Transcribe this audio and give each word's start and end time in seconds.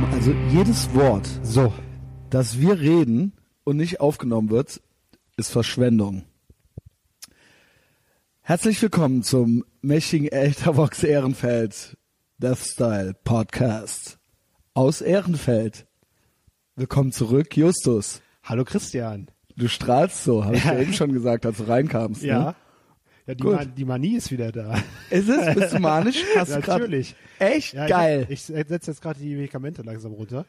Tom, 0.00 0.12
also 0.12 0.32
jedes 0.50 0.94
Wort, 0.94 1.28
So. 1.42 1.72
das 2.30 2.58
wir 2.58 2.80
reden 2.80 3.32
und 3.64 3.76
nicht 3.76 4.00
aufgenommen 4.00 4.48
wird, 4.48 4.80
ist 5.36 5.50
Verschwendung. 5.50 6.22
Herzlich 8.40 8.80
willkommen 8.80 9.22
zum 9.22 9.64
mächtigen 9.82 10.28
Eltervox 10.28 11.02
Ehrenfeld 11.04 11.98
Death 12.38 12.58
Style 12.60 13.14
Podcast 13.24 14.18
aus 14.72 15.02
Ehrenfeld. 15.02 15.86
Willkommen 16.76 17.12
zurück, 17.12 17.54
Justus. 17.56 18.22
Hallo 18.42 18.64
Christian. 18.64 19.30
Du 19.56 19.68
strahlst 19.68 20.24
so, 20.24 20.44
habe 20.46 20.56
ich 20.56 20.64
Ja. 20.64 20.74
ja 20.74 20.80
eben 20.80 20.94
schon 20.94 21.12
gesagt, 21.12 21.44
als 21.44 21.58
du 21.58 21.64
reinkamst. 21.64 22.22
Ja. 22.22 22.38
Ne? 22.42 22.54
Ja, 23.30 23.34
die. 23.34 23.44
Man 23.44 23.74
die 23.74 23.84
Manie 23.84 24.16
ist 24.16 24.30
wieder 24.30 24.52
da. 24.52 24.74
Ist 25.10 25.28
es? 25.28 25.54
Bist 25.54 25.72
du 25.74 25.78
manisch? 25.80 26.22
Hast 26.36 26.54
du 26.54 26.60
grad- 26.60 26.80
Natürlich. 26.80 27.14
Echt 27.38 27.74
Ja, 27.74 27.86
geil. 27.86 28.26
Ich, 28.28 28.48
ich 28.50 28.66
setze 28.68 28.90
jetzt 28.90 29.00
gerade 29.02 29.18
die 29.20 29.34
Medikamente 29.34 29.82
langsam 29.82 30.12
runter. 30.12 30.44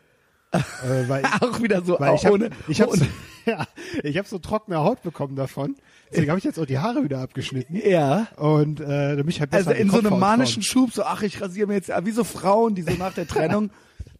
äh, 0.51 0.59
weil 1.07 1.23
ich, 1.35 1.41
Auch 1.41 1.61
wieder 1.61 1.81
so 1.81 1.97
weil 1.99 2.15
ich 2.15 2.25
hab, 2.25 2.33
ohne, 2.33 2.49
ich 2.67 2.81
hab, 2.81 2.89
ohne 2.89 3.07
ja, 3.45 3.65
ich 4.03 4.17
hab 4.17 4.27
so 4.27 4.37
trockene 4.37 4.77
Haut 4.79 5.01
bekommen 5.01 5.35
davon. 5.35 5.75
Deswegen 6.11 6.29
habe 6.29 6.39
ich 6.39 6.43
jetzt 6.43 6.59
auch 6.59 6.65
die 6.65 6.77
Haare 6.79 7.03
wieder 7.05 7.19
abgeschnitten. 7.19 7.75
ja. 7.87 8.27
Und 8.35 8.81
äh, 8.81 9.15
damit 9.15 9.29
ich 9.29 9.39
halt 9.39 9.51
besser 9.51 9.69
Also 9.69 9.81
in 9.81 9.89
so 9.89 9.99
einem 9.99 10.19
manischen 10.19 10.61
Schub, 10.61 10.91
so 10.91 11.03
ach, 11.03 11.21
ich 11.23 11.39
rasiere 11.41 11.67
mir 11.67 11.75
jetzt, 11.75 11.89
wie 12.03 12.11
so 12.11 12.25
Frauen, 12.25 12.75
die 12.75 12.81
so 12.81 12.91
nach 12.95 13.13
der 13.13 13.27
Trennung 13.27 13.69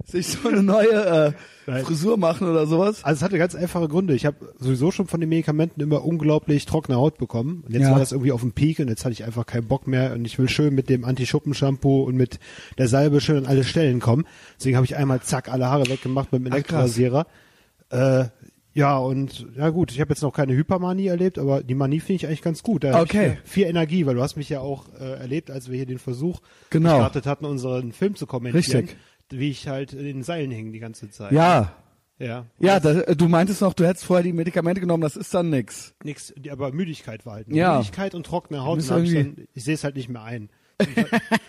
sich 0.06 0.28
so 0.28 0.48
eine 0.50 0.64
neue 0.64 1.34
äh. 1.68 1.84
Frisur 1.84 2.18
machen 2.18 2.50
oder 2.50 2.66
sowas. 2.66 3.04
Also 3.04 3.20
es 3.20 3.24
hatte 3.24 3.38
ganz 3.38 3.56
einfache 3.56 3.88
Gründe. 3.88 4.14
Ich 4.16 4.26
habe 4.26 4.54
sowieso 4.60 4.92
schon 4.92 5.08
von 5.08 5.20
den 5.22 5.30
Medikamenten 5.30 5.80
immer 5.80 6.04
unglaublich 6.04 6.66
trockene 6.66 6.98
Haut 6.98 7.18
bekommen. 7.18 7.64
Und 7.66 7.74
jetzt 7.74 7.84
Ja. 7.84 7.92
war 7.92 8.00
das 8.00 8.12
irgendwie 8.12 8.32
auf 8.32 8.42
dem 8.42 8.52
Peak 8.52 8.80
und 8.80 8.90
jetzt 8.90 9.06
hatte 9.06 9.14
ich 9.14 9.24
einfach 9.24 9.46
keinen 9.46 9.68
Bock 9.68 9.88
mehr 9.88 10.14
und 10.14 10.26
ich 10.26 10.38
will 10.40 10.50
schön 10.50 10.74
mit 10.76 10.90
dem 10.90 11.06
Anti-Schuppen-Shampoo 11.06 12.04
und 12.04 12.16
mit 12.16 12.40
der 12.78 12.88
Salbe 12.88 13.22
schön 13.22 13.38
an 13.38 13.46
alle 13.46 13.64
Stellen 13.64 14.00
kommen. 14.00 14.26
Deswegen 14.60 14.76
habe 14.76 14.86
ich 14.86 14.98
einmal 14.98 15.22
zack 15.22 15.50
alle 15.50 15.68
Haare 15.68 15.88
weggemacht 15.88 16.32
mit 16.34 16.42
dem 16.42 16.48
Ach, 16.52 16.56
Elektrorasierer. 16.56 17.28
Äh, 17.90 18.26
ja, 18.74 18.98
und 18.98 19.46
ja 19.58 19.70
gut, 19.70 19.92
ich 19.92 20.00
habe 20.00 20.12
jetzt 20.12 20.22
noch 20.24 20.32
keine 20.34 20.54
Hypermanie 20.54 21.08
erlebt, 21.08 21.38
aber 21.38 21.62
die 21.62 21.76
Manie 21.76 22.00
finde 22.00 22.14
ich 22.16 22.28
eigentlich 22.28 22.42
ganz 22.42 22.64
gut. 22.64 22.86
Da 22.86 23.02
Okay. 23.02 23.38
Viel 23.44 23.68
Energie, 23.68 24.06
weil 24.06 24.16
du 24.16 24.22
hast 24.22 24.38
mich 24.38 24.48
ja 24.50 24.62
auch 24.62 24.86
äh, 25.00 25.20
erlebt, 25.20 25.52
als 25.52 25.70
wir 25.70 25.76
hier 25.76 25.86
den 25.86 26.00
Versuch 26.00 26.40
Genau. 26.70 26.90
gestartet 26.92 27.26
hatten, 27.28 27.46
unseren 27.46 27.92
Film 27.92 28.16
zu 28.16 28.26
kommentieren. 28.26 28.80
Richtig. 28.86 28.98
Wie 29.32 29.50
ich 29.50 29.68
halt 29.68 29.94
in 29.94 30.04
den 30.06 30.24
Seilen 30.24 30.52
hing 30.52 30.72
die 30.72 30.80
ganze 30.80 31.10
Zeit. 31.10 31.32
Ja. 31.32 31.74
Ja. 32.20 32.46
Ja, 32.60 32.80
da, 32.80 32.94
du 33.16 33.28
meintest 33.28 33.62
noch, 33.62 33.74
du 33.74 33.84
hättest 33.86 34.06
vorher 34.06 34.24
die 34.24 34.32
Medikamente 34.34 34.80
genommen, 34.80 35.02
das 35.02 35.16
ist 35.16 35.34
dann 35.34 35.50
nix. 35.50 35.96
Nix, 36.04 36.32
aber 36.52 36.72
Müdigkeit 36.72 37.26
war 37.26 37.34
halt. 37.34 37.48
nur. 37.48 37.58
Ja. 37.58 37.78
Müdigkeit 37.78 38.14
und 38.14 38.26
trockene 38.28 38.64
Haut. 38.64 38.80
hab 38.92 39.00
ich 39.02 39.14
dann- 39.14 39.48
Ich 39.56 39.64
sehe 39.64 39.74
es 39.74 39.84
halt 39.84 39.96
nicht 39.96 40.08
mehr 40.10 40.24
ein. 40.24 40.50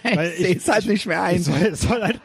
Weil 0.02 0.28
Ich 0.38 0.46
seh's 0.46 0.68
halt 0.68 0.86
nicht 0.86 1.06
mehr 1.06 1.22
ein. 1.22 1.36
Es 1.36 1.44
soll, 1.46 1.56
es 1.62 1.80
soll, 1.82 2.02
halt, 2.02 2.20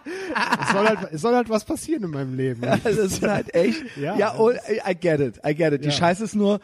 es, 0.62 0.72
soll 0.72 0.86
halt, 0.88 1.00
es 1.14 1.22
soll 1.22 1.36
halt 1.36 1.50
was 1.50 1.66
passieren 1.66 2.04
in 2.04 2.12
meinem 2.12 2.36
Leben. 2.36 2.62
das 2.62 2.86
ist 2.98 3.22
halt 3.24 3.54
echt. 3.54 3.84
Ja, 3.98 4.18
Ja, 4.18 4.36
oh, 4.38 4.52
I 4.52 4.96
get 5.00 5.20
it, 5.20 5.40
I 5.46 5.54
get 5.56 5.74
it. 5.74 5.82
Die 5.84 5.88
Ja. 5.90 5.92
Scheiße 5.92 6.24
ist 6.24 6.36
nur 6.36 6.60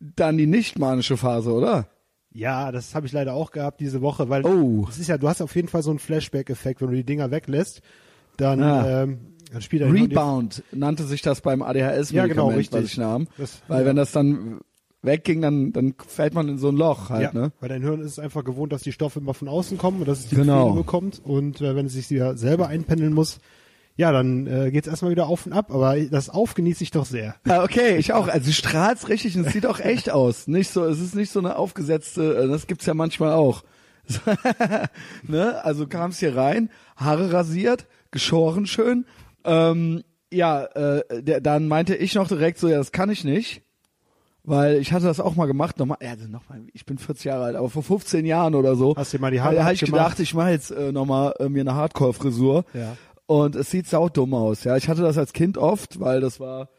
dann 0.00 0.36
die 0.38 0.46
nicht 0.46 0.78
manische 0.78 1.16
Phase, 1.16 1.52
oder? 1.52 1.88
Ja, 2.34 2.72
das 2.72 2.94
habe 2.94 3.06
ich 3.06 3.12
leider 3.12 3.34
auch 3.34 3.50
gehabt 3.50 3.80
diese 3.80 4.00
Woche, 4.00 4.28
weil 4.30 4.44
Oh. 4.46 4.86
es 4.88 4.98
ist 4.98 5.08
ja, 5.08 5.18
du 5.18 5.28
hast 5.28 5.42
auf 5.42 5.54
jeden 5.54 5.68
Fall 5.68 5.82
so 5.82 5.90
einen 5.90 5.98
Flashback-Effekt, 5.98 6.80
wenn 6.80 6.88
du 6.88 6.96
die 6.96 7.04
Dinger 7.04 7.30
weglässt, 7.30 7.82
dann, 8.36 8.62
Ah. 8.62 9.02
ähm, 9.02 9.18
dann 9.52 9.62
spielt 9.62 9.82
die- 9.82 9.86
Rebound 10.02 10.62
nannte 10.72 11.04
sich 11.04 11.22
das 11.22 11.40
beim 11.40 11.62
ADHS-Medikament, 11.62 12.12
Ja, 12.12 12.26
genau, 12.26 12.48
was 12.50 12.56
richtig. 12.56 12.84
ich 12.84 12.96
nahm. 12.98 13.28
Das- 13.38 13.62
Weil 13.68 13.80
ja. 13.82 13.86
wenn 13.86 13.96
das 13.96 14.12
dann 14.12 14.60
wegging, 15.02 15.42
dann, 15.42 15.72
dann 15.72 15.94
fällt 16.06 16.32
man 16.34 16.48
in 16.48 16.58
so 16.58 16.68
ein 16.68 16.76
Loch 16.76 17.10
halt, 17.10 17.34
ja, 17.34 17.38
ne? 17.40 17.52
weil 17.60 17.68
dein 17.68 17.82
Hirn 17.82 18.00
ist 18.00 18.20
einfach 18.20 18.44
gewohnt, 18.44 18.72
dass 18.72 18.82
die 18.82 18.92
Stoffe 18.92 19.18
immer 19.18 19.34
von 19.34 19.48
außen 19.48 19.76
kommen 19.76 19.98
und 20.00 20.06
dass 20.08 20.20
es 20.20 20.28
die 20.28 20.36
Genau. 20.36 20.66
Gefühle 20.66 20.82
bekommt 20.84 21.20
und 21.24 21.60
äh, 21.60 21.74
wenn 21.74 21.86
es 21.86 21.92
sich 21.94 22.08
wieder 22.10 22.36
selber 22.36 22.68
einpendeln 22.68 23.12
muss, 23.12 23.40
ja, 23.96 24.10
dann 24.12 24.46
äh, 24.46 24.70
geht's 24.70 24.86
erstmal 24.88 25.10
wieder 25.10 25.26
auf 25.26 25.44
und 25.44 25.52
ab, 25.52 25.70
aber 25.70 26.00
das 26.00 26.30
Auf 26.30 26.54
genieße 26.54 26.82
ich 26.84 26.92
doch 26.92 27.04
sehr. 27.04 27.34
Ja, 27.46 27.62
okay, 27.62 27.96
ich 27.96 28.12
auch. 28.14 28.26
Also 28.28 28.46
du 28.46 28.52
strahlst 28.52 29.08
richtig 29.10 29.36
und 29.36 29.44
es 29.46 29.52
sieht 29.52 29.66
auch 29.66 29.80
echt 29.80 30.08
aus. 30.10 30.46
Nicht 30.46 30.70
so, 30.70 30.84
es 30.84 30.98
ist 31.00 31.14
nicht 31.16 31.30
so 31.30 31.40
eine 31.40 31.56
aufgesetzte, 31.56 32.36
äh, 32.36 32.48
das 32.48 32.66
gibt's 32.68 32.86
ja 32.86 32.94
manchmal 32.94 33.32
auch. 33.32 33.64
ne? 35.22 35.64
Also 35.64 35.86
kam's 35.86 36.18
hier 36.18 36.36
rein, 36.36 36.70
Haare 36.96 37.32
rasiert, 37.32 37.86
geschoren 38.12 38.66
schön. 38.66 39.04
Ähm, 39.44 40.04
ja, 40.32 40.64
äh, 40.64 41.22
der, 41.22 41.40
dann 41.40 41.66
meinte 41.66 41.96
ich 41.96 42.14
noch 42.14 42.28
direkt 42.28 42.58
so, 42.58 42.68
ja, 42.68 42.78
das 42.78 42.92
kann 42.92 43.10
ich 43.10 43.24
nicht. 43.24 43.62
Weil 44.44 44.78
ich 44.78 44.92
hatte 44.92 45.04
das 45.04 45.20
auch 45.20 45.36
mal 45.36 45.46
gemacht, 45.46 45.78
nochmal, 45.78 45.98
ja, 46.00 46.10
also 46.10 46.26
nochmal, 46.26 46.62
ich 46.72 46.84
bin 46.84 46.98
40 46.98 47.26
Jahre 47.26 47.44
alt, 47.44 47.56
aber 47.56 47.70
vor 47.70 47.84
15 47.84 48.26
Jahren 48.26 48.56
oder 48.56 48.74
so. 48.74 48.96
Hast 48.96 49.12
dir 49.12 49.20
mal 49.20 49.30
die 49.30 49.40
Haare 49.40 49.54
Da 49.54 49.64
habe 49.64 49.74
ich 49.74 49.80
gedacht, 49.80 50.18
ich 50.18 50.34
mache 50.34 50.50
jetzt 50.50 50.72
äh, 50.72 50.90
nochmal 50.90 51.34
äh, 51.38 51.48
mir 51.48 51.60
eine 51.60 51.74
Hardcore-Frisur. 51.74 52.64
Ja. 52.74 52.96
Und 53.26 53.54
es 53.54 53.70
sieht 53.70 53.86
saudumm 53.86 54.34
aus. 54.34 54.64
Ja, 54.64 54.76
ich 54.76 54.88
hatte 54.88 55.02
das 55.02 55.16
als 55.16 55.32
Kind 55.32 55.58
oft, 55.58 56.00
weil 56.00 56.20
das 56.20 56.40
war 56.40 56.70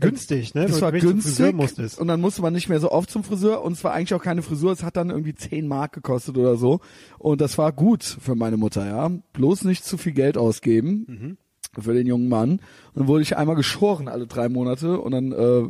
Günstig, 0.00 0.54
ne? 0.54 0.66
das 0.66 0.80
war 0.82 0.92
günstig 0.92 1.54
musstest. 1.54 1.98
und 1.98 2.08
dann 2.08 2.20
musste 2.20 2.42
man 2.42 2.52
nicht 2.52 2.68
mehr 2.68 2.80
so 2.80 2.90
oft 2.90 3.10
zum 3.10 3.24
Friseur 3.24 3.62
und 3.62 3.72
es 3.72 3.82
war 3.84 3.92
eigentlich 3.94 4.14
auch 4.14 4.22
keine 4.22 4.42
Frisur, 4.42 4.72
es 4.72 4.82
hat 4.82 4.96
dann 4.96 5.10
irgendwie 5.10 5.34
10 5.34 5.66
Mark 5.66 5.92
gekostet 5.92 6.36
oder 6.36 6.56
so 6.56 6.80
und 7.18 7.40
das 7.40 7.56
war 7.58 7.72
gut 7.72 8.02
für 8.04 8.34
meine 8.34 8.56
Mutter, 8.56 8.86
ja. 8.86 9.10
Bloß 9.32 9.64
nicht 9.64 9.84
zu 9.84 9.96
viel 9.98 10.12
Geld 10.12 10.36
ausgeben 10.38 11.04
Mhm. 11.08 11.82
für 11.82 11.94
den 11.94 12.06
jungen 12.06 12.28
Mann. 12.28 12.50
Und 12.52 12.60
dann 12.94 13.06
wurde 13.08 13.22
ich 13.22 13.36
einmal 13.36 13.56
geschoren 13.56 14.08
alle 14.08 14.26
drei 14.26 14.48
Monate 14.48 15.00
und 15.00 15.12
dann, 15.12 15.32
äh, 15.32 15.68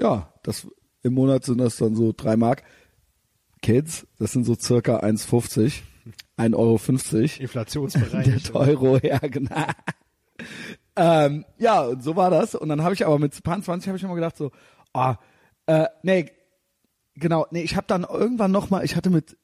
ja, 0.00 0.32
das 0.42 0.66
im 1.02 1.14
Monat 1.14 1.44
sind 1.44 1.58
das 1.58 1.76
dann 1.76 1.94
so 1.94 2.12
drei 2.16 2.36
Mark. 2.36 2.62
Kids, 3.62 4.06
das 4.18 4.32
sind 4.32 4.44
so 4.44 4.54
circa 4.54 4.98
1,50, 5.00 5.82
1,50 6.36 6.54
Euro. 6.56 7.42
Inflationsbereinigt. 7.42 8.48
Der 8.54 8.54
Euro, 8.56 8.98
ja, 8.98 9.18
genau. 9.18 9.64
Ähm, 10.98 11.44
ja, 11.58 11.82
und 11.82 12.02
so 12.02 12.16
war 12.16 12.30
das. 12.30 12.54
Und 12.54 12.68
dann 12.68 12.82
habe 12.82 12.92
ich 12.92 13.06
aber 13.06 13.18
mit 13.18 13.32
20 13.32 13.86
habe 13.86 13.96
ich 13.96 14.02
immer 14.02 14.16
gedacht 14.16 14.36
so, 14.36 14.50
ah, 14.92 15.16
äh, 15.66 15.86
nee, 16.02 16.30
genau, 17.14 17.46
nee, 17.52 17.62
ich 17.62 17.76
habe 17.76 17.86
dann 17.86 18.04
irgendwann 18.04 18.50
noch 18.50 18.68
mal, 18.68 18.84
ich 18.84 18.96
hatte 18.96 19.08
mit, 19.08 19.36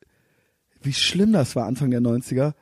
wie 0.83 0.93
schlimm 0.93 1.33
das 1.33 1.55
war 1.55 1.67
Anfang 1.67 1.91
der 1.91 2.01
90er, 2.01 2.55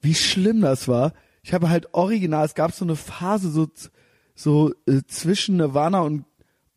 wie 0.00 0.14
schlimm 0.14 0.60
das 0.60 0.88
war. 0.88 1.12
Ich 1.42 1.54
habe 1.54 1.70
halt 1.70 1.94
original, 1.94 2.44
es 2.44 2.56
gab 2.56 2.72
so 2.72 2.84
eine 2.84 2.96
Phase 2.96 3.50
so, 3.50 3.68
so 4.34 4.72
äh, 4.86 5.02
zwischen 5.06 5.58
Nirvana 5.58 6.00
und 6.00 6.24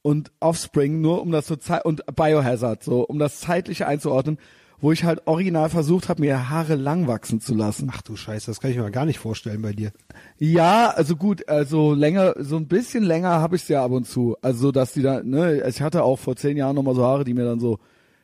und 0.01 0.31
Offspring, 0.39 1.01
nur 1.01 1.21
um 1.21 1.31
das 1.31 1.47
so 1.47 1.57
und 1.83 2.05
Biohazard, 2.15 2.83
so 2.83 3.01
um 3.03 3.19
das 3.19 3.41
zeitliche 3.41 3.85
einzuordnen, 3.85 4.39
wo 4.81 4.91
ich 4.91 5.03
halt 5.03 5.27
original 5.27 5.69
versucht 5.69 6.09
habe, 6.09 6.21
mir 6.21 6.49
Haare 6.49 6.75
lang 6.75 7.07
wachsen 7.07 7.41
zu 7.41 7.53
lassen. 7.53 7.89
Ach 7.93 8.01
du 8.01 8.15
Scheiße, 8.15 8.47
das 8.47 8.59
kann 8.59 8.71
ich 8.71 8.77
mir 8.77 8.91
gar 8.91 9.05
nicht 9.05 9.19
vorstellen 9.19 9.61
bei 9.61 9.73
dir. 9.73 9.91
Ja, 10.37 10.89
also 10.89 11.15
gut, 11.15 11.47
also 11.49 11.93
länger, 11.93 12.35
so 12.39 12.55
ein 12.55 12.67
bisschen 12.67 13.03
länger 13.03 13.29
habe 13.41 13.55
ich 13.55 13.63
es 13.63 13.67
ja 13.67 13.83
ab 13.83 13.91
und 13.91 14.05
zu. 14.05 14.37
Also 14.41 14.59
so, 14.59 14.71
dass 14.71 14.93
die 14.93 15.01
da, 15.01 15.21
ne, 15.23 15.67
ich 15.67 15.81
hatte 15.81 16.03
auch 16.03 16.17
vor 16.17 16.35
zehn 16.35 16.57
Jahren 16.57 16.75
nochmal 16.75 16.95
so 16.95 17.03
Haare, 17.03 17.23
die 17.23 17.33
mir 17.33 17.45
dann 17.45 17.59
so, 17.59 17.79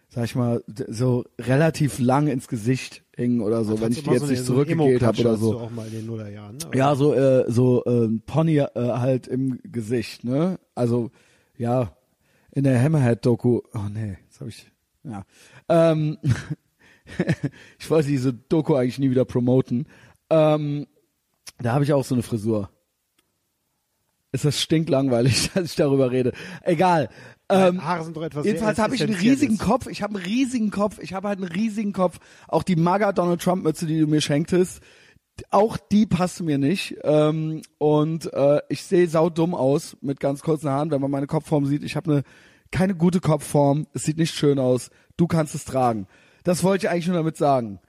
sag 0.09 0.25
ich 0.25 0.35
mal, 0.35 0.63
so 0.87 1.25
relativ 1.39 1.99
lang 1.99 2.27
ins 2.27 2.47
Gesicht 2.47 3.03
hingen 3.15 3.41
oder 3.41 3.63
so, 3.63 3.79
wenn 3.81 3.91
ich 3.91 4.03
die 4.03 4.11
jetzt 4.11 4.29
nicht 4.29 4.45
zurückgegelt 4.45 5.03
habe 5.03 5.19
oder 5.21 5.37
so. 5.37 5.59
Auch 5.59 5.71
mal 5.71 5.87
in 5.87 5.93
den 5.93 6.05
Nullerjahren, 6.05 6.57
ne? 6.57 6.65
Ja, 6.73 6.95
so 6.95 7.13
äh, 7.13 7.49
so 7.49 7.83
äh, 7.85 8.09
Pony 8.25 8.57
äh, 8.57 8.69
halt 8.75 9.27
im 9.27 9.59
Gesicht, 9.63 10.23
ne? 10.23 10.59
Also 10.73 11.11
ja, 11.57 11.91
in 12.51 12.63
der 12.63 12.81
Hammerhead-Doku. 12.81 13.61
Oh 13.73 13.89
nee, 13.93 14.17
jetzt 14.25 14.39
habe 14.39 14.49
ich 14.49 14.71
ja. 15.09 15.23
Ähm, 15.69 16.17
ich 17.79 17.89
wollte 17.89 18.09
diese 18.09 18.33
Doku 18.33 18.75
eigentlich 18.75 18.99
nie 18.99 19.09
wieder 19.09 19.25
promoten. 19.25 19.87
Ähm, 20.29 20.87
da 21.59 21.73
habe 21.73 21.83
ich 21.83 21.93
auch 21.93 22.03
so 22.03 22.15
eine 22.15 22.23
Frisur. 22.23 22.69
Ist 24.31 24.43
das 24.43 24.61
stinklangweilig, 24.61 25.51
dass 25.53 25.65
ich 25.65 25.75
darüber 25.75 26.11
rede. 26.11 26.33
Egal. 26.63 27.09
Ähm, 27.47 27.85
Haare 27.85 28.03
sind 28.03 28.17
doch 28.17 28.23
etwas 28.23 28.45
Jedenfalls 28.45 28.79
habe 28.79 28.95
ich 28.95 29.03
einen 29.03 29.13
riesigen 29.13 29.57
Kopf. 29.57 29.87
Ich 29.87 30.01
habe 30.01 30.15
einen 30.15 30.25
riesigen 30.25 30.71
Kopf. 30.71 30.99
Ich 30.99 31.13
habe 31.13 31.27
halt 31.27 31.39
einen 31.39 31.47
riesigen 31.47 31.93
Kopf. 31.93 32.19
Auch 32.47 32.63
die 32.63 32.75
Maga 32.75 33.11
Donald 33.11 33.41
Trump 33.41 33.63
Mütze, 33.63 33.85
die 33.85 33.99
du 33.99 34.07
mir 34.07 34.21
schenktest, 34.21 34.81
auch 35.51 35.77
die 35.77 36.05
passte 36.05 36.43
mir 36.43 36.57
nicht. 36.57 36.97
Ähm, 37.03 37.61
und 37.77 38.33
äh, 38.33 38.61
ich 38.69 38.83
sehe 38.83 39.07
saudumm 39.07 39.53
aus 39.53 39.95
mit 40.01 40.19
ganz 40.19 40.41
kurzen 40.41 40.69
Haaren, 40.69 40.91
wenn 40.91 41.01
man 41.01 41.11
meine 41.11 41.27
Kopfform 41.27 41.65
sieht. 41.65 41.83
Ich 41.83 41.95
habe 41.95 42.11
eine 42.11 42.23
keine 42.71 42.95
gute 42.95 43.19
Kopfform. 43.21 43.87
Es 43.93 44.03
sieht 44.03 44.17
nicht 44.17 44.35
schön 44.35 44.59
aus. 44.59 44.89
Du 45.17 45.27
kannst 45.27 45.55
es 45.55 45.65
tragen. 45.65 46.07
Das 46.43 46.63
wollte 46.63 46.85
ich 46.85 46.91
eigentlich 46.91 47.07
nur 47.07 47.17
damit 47.17 47.37
sagen. 47.37 47.79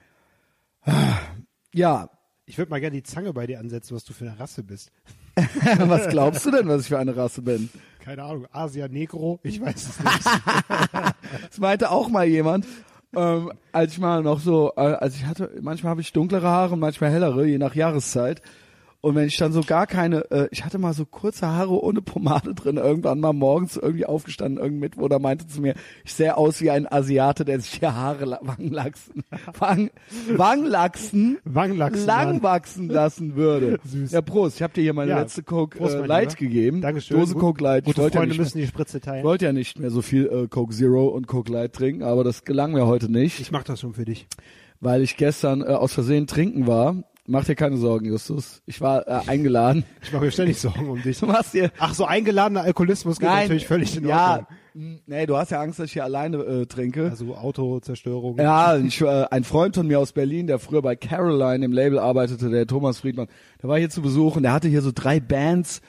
Ja, 1.75 2.08
Ich 2.49 2.58
würde 2.58 2.70
mal 2.70 2.81
gerne 2.81 2.94
die 2.96 3.02
Zange 3.02 3.32
bei 3.32 3.46
dir 3.46 3.58
ansetzen, 3.58 3.96
was 3.96 4.05
du 4.05 4.12
für 4.12 4.25
eine 4.25 4.38
Rasse 4.38 4.62
bist. 4.62 4.93
was 5.78 6.08
glaubst 6.08 6.46
du 6.46 6.52
denn, 6.52 6.69
was 6.69 6.82
ich 6.82 6.88
für 6.88 6.99
eine 6.99 7.17
Rasse 7.17 7.43
bin? 7.43 7.69
Keine 8.00 8.23
Ahnung, 8.23 8.46
Asia 8.52 8.87
Negro, 8.87 9.40
ich 9.43 9.61
weiß 9.61 9.75
es 9.88 10.00
nicht. 10.00 10.25
Das 11.50 11.58
meinte 11.58 11.90
auch 11.90 12.08
mal 12.08 12.25
jemand, 12.25 12.64
ähm, 13.17 13.52
als 13.72 13.93
ich 13.94 13.99
mal 13.99 14.22
noch 14.22 14.38
so, 14.38 14.72
äh, 14.76 14.81
als 14.81 15.17
ich 15.17 15.26
hatte, 15.26 15.50
manchmal 15.61 15.90
habe 15.90 16.00
ich 16.00 16.12
dunklere 16.12 16.46
Haare 16.49 16.75
und 16.75 16.81
manchmal 16.81 17.11
hellere, 17.11 17.46
je 17.46 17.58
nach 17.58 17.75
Jahreszeit. 17.75 18.43
Und 19.06 19.14
wenn 19.14 19.29
ich 19.29 19.37
dann 19.37 19.53
so 19.53 19.61
gar 19.61 19.87
keine, 19.87 20.29
äh, 20.32 20.49
ich 20.50 20.64
hatte 20.64 20.79
mal 20.79 20.93
so 20.93 21.05
kurze 21.06 21.47
Haare 21.47 21.81
ohne 21.81 22.03
Pomade 22.03 22.55
drin, 22.55 22.76
irgendwann 22.76 23.20
mal 23.20 23.32
morgens 23.32 23.76
irgendwie 23.76 24.05
aufgestanden, 24.05 24.56
irgendein 24.58 24.81
Mittwoch, 24.81 25.08
da 25.08 25.20
meinte 25.20 25.47
zu 25.47 25.61
mir, 25.61 25.75
ich 26.05 26.12
sehe 26.12 26.37
aus 26.37 26.61
wie 26.61 26.70
ein 26.73 26.91
Asiate, 26.91 27.44
der 27.44 27.61
sich 27.61 27.79
die 27.79 27.87
Haare 27.87 28.25
la- 28.25 28.41
Wangenlachsen, 28.43 29.23
Wang, 29.61 29.91
Wangenlachsen, 30.50 31.38
Wangenlachsen 31.44 32.06
lang 32.06 32.26
waren. 32.29 32.43
wachsen 32.43 32.88
lassen 32.88 33.37
würde. 33.37 33.79
Süß. 33.85 34.12
Ja, 34.12 34.23
Prost, 34.23 34.56
ich 34.56 34.62
habe 34.62 34.73
dir 34.75 34.82
hier 34.82 34.94
meine 34.94 35.11
Ja. 35.12 35.20
letzte 35.20 35.43
Coke 35.43 35.79
Prost, 35.79 35.94
äh, 35.94 36.06
Light 36.06 36.31
Lieber. 36.38 36.53
gegeben. 36.53 36.81
Dankeschön. 36.81 37.19
Dose 37.19 37.35
Coke 37.35 37.62
Light. 37.62 37.82
Ich 37.82 37.87
Gute 37.94 38.03
wollte 38.03 38.14
ja 38.14 38.20
Freunde 38.20 38.32
nicht 38.35 38.38
müssen 38.41 38.58
die 38.58 38.67
Spritze 38.67 39.00
teilen. 39.00 39.19
ich 39.20 39.25
wollte 39.25 39.44
ja 39.44 39.53
nicht 39.53 39.79
mehr 39.79 39.91
so 39.91 40.03
viel 40.03 40.26
äh, 40.26 40.49
Coke 40.49 40.75
Zero 40.75 41.06
und 41.08 41.26
Coke 41.26 41.53
Light 41.53 41.73
trinken, 41.75 42.03
aber 42.03 42.25
das 42.25 42.44
gelang 42.44 42.73
mir 42.73 42.87
heute 42.87 43.11
nicht, 43.11 43.41
Ich 43.41 43.50
mach 43.53 43.62
das 43.64 43.81
schon 43.81 43.94
für 43.94 44.05
dich. 44.05 44.26
weil 44.81 45.03
ich 45.03 45.17
gestern 45.17 45.62
äh, 45.62 45.67
aus 45.67 45.93
Versehen 45.93 46.26
trinken 46.26 46.67
war. 46.67 46.97
Mach 47.28 47.44
dir 47.44 47.56
keine 47.56 47.76
Sorgen, 47.76 48.06
Justus. 48.06 48.62
Ich 48.67 48.81
war 48.81 49.06
äh, 49.08 49.20
eingeladen. 49.26 49.84
Ich 50.02 50.12
mache 50.12 50.25
mir 50.25 50.31
ständig 50.31 50.58
Sorgen 50.58 50.88
um 50.88 51.02
dich. 51.02 51.19
Du 51.26 51.26
machst 51.26 51.55
dir 51.55 51.70
Ach, 51.78 51.93
so 51.93 52.05
eingeladener 52.05 52.62
Alkoholismus 52.62 53.19
geht 53.19 53.28
natürlich 53.28 53.67
völlig 53.67 53.96
in 53.96 54.06
ja, 54.06 54.32
Ordnung. 54.32 54.46
mh, 54.75 54.99
nee, 55.06 55.26
du 55.26 55.37
hast 55.37 55.50
ja 55.50 55.61
Angst, 55.61 55.78
dass 55.78 55.87
ich 55.87 55.94
hier 55.94 56.05
alleine 56.05 56.38
äh, 56.38 56.67
trinke. 56.67 57.11
Also 57.11 57.34
Autozerstörung. 57.34 58.38
Ja, 58.38 58.76
ich, 58.76 59.00
äh, 59.00 59.25
ein 59.31 59.44
Freund 59.44 59.75
von 59.75 59.87
mir 59.87 59.99
aus 59.99 60.12
Berlin, 60.12 60.46
der 60.46 60.58
früher 60.58 60.82
bei 60.82 60.94
Caroline 60.94 61.64
im 61.64 61.73
Label 61.73 61.99
arbeitete, 61.99 62.49
der 62.49 62.67
Thomas 62.67 63.00
Friedmann, 63.00 63.26
der 63.62 63.69
war 63.69 63.79
hier 63.79 63.90
zu 63.90 64.02
Besuch 64.02 64.37
und 64.37 64.44
der 64.44 64.52
hatte 64.52 64.69
hier 64.69 64.82
so 64.82 64.93
drei 64.94 65.19
Bands, 65.19 65.81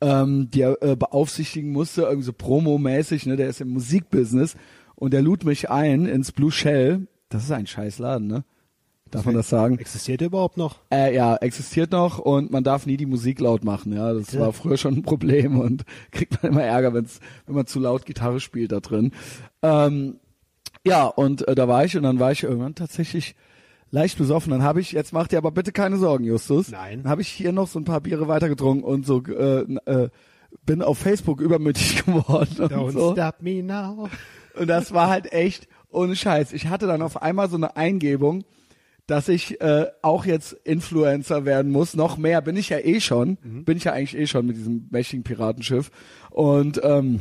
ähm, 0.00 0.48
die 0.50 0.62
er 0.62 0.82
äh, 0.82 0.96
beaufsichtigen 0.96 1.72
musste, 1.72 2.02
irgendwie 2.02 2.24
so 2.24 2.32
Promo-mäßig, 2.32 3.26
ne, 3.26 3.36
der 3.36 3.48
ist 3.48 3.60
im 3.60 3.68
Musikbusiness 3.68 4.56
und 4.94 5.12
der 5.12 5.22
lud 5.22 5.44
mich 5.44 5.68
ein 5.70 6.06
ins 6.06 6.32
Blue 6.32 6.52
Shell. 6.52 7.06
Das 7.28 7.44
ist 7.44 7.50
ein 7.50 7.66
scheiß 7.66 7.98
Laden, 7.98 8.28
ne? 8.28 8.44
Darf 9.16 9.26
man 9.26 9.34
das 9.34 9.48
sagen? 9.48 9.78
Existiert 9.78 10.20
der 10.20 10.28
überhaupt 10.28 10.56
noch? 10.56 10.76
Äh, 10.92 11.14
ja, 11.14 11.36
existiert 11.36 11.92
noch 11.92 12.18
und 12.18 12.50
man 12.50 12.64
darf 12.64 12.86
nie 12.86 12.96
die 12.96 13.06
Musik 13.06 13.40
laut 13.40 13.64
machen. 13.64 13.92
Ja, 13.92 14.12
das 14.12 14.38
war 14.38 14.52
früher 14.52 14.76
schon 14.76 14.94
ein 14.94 15.02
Problem 15.02 15.58
und 15.58 15.84
kriegt 16.10 16.42
man 16.42 16.52
immer 16.52 16.62
Ärger, 16.62 16.94
wenn's, 16.94 17.20
wenn 17.46 17.54
man 17.54 17.66
zu 17.66 17.80
laut 17.80 18.06
Gitarre 18.06 18.40
spielt 18.40 18.72
da 18.72 18.80
drin. 18.80 19.12
Ähm, 19.62 20.20
ja, 20.84 21.06
und 21.06 21.46
äh, 21.48 21.54
da 21.54 21.66
war 21.66 21.84
ich 21.84 21.96
und 21.96 22.02
dann 22.02 22.20
war 22.20 22.32
ich 22.32 22.42
irgendwann 22.42 22.74
tatsächlich 22.74 23.34
leicht 23.90 24.18
besoffen. 24.18 24.50
Dann 24.50 24.62
habe 24.62 24.80
ich, 24.80 24.92
jetzt 24.92 25.12
macht 25.12 25.32
dir 25.32 25.38
aber 25.38 25.50
bitte 25.50 25.72
keine 25.72 25.96
Sorgen, 25.96 26.24
Justus. 26.24 26.70
Nein. 26.70 27.02
Dann 27.02 27.10
habe 27.10 27.22
ich 27.22 27.28
hier 27.28 27.52
noch 27.52 27.68
so 27.68 27.78
ein 27.78 27.84
paar 27.84 28.00
Biere 28.00 28.28
weitergetrunken 28.28 28.84
und 28.84 29.06
so 29.06 29.22
äh, 29.24 29.62
äh, 29.86 30.10
bin 30.64 30.82
auf 30.82 30.98
Facebook 30.98 31.40
übermütig 31.40 31.96
geworden 32.04 32.56
und 32.58 32.72
Don't 32.72 32.92
so. 32.92 33.12
stop 33.12 33.42
me 33.42 33.62
now. 33.62 34.08
Und 34.58 34.68
das 34.68 34.92
war 34.92 35.08
halt 35.08 35.32
echt 35.32 35.68
ohne 35.90 36.16
Scheiß. 36.16 36.52
Ich 36.52 36.68
hatte 36.68 36.86
dann 36.86 37.02
auf 37.02 37.22
einmal 37.22 37.48
so 37.48 37.56
eine 37.56 37.76
Eingebung, 37.76 38.44
dass 39.06 39.28
ich 39.28 39.60
äh, 39.60 39.86
auch 40.02 40.24
jetzt 40.26 40.52
Influencer 40.64 41.44
werden 41.44 41.70
muss. 41.70 41.94
Noch 41.94 42.16
mehr 42.16 42.40
bin 42.42 42.56
ich 42.56 42.70
ja 42.70 42.78
eh 42.78 43.00
schon. 43.00 43.36
Bin 43.64 43.76
ich 43.76 43.84
ja 43.84 43.92
eigentlich 43.92 44.16
eh 44.20 44.26
schon 44.26 44.46
mit 44.46 44.56
diesem 44.56 44.88
mächtigen 44.90 45.22
Piratenschiff. 45.22 45.90
Und 46.30 46.80
ähm, 46.82 47.20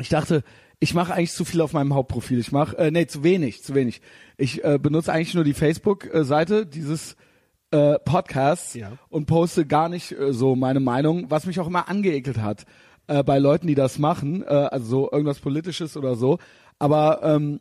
ich 0.00 0.08
dachte, 0.08 0.42
ich 0.80 0.94
mache 0.94 1.12
eigentlich 1.12 1.32
zu 1.32 1.44
viel 1.44 1.60
auf 1.60 1.72
meinem 1.72 1.92
Hauptprofil. 1.94 2.38
Ich 2.38 2.52
mache, 2.52 2.78
äh, 2.78 2.90
nee, 2.90 3.06
zu 3.06 3.24
wenig, 3.24 3.62
zu 3.62 3.74
wenig. 3.74 4.00
Ich 4.36 4.64
äh, 4.64 4.78
benutze 4.80 5.12
eigentlich 5.12 5.34
nur 5.34 5.44
die 5.44 5.54
Facebook-Seite 5.54 6.64
dieses 6.66 7.16
äh, 7.72 7.98
Podcasts 7.98 8.74
Ja. 8.74 8.92
und 9.10 9.26
poste 9.26 9.66
gar 9.66 9.88
nicht 9.88 10.12
äh, 10.12 10.32
so 10.32 10.56
meine 10.56 10.80
Meinung, 10.80 11.30
was 11.30 11.44
mich 11.46 11.60
auch 11.60 11.66
immer 11.66 11.88
angeekelt 11.88 12.38
hat 12.38 12.64
äh, 13.08 13.22
bei 13.22 13.38
Leuten, 13.38 13.66
die 13.66 13.74
das 13.74 13.98
machen, 13.98 14.42
äh, 14.42 14.46
also 14.46 14.86
so 14.86 15.10
irgendwas 15.10 15.40
Politisches 15.40 15.96
oder 15.96 16.14
so. 16.14 16.38
Aber 16.78 17.20
ähm, 17.22 17.60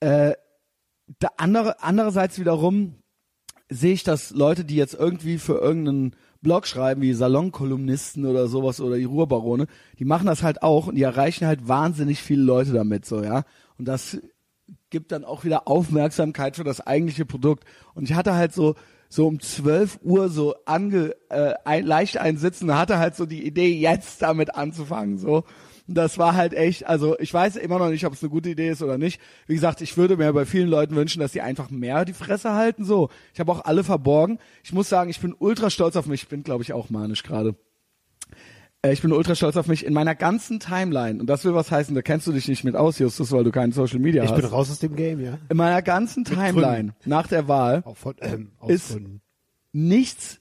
äh, 0.00 0.32
da 1.18 1.28
andere, 1.36 1.82
andererseits 1.82 2.38
wiederum 2.38 2.96
sehe 3.68 3.94
ich, 3.94 4.04
dass 4.04 4.30
Leute, 4.30 4.64
die 4.64 4.76
jetzt 4.76 4.94
irgendwie 4.94 5.38
für 5.38 5.58
irgendeinen 5.58 6.14
Blog 6.42 6.66
schreiben, 6.66 7.02
wie 7.02 7.12
Salonkolumnisten 7.14 8.26
oder 8.26 8.48
sowas 8.48 8.80
oder 8.80 8.96
die 8.96 9.04
Ruhrbarone, 9.04 9.66
die 9.98 10.04
machen 10.04 10.26
das 10.26 10.42
halt 10.42 10.62
auch 10.62 10.88
und 10.88 10.96
die 10.96 11.02
erreichen 11.02 11.46
halt 11.46 11.68
wahnsinnig 11.68 12.22
viele 12.22 12.42
Leute 12.42 12.72
damit, 12.72 13.06
so, 13.06 13.22
ja. 13.22 13.44
Und 13.78 13.86
das 13.86 14.18
gibt 14.90 15.12
dann 15.12 15.24
auch 15.24 15.44
wieder 15.44 15.68
Aufmerksamkeit 15.68 16.56
für 16.56 16.64
das 16.64 16.80
eigentliche 16.80 17.24
Produkt. 17.24 17.64
Und 17.94 18.04
ich 18.04 18.14
hatte 18.14 18.34
halt 18.34 18.52
so, 18.52 18.74
so 19.08 19.26
um 19.26 19.40
12 19.40 20.00
Uhr 20.02 20.28
so 20.28 20.54
ange, 20.66 21.14
äh, 21.30 21.54
ein, 21.64 21.86
leicht 21.86 22.18
einsitzen, 22.18 22.76
hatte 22.76 22.98
halt 22.98 23.16
so 23.16 23.24
die 23.24 23.46
Idee, 23.46 23.72
jetzt 23.72 24.20
damit 24.22 24.54
anzufangen, 24.54 25.18
so. 25.18 25.44
Das 25.94 26.18
war 26.18 26.34
halt 26.34 26.54
echt, 26.54 26.86
also 26.86 27.18
ich 27.18 27.32
weiß 27.32 27.56
immer 27.56 27.78
noch 27.78 27.88
nicht, 27.90 28.04
ob 28.06 28.12
es 28.12 28.22
eine 28.22 28.30
gute 28.30 28.50
Idee 28.50 28.70
ist 28.70 28.82
oder 28.82 28.98
nicht. 28.98 29.20
Wie 29.46 29.54
gesagt, 29.54 29.80
ich 29.80 29.96
würde 29.96 30.16
mir 30.16 30.32
bei 30.32 30.44
vielen 30.46 30.68
Leuten 30.68 30.94
wünschen, 30.96 31.20
dass 31.20 31.32
sie 31.32 31.40
einfach 31.40 31.70
mehr 31.70 32.04
die 32.04 32.12
Fresse 32.12 32.52
halten, 32.54 32.84
so. 32.84 33.08
Ich 33.34 33.40
habe 33.40 33.50
auch 33.52 33.64
alle 33.64 33.84
verborgen. 33.84 34.38
Ich 34.62 34.72
muss 34.72 34.88
sagen, 34.88 35.10
ich 35.10 35.20
bin 35.20 35.34
ultra 35.38 35.70
stolz 35.70 35.96
auf 35.96 36.06
mich. 36.06 36.22
Ich 36.22 36.28
bin, 36.28 36.42
glaube 36.42 36.62
ich, 36.62 36.72
auch 36.72 36.90
manisch 36.90 37.22
gerade. 37.22 37.54
Äh, 38.82 38.92
Ich 38.92 39.02
bin 39.02 39.12
ultra 39.12 39.34
stolz 39.34 39.56
auf 39.56 39.66
mich 39.68 39.84
in 39.84 39.92
meiner 39.94 40.14
ganzen 40.14 40.60
Timeline. 40.60 41.20
Und 41.20 41.26
das 41.26 41.44
will 41.44 41.54
was 41.54 41.70
heißen, 41.70 41.94
da 41.94 42.02
kennst 42.02 42.26
du 42.26 42.32
dich 42.32 42.48
nicht 42.48 42.64
mit 42.64 42.74
aus, 42.76 42.98
Justus, 42.98 43.30
weil 43.32 43.44
du 43.44 43.50
keinen 43.52 43.72
Social 43.72 43.98
Media 44.00 44.24
Ich 44.24 44.30
hast. 44.30 44.40
bin 44.40 44.50
raus 44.50 44.70
aus 44.70 44.78
dem 44.78 44.96
Game, 44.96 45.20
ja. 45.20 45.38
in 45.48 45.56
meiner 45.56 45.82
ganzen 45.82 46.24
Timeline 46.24 46.94
nach 47.04 47.26
der 47.26 47.48
Wahl 47.48 47.82
von, 47.94 48.14
ähm, 48.20 48.52
Ist- 48.66 48.92
Gründen. 48.92 49.20
nichts 49.72 50.38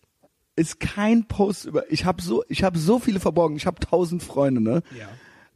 ist 0.58 0.80
kein 0.82 1.28
Post 1.28 1.66
über 1.66 1.90
ich 1.92 2.04
habe 2.04 2.22
so 2.22 2.44
ich 2.50 2.64
habe 2.64 2.78
so 2.78 3.00
viele 3.00 3.22
verborgen 3.22 3.56
ich 3.56 3.66
habe 3.66 3.80
tausend 3.80 4.22
Freunde 4.22 4.60
ne 4.60 4.84
Ja. 5.00 5.08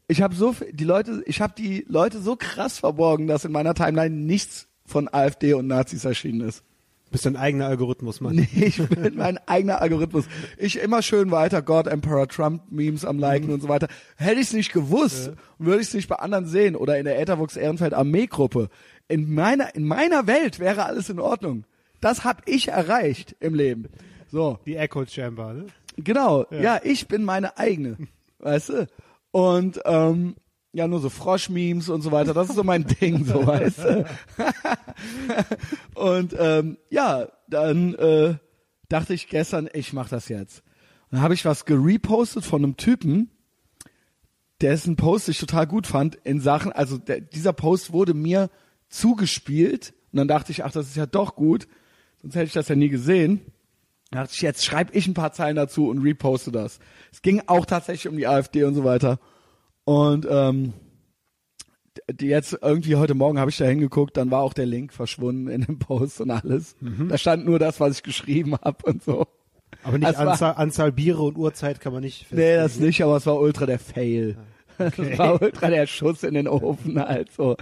Ich 0.08 0.22
habe 0.22 0.36
so 0.36 0.54
viel- 0.54 0.72
die 0.74 0.84
Leute 0.84 1.24
ich 1.26 1.42
habe 1.42 1.54
die 1.58 1.86
Leute 1.88 2.20
so 2.20 2.36
krass 2.36 2.80
verborgen 2.80 3.28
dass 3.28 3.46
in 3.46 3.52
meiner 3.52 3.74
Timeline 3.74 4.16
nichts 4.16 4.68
von 4.86 5.08
AfD 5.12 5.54
und 5.54 5.68
Nazis 5.68 6.06
erschienen 6.06 6.42
ist 6.48 6.64
Bist 7.12 7.26
dein 7.26 7.38
eigener 7.38 7.68
Algorithmus, 7.68 8.20
Mann. 8.20 8.36
Nee, 8.36 8.48
ich 8.66 8.78
bin 8.90 9.16
mein 9.16 9.38
eigener 9.48 9.80
Algorithmus. 9.82 10.26
Ich 10.58 10.80
immer 10.80 11.02
schön 11.02 11.32
weiter 11.32 11.62
God, 11.62 11.88
Emperor 11.88 12.28
Trump 12.28 12.64
Memes 12.72 13.06
am 13.06 13.20
Liken 13.20 13.52
und 13.54 13.62
so 13.62 13.70
weiter. 13.70 13.88
Hätte 14.18 14.42
ich 14.42 14.48
es 14.48 14.54
nicht 14.54 14.74
gewusst, 14.74 15.32
würde 15.60 15.82
ich 15.82 15.88
es 15.88 15.94
nicht 15.94 16.10
bei 16.10 16.16
anderen 16.18 16.46
sehen 16.48 16.76
oder 16.76 16.98
in 16.98 17.06
der 17.06 17.18
Ethervox 17.20 17.56
Ehrenfeld 17.58 17.94
Armeegruppe. 17.94 18.70
In 19.08 19.34
meiner, 19.34 19.74
in 19.76 19.86
meiner 19.86 20.26
Welt 20.28 20.60
wäre 20.60 20.86
alles 20.86 21.10
in 21.10 21.20
Ordnung. 21.20 21.64
Das 22.02 22.24
habe 22.26 22.42
ich 22.48 22.68
erreicht 22.70 23.36
im 23.40 23.54
Leben. 23.54 23.86
So, 24.32 24.60
Die 24.66 24.76
Echo 24.76 25.06
Chamber, 25.06 25.54
ne? 25.54 25.68
genau. 25.98 26.46
Ja, 26.52 26.80
ich 26.84 27.08
bin 27.08 27.24
meine 27.24 27.58
eigene. 27.58 27.98
Weißt 28.40 28.70
du? 28.70 28.88
Und 29.36 29.82
ähm, 29.84 30.38
ja, 30.72 30.88
nur 30.88 31.02
so 31.02 31.10
Frosch-Memes 31.10 31.90
und 31.90 32.02
so 32.02 32.14
weiter. 32.14 32.34
Das 32.34 32.48
ist 32.48 32.56
so 32.56 32.64
mein 32.64 32.88
Ding, 32.88 33.26
so 33.26 33.46
weißt 33.46 33.80
du. 33.80 34.06
und 35.94 36.34
ähm, 36.40 36.78
ja, 36.90 37.28
dann 37.50 37.96
äh, 37.96 38.36
dachte 38.88 39.14
ich 39.14 39.28
gestern, 39.28 39.68
ich 39.74 39.92
mach 39.92 40.08
das 40.08 40.30
jetzt. 40.30 40.60
Und 41.10 41.18
dann 41.18 41.22
habe 41.22 41.34
ich 41.34 41.44
was 41.44 41.66
gerepostet 41.66 42.46
von 42.46 42.64
einem 42.64 42.78
Typen, 42.78 43.30
dessen 44.62 44.96
Post 44.96 45.28
ich 45.28 45.38
total 45.38 45.68
gut 45.68 45.86
fand 45.86 46.16
in 46.24 46.40
Sachen, 46.40 46.72
also 46.72 46.98
der, 46.98 47.20
dieser 47.20 47.52
Post 47.52 47.92
wurde 47.92 48.14
mir 48.14 48.50
zugespielt 48.88 49.94
und 50.14 50.20
dann 50.20 50.30
dachte 50.30 50.54
ich, 50.54 50.64
ach, 50.64 50.72
das 50.72 50.88
ist 50.88 50.96
ja 50.96 51.08
doch 51.08 51.36
gut, 51.36 51.68
sonst 52.22 52.36
hätte 52.36 52.46
ich 52.46 52.54
das 52.54 52.70
ja 52.70 52.76
nie 52.78 52.88
gesehen. 52.88 53.42
Dann 54.12 54.22
dachte 54.24 54.34
ich, 54.34 54.42
jetzt 54.42 54.64
schreibe 54.64 54.94
ich 54.94 55.08
ein 55.08 55.14
paar 55.14 55.34
Zeilen 55.34 55.58
dazu 55.58 55.90
und 55.90 56.02
reposte 56.02 56.54
das. 56.54 56.80
Es 57.16 57.22
ging 57.22 57.42
auch 57.48 57.66
tatsächlich 57.66 58.10
um 58.12 58.18
die 58.18 58.28
AfD 58.28 58.66
und 58.66 58.76
so 58.76 58.84
weiter. 58.84 59.20
Und 59.86 60.28
ähm, 60.30 60.74
jetzt 62.20 62.58
irgendwie 62.62 62.98
heute 62.98 63.14
Morgen 63.14 63.40
habe 63.40 63.50
ich 63.50 63.56
da 63.56 63.64
hingeguckt, 63.64 64.18
dann 64.18 64.32
war 64.32 64.42
auch 64.42 64.54
der 64.54 64.66
Link 64.66 64.92
verschwunden 64.92 65.48
in 65.48 65.62
dem 65.62 65.80
Post 65.80 66.20
und 66.20 66.30
alles. 66.30 66.76
Da 67.08 67.18
stand 67.18 67.46
nur 67.46 67.58
das, 67.58 67.80
was 67.80 67.96
ich 67.96 68.04
geschrieben 68.04 68.56
habe 68.62 68.86
und 68.86 69.02
so. 69.02 69.28
Aber 69.84 69.98
nicht 69.98 70.10
Das 70.12 70.18
war- 70.18 70.28
Anzahl, 70.34 70.54
Anzahl 70.58 70.92
Biere 70.92 71.22
und 71.24 71.38
Uhrzeit 71.38 71.80
kann 71.80 71.94
man 71.94 72.04
nicht 72.04 72.30
Nee, 72.34 72.58
das 72.58 72.80
nicht, 72.80 73.02
aber 73.02 73.16
es 73.16 73.26
war 73.26 73.40
ultra 73.40 73.66
der 73.66 73.80
Fail. 73.80 74.36
Das 74.78 74.98
war 75.18 75.42
ultra 75.42 75.70
der 75.70 75.88
Schuss 75.88 76.24
in 76.24 76.34
den 76.34 76.50
Ofen 76.50 77.00
halt 77.00 77.32
so. 77.32 77.56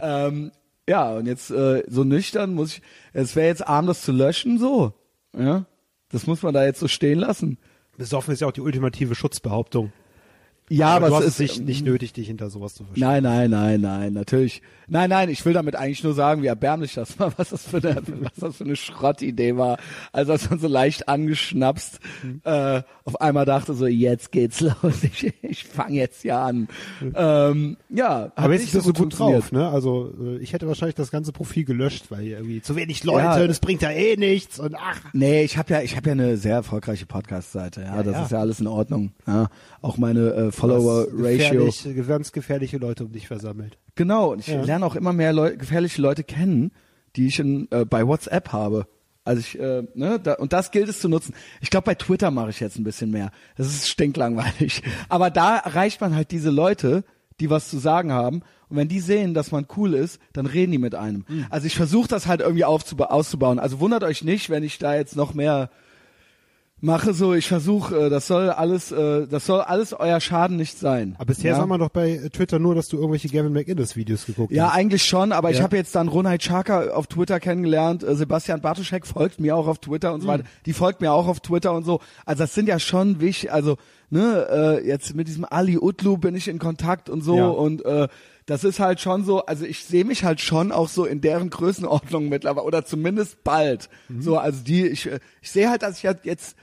Ähm, 0.00 0.50
ja, 0.88 1.12
und 1.14 1.26
jetzt 1.26 1.50
äh, 1.50 1.82
so 1.88 2.04
nüchtern 2.04 2.54
muss 2.54 2.76
ich, 2.78 2.82
es 3.12 3.36
wäre 3.36 3.48
jetzt 3.48 3.68
arm, 3.68 3.86
das 3.86 4.00
zu 4.00 4.12
löschen, 4.12 4.58
so. 4.58 4.94
Ja, 5.38 5.66
das 6.08 6.26
muss 6.26 6.42
man 6.42 6.54
da 6.54 6.64
jetzt 6.64 6.80
so 6.80 6.88
stehen 6.88 7.18
lassen. 7.18 7.58
Besoffen 7.96 8.34
ist 8.34 8.40
ja 8.40 8.48
auch 8.48 8.52
die 8.52 8.60
ultimative 8.60 9.14
Schutzbehauptung. 9.14 9.92
Ja, 10.70 10.88
aber, 10.96 11.08
du 11.08 11.16
hast 11.16 11.24
es 11.24 11.40
ist 11.40 11.58
nicht, 11.58 11.64
nicht 11.66 11.84
nötig, 11.84 12.12
dich 12.14 12.26
hinter 12.26 12.48
sowas 12.48 12.74
zu 12.74 12.84
verstecken. 12.84 13.06
Nein, 13.06 13.22
nein, 13.22 13.50
nein, 13.50 13.80
nein, 13.80 14.12
natürlich. 14.14 14.62
Nein, 14.86 15.10
nein, 15.10 15.28
ich 15.30 15.44
will 15.46 15.52
damit 15.54 15.76
eigentlich 15.76 16.04
nur 16.04 16.14
sagen, 16.14 16.42
wie 16.42 16.46
erbärmlich 16.46 16.94
das 16.94 17.18
war, 17.18 17.32
was 17.38 17.50
das 17.50 17.66
für 17.66 17.78
eine, 17.78 17.96
was 18.22 18.32
das 18.38 18.56
für 18.56 18.64
eine 18.64 18.76
Schrottidee 18.76 19.56
war. 19.56 19.78
Also 20.12 20.32
als 20.32 20.48
man 20.48 20.58
so 20.58 20.68
leicht 20.68 21.08
angeschnapst, 21.08 22.00
äh, 22.44 22.82
auf 23.04 23.20
einmal 23.20 23.44
dachte 23.44 23.74
so, 23.74 23.86
jetzt 23.86 24.32
geht's 24.32 24.60
los, 24.82 25.02
ich, 25.02 25.32
ich 25.42 25.64
fange 25.64 25.96
jetzt 25.96 26.24
ja 26.24 26.44
an. 26.44 26.68
Ähm, 27.14 27.76
ja, 27.90 28.32
Aber 28.34 28.52
jetzt 28.52 28.62
nicht 28.62 28.72
bist 28.72 28.86
du 28.86 28.92
gut 28.92 29.18
drauf, 29.18 29.52
ne? 29.52 29.68
Also 29.68 30.12
äh, 30.20 30.38
ich 30.38 30.52
hätte 30.54 30.66
wahrscheinlich 30.66 30.94
das 30.96 31.10
ganze 31.10 31.32
Profil 31.32 31.64
gelöscht, 31.64 32.06
weil 32.10 32.22
hier 32.22 32.38
irgendwie 32.38 32.62
zu 32.62 32.74
wenig 32.76 33.04
Leute, 33.04 33.24
Ja. 33.40 33.46
das 33.46 33.60
bringt 33.60 33.82
ja 33.82 33.90
eh 33.90 34.16
nichts 34.16 34.58
und 34.58 34.74
ach. 34.76 35.00
Nee, 35.12 35.44
ich 35.44 35.56
habe 35.58 35.72
ja, 35.74 35.82
ich 35.82 35.96
habe 35.96 36.08
ja 36.08 36.12
eine 36.12 36.36
sehr 36.36 36.54
erfolgreiche 36.56 37.06
Podcast-Seite. 37.06 37.82
Ja, 37.82 37.96
Ja, 37.96 38.02
das 38.02 38.14
ja. 38.14 38.22
ist 38.24 38.30
ja 38.32 38.38
alles 38.40 38.60
in 38.60 38.66
Ordnung. 38.66 39.12
Ja, 39.26 39.48
auch 39.82 39.96
meine 39.98 40.30
äh, 40.32 40.52
Follower-Ratio. 40.54 41.66
gefährlich, 41.66 42.06
ganz 42.08 42.32
gefährliche 42.32 42.78
Leute 42.78 43.04
um 43.04 43.12
dich 43.12 43.26
versammelt. 43.26 43.78
Genau, 43.94 44.32
und 44.32 44.40
ich 44.40 44.48
Ja. 44.48 44.62
lerne 44.62 44.86
auch 44.86 44.96
immer 44.96 45.12
mehr 45.12 45.32
Leu 45.32 45.56
gefährliche 45.56 46.00
Leute 46.00 46.24
kennen, 46.24 46.70
die 47.16 47.26
ich 47.28 47.38
in, 47.38 47.68
äh, 47.70 47.84
bei 47.84 48.06
WhatsApp 48.06 48.52
habe. 48.52 48.86
Also 49.26 49.40
ich, 49.40 49.58
äh, 49.58 49.82
ne, 49.94 50.20
da, 50.22 50.34
und 50.34 50.52
das 50.52 50.70
gilt 50.70 50.88
es 50.88 51.00
zu 51.00 51.08
nutzen. 51.08 51.34
Ich 51.62 51.70
glaube, 51.70 51.86
bei 51.86 51.94
Twitter 51.94 52.30
mache 52.30 52.50
ich 52.50 52.60
jetzt 52.60 52.78
ein 52.78 52.84
bisschen 52.84 53.10
mehr. 53.10 53.30
Das 53.56 53.66
ist 53.68 53.88
stinklangweilig. 53.88 54.82
Aber 55.08 55.30
da 55.30 55.56
erreicht 55.56 56.00
man 56.00 56.14
halt 56.14 56.30
diese 56.30 56.50
Leute, 56.50 57.04
die 57.40 57.48
was 57.50 57.70
zu 57.70 57.78
sagen 57.78 58.12
haben. 58.12 58.42
Und 58.68 58.76
wenn 58.76 58.88
die 58.88 59.00
sehen, 59.00 59.32
dass 59.34 59.50
man 59.50 59.66
cool 59.76 59.94
ist, 59.94 60.18
dann 60.34 60.46
reden 60.46 60.72
die 60.72 60.78
mit 60.78 60.94
einem. 60.94 61.24
Also 61.50 61.66
ich 61.66 61.74
versuche 61.74 62.06
das 62.08 62.26
halt 62.26 62.40
irgendwie 62.42 62.64
aufzuba 62.64 63.06
auszubauen. 63.06 63.58
Also 63.58 63.80
wundert 63.80 64.04
euch 64.04 64.22
nicht, 64.24 64.50
wenn 64.50 64.62
ich 64.62 64.78
da 64.78 64.94
jetzt 64.94 65.16
noch 65.16 65.32
mehr 65.34 65.70
mache 66.84 67.14
so, 67.14 67.34
ich 67.34 67.48
versuche, 67.48 68.06
äh, 68.06 68.10
das 68.10 68.26
soll 68.26 68.50
alles, 68.50 68.92
äh, 68.92 69.26
das 69.26 69.46
soll 69.46 69.60
alles 69.62 69.92
euer 69.92 70.20
Schaden 70.20 70.56
nicht 70.56 70.78
sein. 70.78 71.14
Aber 71.16 71.26
bisher 71.26 71.52
ja? 71.52 71.56
sah 71.58 71.66
man 71.66 71.80
doch 71.80 71.88
bei 71.88 72.10
äh, 72.10 72.30
Twitter 72.30 72.58
nur, 72.58 72.74
dass 72.74 72.88
du 72.88 72.96
irgendwelche 72.96 73.28
Gavin 73.28 73.52
McInnes 73.52 73.96
Videos 73.96 74.26
geguckt 74.26 74.52
Ja, 74.52 74.66
hast. 74.68 74.74
eigentlich 74.74 75.04
schon, 75.04 75.32
aber 75.32 75.50
ich 75.50 75.58
Ja. 75.58 75.62
habe 75.64 75.76
jetzt 75.76 75.94
dann 75.94 76.08
Ronald 76.08 76.42
Chaka 76.42 76.90
auf 76.90 77.06
Twitter 77.06 77.40
kennengelernt. 77.40 78.04
Sebastian 78.06 78.60
Bartoschek 78.60 79.06
folgt 79.06 79.40
mir 79.40 79.56
auch 79.56 79.66
auf 79.66 79.78
Twitter 79.78 80.12
und 80.12 80.20
so 80.20 80.28
weiter. 80.28 80.44
Die 80.66 80.72
folgt 80.74 81.00
mir 81.00 81.12
auch 81.12 81.26
auf 81.26 81.40
Twitter 81.40 81.72
und 81.72 81.84
so. 81.84 82.00
Also 82.26 82.42
das 82.44 82.54
sind 82.54 82.68
ja 82.68 82.78
schon 82.78 83.20
wichtig, 83.20 83.50
also 83.52 83.76
ne, 84.10 84.46
äh, 84.82 84.86
jetzt 84.86 85.14
mit 85.14 85.26
diesem 85.26 85.44
Ali 85.44 85.78
Utlu 85.78 86.18
bin 86.18 86.34
ich 86.34 86.48
in 86.48 86.58
Kontakt 86.58 87.08
und 87.08 87.22
so 87.22 87.36
Ja. 87.36 87.48
und 87.48 87.84
äh, 87.84 88.08
das 88.46 88.62
ist 88.62 88.78
halt 88.78 89.00
schon 89.00 89.24
so, 89.24 89.46
also 89.46 89.64
ich 89.64 89.84
sehe 89.86 90.04
mich 90.04 90.22
halt 90.22 90.38
schon 90.42 90.70
auch 90.70 90.90
so 90.90 91.06
in 91.06 91.22
deren 91.22 91.48
Größenordnung 91.48 92.28
mittlerweile 92.28 92.66
oder 92.66 92.84
zumindest 92.84 93.42
bald. 93.42 93.88
So, 94.20 94.36
also 94.36 94.62
die, 94.62 94.86
ich, 94.86 95.08
ich 95.40 95.50
sehe 95.50 95.70
halt, 95.70 95.82
dass 95.82 95.96
ich 95.96 96.04
halt 96.04 96.24
jetzt 96.24 96.54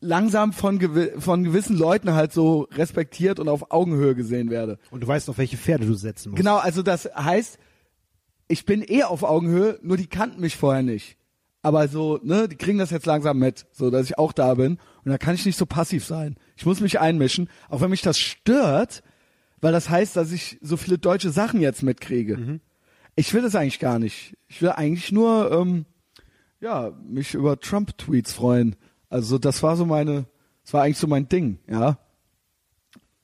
langsam 0.00 0.52
von, 0.52 0.78
gewi 0.78 1.12
von 1.18 1.44
gewissen 1.44 1.76
Leuten 1.76 2.14
halt 2.14 2.32
so 2.32 2.68
respektiert 2.72 3.40
und 3.40 3.48
auf 3.48 3.70
Augenhöhe 3.70 4.14
gesehen 4.14 4.50
werde. 4.50 4.78
Und 4.90 5.02
du 5.02 5.06
weißt, 5.06 5.28
auf 5.30 5.38
welche 5.38 5.56
Pferde 5.56 5.86
du 5.86 5.94
setzen 5.94 6.30
musst. 6.30 6.38
Genau, 6.38 6.56
also 6.56 6.82
das 6.82 7.08
heißt, 7.14 7.58
ich 8.48 8.64
bin 8.66 8.84
eh 8.86 9.02
auf 9.04 9.22
Augenhöhe, 9.22 9.78
nur 9.82 9.96
die 9.96 10.06
kannten 10.06 10.40
mich 10.40 10.56
vorher 10.56 10.82
nicht. 10.82 11.16
Aber 11.62 11.88
so, 11.88 12.20
ne, 12.22 12.46
die 12.46 12.56
kriegen 12.56 12.78
das 12.78 12.90
jetzt 12.90 13.06
langsam 13.06 13.38
mit, 13.38 13.66
so 13.72 13.90
dass 13.90 14.04
ich 14.04 14.18
auch 14.18 14.32
da 14.32 14.54
bin. 14.54 14.78
Und 15.04 15.10
da 15.10 15.16
kann 15.18 15.34
ich 15.34 15.46
nicht 15.46 15.58
so 15.58 15.64
passiv 15.64 16.04
sein. 16.04 16.36
Ich 16.56 16.66
muss 16.66 16.80
mich 16.80 17.00
einmischen, 17.00 17.48
auch 17.70 17.80
wenn 17.80 17.90
mich 17.90 18.02
das 18.02 18.18
stört, 18.18 19.02
weil 19.62 19.72
das 19.72 19.88
heißt, 19.88 20.14
dass 20.14 20.30
ich 20.30 20.58
so 20.60 20.76
viele 20.76 20.98
deutsche 20.98 21.30
Sachen 21.30 21.60
jetzt 21.60 21.82
mitkriege. 21.82 22.60
Ich 23.16 23.32
will 23.32 23.40
das 23.40 23.54
eigentlich 23.54 23.78
gar 23.78 23.98
nicht. 23.98 24.36
Ich 24.46 24.60
will 24.60 24.70
eigentlich 24.70 25.10
nur, 25.10 25.50
ähm, 25.52 25.86
ja, 26.60 26.92
mich 27.08 27.32
über 27.32 27.58
Trump-Tweets 27.58 28.34
freuen. 28.34 28.76
Also 29.10 29.38
das 29.38 29.62
war 29.62 29.76
so 29.76 29.84
meine, 29.86 30.26
das 30.64 30.72
war 30.74 30.82
eigentlich 30.82 30.98
so 30.98 31.06
mein 31.06 31.28
Ding, 31.28 31.58
ja. 31.68 31.98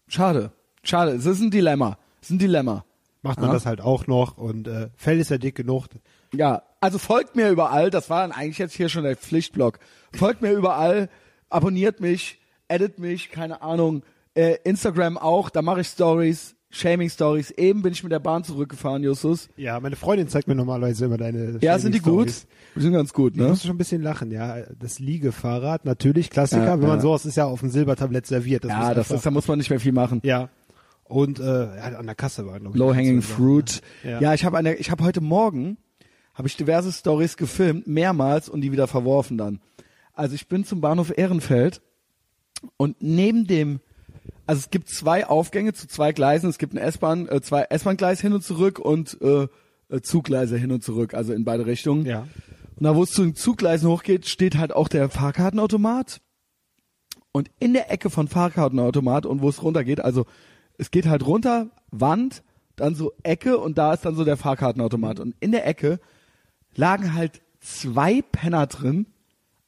Schade, 0.08 0.52
schade. 0.82 1.12
Es 1.12 1.26
ist 1.26 1.40
ein 1.40 1.50
Dilemma. 1.50 1.98
Es 2.20 2.28
ist 2.30 2.36
ein 2.36 2.38
Dilemma. 2.38 2.84
Macht 3.22 3.38
man 3.38 3.48
Ja. 3.48 3.54
das 3.54 3.66
halt 3.66 3.80
auch 3.80 4.06
noch 4.06 4.38
und 4.38 4.66
äh, 4.66 4.88
Fell 4.96 5.20
ist 5.20 5.30
ja 5.30 5.38
dick 5.38 5.54
genug. 5.54 5.86
Ja, 6.32 6.62
also 6.80 6.98
folgt 6.98 7.36
mir 7.36 7.50
überall, 7.50 7.90
das 7.90 8.08
war 8.08 8.22
dann 8.22 8.32
eigentlich 8.32 8.58
jetzt 8.58 8.74
hier 8.74 8.88
schon 8.88 9.02
der 9.04 9.16
Pflichtblock. 9.16 9.78
Folgt 10.14 10.40
mir 10.42 10.52
überall, 10.52 11.10
abonniert 11.50 12.00
mich, 12.00 12.40
edit 12.68 12.98
mich, 12.98 13.30
keine 13.30 13.62
Ahnung, 13.62 14.02
äh, 14.34 14.56
Instagram 14.64 15.18
auch, 15.18 15.50
da 15.50 15.60
mache 15.60 15.82
ich 15.82 15.88
Stories, 15.88 16.56
Shaming 16.70 17.10
Stories. 17.10 17.50
Eben 17.50 17.82
bin 17.82 17.92
ich 17.92 18.02
mit 18.02 18.12
der 18.12 18.20
Bahn 18.20 18.44
zurückgefahren, 18.44 19.02
Justus. 19.02 19.48
Ja, 19.56 19.80
meine 19.80 19.96
Freundin 19.96 20.28
zeigt 20.28 20.46
mir 20.46 20.54
normalerweise 20.54 21.06
immer 21.06 21.18
deine 21.18 21.58
Ja, 21.60 21.78
sind 21.78 21.94
die 21.94 22.00
gut? 22.00 22.32
Die 22.76 22.80
sind 22.80 22.92
ganz 22.92 23.12
gut, 23.12 23.36
ne? 23.36 23.48
musste 23.48 23.66
schon 23.66 23.74
ein 23.74 23.78
bisschen 23.78 24.02
lachen, 24.02 24.30
ja. 24.30 24.58
Das 24.78 25.00
Liegefahrrad, 25.00 25.84
natürlich, 25.84 26.30
Klassiker. 26.30 26.64
Ja, 26.64 26.80
Wenn 26.80 26.86
man 26.88 26.98
ja. 26.98 27.02
sowas 27.02 27.26
ist 27.26 27.36
ja 27.36 27.46
auf 27.46 27.60
dem 27.60 27.70
Silbertablett 27.70 28.26
serviert. 28.26 28.64
Das 28.64 28.70
Ja, 28.70 28.94
das 28.94 29.10
ist, 29.10 29.26
da 29.26 29.30
muss 29.32 29.48
man 29.48 29.58
nicht 29.58 29.70
mehr 29.70 29.80
viel 29.80 29.92
machen. 29.92 30.20
Ja. 30.24 30.48
Und 31.04 31.40
äh, 31.40 31.42
an 31.42 32.06
der 32.06 32.14
Kasse 32.14 32.46
war, 32.46 32.60
glaube 32.60 32.76
ich. 32.76 32.78
Low 32.78 32.94
hanging 32.94 33.20
so, 33.20 33.34
fruit. 33.34 33.82
Ja. 34.04 34.20
Ja, 34.20 34.34
ich 34.34 34.44
habe 34.44 34.56
eine, 34.56 34.74
ich 34.76 34.92
habe 34.92 35.02
heute 35.02 35.20
Morgen 35.20 35.76
habe 36.34 36.46
ich 36.46 36.56
diverse 36.56 36.92
Stories 36.92 37.36
gefilmt, 37.36 37.88
mehrmals 37.88 38.48
und 38.48 38.60
die 38.60 38.70
wieder 38.70 38.86
verworfen 38.86 39.36
dann. 39.36 39.60
Also 40.14 40.36
ich 40.36 40.46
bin 40.48 40.64
zum 40.64 40.80
Bahnhof 40.80 41.12
Ehrenfeld 41.16 41.82
und 42.76 42.96
neben 43.00 43.46
dem, 43.46 43.80
also 44.50 44.58
es 44.58 44.70
gibt 44.70 44.88
zwei 44.88 45.28
Aufgänge 45.28 45.74
zu 45.74 45.86
zwei 45.86 46.10
Gleisen. 46.10 46.50
Es 46.50 46.58
gibt 46.58 46.72
eine 46.72 46.80
S-Bahn, 46.80 47.28
äh, 47.28 47.40
zwei 47.40 47.68
S-Bahn-Gleise 47.70 48.22
hin 48.22 48.32
und 48.32 48.42
zurück 48.42 48.80
und 48.80 49.16
äh, 49.22 49.46
äh, 49.88 50.00
Zuggleise 50.02 50.56
hin 50.56 50.72
und 50.72 50.82
zurück, 50.82 51.14
also 51.14 51.32
in 51.32 51.44
beide 51.44 51.66
Richtungen. 51.66 52.04
Ja. 52.04 52.26
Und 52.74 52.82
da, 52.82 52.96
wo 52.96 53.04
es 53.04 53.12
zu 53.12 53.22
den 53.22 53.36
Zuggleisen 53.36 53.88
hochgeht, 53.88 54.26
steht 54.26 54.58
halt 54.58 54.72
auch 54.72 54.88
der 54.88 55.08
Fahrkartenautomat. 55.08 56.20
Und 57.30 57.48
in 57.60 57.74
der 57.74 57.92
Ecke 57.92 58.10
von 58.10 58.26
Fahrkartenautomat 58.26 59.24
und 59.24 59.40
wo 59.40 59.48
es 59.48 59.62
runtergeht, 59.62 60.00
also 60.00 60.26
es 60.78 60.90
geht 60.90 61.06
halt 61.06 61.24
runter, 61.24 61.68
Wand, 61.92 62.42
dann 62.74 62.96
so 62.96 63.12
Ecke 63.22 63.56
und 63.56 63.78
da 63.78 63.94
ist 63.94 64.04
dann 64.04 64.16
so 64.16 64.24
der 64.24 64.36
Fahrkartenautomat. 64.36 65.20
Und 65.20 65.36
in 65.38 65.52
der 65.52 65.64
Ecke 65.64 66.00
lagen 66.74 67.14
halt 67.14 67.40
zwei 67.60 68.20
Penner 68.20 68.66
drin, 68.66 69.06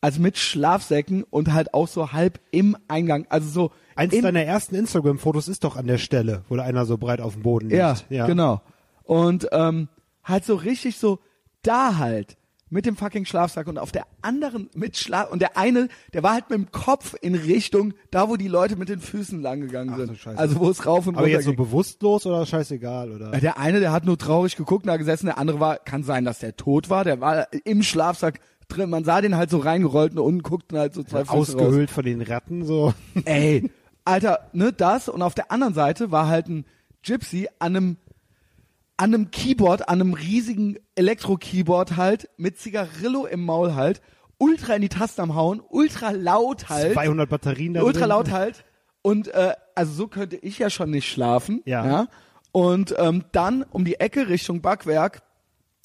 also 0.00 0.20
mit 0.20 0.38
Schlafsäcken 0.38 1.22
und 1.22 1.52
halt 1.52 1.72
auch 1.72 1.86
so 1.86 2.10
halb 2.10 2.40
im 2.50 2.76
Eingang, 2.88 3.26
also 3.28 3.48
so 3.48 3.70
Eins 3.96 4.12
im, 4.14 4.22
deiner 4.22 4.42
ersten 4.44 4.74
Instagram-Fotos 4.74 5.48
ist 5.48 5.64
doch 5.64 5.76
an 5.76 5.86
der 5.86 5.98
Stelle, 5.98 6.44
wo 6.48 6.56
einer 6.58 6.84
so 6.86 6.98
breit 6.98 7.20
auf 7.20 7.34
dem 7.34 7.42
Boden 7.42 7.68
liegt. 7.68 7.78
ja, 7.78 7.96
ja. 8.10 8.26
genau. 8.26 8.60
Und 9.04 9.48
ähm, 9.52 9.88
halt 10.24 10.44
so 10.44 10.54
richtig 10.54 10.96
so 10.98 11.18
da 11.62 11.96
halt 11.98 12.36
mit 12.70 12.86
dem 12.86 12.96
fucking 12.96 13.26
Schlafsack 13.26 13.66
und 13.66 13.76
auf 13.76 13.92
der 13.92 14.04
anderen 14.22 14.70
mit 14.74 14.96
Schlaf 14.96 15.30
und 15.30 15.42
der 15.42 15.58
eine, 15.58 15.88
der 16.14 16.22
war 16.22 16.32
halt 16.32 16.48
mit 16.48 16.58
dem 16.58 16.70
Kopf 16.72 17.14
in 17.20 17.34
Richtung 17.34 17.92
da, 18.10 18.30
wo 18.30 18.36
die 18.36 18.48
Leute 18.48 18.76
mit 18.76 18.88
den 18.88 18.98
Füßen 19.00 19.42
lang 19.42 19.60
gegangen 19.60 19.90
Ach, 19.92 19.98
sind. 19.98 20.10
du 20.10 20.14
Scheiße. 20.16 20.38
Also 20.38 20.58
wo 20.58 20.70
es 20.70 20.86
rauf 20.86 21.06
und 21.06 21.14
Aber 21.16 21.24
runter 21.24 21.36
jetzt 21.36 21.44
so 21.44 21.50
ging. 21.50 21.58
bewusstlos 21.58 22.24
oder 22.24 22.46
scheißegal 22.46 23.10
oder? 23.12 23.34
Ja, 23.34 23.40
Der 23.40 23.58
eine, 23.58 23.80
der 23.80 23.92
hat 23.92 24.06
nur 24.06 24.16
traurig 24.16 24.56
geguckt, 24.56 24.86
da 24.86 24.96
gesessen, 24.96 25.26
der 25.26 25.36
andere 25.36 25.60
war, 25.60 25.76
kann 25.76 26.02
sein, 26.02 26.24
dass 26.24 26.38
der 26.38 26.56
tot 26.56 26.88
war, 26.88 27.04
der 27.04 27.20
war 27.20 27.46
im 27.64 27.82
Schlafsack 27.82 28.40
drin, 28.68 28.88
man 28.88 29.04
sah 29.04 29.20
den 29.20 29.36
halt 29.36 29.50
so 29.50 29.58
reingerollt 29.58 30.12
und 30.12 30.20
unten 30.20 30.42
guckten 30.42 30.78
halt 30.78 30.94
so 30.94 31.02
zwei 31.02 31.26
Füße 31.26 31.30
raus. 31.32 31.54
Ausgehöhlt 31.54 31.90
von 31.90 32.04
den 32.06 32.22
Ratten 32.22 32.64
so. 32.64 32.94
Ey, 33.26 33.70
Alter, 34.04 34.50
ne, 34.52 34.72
das 34.72 35.08
und 35.08 35.22
auf 35.22 35.34
der 35.34 35.50
anderen 35.50 35.74
Seite 35.74 36.10
war 36.10 36.28
halt 36.28 36.48
ein 36.48 36.64
Gypsy 37.02 37.48
an 37.58 37.76
einem 37.76 37.96
an 38.96 39.14
einem 39.14 39.30
Keyboard, 39.30 39.88
an 39.88 40.00
einem 40.00 40.14
riesigen 40.14 40.78
Elektro-Keyboard 40.94 41.96
halt, 41.96 42.28
mit 42.36 42.58
Zigarillo 42.58 43.26
im 43.26 43.44
Maul 43.44 43.74
halt, 43.74 44.00
ultra 44.38 44.74
in 44.74 44.82
die 44.82 44.88
Tasten 44.88 45.22
am 45.22 45.34
Hauen, 45.34 45.60
ultra 45.68 46.10
laut 46.10 46.68
halt. 46.68 46.92
200 46.92 47.28
Batterien 47.28 47.74
da 47.74 47.82
ultra 47.82 48.00
drin. 48.00 48.08
laut 48.10 48.30
halt. 48.30 48.64
Und 49.00 49.28
äh, 49.28 49.54
also 49.74 49.92
so 49.92 50.06
könnte 50.06 50.36
ich 50.36 50.58
ja 50.58 50.70
schon 50.70 50.90
nicht 50.90 51.10
schlafen. 51.10 51.62
Ja. 51.64 52.06
Und 52.52 52.94
ähm, 52.98 53.24
dann 53.32 53.64
um 53.64 53.84
die 53.84 53.98
Ecke 53.98 54.28
Richtung 54.28 54.60
Backwerk 54.60 55.22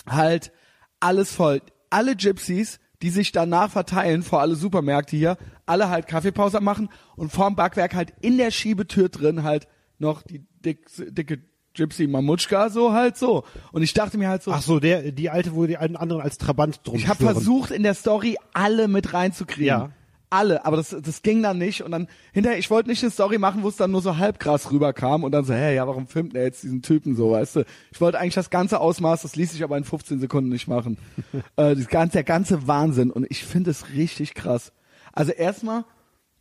halt 0.07 0.51
alles 0.99 1.33
voll. 1.33 1.61
Alle 1.89 2.15
Gypsies, 2.15 2.79
die 3.01 3.09
sich 3.09 3.31
danach 3.31 3.69
verteilen 3.71 4.23
vor 4.23 4.41
alle 4.41 4.55
Supermärkte 4.55 5.15
hier, 5.15 5.37
alle 5.65 5.89
halt 5.89 6.07
Kaffeepause 6.07 6.61
machen 6.61 6.89
und 7.15 7.31
vorm 7.31 7.55
Backwerk 7.55 7.93
halt 7.93 8.13
in 8.21 8.37
der 8.37 8.51
Schiebetür 8.51 9.09
drin 9.09 9.43
halt 9.43 9.67
noch 9.99 10.21
die 10.23 10.45
dick, 10.63 10.87
dicke 10.97 11.41
Gypsy 11.73 12.07
Mamutschka 12.07 12.69
so 12.69 12.91
halt 12.93 13.17
so. 13.17 13.43
Und 13.71 13.83
ich 13.83 13.93
dachte 13.93 14.17
mir 14.17 14.29
halt 14.29 14.41
so, 14.41 14.51
Ach 14.51 14.61
so, 14.61 14.79
der, 14.79 15.11
die 15.11 15.29
alte, 15.29 15.55
wo 15.55 15.65
die 15.67 15.77
alten 15.77 15.95
anderen 15.95 16.21
als 16.21 16.37
Trabant 16.37 16.81
drum 16.83 16.95
ich 16.95 17.07
habe 17.07 17.23
versucht 17.23 17.71
in 17.71 17.83
der 17.83 17.93
Story 17.93 18.37
alle 18.53 18.87
mit 18.87 19.13
reinzukriegen. 19.13 19.67
Ja. 19.67 19.89
Alle, 20.29 20.65
aber 20.65 20.75
das, 20.75 20.89
das 20.89 21.21
ging 21.21 21.41
dann 21.41 21.57
nicht 21.57 21.83
und 21.83 21.91
dann 21.91 22.07
hinterher, 22.33 22.59
ich 22.59 22.69
wollte 22.69 22.89
nicht 22.89 23.01
eine 23.01 23.11
Story 23.11 23.37
machen, 23.37 23.63
wo 23.63 23.69
es 23.69 23.77
dann 23.77 23.91
nur 23.91 24.01
so 24.01 24.17
halb 24.17 24.39
krass 24.39 24.71
rüberkam 24.71 25.23
und 25.23 25.31
dann 25.31 25.45
so, 25.45 25.53
hey, 25.53 25.75
ja, 25.75 25.87
warum 25.87 26.07
filmt 26.07 26.35
er 26.35 26.43
jetzt 26.43 26.63
diesen 26.63 26.81
Typen 26.81 27.15
so, 27.15 27.31
weißt 27.31 27.57
du? 27.57 27.65
Ich 27.91 28.01
wollte 28.01 28.19
eigentlich 28.19 28.35
das 28.35 28.49
ganze 28.49 28.81
Ausmaß, 28.81 29.21
das 29.21 29.37
ließ 29.37 29.53
sich 29.53 29.63
aber 29.63 29.77
in 29.77 29.85
15 29.85 30.19
Sekunden 30.19 30.49
nicht 30.49 30.67
machen. 30.67 30.97
äh, 31.55 31.75
das 31.75 31.87
ganze, 31.87 32.13
der 32.13 32.23
ganze 32.25 32.67
Wahnsinn 32.67 33.09
und 33.09 33.25
ich 33.29 33.45
finde 33.45 33.71
es 33.71 33.89
richtig 33.93 34.33
krass. 34.33 34.73
Also 35.13 35.31
erstmal, 35.31 35.85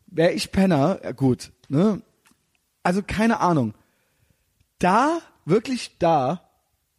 wäre 0.07 0.33
ich 0.33 0.51
Penner, 0.51 0.99
ja 1.05 1.13
gut, 1.13 1.53
ne? 1.69 2.03
Also 2.83 3.03
keine 3.07 3.41
Ahnung. 3.41 3.75
Da, 4.79 5.21
wirklich 5.45 5.97
da, 5.99 6.43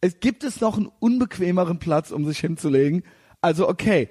es 0.00 0.20
gibt 0.20 0.44
es 0.44 0.60
noch 0.60 0.76
einen 0.76 0.90
unbequemeren 1.00 1.78
Platz, 1.78 2.10
um 2.10 2.24
sich 2.24 2.38
hinzulegen. 2.38 3.02
Also 3.40 3.68
okay, 3.68 4.08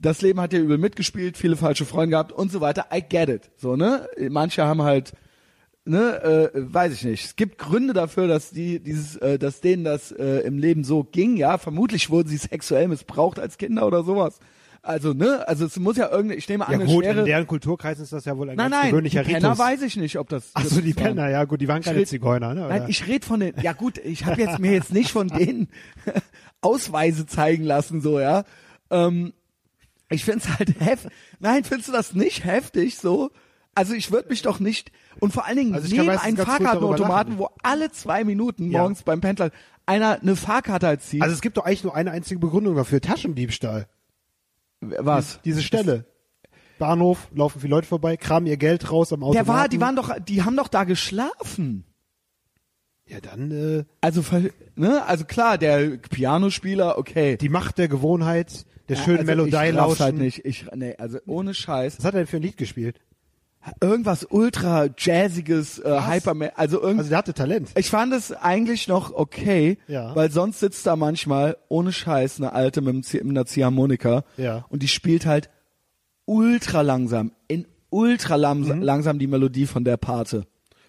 das 0.00 0.22
Leben 0.22 0.40
hat 0.40 0.52
ja 0.52 0.60
übel 0.60 0.78
mitgespielt, 0.78 1.36
viele 1.36 1.56
falsche 1.56 1.84
Freunde 1.84 2.10
gehabt 2.12 2.32
und 2.32 2.52
so 2.52 2.60
weiter. 2.60 2.86
I 2.94 3.02
get 3.02 3.28
it. 3.28 3.50
So, 3.56 3.76
ne? 3.76 4.08
Manche 4.30 4.64
haben 4.64 4.82
halt, 4.82 5.12
ne, 5.84 6.22
äh, 6.22 6.50
weiß 6.54 6.92
ich 6.92 7.04
nicht. 7.04 7.24
Es 7.24 7.36
gibt 7.36 7.58
Gründe 7.58 7.94
dafür, 7.94 8.28
dass 8.28 8.50
die, 8.50 8.80
dieses, 8.80 9.16
äh, 9.16 9.38
dass 9.38 9.60
denen 9.60 9.84
das 9.84 10.12
äh, 10.12 10.40
im 10.46 10.58
Leben 10.58 10.84
so 10.84 11.02
ging, 11.04 11.36
ja. 11.36 11.58
Vermutlich 11.58 12.10
wurden 12.10 12.28
sie 12.28 12.36
sexuell 12.36 12.86
missbraucht 12.88 13.38
als 13.40 13.58
Kinder 13.58 13.86
oder 13.86 14.04
sowas. 14.04 14.38
Also, 14.80 15.12
ne, 15.12 15.46
also 15.48 15.66
es 15.66 15.76
muss 15.78 15.96
ja 15.96 16.04
irgendeine, 16.08 16.36
ich 16.36 16.48
nehme 16.48 16.66
an, 16.66 16.80
Ja 16.80 16.86
gut, 16.86 17.02
schwere. 17.04 17.18
in 17.20 17.26
deren 17.26 17.46
Kulturkreisen 17.48 18.04
ist 18.04 18.12
das 18.12 18.24
ja 18.24 18.38
wohl 18.38 18.48
ein 18.48 18.56
nein, 18.56 18.70
ganz 18.70 18.82
nein, 18.82 18.90
gewöhnlicher 18.92 19.24
Penner 19.24 19.48
Ritus. 19.50 19.58
weiß 19.58 19.82
ich 19.82 19.96
nicht, 19.96 20.16
ob 20.18 20.28
das. 20.28 20.50
Ach 20.54 20.64
so, 20.64 20.80
die. 20.80 20.94
Penner, 20.94 21.28
ja 21.28 21.44
gut, 21.44 21.60
die 21.60 21.66
waren 21.68 21.82
keine 21.82 21.98
red- 21.98 22.08
Zigeuner, 22.08 22.54
ne? 22.54 22.60
Nein, 22.68 22.80
oder? 22.82 22.88
ich 22.88 23.06
rede 23.08 23.26
von 23.26 23.40
den. 23.40 23.54
Ja 23.60 23.72
gut, 23.72 23.98
ich 23.98 24.24
habe 24.24 24.40
jetzt 24.40 24.60
mir 24.60 24.72
jetzt 24.72 24.92
nicht 24.92 25.10
von 25.10 25.26
denen 25.28 25.68
Ausweise 26.60 27.26
zeigen 27.26 27.64
lassen, 27.64 28.00
so 28.00 28.20
ja. 28.20 28.44
Ähm, 28.90 29.32
ich 30.10 30.24
find's 30.24 30.48
halt 30.48 30.80
heftig. 30.80 31.10
Nein, 31.40 31.64
findest 31.64 31.88
du 31.88 31.92
das 31.92 32.14
nicht 32.14 32.44
heftig 32.44 32.96
so? 32.98 33.30
Also 33.74 33.94
ich 33.94 34.10
würde 34.10 34.28
mich 34.28 34.42
doch 34.42 34.58
nicht 34.58 34.90
und 35.20 35.32
vor 35.32 35.46
allen 35.46 35.56
Dingen 35.56 35.74
Also 35.74 35.94
neben 35.94 36.08
einen 36.10 36.36
Fahrkartenautomaten, 36.36 37.38
wo 37.38 37.48
alle 37.62 37.92
zwei 37.92 38.24
Minuten 38.24 38.70
Ja. 38.70 38.80
morgens 38.80 39.02
beim 39.04 39.20
Pendler 39.20 39.50
einer 39.86 40.20
eine 40.20 40.34
Fahrkarte 40.36 40.86
halt 40.88 41.02
zieht. 41.02 41.22
Also 41.22 41.34
es 41.34 41.40
gibt 41.40 41.56
doch 41.56 41.64
eigentlich 41.64 41.84
nur 41.84 41.94
eine 41.94 42.10
einzige 42.10 42.40
Begründung 42.40 42.74
dafür, 42.74 43.00
Taschendiebstahl. 43.00 43.86
Was? 44.80 45.40
Diese 45.44 45.62
Stelle. 45.62 46.06
Bahnhof, 46.78 47.28
laufen 47.34 47.60
viele 47.60 47.70
Leute 47.74 47.86
vorbei, 47.88 48.16
kramen 48.16 48.46
ihr 48.46 48.56
Geld 48.56 48.90
raus 48.92 49.12
am 49.12 49.22
Auto. 49.24 49.32
Der 49.32 49.48
war, 49.48 49.68
die 49.68 49.80
waren 49.80 49.96
doch, 49.96 50.16
die 50.20 50.42
haben 50.42 50.56
doch 50.56 50.68
da 50.68 50.84
geschlafen. 50.84 51.84
Ja, 53.06 53.20
dann 53.20 53.50
äh, 53.50 53.84
Also, 54.00 54.22
ne, 54.76 55.04
also 55.06 55.24
klar, 55.24 55.56
der 55.58 55.96
Pianospieler, 55.96 56.98
okay. 56.98 57.36
die 57.36 57.48
Macht 57.48 57.78
der 57.78 57.88
Gewohnheit, 57.88 58.66
der 58.88 58.96
schönen 58.96 59.18
also 59.18 59.26
Melodie 59.30 59.50
ich 59.50 59.56
raff's 59.56 59.72
lauschen. 59.76 60.02
halt 60.04 60.16
nicht. 60.18 60.44
Ich, 60.44 60.66
nee, 60.74 60.94
also 60.98 61.18
ohne 61.26 61.54
Scheiß. 61.54 61.98
Was 61.98 62.04
hat 62.04 62.14
er 62.14 62.20
denn 62.20 62.26
für 62.26 62.36
ein 62.36 62.42
Lied 62.42 62.56
gespielt? 62.56 63.00
Irgendwas 63.82 64.24
ultra 64.30 64.86
jazziges, 64.96 65.78
äh, 65.80 66.00
hyper, 66.00 66.34
also 66.56 66.80
irgend, 66.80 67.00
Also 67.00 67.08
der 67.10 67.18
hatte 67.18 67.34
Talent. 67.34 67.70
ich 67.76 67.90
fand 67.90 68.14
es 68.14 68.32
eigentlich 68.32 68.86
noch 68.88 69.12
okay, 69.12 69.78
Ja. 69.88 70.14
weil 70.14 70.30
sonst 70.30 70.60
sitzt 70.60 70.86
da 70.86 70.96
manchmal 70.96 71.56
ohne 71.68 71.92
Scheiß 71.92 72.38
eine 72.40 72.52
alte 72.52 72.80
mit, 72.80 73.04
einer 73.20 73.44
Ziehharmonika 73.46 74.24
Ja. 74.36 74.64
und 74.70 74.82
die 74.82 74.88
spielt 74.88 75.26
halt 75.26 75.50
ultra 76.24 76.82
langsam, 76.82 77.32
in 77.48 77.66
ultra 77.90 78.36
lam 78.36 78.60
Mhm. 78.60 78.82
langsam 78.82 79.18
die 79.18 79.26
Melodie 79.26 79.66
von 79.66 79.84
der 79.84 79.96
Pate. 79.96 80.46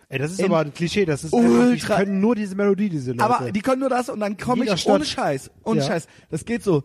Ey, 0.07 0.19
das 0.19 0.31
ist 0.31 0.39
In- 0.39 0.45
aber 0.45 0.59
ein 0.59 0.73
Klischee, 0.73 1.05
das 1.05 1.23
ist 1.23 1.33
einfach, 1.33 1.47
die 1.49 1.55
Ultra- 1.55 1.97
können 1.97 2.19
nur 2.19 2.35
diese 2.35 2.55
Melodie, 2.55 2.89
diese 2.89 3.11
Leute. 3.11 3.23
Aber 3.23 3.51
die 3.51 3.61
können 3.61 3.79
nur 3.81 3.89
das 3.89 4.09
und 4.09 4.19
dann 4.19 4.37
komme 4.37 4.65
ich 4.65 4.87
ohne 4.87 5.05
Scheiß, 5.05 5.51
ohne 5.63 5.81
Ja. 5.81 5.87
Scheiß. 5.87 6.07
Das 6.29 6.45
geht 6.45 6.63
so. 6.63 6.83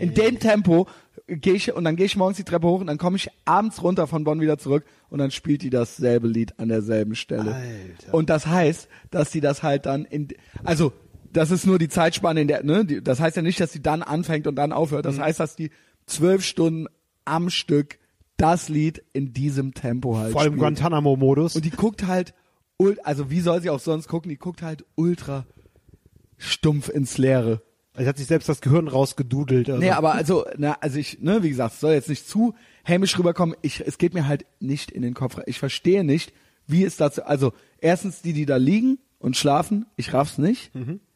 In 0.00 0.14
dem 0.14 0.38
Tempo 0.40 0.88
gehe 1.28 1.54
ich 1.54 1.72
und 1.72 1.84
dann 1.84 1.94
gehe 1.96 2.06
ich 2.06 2.16
morgens 2.16 2.38
die 2.38 2.44
Treppe 2.44 2.66
hoch 2.66 2.80
und 2.80 2.88
dann 2.88 2.98
komme 2.98 3.16
ich 3.16 3.28
abends 3.44 3.82
runter 3.82 4.08
von 4.08 4.24
Bonn 4.24 4.40
wieder 4.40 4.58
zurück 4.58 4.84
und 5.08 5.20
dann 5.20 5.30
spielt 5.30 5.62
die 5.62 5.70
dasselbe 5.70 6.26
Lied 6.26 6.58
an 6.58 6.68
derselben 6.68 7.14
Stelle. 7.14 7.54
Alter. 7.54 8.12
Und 8.12 8.30
das 8.30 8.46
heißt, 8.46 8.88
dass 9.10 9.30
die 9.30 9.40
das 9.40 9.62
halt 9.62 9.86
dann 9.86 10.04
in 10.04 10.28
also 10.64 10.92
das 11.32 11.52
ist 11.52 11.64
nur 11.66 11.78
die 11.78 11.88
Zeitspanne 11.88 12.40
in 12.40 12.48
der 12.48 12.64
ne 12.64 12.84
die, 12.84 13.00
das 13.04 13.20
heißt 13.20 13.36
ja 13.36 13.42
nicht, 13.42 13.60
dass 13.60 13.72
sie 13.72 13.80
dann 13.82 14.02
anfängt 14.02 14.48
und 14.48 14.56
dann 14.56 14.72
aufhört. 14.72 15.04
Mhm. 15.04 15.10
Das 15.10 15.20
heißt, 15.20 15.38
dass 15.38 15.54
die 15.54 15.70
zwölf 16.06 16.44
Stunden 16.44 16.88
am 17.24 17.50
Stück 17.50 17.99
das 18.40 18.68
Lied 18.68 19.02
in 19.12 19.32
diesem 19.32 19.74
Tempo 19.74 20.16
halt 20.16 20.32
Vor 20.32 20.40
allem 20.40 20.52
spielt. 20.52 20.60
Guantanamo-Modus. 20.60 21.56
Und 21.56 21.64
die 21.64 21.70
guckt 21.70 22.06
halt, 22.06 22.34
also 23.02 23.30
wie 23.30 23.40
soll 23.40 23.60
sie 23.60 23.70
auch 23.70 23.80
sonst 23.80 24.08
gucken? 24.08 24.28
Die 24.28 24.38
guckt 24.38 24.62
halt 24.62 24.84
ultra 24.94 25.46
stumpf 26.38 26.88
ins 26.88 27.18
Leere. 27.18 27.62
Also 27.92 28.08
hat 28.08 28.16
sich 28.16 28.26
selbst 28.26 28.48
das 28.48 28.60
Gehirn 28.60 28.88
rausgedudelt. 28.88 29.68
Also. 29.68 29.80
Nee, 29.80 29.90
aber 29.90 30.14
also, 30.14 30.46
na, 30.56 30.78
also 30.80 30.98
ich, 30.98 31.20
ne, 31.20 31.42
wie 31.42 31.50
gesagt, 31.50 31.74
es 31.74 31.80
soll 31.80 31.92
jetzt 31.92 32.08
nicht 32.08 32.26
zu 32.26 32.54
hämisch 32.84 33.18
rüberkommen. 33.18 33.56
Ich, 33.62 33.80
es 33.86 33.98
geht 33.98 34.14
mir 34.14 34.26
halt 34.26 34.46
nicht 34.60 34.90
in 34.90 35.02
den 35.02 35.12
Kopf 35.12 35.36
rein. 35.36 35.44
Ich 35.46 35.58
verstehe 35.58 36.04
nicht, 36.04 36.32
wie 36.66 36.84
es 36.84 36.96
dazu, 36.96 37.24
also 37.24 37.52
erstens 37.80 38.22
die, 38.22 38.32
die 38.32 38.46
da 38.46 38.56
liegen 38.56 38.98
und 39.18 39.36
schlafen, 39.36 39.86
ich 39.96 40.14
raff's 40.14 40.38
nicht. 40.38 40.70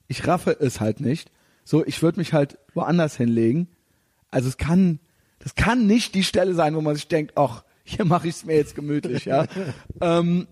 Ich 0.09 0.27
raffe 0.27 0.55
es 0.61 0.81
halt 0.81 1.01
nicht. 1.01 1.31
So, 1.65 1.87
ich 1.87 2.03
würde 2.03 2.19
mich 2.19 2.35
halt 2.35 2.59
woanders 2.75 3.17
hinlegen. 3.17 3.69
Also 4.31 4.49
es 4.49 4.59
kann, 4.59 4.99
das 5.45 5.55
kann 5.55 5.87
nicht 5.87 6.15
die 6.15 6.25
Stelle 6.25 6.55
sein, 6.55 6.75
wo 6.75 6.81
man 6.81 6.97
sich 6.97 7.07
denkt, 7.07 7.35
ach, 7.37 7.63
hier 7.85 8.05
mache 8.05 8.29
ich 8.29 8.37
es 8.37 8.45
mir 8.45 8.57
jetzt 8.57 8.75
gemütlich, 8.75 9.27
ja. 9.27 9.47
ähm, 10.01 10.49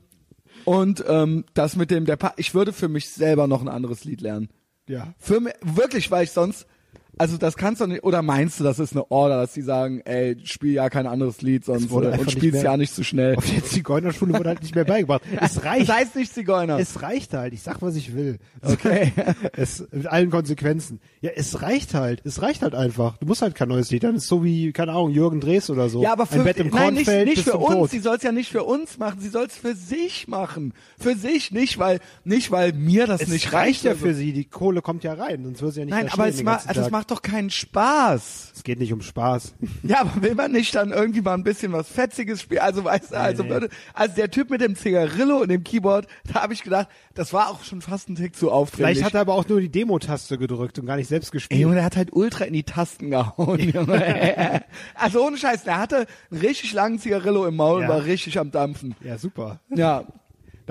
und 0.64 1.02
ähm, 1.08 1.44
das 1.54 1.74
mit 1.74 1.90
dem 1.90 2.04
der 2.04 2.16
pa 2.16 2.34
ich 2.36 2.54
würde 2.54 2.72
für 2.72 2.88
mich 2.88 3.08
selber 3.10 3.48
noch 3.48 3.62
ein 3.62 3.68
anderes 3.68 4.04
Lied 4.04 4.20
lernen. 4.20 4.50
ja. 4.86 5.14
Für 5.18 5.40
mich, 5.40 5.54
wirklich, 5.62 6.10
weil 6.10 6.24
ich 6.24 6.30
sonst, 6.30 6.66
also 7.18 7.36
das 7.36 7.56
kannst 7.56 7.80
du 7.80 7.86
nicht, 7.86 8.04
oder 8.04 8.22
meinst 8.22 8.58
du, 8.58 8.64
das 8.64 8.78
ist 8.78 8.92
eine 8.92 9.10
Order, 9.10 9.40
dass 9.40 9.52
die 9.52 9.62
sagen, 9.62 10.00
ey, 10.04 10.36
spiel 10.44 10.72
ja 10.72 10.88
kein 10.88 11.06
anderes 11.06 11.42
Lied 11.42 11.64
sonst 11.64 11.90
wurde 11.90 12.12
äh, 12.12 12.18
und 12.18 12.42
mehr- 12.42 12.62
ja 12.62 12.76
nicht 12.76 12.94
zu 12.94 13.04
schnell. 13.04 13.36
Auf 13.36 13.44
der 13.48 13.64
Zigeunerschule 13.64 14.32
wurde 14.34 14.48
halt 14.48 14.62
nicht 14.62 14.74
mehr 14.74 14.84
beigebracht. 14.84 15.22
Es 15.40 15.64
reicht. 15.64 15.88
Das 15.88 15.96
heißt 15.96 16.16
nicht 16.16 16.32
Zigeuner. 16.32 16.78
Es 16.78 17.02
reicht 17.02 17.34
halt. 17.34 17.52
Ich 17.52 17.62
sag, 17.62 17.82
was 17.82 17.96
ich 17.96 18.14
will. 18.14 18.38
Okay. 18.62 19.12
es, 19.56 19.86
mit 19.90 20.06
allen 20.06 20.30
Konsequenzen. 20.30 21.00
Ja, 21.20 21.30
es 21.34 21.62
reicht 21.62 21.94
halt. 21.94 22.22
Es 22.24 22.40
reicht 22.42 22.62
halt 22.62 22.74
einfach. 22.74 23.18
Du 23.18 23.26
musst 23.26 23.42
halt 23.42 23.54
kein 23.54 23.68
neues 23.68 23.90
Lied. 23.90 24.04
Dann 24.04 24.16
ist 24.16 24.28
so 24.28 24.44
wie, 24.44 24.72
keine 24.72 24.92
Ahnung, 24.92 25.10
Jürgen 25.10 25.40
Drees 25.40 25.68
oder 25.68 25.88
so. 25.88 26.02
ja, 26.02 26.12
aber 26.12 26.26
für, 26.26 26.38
Ein 26.38 26.44
Bett 26.44 26.58
im 26.58 26.68
nein, 26.68 26.94
nicht, 26.94 27.08
nicht 27.08 27.42
für 27.42 27.58
uns. 27.58 27.74
Tod. 27.74 27.90
Sie 27.90 27.98
soll 27.98 28.16
es 28.16 28.22
ja 28.22 28.32
nicht 28.32 28.50
für 28.50 28.64
uns 28.64 28.98
machen. 28.98 29.20
Sie 29.20 29.28
soll 29.28 29.46
es 29.46 29.56
für 29.56 29.74
sich 29.74 30.28
machen. 30.28 30.72
Für 30.98 31.14
sich, 31.14 31.50
nicht 31.50 31.78
weil, 31.78 32.00
nicht 32.24 32.50
weil 32.50 32.72
mir 32.72 33.06
das 33.06 33.22
Es 33.22 33.28
nicht 33.28 33.52
reicht 33.52 33.84
ja 33.84 33.92
also. 33.92 34.06
für 34.06 34.14
sie. 34.14 34.32
Die 34.32 34.44
Kohle 34.44 34.80
kommt 34.82 35.04
ja 35.04 35.14
rein. 35.14 35.44
Sonst 35.44 35.60
würde 35.60 35.72
sie 35.74 35.80
ja 35.80 35.86
nicht 35.86 35.94
Nein, 35.94 36.08
aber 36.10 36.28
es, 36.28 36.42
ma 36.42 36.52
ganzen 36.52 36.68
also 36.68 36.80
es 36.80 36.86
Tag. 36.86 36.92
Macht 37.02 37.10
doch 37.10 37.22
keinen 37.22 37.50
Spaß. 37.50 38.52
Es 38.54 38.62
geht 38.62 38.78
nicht 38.78 38.92
um 38.92 39.02
Spaß. 39.02 39.54
Ja, 39.82 40.02
aber 40.02 40.22
will 40.22 40.36
man 40.36 40.52
nicht 40.52 40.72
dann 40.76 40.92
irgendwie 40.92 41.20
mal 41.20 41.34
ein 41.34 41.42
bisschen 41.42 41.72
was 41.72 41.88
Fetziges 41.88 42.42
spielen? 42.42 42.60
Also 42.60 42.84
weißt 42.84 43.10
du, 43.10 43.16
also 43.18 43.48
würde, 43.48 43.68
also 43.94 44.14
der 44.14 44.30
Typ 44.30 44.50
mit 44.50 44.60
dem 44.60 44.76
Zigarillo 44.76 45.38
und 45.38 45.48
dem 45.48 45.64
Keyboard, 45.64 46.06
da 46.32 46.42
habe 46.42 46.52
ich 46.54 46.62
gedacht, 46.62 46.86
das 47.14 47.32
war 47.32 47.50
auch 47.50 47.64
schon 47.64 47.82
fast 47.82 48.08
ein 48.08 48.14
Tick 48.14 48.36
zu 48.36 48.52
aufdringlich. 48.52 48.98
Vielleicht 48.98 49.04
hat 49.04 49.14
er 49.14 49.22
aber 49.22 49.34
auch 49.34 49.48
nur 49.48 49.60
die 49.60 49.68
Demo-Taste 49.68 50.38
gedrückt 50.38 50.78
und 50.78 50.86
gar 50.86 50.94
nicht 50.96 51.08
selbst 51.08 51.30
Ey, 51.30 51.32
gespielt. 51.32 51.60
Junge, 51.60 51.74
der 51.74 51.84
hat 51.84 51.96
halt 51.96 52.12
ultra 52.12 52.44
in 52.44 52.52
die 52.52 52.62
Tasten 52.62 53.10
gehauen, 53.10 53.58
Junge. 53.74 54.62
also 54.94 55.26
ohne 55.26 55.36
Scheiß, 55.38 55.64
der 55.64 55.78
hatte 55.78 56.06
einen 56.30 56.40
richtig 56.40 56.72
langen 56.72 57.00
Zigarillo 57.00 57.46
im 57.46 57.56
Maul 57.56 57.78
und 57.78 57.82
Ja. 57.82 57.88
war 57.88 58.04
richtig 58.04 58.38
am 58.38 58.52
Dampfen. 58.52 58.94
ja, 59.02 59.18
super. 59.18 59.58
Ja, 59.74 60.04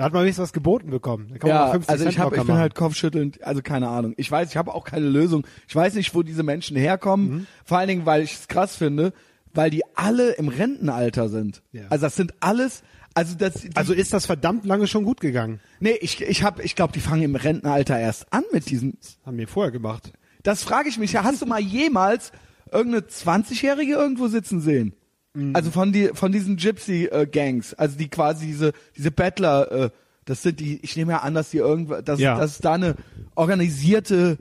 Da 0.02 0.06
hat 0.06 0.12
man 0.14 0.22
wenigstens 0.24 0.42
was 0.42 0.52
geboten 0.52 0.90
bekommen. 0.90 1.32
Ja, 1.44 1.70
50 1.70 1.88
also 1.88 2.06
ich, 2.06 2.18
hab, 2.18 2.36
ich 2.36 2.42
bin 2.42 2.56
halt 2.56 2.74
kopfschüttelnd, 2.74 3.40
also 3.44 3.62
keine 3.62 3.88
Ahnung. 3.88 4.14
Ich 4.16 4.28
weiß, 4.28 4.50
ich 4.50 4.56
habe 4.56 4.74
auch 4.74 4.84
keine 4.84 5.06
Lösung. 5.06 5.46
Ich 5.68 5.76
weiß 5.76 5.94
nicht, 5.94 6.12
wo 6.12 6.24
diese 6.24 6.42
Menschen 6.42 6.76
herkommen. 6.76 7.30
Mhm. 7.30 7.46
Vor 7.64 7.78
allen 7.78 7.86
Dingen, 7.86 8.04
weil 8.04 8.22
ich 8.22 8.34
es 8.34 8.48
krass 8.48 8.74
finde, 8.74 9.12
weil 9.54 9.70
die 9.70 9.82
alle 9.94 10.32
im 10.32 10.48
Rentenalter 10.48 11.28
sind. 11.28 11.62
Ja. 11.70 11.82
Also 11.88 12.06
das 12.06 12.16
sind 12.16 12.34
alles, 12.40 12.82
also 13.14 13.36
das, 13.36 13.54
die, 13.54 13.70
Also 13.76 13.92
ist 13.92 14.12
das 14.12 14.26
verdammt 14.26 14.64
lange 14.64 14.88
schon 14.88 15.04
gut 15.04 15.20
gegangen. 15.20 15.60
nee, 15.78 15.96
ich, 16.00 16.20
ich 16.20 16.42
habe, 16.42 16.62
ich 16.64 16.74
glaube, 16.74 16.92
die 16.92 17.00
fangen 17.00 17.22
im 17.22 17.36
Rentenalter 17.36 17.96
erst 17.96 18.32
an 18.32 18.42
mit 18.52 18.70
diesen. 18.70 18.98
Haben 19.24 19.38
wir 19.38 19.46
vorher 19.46 19.70
gemacht. 19.70 20.12
Das 20.42 20.64
frage 20.64 20.88
ich 20.88 20.98
mich. 20.98 21.12
ja, 21.12 21.22
Hast 21.22 21.40
du 21.42 21.46
mal 21.46 21.60
jemals 21.60 22.32
irgendeine 22.72 23.06
20-Jährige 23.06 23.92
irgendwo 23.92 24.26
sitzen 24.26 24.60
sehen? 24.60 24.94
Mhm. 25.34 25.56
Also 25.56 25.70
von 25.70 25.92
die, 25.92 26.08
von 26.14 26.32
diesen 26.32 26.56
Gypsy-Gangs, 26.56 27.74
also 27.74 27.96
die 27.96 28.08
quasi 28.08 28.46
diese, 28.46 28.72
diese 28.96 29.10
Bettler, 29.10 29.72
äh, 29.72 29.90
das 30.24 30.42
sind 30.42 30.60
die, 30.60 30.78
ich 30.82 30.96
nehme 30.96 31.12
ja 31.12 31.18
an, 31.18 31.34
dass 31.34 31.50
die 31.50 31.58
irgendwo, 31.58 32.00
dass, 32.00 32.20
Ja. 32.20 32.36
dass 32.38 32.58
da 32.58 32.74
eine 32.74 32.96
organisierte, 33.34 34.38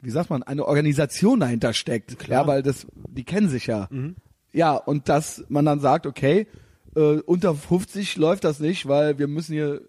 wie 0.00 0.10
sagt 0.10 0.30
man, 0.30 0.42
eine 0.42 0.64
Organisation 0.66 1.40
dahinter 1.40 1.72
steckt. 1.72 2.18
Klar. 2.18 2.42
Ja, 2.42 2.46
weil 2.46 2.62
das, 2.62 2.86
die 2.94 3.24
kennen 3.24 3.48
sich 3.48 3.66
ja. 3.66 3.88
Mhm. 3.90 4.16
Ja, 4.52 4.74
und 4.76 5.08
dass 5.08 5.44
man 5.48 5.64
dann 5.64 5.80
sagt, 5.80 6.06
okay, 6.06 6.46
äh, 6.96 7.00
unter 7.20 7.54
50 7.54 8.16
läuft 8.16 8.44
das 8.44 8.60
nicht, 8.60 8.88
weil 8.88 9.18
wir 9.18 9.28
müssen 9.28 9.52
hier, 9.52 9.82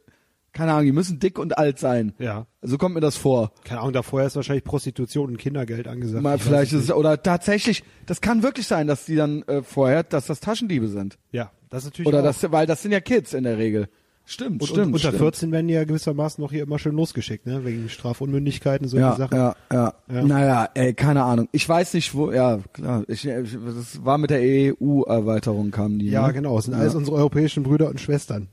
keine 0.53 0.71
Ahnung, 0.73 0.85
die 0.85 0.91
müssen 0.91 1.19
dick 1.19 1.37
und 1.39 1.57
alt 1.57 1.79
sein. 1.79 2.13
Ja. 2.19 2.47
So 2.61 2.77
kommt 2.77 2.95
mir 2.95 3.01
das 3.01 3.17
vor. 3.17 3.51
Keine 3.63 3.81
Ahnung, 3.81 3.93
davor 3.93 4.23
ist 4.23 4.35
wahrscheinlich 4.35 4.63
Prostitution 4.63 5.29
und 5.29 5.37
Kindergeld 5.37 5.87
angesagt. 5.87 6.23
Mal 6.23 6.37
Ich 6.37 6.43
vielleicht 6.43 6.73
ist 6.73 6.83
es, 6.85 6.91
oder 6.91 7.21
tatsächlich, 7.21 7.83
das 8.05 8.21
kann 8.21 8.43
wirklich 8.43 8.67
sein, 8.67 8.87
dass 8.87 9.05
die 9.05 9.15
dann 9.15 9.43
äh, 9.43 9.61
vorher, 9.63 10.03
dass 10.03 10.27
das 10.27 10.39
Taschendiebe 10.39 10.87
sind. 10.87 11.17
Ja, 11.31 11.51
das 11.69 11.83
ist 11.83 11.91
natürlich 11.91 12.07
Oder 12.07 12.19
auch. 12.19 12.23
das, 12.23 12.51
weil 12.51 12.65
das 12.65 12.81
sind 12.81 12.91
ja 12.91 12.99
Kids 12.99 13.33
in 13.33 13.43
der 13.43 13.57
Regel. 13.57 13.87
Stimmt, 14.25 14.61
und, 14.61 14.67
stimmt. 14.67 14.87
und 14.87 14.93
unter 14.93 15.07
stimmt. 15.07 15.17
14 15.23 15.51
werden 15.51 15.67
die 15.67 15.73
ja 15.73 15.83
gewissermaßen 15.85 16.39
noch 16.39 16.51
hier 16.51 16.61
immer 16.61 16.77
schön 16.77 16.93
losgeschickt, 16.95 17.47
ne? 17.47 17.65
Wegen 17.65 17.89
Strafunmündigkeiten 17.89 18.85
und 18.85 18.89
solche 18.89 19.05
Ja, 19.07 19.15
Sachen. 19.15 19.35
ja, 19.35 19.55
ja, 19.73 19.93
Ja. 20.13 20.21
Naja, 20.23 20.69
ey, 20.75 20.93
keine 20.93 21.23
Ahnung. 21.23 21.49
Ich 21.51 21.67
weiß 21.67 21.95
nicht, 21.95 22.13
wo, 22.13 22.31
ja, 22.31 22.59
klar. 22.73 23.03
Ich, 23.07 23.25
ich, 23.27 23.57
das 23.75 24.05
war 24.05 24.19
mit 24.19 24.29
der 24.29 24.39
EU-Erweiterung 24.43 25.71
kamen 25.71 25.97
die. 25.97 26.09
Ja, 26.11 26.27
ne? 26.27 26.33
genau. 26.33 26.55
Das 26.57 26.65
sind 26.65 26.75
alles 26.75 26.93
unsere 26.93 27.17
europäischen 27.17 27.63
Brüder 27.63 27.89
und 27.89 27.99
Schwestern. 27.99 28.49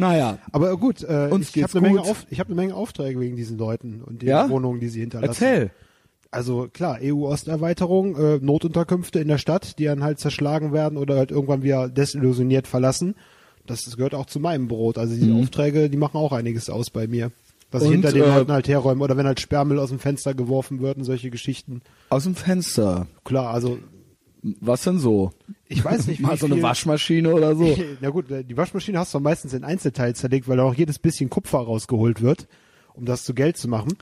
Naja. 0.00 0.38
Aber 0.52 0.76
gut, 0.76 1.02
äh, 1.02 1.28
Uns 1.30 1.54
ich 1.54 1.62
habe 1.62 1.72
eine, 1.78 1.80
Menge 1.82 1.98
gut. 2.00 2.08
auf, 2.10 2.26
ich 2.30 2.40
hab 2.40 2.46
eine 2.48 2.56
Menge 2.56 2.74
Aufträge 2.74 3.20
wegen 3.20 3.36
diesen 3.36 3.58
Leuten 3.58 4.02
und 4.02 4.22
den 4.22 4.28
Ja? 4.30 4.48
Wohnungen, 4.48 4.80
die 4.80 4.88
sie 4.88 5.00
hinterlassen. 5.00 5.44
Erzähl. 5.44 5.70
Also 6.32 6.68
klar, 6.72 6.98
EU-Osterweiterung, 7.02 8.16
äh, 8.16 8.38
Notunterkünfte 8.38 9.20
in 9.20 9.28
der 9.28 9.38
Stadt, 9.38 9.78
die 9.78 9.84
dann 9.84 10.02
halt 10.02 10.18
zerschlagen 10.20 10.72
werden 10.72 10.96
oder 10.96 11.16
halt 11.16 11.30
irgendwann 11.30 11.62
wieder 11.62 11.88
desillusioniert 11.88 12.66
verlassen. 12.66 13.14
Das, 13.66 13.82
das 13.84 13.96
gehört 13.96 14.14
auch 14.14 14.26
zu 14.26 14.40
meinem 14.40 14.68
Brot. 14.68 14.96
Also 14.98 15.14
diese 15.14 15.34
Aufträge, 15.34 15.90
die 15.90 15.96
machen 15.96 16.16
auch 16.16 16.32
einiges 16.32 16.70
aus 16.70 16.90
bei 16.90 17.06
mir. 17.06 17.30
Dass 17.70 17.82
ich 17.82 17.88
Mhm. 17.88 17.92
Hinter 17.94 18.12
den 18.12 18.22
äh, 18.22 18.34
Leuten 18.34 18.52
halt 18.52 18.68
herräume 18.68 19.04
oder 19.04 19.16
wenn 19.16 19.26
halt 19.26 19.38
Sperrmüll 19.40 19.78
aus 19.78 19.90
dem 19.90 19.98
Fenster 19.98 20.34
geworfen 20.34 20.80
wird 20.80 20.96
und 20.98 21.04
solche 21.04 21.30
Geschichten. 21.30 21.82
Aus 22.08 22.24
dem 22.24 22.34
Fenster. 22.34 23.06
Klar, 23.24 23.52
also 23.52 23.78
Was 24.60 24.82
denn 24.82 24.98
so? 24.98 25.32
Ich 25.70 25.82
weiß 25.84 26.06
nicht, 26.08 26.20
Mal 26.20 26.36
so 26.36 26.46
eine 26.46 26.56
viel- 26.56 26.62
Waschmaschine 26.64 27.32
oder 27.32 27.56
so. 27.56 27.76
Na 28.00 28.10
gut, 28.10 28.26
die 28.28 28.56
Waschmaschine 28.56 28.98
hast 28.98 29.14
du 29.14 29.20
meistens 29.20 29.54
in 29.54 29.64
Einzelteile 29.64 30.12
zerlegt, 30.14 30.48
weil 30.48 30.58
da 30.58 30.64
auch 30.64 30.74
jedes 30.74 30.98
bisschen 30.98 31.30
Kupfer 31.30 31.58
rausgeholt 31.60 32.20
wird, 32.20 32.46
um 32.94 33.06
das 33.06 33.24
zu 33.24 33.32
Geld 33.34 33.56
zu 33.56 33.68
machen. 33.68 33.96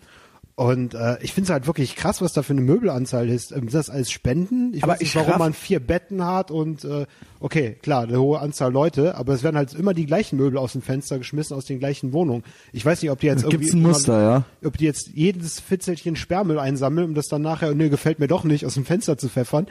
Und 0.57 0.95
äh, 0.95 1.19
ich 1.23 1.33
finde 1.35 1.45
es 1.47 1.51
halt 1.53 1.69
wirklich 1.69 1.95
krass, 1.95 2.21
was 2.21 2.33
da 2.33 2.43
für 2.43 2.53
eine 2.53 2.63
Möbelanzahl 2.63 3.29
ist. 3.29 3.53
Ähm, 3.53 3.69
das 3.71 3.91
als 3.91 4.11
Spenden? 4.11 4.75
Ich 4.75 4.83
Aber 4.83 4.95
weiß 4.95 4.99
nicht, 4.99 5.11
ich 5.11 5.15
warum 5.15 5.31
raff- 5.31 5.39
man 5.39 5.53
vier 5.53 5.79
Betten 5.79 6.25
hat 6.27 6.51
und 6.51 6.85
äh, 6.85 7.07
okay, 7.39 7.77
klar, 7.81 8.03
eine 8.03 8.19
hohe 8.21 8.41
Anzahl 8.41 8.73
Leute, 8.73 9.15
aber 9.15 9.35
es 9.35 9.45
werden 9.45 9.55
halt 9.57 9.73
immer 9.75 9.95
die 9.95 10.05
gleichen 10.05 10.37
Möbel 10.37 10.59
aus 10.59 10.73
dem 10.73 10.83
Fenster 10.83 11.17
geschmissen, 11.19 11.57
aus 11.57 11.65
den 11.67 11.79
gleichen 11.79 12.13
Wohnungen. 12.13 12.43
Ich 12.73 12.85
weiß 12.85 13.01
nicht, 13.03 13.13
ob 13.13 13.21
die 13.21 13.27
jetzt 13.29 13.45
irgendwie 13.45 13.59
Gibt's 13.67 13.75
ein 13.75 13.83
Muster, 13.83 14.21
ja? 14.21 14.45
ob 14.67 14.77
die 14.79 14.87
jetzt 14.87 15.11
jedes 15.15 15.61
Fitzelchen 15.61 16.17
Sperrmüll 16.17 16.59
einsammeln, 16.59 17.07
um 17.11 17.15
das 17.15 17.27
dann 17.29 17.43
nachher, 17.43 17.73
nö, 17.77 17.89
gefällt 17.89 18.19
mir 18.19 18.27
doch 18.27 18.43
nicht, 18.43 18.67
aus 18.67 18.75
dem 18.75 18.85
Fenster 18.85 19.17
zu 19.17 19.29
pfeffern. 19.29 19.69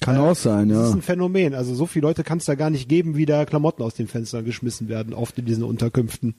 Kann 0.00 0.16
auch 0.18 0.36
sein, 0.36 0.68
Das 0.68 0.78
ist 0.78 0.90
ja. 0.90 0.96
ein 0.96 1.02
Phänomen. 1.02 1.54
Also 1.54 1.74
so 1.74 1.86
viele 1.86 2.06
Leute 2.06 2.24
kann 2.24 2.38
es 2.38 2.44
da 2.44 2.54
gar 2.54 2.70
nicht 2.70 2.88
geben, 2.88 3.16
wie 3.16 3.26
da 3.26 3.44
Klamotten 3.44 3.82
aus 3.82 3.94
den 3.94 4.08
Fenstern 4.08 4.44
geschmissen 4.44 4.88
werden, 4.88 5.14
oft 5.14 5.38
in 5.38 5.44
diesen 5.44 5.64
Unterkünften. 5.64 6.34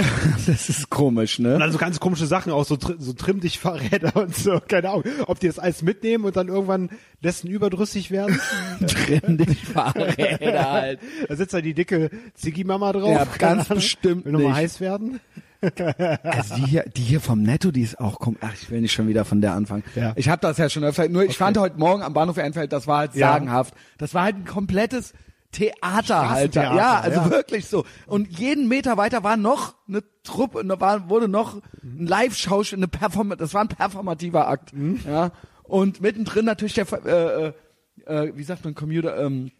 Das 0.46 0.68
ist 0.68 0.90
komisch, 0.90 1.38
ne? 1.38 1.58
dann 1.58 1.72
so 1.72 1.78
ganz 1.78 2.00
komische 2.00 2.26
Sachen, 2.26 2.52
auch 2.52 2.64
so, 2.64 2.78
so 2.98 3.12
trimm 3.12 3.40
dich 3.40 3.58
Fahrräder 3.58 4.16
und 4.22 4.34
so, 4.34 4.60
keine 4.66 4.90
Ahnung. 4.90 5.04
Ob 5.26 5.40
die 5.40 5.46
das 5.46 5.58
alles 5.58 5.82
mitnehmen 5.82 6.24
und 6.24 6.36
dann 6.36 6.48
irgendwann 6.48 6.90
dessen 7.22 7.48
überdrüssig 7.48 8.10
werden. 8.10 8.40
Drin 8.80 9.36
die 9.36 9.54
Fahrräder 9.54 10.72
halt. 10.72 11.00
da 11.28 11.36
sitzt 11.36 11.54
da 11.54 11.60
die 11.60 11.74
dicke 11.74 12.10
Ziggy-Mama 12.34 12.92
drauf. 12.92 13.10
Ja, 13.10 13.26
ganz 13.38 13.68
bestimmt 13.68 14.24
Will 14.24 14.32
nochmal 14.32 14.54
heiß 14.54 14.80
werden. 14.80 15.20
Also 15.62 16.54
die 16.56 16.66
hier, 16.66 16.84
die 16.84 17.02
hier 17.02 17.20
vom 17.20 17.42
Netto, 17.42 17.70
die 17.70 17.82
ist 17.82 18.00
auch 18.00 18.18
kom 18.18 18.36
Ach, 18.40 18.52
ich 18.54 18.70
will 18.70 18.80
nicht 18.80 18.92
schon 18.92 19.08
wieder 19.08 19.24
von 19.24 19.40
der 19.40 19.54
anfangen. 19.54 19.84
Ja. 19.94 20.12
Ich 20.16 20.28
habe 20.28 20.40
das 20.40 20.58
ja 20.58 20.68
schon 20.70 20.84
öfter. 20.84 21.08
Nur 21.08 21.24
ich 21.24 21.36
fand 21.36 21.58
heute 21.58 21.78
Morgen 21.78 22.02
am 22.02 22.14
Bahnhof 22.14 22.36
Ehrenfeld, 22.38 22.72
das 22.72 22.86
war 22.86 22.98
halt 22.98 23.14
Ja. 23.14 23.32
sagenhaft. 23.32 23.74
Das 23.98 24.14
war 24.14 24.22
halt 24.24 24.36
ein 24.36 24.44
komplettes 24.44 25.12
Theater 25.52 26.30
halt. 26.30 26.54
Ja, 26.54 27.00
also 27.00 27.20
ja. 27.20 27.30
wirklich 27.30 27.66
so. 27.66 27.84
Und 28.06 28.28
jeden 28.38 28.68
Meter 28.68 28.96
weiter 28.96 29.24
war 29.24 29.36
noch 29.36 29.74
eine 29.88 30.02
Truppe, 30.22 30.64
da 30.64 30.80
war, 30.80 31.08
wurde 31.08 31.28
noch 31.28 31.56
ein 31.82 32.06
Live-Schauspiel, 32.06 32.78
eine 32.78 32.88
Perform 32.88 33.34
das 33.36 33.52
war 33.52 33.62
ein 33.62 33.68
performativer 33.68 34.46
Akt. 34.48 34.72
Mhm. 34.72 35.00
Ja. 35.06 35.32
Und 35.64 36.00
mittendrin 36.00 36.44
natürlich 36.44 36.74
der, 36.74 36.86
äh, 37.04 37.48
äh, 37.48 37.52
äh, 38.06 38.32
wie 38.36 38.44
sagt 38.44 38.64
man, 38.64 38.74
Commuter, 38.74 39.18
ähm, 39.18 39.50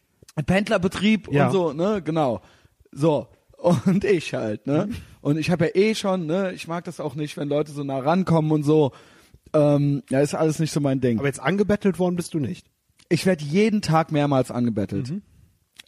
Pendlerbetrieb 0.46 1.30
Ja. 1.32 1.46
und 1.46 1.52
so, 1.52 1.72
ne, 1.72 2.00
genau. 2.02 2.40
So. 2.92 3.26
Und 3.58 4.04
ich 4.04 4.32
halt, 4.32 4.66
ne? 4.66 4.86
Mhm. 4.88 4.96
Und 5.20 5.38
ich 5.38 5.50
habe 5.50 5.66
ja 5.66 5.70
eh 5.74 5.94
schon, 5.94 6.26
ne, 6.26 6.52
ich 6.52 6.66
mag 6.68 6.84
das 6.84 7.00
auch 7.00 7.14
nicht, 7.14 7.36
wenn 7.36 7.48
Leute 7.48 7.72
so 7.72 7.84
nah 7.84 7.98
rankommen 7.98 8.50
und 8.52 8.62
so. 8.62 8.92
Ähm, 9.52 10.02
ja, 10.10 10.20
ist 10.20 10.34
alles 10.34 10.58
nicht 10.58 10.72
so 10.72 10.80
mein 10.80 11.00
Ding. 11.00 11.18
Aber 11.18 11.26
jetzt 11.26 11.40
angebettelt 11.40 11.98
worden 11.98 12.16
bist 12.16 12.34
du 12.34 12.38
nicht. 12.38 12.66
ich 13.08 13.26
werde 13.26 13.44
jeden 13.44 13.82
Tag 13.82 14.12
mehrmals 14.12 14.50
angebettelt. 14.50 15.12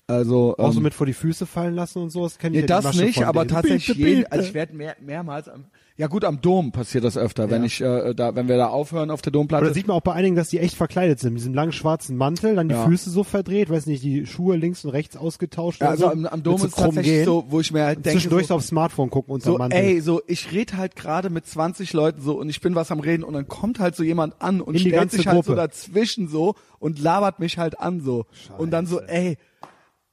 Also 0.09 0.57
Auch 0.59 0.73
so 0.73 0.79
ähm, 0.79 0.83
mit 0.83 0.95
vor 0.95 1.07
die 1.07 1.12
Füße 1.14 1.47
fallen 1.47 1.75
lassen 1.75 2.03
und 2.03 2.11
so, 2.11 2.25
das 2.25 2.38
kenne 2.38 2.57
ich 2.57 2.64
nee, 2.64 2.68
ja 2.68 2.81
das 2.81 2.97
nicht, 2.97 3.23
aber 3.23 3.47
tatsächlich 3.47 3.87
Bitte, 3.87 4.01
jeden, 4.01 4.21
bitte. 4.23 4.33
also 4.33 4.49
ich 4.49 4.55
werde 4.55 4.75
mehr, 4.75 4.97
mehrmals 5.01 5.49
am, 5.49 5.66
ja 5.96 6.07
gut, 6.07 6.24
am 6.24 6.40
Dom 6.40 6.72
passiert 6.72 7.05
das 7.05 7.16
öfter, 7.18 7.50
wenn 7.50 7.62
Ja. 7.62 7.66
ich 7.66 7.81
äh, 7.81 8.14
da, 8.14 8.35
wenn 8.35 8.48
wir 8.48 8.57
da 8.57 8.68
aufhören 8.68 9.11
auf 9.11 9.20
der 9.22 9.31
Domplatte. 9.33 9.66
da 9.66 9.74
sieht 9.74 9.87
man 9.87 9.96
auch 9.96 10.00
bei 10.02 10.12
einigen, 10.14 10.35
dass 10.37 10.48
die 10.48 10.59
echt 10.59 10.74
verkleidet 10.74 11.18
sind. 11.20 11.35
Mit 11.35 11.40
diesem 11.40 11.55
langen 11.55 11.72
schwarzen 11.72 12.16
Mantel, 12.16 12.55
dann 12.57 12.68
die 12.68 12.74
Ja. 12.74 12.87
Füße 12.87 13.11
so 13.11 13.24
verdreht, 13.24 13.68
weiß 13.70 13.87
nicht, 13.87 14.02
die 14.02 14.24
Schuhe 14.26 14.57
links 14.57 14.85
und 14.85 14.90
rechts 14.90 15.16
ausgetauscht. 15.16 15.81
ja, 15.81 15.88
oder 15.88 15.90
also 15.92 16.05
so, 16.07 16.11
am, 16.12 16.26
am 16.26 16.42
Dom 16.42 16.59
so 16.59 16.66
ist 16.66 16.76
tatsächlich 16.76 17.14
gehen. 17.16 17.24
so, 17.26 17.44
wo 17.48 17.61
ich 17.61 17.72
mir 17.72 17.85
halt 17.85 17.96
denke, 17.98 18.11
Zwischendurch 18.12 18.44
so, 18.44 18.48
so, 18.48 18.55
aufs 18.55 18.68
Smartphone 18.68 19.11
gucken 19.11 19.35
unter 19.35 19.52
so 19.52 19.59
Mantel. 19.59 19.78
ey, 19.78 20.00
so 20.00 20.22
ich 20.26 20.50
rede 20.52 20.76
halt 20.76 20.96
gerade 20.96 21.28
mit 21.31 21.46
20 21.46 21.92
Leuten 21.92 22.20
so 22.22 22.38
und 22.38 22.48
ich 22.48 22.61
bin 22.61 22.74
was 22.74 22.90
am 22.90 23.00
reden 23.00 23.22
und 23.22 23.35
dann 23.35 23.46
kommt 23.46 23.78
halt 23.78 23.94
so 23.94 24.02
jemand 24.02 24.40
an 24.40 24.61
und 24.61 24.74
In 24.74 24.83
die 24.83 24.88
stellt 24.88 25.11
sich 25.11 25.26
halt 25.26 25.44
so 25.44 25.52
Gruppe. 25.52 25.57
dazwischen 25.57 26.28
so 26.28 26.55
und 26.78 26.98
labert 27.00 27.38
mich 27.38 27.59
halt 27.59 27.78
an 27.78 28.00
so 28.00 28.24
und 28.59 28.70
dann 28.70 28.87
so, 28.87 29.00
ey, 29.00 29.37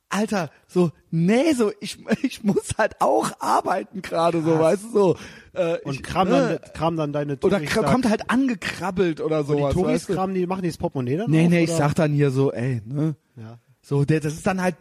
Alter, 0.09 0.49
so, 0.67 0.91
nee, 1.11 1.53
so, 1.53 1.71
ich, 1.79 1.97
ich 2.23 2.43
muss 2.43 2.71
halt 2.77 2.99
auch 2.99 3.31
arbeiten 3.39 4.01
gerade, 4.01 4.41
so, 4.41 4.59
weißt 4.59 4.83
du, 4.85 4.91
so. 4.91 5.17
Äh, 5.53 5.77
und 5.83 5.93
ich, 5.95 6.03
kram, 6.03 6.27
ne? 6.29 6.59
dann, 6.63 6.73
kram 6.73 6.97
dann 6.97 7.13
deine 7.13 7.33
Oder 7.33 7.57
Touris 7.57 7.69
kra- 7.71 7.81
da- 7.81 7.91
kommt 7.91 8.09
halt 8.09 8.29
angekrabbelt 8.29 9.21
oder 9.21 9.39
Und 9.41 9.45
sowas. 9.47 9.73
die 9.73 9.79
Touris 9.81 10.07
kramen, 10.07 10.33
die 10.35 10.47
machen 10.47 10.63
die 10.63 10.69
das 10.69 10.77
Portemonnaie 10.77 11.17
dann 11.17 11.29
Nee, 11.29 11.45
auf, 11.45 11.49
nee, 11.49 11.63
ich 11.63 11.69
oder? 11.69 11.77
sag 11.77 11.93
dann 11.95 12.11
hier 12.13 12.31
so, 12.31 12.51
ey, 12.51 12.81
ne? 12.85 13.15
Ja. 13.35 13.59
So, 13.81 14.03
der, 14.05 14.19
das 14.19 14.33
ist 14.33 14.45
dann 14.47 14.61
halt, 14.61 14.75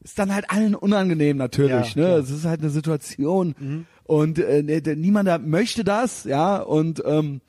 ist 0.00 0.18
dann 0.18 0.34
halt 0.34 0.50
allen 0.50 0.74
unangenehm 0.74 1.36
natürlich, 1.36 1.94
Ja, 1.94 2.02
ne? 2.02 2.14
Es 2.16 2.30
ist 2.30 2.44
halt 2.44 2.60
eine 2.60 2.70
Situation 2.70 3.86
und 4.04 4.38
äh, 4.38 4.62
ne, 4.62 4.82
der, 4.82 4.96
niemand 4.96 5.46
möchte 5.46 5.84
das, 5.84 6.24
ja, 6.24 6.56
und 6.58 7.02
ähm, 7.06 7.40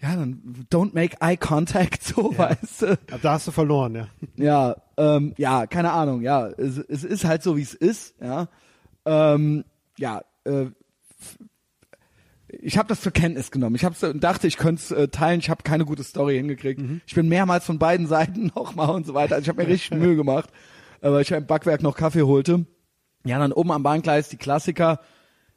ja, 0.00 0.16
dann 0.16 0.64
don't 0.72 0.94
make 0.94 1.16
eye 1.20 1.36
contact, 1.36 2.02
so, 2.04 2.36
weißt 2.36 2.82
du. 2.82 2.92
Ab 2.92 3.20
da 3.22 3.32
hast 3.34 3.46
du 3.46 3.52
verloren, 3.52 3.94
ja. 3.94 4.08
Ja, 4.36 4.76
ähm, 5.02 5.34
ja, 5.36 5.66
keine 5.66 5.92
Ahnung, 5.92 6.22
ja, 6.22 6.46
es, 6.46 6.78
es 6.78 7.02
ist 7.02 7.24
halt 7.24 7.42
so, 7.42 7.56
wie 7.56 7.62
es 7.62 7.74
ist, 7.74 8.14
ja. 8.20 8.48
Ähm, 9.04 9.64
ja, 9.98 10.22
äh, 10.44 10.66
ich 12.48 12.78
habe 12.78 12.88
das 12.88 13.00
zur 13.00 13.12
Kenntnis 13.12 13.50
genommen. 13.50 13.74
Ich 13.74 13.84
hab's, 13.84 14.06
dachte, 14.14 14.46
ich 14.46 14.58
könnte 14.58 14.82
es 14.82 14.90
äh, 14.90 15.08
teilen. 15.08 15.40
Ich 15.40 15.50
habe 15.50 15.62
keine 15.62 15.84
gute 15.84 16.04
Story 16.04 16.36
hingekriegt. 16.36 16.80
Ich 17.06 17.14
bin 17.14 17.28
mehrmals 17.28 17.64
von 17.64 17.78
beiden 17.78 18.06
Seiten 18.06 18.46
nochmal 18.54 18.90
und 18.90 19.06
so 19.06 19.14
weiter. 19.14 19.36
Also 19.36 19.44
ich 19.44 19.48
habe 19.48 19.62
mir 19.62 19.68
richtig 19.68 19.90
Mühe 19.98 20.14
gemacht, 20.14 20.50
äh, 21.00 21.10
weil 21.10 21.22
ich 21.22 21.32
im 21.32 21.46
Backwerk 21.46 21.82
noch 21.82 21.96
Kaffee 21.96 22.22
holte. 22.22 22.66
Ja, 23.24 23.38
dann 23.38 23.52
oben 23.52 23.72
am 23.72 23.82
Bahngleis 23.82 24.28
die 24.28 24.36
Klassiker, 24.36 25.00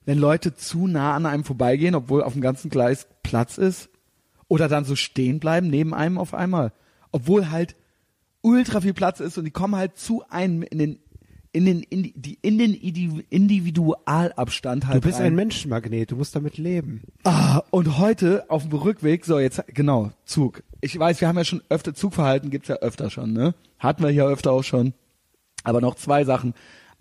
wenn 0.05 0.17
Leute 0.17 0.55
zu 0.55 0.87
nah 0.87 1.13
an 1.13 1.25
einem 1.25 1.43
vorbeigehen, 1.43 1.95
obwohl 1.95 2.23
auf 2.23 2.33
dem 2.33 2.41
ganzen 2.41 2.69
Gleis 2.69 3.07
Platz 3.23 3.57
ist, 3.57 3.89
oder 4.47 4.67
dann 4.69 4.85
so 4.85 4.95
stehen 4.95 5.39
bleiben 5.39 5.67
neben 5.67 5.93
einem 5.93 6.17
auf 6.17 6.33
einmal, 6.33 6.71
obwohl 7.11 7.49
halt 7.49 7.75
ultra 8.45 8.79
viel 8.81 8.93
Platz 8.93 9.19
ist 9.19 9.37
und 9.37 9.45
die 9.45 9.51
kommen 9.51 9.75
halt 9.75 9.97
zu 9.97 10.23
einem 10.29 10.61
in 10.61 10.77
den 10.77 10.99
in 11.51 11.65
den 11.65 11.81
in 11.83 12.03
die 12.15 12.37
in 12.41 12.57
den 12.57 12.73
Indi- 12.73 13.23
Individualabstand 13.29 14.87
halt 14.87 14.97
Du 14.97 15.07
bist 15.07 15.19
rein. 15.19 15.27
ein 15.27 15.35
Menschenmagnet, 15.35 16.11
du 16.11 16.15
musst 16.17 16.35
damit 16.35 16.57
leben. 16.57 17.01
Ah, 17.23 17.61
und 17.71 17.97
heute 17.97 18.45
auf 18.49 18.63
dem 18.67 18.73
Rückweg, 18.77 19.25
so 19.25 19.39
jetzt 19.39 19.63
genau, 19.73 20.11
Zug. 20.25 20.63
Ich 20.81 20.97
weiß, 20.97 21.21
wir 21.21 21.27
haben 21.27 21.37
ja 21.37 21.45
schon 21.45 21.61
öfter 21.69 21.93
Zugverhalten 21.93 22.49
gibt's 22.49 22.67
ja 22.67 22.75
öfter 22.77 23.09
schon, 23.09 23.33
ne? 23.33 23.55
Hatten 23.79 24.03
wir 24.03 24.09
hier 24.09 24.25
öfter 24.25 24.51
auch 24.51 24.63
schon. 24.63 24.93
Aber 25.63 25.81
noch 25.81 25.95
zwei 25.95 26.23
Sachen. 26.25 26.53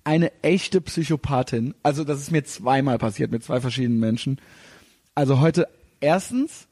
Eine 0.04 0.30
echte 0.42 0.80
Psychopathin, 0.80 1.74
also 1.83 2.04
das 2.04 2.20
ist 2.20 2.30
mir 2.30 2.44
zweimal 2.44 2.98
passiert 2.98 3.30
mit 3.33 3.42
zwei 3.42 3.61
verschiedenen 3.61 4.00
Menschen. 4.00 4.38
Also 5.14 5.40
heute 5.40 5.66
erstens 6.00 6.66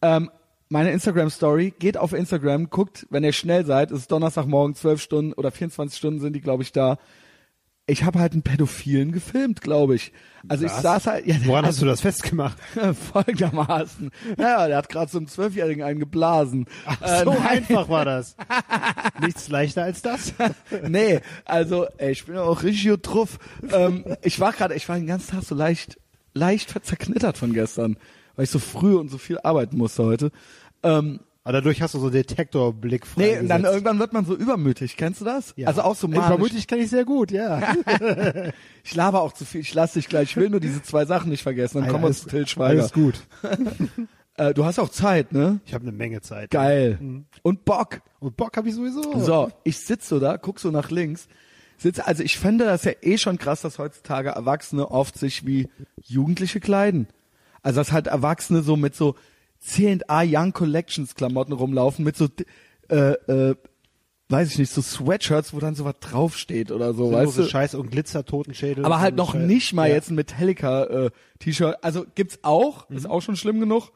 ähm, 0.00 0.30
meine 0.72 0.90
Instagram 0.90 1.28
Story, 1.28 1.74
geht 1.78 1.98
auf 1.98 2.14
Instagram, 2.14 2.70
guckt, 2.70 3.06
wenn 3.10 3.22
ihr 3.24 3.34
schnell 3.34 3.66
seid, 3.66 3.90
es 3.90 4.00
ist 4.00 4.10
Donnerstagmorgen, 4.10 4.74
12 4.74 5.02
Stunden 5.02 5.32
oder 5.34 5.52
24 5.52 5.96
Stunden 5.96 6.18
sind 6.18 6.32
die, 6.32 6.40
glaube 6.40 6.62
ich, 6.62 6.72
da. 6.72 6.98
Ich 7.86 8.04
habe 8.04 8.20
halt 8.20 8.32
einen 8.32 8.42
Pädophilen 8.42 9.12
gefilmt, 9.12 9.60
glaube 9.60 9.96
ich. 9.96 10.12
Also 10.48 10.64
ich 10.64 10.70
Was? 10.70 10.82
saß 10.82 11.06
halt, 11.08 11.26
ja, 11.26 11.34
Woran 11.44 11.66
hast 11.66 11.82
du 11.82 11.84
das 11.84 12.00
festgemacht? 12.00 12.56
folgendermaßen. 13.12 14.10
Ja, 14.38 14.66
der 14.66 14.78
hat 14.78 14.88
gerade 14.88 15.10
so 15.10 15.18
einem 15.18 15.26
Zwölfjährigen 15.26 15.84
einen 15.84 16.00
geblasen. 16.00 16.66
Äh, 17.02 17.24
so 17.24 17.32
nein, 17.32 17.46
einfach 17.46 17.90
war 17.90 18.06
das. 18.06 18.36
Nichts 19.20 19.48
leichter 19.50 19.82
als 19.82 20.00
das. 20.00 20.32
nee, 20.88 21.20
also 21.44 21.86
ey, 21.98 22.12
ich 22.12 22.24
bin 22.24 22.38
auch 22.38 22.62
richtig 22.62 23.02
drauf. 23.02 23.38
Ähm, 23.70 24.04
ich 24.22 24.40
war 24.40 24.52
gerade, 24.52 24.74
ich 24.74 24.88
war 24.88 24.96
den 24.96 25.06
ganzen 25.06 25.32
Tag 25.32 25.42
so 25.42 25.54
leicht, 25.54 25.98
leicht 26.32 26.72
zerknittert 26.82 27.36
von 27.36 27.52
gestern, 27.52 27.98
weil 28.36 28.44
ich 28.44 28.50
so 28.50 28.58
früh 28.58 28.94
und 28.94 29.10
so 29.10 29.18
viel 29.18 29.38
arbeiten 29.42 29.76
musste 29.76 30.04
heute. 30.04 30.30
Ähm, 30.82 31.20
Aber 31.44 31.52
dadurch 31.54 31.82
hast 31.82 31.94
du 31.94 31.98
so 31.98 32.10
Detektorblick 32.10 33.06
frei. 33.06 33.22
nee, 33.22 33.38
und 33.38 33.48
dann 33.48 33.64
irgendwann 33.64 33.98
wird 33.98 34.12
man 34.12 34.24
so 34.24 34.34
übermütig. 34.36 34.96
Kennst 34.96 35.20
du 35.20 35.24
das? 35.24 35.54
ja. 35.56 35.68
Also 35.68 35.82
auch 35.82 35.96
so 35.96 36.08
manisch. 36.08 36.26
Vermutlich 36.26 36.66
kann 36.66 36.78
ich 36.78 36.90
sehr 36.90 37.04
gut, 37.04 37.30
ja. 37.30 37.74
Ich 38.84 38.94
laber 38.94 39.22
auch 39.22 39.32
zu 39.32 39.44
viel. 39.44 39.60
Ich 39.60 39.74
lass 39.74 39.92
dich 39.92 40.08
gleich. 40.08 40.30
Ich 40.30 40.36
will 40.36 40.50
nur 40.50 40.58
diese 40.60 40.82
zwei 40.82 41.04
Sachen 41.04 41.30
nicht 41.30 41.42
vergessen. 41.42 41.80
Dann 41.80 41.90
kommen 41.90 42.04
wir 42.04 42.12
zu 42.12 42.28
Till 42.28 42.46
Schweiger. 42.48 42.80
Alles 42.80 42.92
gut. 42.92 43.14
Äh, 44.36 44.54
du 44.54 44.64
hast 44.64 44.78
auch 44.78 44.88
Zeit, 44.88 45.32
ne? 45.32 45.60
Ich 45.66 45.74
habe 45.74 45.82
eine 45.82 45.92
Menge 45.92 46.22
Zeit. 46.22 46.50
Geil. 46.50 46.98
Und 47.42 47.66
Bock. 47.66 48.00
Und 48.18 48.34
Bock 48.34 48.56
habe 48.56 48.66
ich 48.66 48.74
sowieso. 48.74 49.18
So, 49.18 49.50
ich 49.62 49.78
sitz 49.78 50.08
so 50.08 50.18
da, 50.20 50.38
guck 50.38 50.58
so 50.58 50.70
nach 50.70 50.90
links. 50.90 51.28
Sitz, 51.76 51.98
also 51.98 52.22
ich 52.22 52.38
finde 52.38 52.64
das 52.64 52.84
ja 52.84 52.92
eh 53.02 53.18
schon 53.18 53.36
krass, 53.36 53.60
dass 53.60 53.78
heutzutage 53.78 54.30
Erwachsene 54.30 54.90
oft 54.90 55.18
sich 55.18 55.44
wie 55.44 55.68
Jugendliche 56.02 56.60
kleiden. 56.60 57.08
Also 57.62 57.80
dass 57.80 57.92
halt 57.92 58.06
Erwachsene 58.06 58.62
so 58.62 58.74
mit 58.76 58.94
so 58.94 59.16
C&A 59.62 60.22
Young 60.24 60.52
Collections 60.52 61.14
Klamotten 61.14 61.52
rumlaufen, 61.52 62.04
mit 62.04 62.16
so, 62.16 62.26
äh, 62.88 63.12
äh, 63.12 63.54
weiß 64.28 64.50
ich 64.50 64.58
nicht, 64.58 64.72
so 64.72 64.82
Sweatshirts, 64.82 65.54
wo 65.54 65.60
dann 65.60 65.76
sowas 65.76 65.94
draufsteht 66.00 66.72
oder 66.72 66.94
so, 66.94 67.12
weißt 67.12 67.38
du? 67.38 67.44
Scheiß 67.44 67.76
und 67.76 67.90
Glitzer-Totenschädel. 67.90 68.84
Aber 68.84 69.00
halt 69.00 69.14
noch 69.14 69.34
nicht 69.34 69.72
mal 69.72 69.88
ja. 69.88 69.94
jetzt 69.94 70.10
ein 70.10 70.16
Metallica 70.16 70.84
äh, 70.84 71.10
T-Shirt. 71.38 71.76
Also 71.82 72.04
gibt's 72.14 72.40
auch, 72.42 72.90
ist 72.90 73.08
auch 73.08 73.20
schon 73.20 73.36
schlimm 73.36 73.60
genug. 73.60 73.92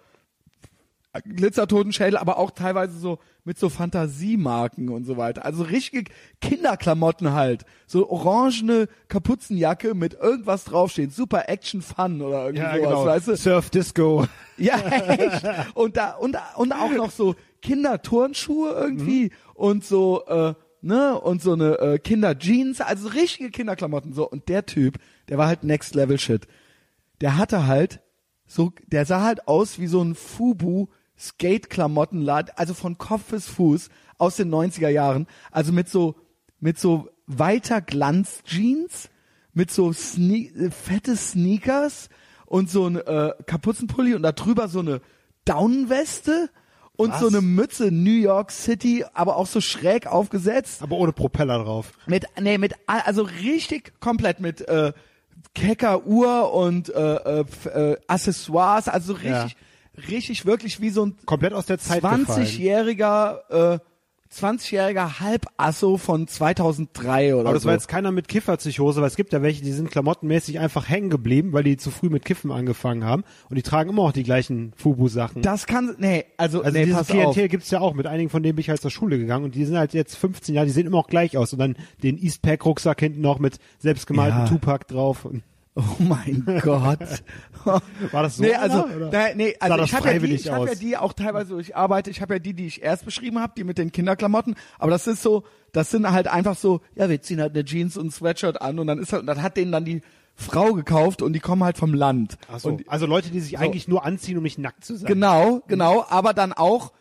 Glitzertotenschädel, 1.20 2.16
aber 2.16 2.38
auch 2.38 2.50
teilweise 2.50 2.98
so 2.98 3.18
mit 3.44 3.58
so 3.58 3.68
Fantasiemarken 3.68 4.88
und 4.88 5.04
so 5.04 5.16
weiter. 5.16 5.44
Also 5.44 5.62
richtige 5.62 6.10
Kinderklamotten 6.40 7.32
halt. 7.32 7.64
So 7.86 8.08
orangene 8.10 8.88
Kapuzenjacke 9.08 9.94
mit 9.94 10.14
irgendwas 10.14 10.64
draufstehen. 10.64 11.10
Super 11.10 11.48
Action 11.48 11.82
Fun 11.82 12.20
oder 12.22 12.46
irgendwie 12.46 12.62
Ja, 12.64 12.74
sowas, 12.76 12.88
genau. 12.88 13.04
weißt 13.06 13.28
du? 13.28 13.36
Surf 13.36 13.70
Disco. 13.70 14.26
Ja, 14.58 14.78
echt. 14.78 15.44
Und 15.74 15.98
da 15.98 16.12
und 16.12 16.38
und 16.56 16.72
auch 16.72 16.90
noch 16.90 17.10
so 17.10 17.34
Kinderturnschuhe 17.60 18.70
irgendwie 18.70 19.30
und 19.52 19.84
so 19.84 20.24
äh, 20.26 20.54
ne 20.80 21.20
und 21.20 21.42
so 21.42 21.52
eine 21.52 21.78
äh, 21.78 21.98
Kinderjeans, 21.98 22.80
also 22.80 23.08
richtige 23.08 23.50
Kinderklamotten 23.50 24.14
so 24.14 24.26
und 24.28 24.48
der 24.48 24.64
Typ, 24.64 24.96
der 25.28 25.36
war 25.36 25.46
halt 25.46 25.62
Next 25.62 25.94
Level 25.94 26.18
Shit. 26.18 26.46
Der 27.20 27.36
hatte 27.36 27.66
halt 27.66 28.00
so 28.46 28.72
der 28.86 29.04
sah 29.04 29.22
halt 29.22 29.46
aus 29.46 29.78
wie 29.78 29.88
so 29.88 30.02
ein 30.02 30.14
Fubu 30.14 30.86
Skate 31.18 31.70
Klamottenladen, 31.70 32.52
also 32.56 32.74
von 32.74 32.98
Kopf 32.98 33.24
bis 33.30 33.48
Fuß 33.48 33.88
aus 34.18 34.36
den 34.36 34.52
90er 34.52 34.88
Jahren, 34.88 35.26
also 35.50 35.72
mit 35.72 35.88
so 35.88 36.16
mit 36.60 36.78
so 36.78 37.08
weiter 37.26 37.80
Glanz 37.80 38.42
Jeans, 38.44 39.08
mit 39.52 39.70
so 39.70 39.92
Sne 39.92 40.70
fette 40.70 41.16
Sneakers 41.16 42.08
und 42.46 42.70
so 42.70 42.86
ein 42.86 42.96
äh, 42.96 43.32
Kapuzenpulli 43.46 44.14
und 44.14 44.22
da 44.22 44.32
drüber 44.32 44.68
so 44.68 44.80
eine 44.80 45.00
Daunenweste 45.44 46.50
und 46.96 47.10
Was? 47.10 47.20
so 47.20 47.28
eine 47.28 47.40
Mütze 47.40 47.90
New 47.90 48.10
York 48.10 48.50
City, 48.50 49.04
aber 49.12 49.36
auch 49.36 49.46
so 49.46 49.60
schräg 49.60 50.06
aufgesetzt. 50.06 50.82
Aber 50.82 50.96
ohne 50.96 51.12
Propeller 51.12 51.62
drauf. 51.62 51.92
Mit, 52.06 52.26
nee, 52.40 52.58
mit, 52.58 52.74
also 52.86 53.22
richtig 53.22 54.00
komplett 54.00 54.40
mit 54.40 54.66
äh, 54.66 54.92
kecker 55.54 56.06
Uhr 56.06 56.52
und 56.52 56.88
äh, 56.88 57.40
äh, 57.40 57.44
äh, 57.66 57.96
Accessoires, 58.06 58.88
also 58.88 59.14
richtig, 59.14 59.56
richtig 60.08 60.46
wirklich 60.46 60.80
wie 60.80 60.90
so 60.90 61.06
ein 61.06 61.16
Komplett 61.26 61.52
aus 61.52 61.66
der 61.66 61.78
Zeit 61.78 62.02
gefallen. 62.02 62.26
20-jähriger, 62.26 63.74
äh, 63.74 63.78
20-jähriger 64.32 65.20
Halbasso 65.20 65.96
von 65.98 66.26
2003 66.26 67.34
oder 67.36 67.44
Aber 67.48 67.54
das 67.54 67.62
so. 67.62 67.68
war 67.68 67.74
jetzt 67.74 67.86
keiner 67.86 68.10
mit 68.10 68.26
Kifferpsychose, 68.26 69.00
weil 69.00 69.06
es 69.06 69.14
gibt 69.16 69.32
ja 69.32 69.40
welche, 69.40 69.62
die 69.62 69.70
sind 69.72 69.90
klamottenmäßig 69.90 70.58
einfach 70.58 70.88
hängen 70.88 71.10
geblieben, 71.10 71.52
weil 71.52 71.62
die 71.62 71.76
zu 71.76 71.90
früh 71.92 72.08
mit 72.08 72.24
Kiffen 72.24 72.50
angefangen 72.50 73.04
haben. 73.04 73.22
Und 73.48 73.54
die 73.56 73.62
tragen 73.62 73.90
immer 73.90 74.02
auch 74.02 74.12
die 74.12 74.24
gleichen 74.24 74.72
Fubu-Sachen. 74.76 75.42
das 75.42 75.66
kann, 75.66 75.94
nee, 75.98 76.24
also, 76.36 76.62
Also 76.62 76.76
nee, 76.76 76.86
dieses. 76.86 77.06
Klientel 77.06 77.48
gibt's 77.48 77.70
ja 77.70 77.80
auch. 77.80 77.94
Mit 77.94 78.06
einigen 78.08 78.28
von 78.28 78.42
denen 78.42 78.56
bin 78.56 78.62
ich 78.62 78.68
halt 78.68 78.80
zur 78.82 78.90
Schule 78.90 79.16
gegangen 79.16 79.44
und 79.44 79.54
die 79.54 79.64
sind 79.64 79.78
halt 79.78 79.94
jetzt 79.94 80.16
15 80.16 80.54
Jahre, 80.56 80.66
die 80.66 80.72
sehen 80.72 80.86
immer 80.88 80.98
auch 80.98 81.08
gleich 81.08 81.36
aus. 81.36 81.52
Und 81.52 81.60
dann 81.60 81.76
den 82.02 82.18
Eastpack-Rucksack 82.18 82.98
hinten 82.98 83.20
noch 83.20 83.38
mit 83.38 83.58
selbstgemaltem 83.78 84.40
Ja. 84.40 84.46
Tupac 84.48 84.86
drauf. 84.88 85.24
Und 85.24 85.44
Oh 85.78 85.82
mein 85.98 86.42
Gott. 86.62 87.22
war 87.64 88.22
das 88.22 88.38
so? 88.38 88.42
nee, 88.42 88.54
also, 88.54 88.86
oder? 88.86 89.10
da, 89.10 89.34
nee, 89.34 89.54
also 89.60 89.82
ich 89.82 89.94
habe 89.94 90.10
ja, 90.10 90.18
die, 90.18 90.34
ich 90.34 90.50
hab 90.50 90.66
ja 90.66 90.74
die 90.74 90.96
auch 90.96 91.12
teilweise, 91.12 91.60
ich 91.60 91.76
arbeite, 91.76 92.10
ich 92.10 92.22
habe 92.22 92.34
ja 92.34 92.38
die, 92.38 92.54
die 92.54 92.66
ich 92.66 92.82
erst 92.82 93.04
beschrieben 93.04 93.40
habe, 93.40 93.52
die 93.58 93.64
mit 93.64 93.76
den 93.76 93.92
Kinderklamotten, 93.92 94.54
aber 94.78 94.90
das 94.90 95.06
ist 95.06 95.22
so, 95.22 95.44
das 95.72 95.90
sind 95.90 96.10
halt 96.10 96.28
einfach 96.28 96.56
so, 96.56 96.80
ja, 96.94 97.10
wir 97.10 97.20
ziehen 97.20 97.42
halt 97.42 97.54
eine 97.54 97.62
Jeans 97.62 97.98
und 97.98 98.06
ein 98.06 98.10
Sweatshirt 98.10 98.62
an 98.62 98.78
und 98.78 98.86
dann 98.86 98.98
ist 98.98 99.12
halt, 99.12 99.20
und 99.20 99.26
das 99.26 99.42
hat 99.42 99.58
denen 99.58 99.70
dann 99.70 99.84
die 99.84 100.00
Frau 100.34 100.72
gekauft 100.72 101.20
und 101.20 101.34
die 101.34 101.40
kommen 101.40 101.62
halt 101.62 101.76
vom 101.76 101.92
Land. 101.92 102.38
Ach 102.50 102.58
so. 102.58 102.70
und, 102.70 102.88
also 102.88 103.04
Leute, 103.04 103.30
die 103.30 103.40
sich 103.40 103.58
eigentlich 103.58 103.86
nur 103.86 104.02
anziehen, 104.02 104.38
um 104.38 104.44
nicht 104.44 104.58
nackt 104.58 104.82
zu 104.82 104.96
sein. 104.96 105.06
Genau, 105.06 105.62
genau, 105.68 106.06
aber 106.08 106.32
dann 106.32 106.54
auch, 106.54 106.92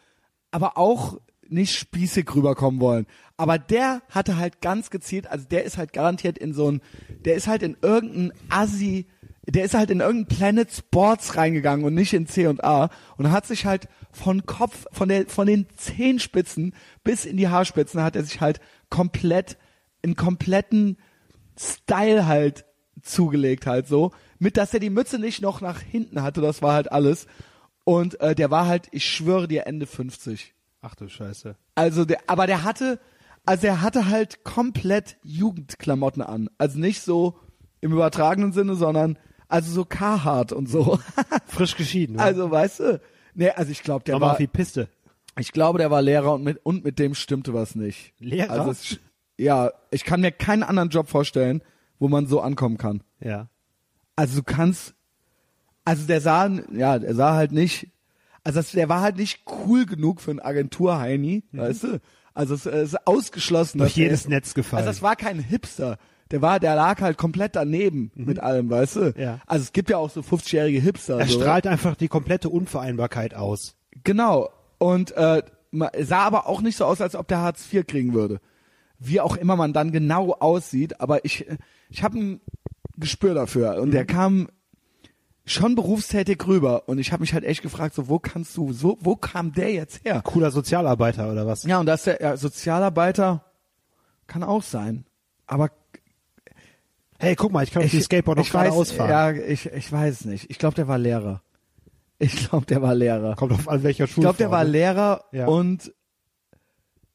aber 0.51 0.77
auch 0.77 1.17
nicht 1.49 1.75
spießig 1.75 2.33
rüberkommen 2.35 2.79
wollen. 2.79 3.07
Aber 3.37 3.57
der 3.57 4.01
hatte 4.09 4.37
halt 4.37 4.61
ganz 4.61 4.89
gezielt, 4.89 5.27
also 5.27 5.45
der 5.45 5.63
ist 5.63 5.77
halt 5.77 5.93
garantiert 5.93 6.37
in 6.37 6.53
so 6.53 6.71
ein, 6.71 6.81
der 7.25 7.35
ist 7.35 7.47
halt 7.47 7.63
in 7.63 7.77
irgendein 7.81 8.33
Assi, 8.49 9.07
der 9.47 9.65
ist 9.65 9.73
halt 9.73 9.91
in 9.91 9.99
irgendein 9.99 10.37
Planet 10.37 10.71
Sports 10.71 11.35
reingegangen 11.35 11.85
und 11.85 11.93
nicht 11.93 12.13
in 12.13 12.27
C 12.27 12.47
und 12.47 12.63
A 12.63 12.89
und 13.17 13.31
hat 13.31 13.45
sich 13.45 13.65
halt 13.65 13.87
von 14.11 14.45
Kopf, 14.45 14.85
von 14.91 15.09
der, 15.09 15.27
von 15.27 15.47
den 15.47 15.67
Zehenspitzen 15.75 16.73
bis 17.03 17.25
in 17.25 17.37
die 17.37 17.49
Haarspitzen 17.49 18.01
hat 18.01 18.15
er 18.15 18.23
sich 18.23 18.41
halt 18.41 18.59
komplett, 18.89 19.57
einen 20.03 20.15
kompletten 20.15 20.97
Style 21.57 22.25
halt 22.25 22.65
zugelegt 23.01 23.67
halt 23.67 23.87
so, 23.87 24.11
mit 24.39 24.57
dass 24.57 24.73
er 24.73 24.79
die 24.79 24.89
Mütze 24.89 25.19
nicht 25.19 25.41
noch 25.41 25.61
nach 25.61 25.79
hinten 25.79 26.23
hatte, 26.23 26.41
das 26.41 26.61
war 26.61 26.73
halt 26.73 26.91
alles. 26.91 27.27
Und 27.83 28.19
äh, 28.19 28.33
der 28.33 28.49
war 28.49 28.65
halt, 28.65 28.87
ich 28.91 29.05
schwöre 29.05 29.47
dir, 29.47 29.67
Ende 29.67 29.85
50. 29.85 30.54
Ach 30.85 30.93
du 30.93 31.09
Scheiße. 31.09 31.55
Also 31.73 32.05
der, 32.05 32.19
aber 32.27 32.45
der 32.45 32.63
hatte, 32.63 32.99
also 33.43 33.65
er 33.65 33.81
hatte 33.81 34.07
halt 34.07 34.43
komplett 34.43 35.17
Jugendklamotten 35.23 36.21
an. 36.21 36.47
Also 36.59 36.77
nicht 36.77 37.01
so 37.01 37.39
im 37.81 37.91
übertragenen 37.91 38.51
Sinne, 38.51 38.75
sondern 38.75 39.17
also 39.47 39.71
so 39.71 39.83
Carhartt 39.83 40.51
und 40.51 40.69
so. 40.69 40.99
Frisch 41.47 41.75
geschieden. 41.75 42.17
ne? 42.17 42.21
also 42.21 42.51
weißt 42.51 42.79
du, 42.81 43.01
nee, 43.33 43.49
also 43.49 43.71
ich 43.71 43.81
glaube, 43.81 44.03
der 44.03 44.13
Nochmal 44.13 44.27
war, 44.27 44.33
auf 44.33 44.37
die 44.37 44.45
Piste. 44.45 44.87
ich 45.39 45.51
glaube, 45.51 45.79
der 45.79 45.89
war 45.89 46.03
Lehrer 46.03 46.33
und 46.33 46.43
mit 46.43 46.63
und 46.63 46.83
mit 46.83 46.99
dem 46.99 47.15
stimmte 47.15 47.55
was 47.55 47.73
nicht. 47.73 48.13
Lehrer? 48.19 48.51
Also 48.51 48.69
es, 48.69 48.99
ja, 49.39 49.71
ich 49.89 50.03
kann 50.03 50.21
mir 50.21 50.31
keinen 50.31 50.61
anderen 50.61 50.89
Job 50.89 51.09
vorstellen, 51.09 51.63
wo 51.97 52.09
man 52.09 52.27
so 52.27 52.41
ankommen 52.41 52.77
kann. 52.77 53.01
Ja. 53.19 53.49
Also 54.15 54.37
du 54.37 54.43
kannst, 54.43 54.93
also 55.83 56.05
der 56.05 56.21
sah, 56.21 56.47
ja, 56.71 56.99
der 56.99 57.15
sah 57.15 57.33
halt 57.33 57.53
nicht, 57.53 57.89
also 58.45 58.59
das, 58.59 58.71
der 58.71 58.87
war 58.87 59.01
halt 59.01 59.17
nicht 59.17 59.43
cool 59.65 59.85
genug 59.85 60.21
für 60.21 60.31
einen 60.31 60.39
Agentur-Heini, 60.39 61.43
weißt 61.51 61.83
du? 61.83 62.01
Also 62.33 62.53
es, 62.53 62.65
es 62.65 62.93
ist 62.93 63.07
ausgeschlossen. 63.07 63.79
Mhm. 63.79 63.81
Durch 63.81 63.91
dass 63.93 63.97
er- 63.97 64.03
jedes 64.03 64.27
Netz 64.29 64.53
gefallen. 64.53 64.79
Also 64.87 64.89
das 64.91 65.01
war 65.01 65.15
kein 65.17 65.39
Hipster. 65.39 65.97
Der 66.31 66.41
war, 66.41 66.59
der 66.59 66.75
lag 66.75 67.01
halt 67.01 67.17
komplett 67.17 67.55
daneben 67.55 68.11
mit 68.15 68.39
allem, 68.39 68.69
weißt 68.69 68.95
du? 68.95 68.99
Mhm. 69.01 69.13
Ja. 69.17 69.39
Also 69.45 69.63
es 69.63 69.73
gibt 69.73 69.89
ja 69.89 69.97
auch 69.97 70.09
so 70.09 70.21
50-jährige 70.21 70.79
Hipster. 70.79 71.19
er 71.19 71.27
so. 71.27 71.39
strahlt 71.39 71.67
einfach 71.67 71.95
die 71.95 72.07
komplette 72.07 72.49
Unvereinbarkeit 72.49 73.35
aus. 73.35 73.75
Genau. 74.03 74.49
Und 74.77 75.11
äh, 75.17 75.43
sah 76.01 76.19
aber 76.19 76.47
auch 76.47 76.61
nicht 76.61 76.77
so 76.77 76.85
aus, 76.85 77.01
als 77.01 77.15
ob 77.15 77.27
der 77.27 77.39
Hartz 77.39 77.71
IV 77.71 77.85
kriegen 77.85 78.13
würde. 78.13 78.39
Wie 78.97 79.19
auch 79.21 79.35
immer 79.37 79.55
man 79.55 79.73
dann 79.73 79.91
genau 79.91 80.31
aussieht, 80.33 80.99
aber 81.01 81.25
ich, 81.25 81.45
ich 81.89 82.01
habe 82.03 82.17
ein 82.17 82.41
Gespür 82.97 83.33
dafür. 83.33 83.75
Und 83.81 83.89
Mhm. 83.89 83.91
der 83.91 84.05
kam 84.05 84.47
schon 85.45 85.75
berufstätig 85.75 86.45
rüber. 86.47 86.87
Und 86.89 86.97
ich 86.97 87.11
habe 87.11 87.21
mich 87.21 87.33
halt 87.33 87.43
echt 87.43 87.61
gefragt, 87.61 87.93
so 87.95 88.07
wo 88.09 88.19
kannst 88.19 88.55
du, 88.57 88.73
so, 88.73 88.97
wo 89.01 89.15
kam 89.15 89.51
der 89.53 89.71
jetzt 89.73 90.03
her? 90.03 90.21
Cooler 90.23 90.51
Sozialarbeiter 90.51 91.31
oder 91.31 91.45
was? 91.47 91.63
Ja, 91.63 91.79
und 91.79 91.85
dass 91.85 92.03
der 92.03 92.21
ja, 92.21 92.37
Sozialarbeiter 92.37 93.43
kann 94.27 94.43
auch 94.43 94.63
sein. 94.63 95.05
Aber 95.45 95.69
Hey, 97.17 97.35
guck 97.35 97.51
mal, 97.53 97.63
ich 97.63 97.71
kann 97.71 97.83
auf 97.83 97.89
die 97.89 98.01
Skateboard 98.01 98.37
noch 98.39 98.45
ich 98.45 98.51
gerade 98.51 98.69
weiß, 98.69 98.75
ausfahren. 98.75 99.09
Ja, 99.09 99.31
ich, 99.31 99.67
ich 99.67 99.89
weiß 99.89 100.25
nicht. 100.25 100.49
Ich 100.49 100.57
glaube, 100.59 100.75
der 100.75 100.87
war 100.89 100.97
Lehrer. 100.97 101.41
Ich 102.19 102.35
glaube, 102.49 102.65
der 102.65 102.81
war 102.81 102.93
Lehrer. 102.93 103.35
Kommt 103.35 103.53
auf 103.53 103.69
an 103.69 103.83
welcher 103.83 104.03
Ich 104.03 104.11
Schule. 104.11 104.25
glaube, 104.25 104.37
der 104.37 104.51
war 104.51 104.63
Lehrer 104.65 105.23
Ja. 105.31 105.47
und 105.47 105.93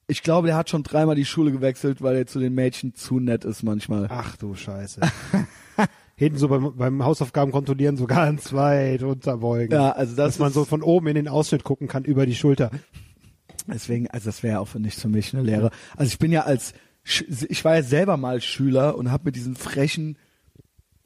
ich 0.07 0.23
glaube, 0.23 0.49
der 0.49 0.57
hat 0.57 0.71
schon 0.71 0.83
dreimal 0.83 1.15
die 1.17 1.25
Schule 1.27 1.53
gewechselt, 1.53 2.03
weil 2.03 2.17
er 2.17 2.27
zu 2.27 2.41
den 2.41 2.55
Mädchen 2.55 2.95
zu 2.95 3.21
nett 3.21 3.45
ist 3.45 3.63
manchmal. 3.63 4.07
Ach 4.11 4.37
du 4.37 4.55
Scheiße. 4.55 5.01
Hinten 6.21 6.37
so 6.37 6.49
beim, 6.49 6.77
beim 6.77 7.03
Hausaufgaben 7.03 7.51
kontrollieren 7.51 7.97
so 7.97 8.07
ganz 8.07 8.53
weit 8.53 9.03
runterbeugen. 9.03 9.75
Ja, 9.75 9.93
also 9.93 10.15
das 10.15 10.35
Dass 10.35 10.39
man 10.39 10.53
so 10.53 10.67
von 10.67 10.83
oben 10.83 11.07
in 11.07 11.15
den 11.15 11.29
Ausschnitt 11.29 11.65
gucken 11.65 11.89
kann 11.89 12.05
über 12.05 12.27
die 12.27 12.35
Schulter. 12.35 12.71
Deswegen, 13.67 14.07
also 14.09 14.27
das 14.27 14.43
wäre 14.43 14.61
auch 14.61 14.69
für 14.69 14.81
nichts 14.81 15.01
für 15.01 15.09
mich 15.09 15.33
eine 15.33 15.43
Lehre. 15.43 15.71
Also 15.97 16.11
ich 16.11 16.19
bin 16.19 16.31
ja 16.31 16.43
als, 16.43 16.75
ich 17.05 17.65
war 17.65 17.77
ja 17.77 17.83
selber 17.83 18.19
mal 18.19 18.43
Schüler 18.43 18.99
und 18.99 19.11
habe 19.11 19.25
mit 19.25 19.37
diesen 19.37 19.57
frechen, 19.57 20.19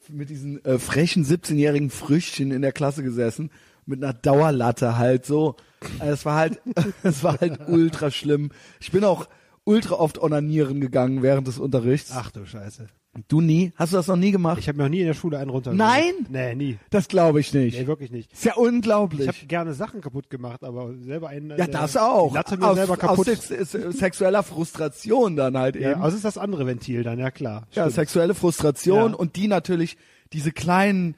mit 0.09 0.29
diesen 0.29 0.63
äh, 0.65 0.79
frechen 0.79 1.23
17-jährigen 1.23 1.91
Früchtchen 1.91 2.51
in 2.51 2.61
der 2.61 2.73
Klasse 2.73 3.01
gesessen 3.01 3.51
mit 3.85 4.03
einer 4.03 4.11
Dauerlatte 4.11 4.97
halt 4.97 5.25
so. 5.25 5.55
Also 5.97 6.11
es 6.11 6.25
war 6.25 6.35
halt, 6.35 6.61
es 7.03 7.23
war 7.23 7.39
halt 7.39 7.69
ultra 7.69 8.11
schlimm. 8.11 8.51
Ich 8.81 8.91
bin 8.91 9.05
auch 9.05 9.29
ultra 9.63 9.95
oft 9.95 10.21
onanieren 10.21 10.81
gegangen 10.81 11.23
während 11.23 11.47
des 11.47 11.57
Unterrichts. 11.57 12.11
Ach 12.13 12.31
du 12.31 12.45
Scheiße. 12.45 12.89
Du 13.27 13.39
nie? 13.39 13.71
Hast 13.75 13.93
du 13.93 13.97
das 13.97 14.07
noch 14.07 14.17
nie 14.17 14.31
gemacht? 14.31 14.59
Ich 14.59 14.67
habe 14.67 14.77
mir 14.77 14.83
noch 14.83 14.89
nie 14.89 14.99
in 14.99 15.07
der 15.07 15.13
Schule 15.13 15.37
einen 15.39 15.49
runter. 15.49 15.73
Nein? 15.73 16.13
Nee, 16.29 16.53
nie. 16.55 16.77
das 16.89 17.07
glaube 17.07 17.39
ich 17.39 17.53
nicht. 17.53 17.79
Nee, 17.79 17.87
wirklich 17.87 18.11
nicht. 18.11 18.33
Ist 18.33 18.43
ja 18.43 18.55
unglaublich. 18.55 19.21
Ich 19.21 19.27
habe 19.27 19.47
gerne 19.47 19.73
Sachen 19.73 20.01
kaputt 20.01 20.29
gemacht, 20.29 20.63
aber 20.63 20.93
selber 20.99 21.29
einen. 21.29 21.49
ja, 21.51 21.55
äh, 21.65 21.67
das 21.69 21.95
auch. 21.95 22.33
Latte 22.33 22.57
mir 22.57 22.67
aus, 22.67 22.75
selber 22.75 22.97
kaputt. 22.97 23.29
aus 23.29 23.47
sex 23.47 23.71
sexueller 23.97 24.43
Frustration 24.43 25.35
dann 25.35 25.57
halt 25.57 25.75
ja, 25.75 25.91
eben. 25.91 26.01
also 26.01 26.17
ist 26.17 26.25
das 26.25 26.37
andere 26.37 26.65
Ventil 26.67 27.03
dann, 27.03 27.17
ja 27.19 27.31
klar. 27.31 27.67
Ja, 27.71 27.83
Stimmt. 27.83 27.95
sexuelle 27.95 28.35
Frustration 28.35 29.11
Ja. 29.11 29.17
und 29.17 29.35
die 29.37 29.47
natürlich, 29.47 29.97
diese 30.33 30.51
kleinen, 30.51 31.15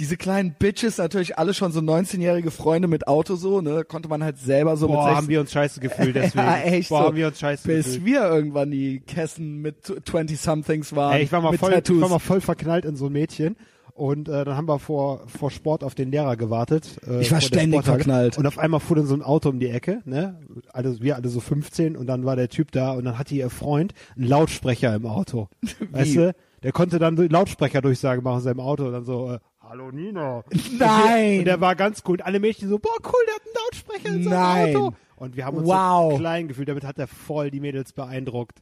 diese 0.00 0.16
kleinen 0.16 0.54
Bitches, 0.58 0.98
natürlich 0.98 1.38
alle 1.38 1.54
schon 1.54 1.70
so 1.72 1.80
19-jährige 1.80 2.50
Freunde 2.50 2.88
mit 2.88 3.06
Auto 3.06 3.36
so, 3.36 3.60
ne, 3.60 3.84
konnte 3.84 4.08
man 4.08 4.24
halt 4.24 4.38
selber 4.38 4.76
so 4.76 4.88
Boah, 4.88 5.06
mit 5.06 5.16
haben 5.16 5.28
wir 5.28 5.40
uns 5.40 5.52
scheiße 5.52 5.78
gefühlt 5.78 6.16
deswegen. 6.16 6.38
ja, 6.46 6.58
echt 6.62 6.88
Boah, 6.88 7.02
so, 7.02 7.06
haben 7.08 7.16
wir 7.16 7.26
uns 7.28 7.38
scheiße 7.38 7.68
bis 7.68 7.84
gefühlt. 7.86 8.04
wir 8.06 8.22
irgendwann 8.24 8.70
die 8.70 9.00
Kässen 9.00 9.60
mit 9.62 9.84
20-somethings 9.86 10.96
waren. 10.96 11.14
Ey, 11.16 11.22
ich 11.24 11.32
war 11.32 11.40
mal 11.40 11.56
voll, 11.56 11.70
ich 11.70 11.74
Tattoos. 11.76 12.00
war 12.02 12.08
mal 12.08 12.18
voll 12.18 12.40
verknallt 12.40 12.84
in 12.84 12.96
so 12.96 13.06
ein 13.06 13.12
Mädchen. 13.12 13.56
Und 13.92 14.30
äh, 14.30 14.44
dann 14.46 14.56
haben 14.56 14.66
wir 14.66 14.78
vor, 14.78 15.26
vor 15.26 15.50
Sport 15.50 15.84
auf 15.84 15.94
den 15.94 16.10
Lehrer 16.10 16.36
gewartet. 16.36 16.88
Äh, 17.06 17.20
Ich 17.20 17.30
war 17.32 17.42
ständig 17.42 17.84
verknallt. 17.84 18.38
Und 18.38 18.46
auf 18.46 18.56
einmal 18.58 18.80
fuhr 18.80 18.96
dann 18.96 19.04
so 19.04 19.14
ein 19.14 19.20
Auto 19.22 19.50
um 19.50 19.58
die 19.60 19.68
Ecke, 19.68 20.00
ne? 20.06 20.40
Alle, 20.72 20.98
wir 21.02 21.16
alle 21.16 21.28
so 21.28 21.40
15 21.40 21.96
und 21.98 22.06
dann 22.06 22.24
war 22.24 22.34
der 22.34 22.48
Typ 22.48 22.72
da 22.72 22.92
und 22.92 23.04
dann 23.04 23.18
hatte 23.18 23.34
ihr 23.34 23.50
Freund 23.50 23.92
einen 24.16 24.26
Lautsprecher 24.26 24.94
im 24.94 25.04
Auto. 25.04 25.48
Weißt 25.90 26.16
du? 26.16 26.34
Der 26.62 26.72
konnte 26.72 26.98
dann 26.98 27.16
so 27.18 27.24
Lautsprecherdurchsage 27.24 28.22
machen 28.22 28.38
in 28.38 28.42
seinem 28.44 28.60
Auto 28.60 28.86
und 28.86 28.92
dann 28.92 29.04
so, 29.04 29.32
äh, 29.32 29.38
Hallo 29.70 29.92
Nino. 29.92 30.42
Nein. 30.78 31.38
Und 31.38 31.44
der 31.44 31.60
war 31.60 31.76
ganz 31.76 32.02
cool. 32.04 32.14
Und 32.14 32.22
alle 32.26 32.40
Mädchen 32.40 32.68
so, 32.68 32.80
boah, 32.80 32.90
cool, 33.04 33.24
der 33.28 33.34
hat 33.36 33.42
einen 33.44 33.54
Lautsprecher 33.54 34.08
in 34.16 34.24
seinem 34.24 34.32
Nein. 34.32 34.76
Auto. 34.76 34.96
Und 35.14 35.36
wir 35.36 35.44
haben 35.46 35.58
uns 35.58 35.68
Wow. 35.68 36.12
so 36.14 36.18
klein 36.18 36.48
gefühlt. 36.48 36.68
Damit 36.68 36.82
hat 36.82 36.98
er 36.98 37.06
voll 37.06 37.52
die 37.52 37.60
Mädels 37.60 37.92
beeindruckt. 37.92 38.58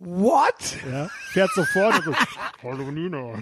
What? 0.00 0.76
Ja? 0.92 1.08
Fährt 1.32 1.50
sofort 1.54 1.96
und 1.98 2.04
so, 2.04 2.12
Hallo 2.62 2.90
Nino. 2.90 3.34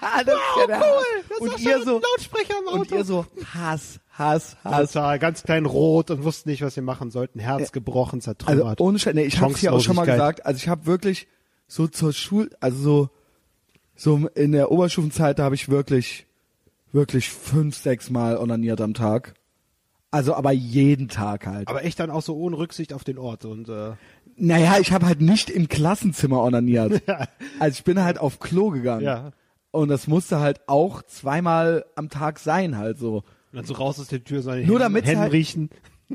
Ah, 0.00 0.22
das 0.22 0.34
ist 0.36 0.68
ja 0.68 0.78
Hass. 0.78 1.04
Das 1.28 1.38
und 1.38 1.54
ist 1.54 1.60
ihr 1.60 1.82
so, 1.82 2.00
Lautsprecher 2.00 2.54
im 2.60 2.68
Auto. 2.68 2.80
und 2.82 2.90
ihr 2.92 3.04
so, 3.04 3.26
Hass, 3.54 3.98
Hass, 4.12 4.56
Hass. 4.62 4.92
Total, 4.92 5.18
ganz 5.18 5.42
klein 5.42 5.66
rot 5.66 6.12
und 6.12 6.22
wussten 6.22 6.50
nicht, 6.50 6.62
was 6.62 6.76
wir 6.76 6.84
machen 6.84 7.10
sollten. 7.10 7.40
Herz 7.40 7.72
gebrochen, 7.72 8.18
Also 8.18 8.32
zertrümmert. 8.32 8.80
ohne 8.80 9.00
Scheiß, 9.00 9.14
nee, 9.14 9.24
ich 9.24 9.40
hab's 9.40 9.58
hier 9.58 9.72
auch 9.72 9.80
schon 9.80 9.96
mal 9.96 10.06
gesagt, 10.06 10.46
also 10.46 10.56
ich 10.56 10.68
habe 10.68 10.86
wirklich 10.86 11.26
so 11.66 11.88
zur 11.88 12.12
Schul, 12.12 12.50
also 12.60 12.78
so, 12.78 13.10
so 13.96 14.28
in 14.34 14.52
der 14.52 14.70
Oberstufenzeit, 14.70 15.38
da 15.38 15.44
habe 15.44 15.54
ich 15.54 15.68
wirklich, 15.68 16.26
wirklich 16.92 17.30
fünf, 17.30 17.76
sechs 17.76 18.10
Mal 18.10 18.36
onaniert 18.38 18.80
am 18.80 18.94
Tag. 18.94 19.34
Also 20.10 20.34
aber 20.34 20.52
jeden 20.52 21.08
Tag 21.08 21.46
halt. 21.46 21.68
aber 21.68 21.84
echt 21.84 21.98
dann 22.00 22.10
auch 22.10 22.22
so 22.22 22.36
ohne 22.36 22.56
Rücksicht 22.56 22.92
auf 22.92 23.04
den 23.04 23.18
Ort 23.18 23.44
und 23.44 23.68
äh, 23.68 23.92
Naja, 24.36 24.76
ich 24.80 24.92
habe 24.92 25.04
halt 25.06 25.20
nicht 25.20 25.50
im 25.50 25.68
Klassenzimmer 25.68 26.42
onaniert. 26.42 27.02
Also 27.58 27.74
ich 27.78 27.84
bin 27.84 28.02
halt 28.02 28.18
auf 28.18 28.38
Klo 28.38 28.70
gegangen. 28.70 29.02
ja. 29.04 29.32
Und 29.72 29.88
das 29.88 30.06
musste 30.06 30.40
halt 30.40 30.60
auch 30.68 31.02
zweimal 31.02 31.84
am 31.96 32.08
Tag 32.08 32.38
sein 32.38 32.78
halt 32.78 32.98
so. 32.98 33.16
Und 33.16 33.24
dann 33.52 33.64
so 33.66 33.74
raus 33.74 34.00
aus 34.00 34.08
der 34.08 34.24
Tür, 34.24 34.40
den 34.60 34.66
Nur 34.68 34.78
Händen 35.06 35.20
halt- 35.22 35.32
riechen. 35.32 35.68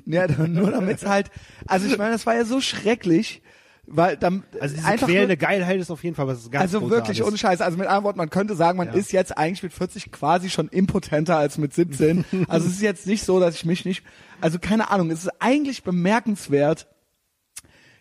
Ja, 0.06 0.26
nur 0.48 0.72
damit 0.72 1.06
halt, 1.06 1.30
also 1.68 1.86
ich 1.86 1.98
meine, 1.98 2.14
das 2.14 2.26
war 2.26 2.34
ja 2.36 2.46
so 2.46 2.62
schrecklich, 2.62 3.42
weil 3.88 4.18
dann 4.18 4.44
Also 4.60 4.76
diese 4.76 4.88
einfach 4.88 5.08
quälende 5.08 5.38
Geilheit 5.38 5.80
ist 5.80 5.92
auf 5.92 6.04
jeden 6.04 6.16
Fall 6.16 6.28
was 6.28 6.50
ganz 6.52 6.74
also 6.74 6.90
wirklich 6.90 7.22
Scheiß, 7.40 7.62
also 7.62 7.78
mit 7.78 7.88
einem 7.88 8.04
Wort, 8.04 8.16
man 8.16 8.30
könnte 8.30 8.56
sagen, 8.56 8.78
man 8.78 8.88
Ja. 8.88 8.94
ist 8.94 9.12
jetzt 9.12 9.38
eigentlich 9.38 9.64
mit 9.64 9.74
40 9.74 10.12
quasi 10.12 10.50
schon 10.50 10.68
impotenter 10.70 11.38
als 11.38 11.58
mit 11.58 11.74
17. 11.74 12.26
also 12.48 12.68
es 12.68 12.74
ist 12.74 12.82
jetzt 12.82 13.08
nicht 13.08 13.24
so, 13.26 13.40
dass 13.40 13.56
ich 13.56 13.66
mich 13.66 13.86
nicht, 13.86 14.04
also 14.40 14.60
keine 14.60 14.92
Ahnung, 14.92 15.10
es 15.12 15.24
ist 15.24 15.32
eigentlich 15.42 15.84
bemerkenswert, 15.84 16.88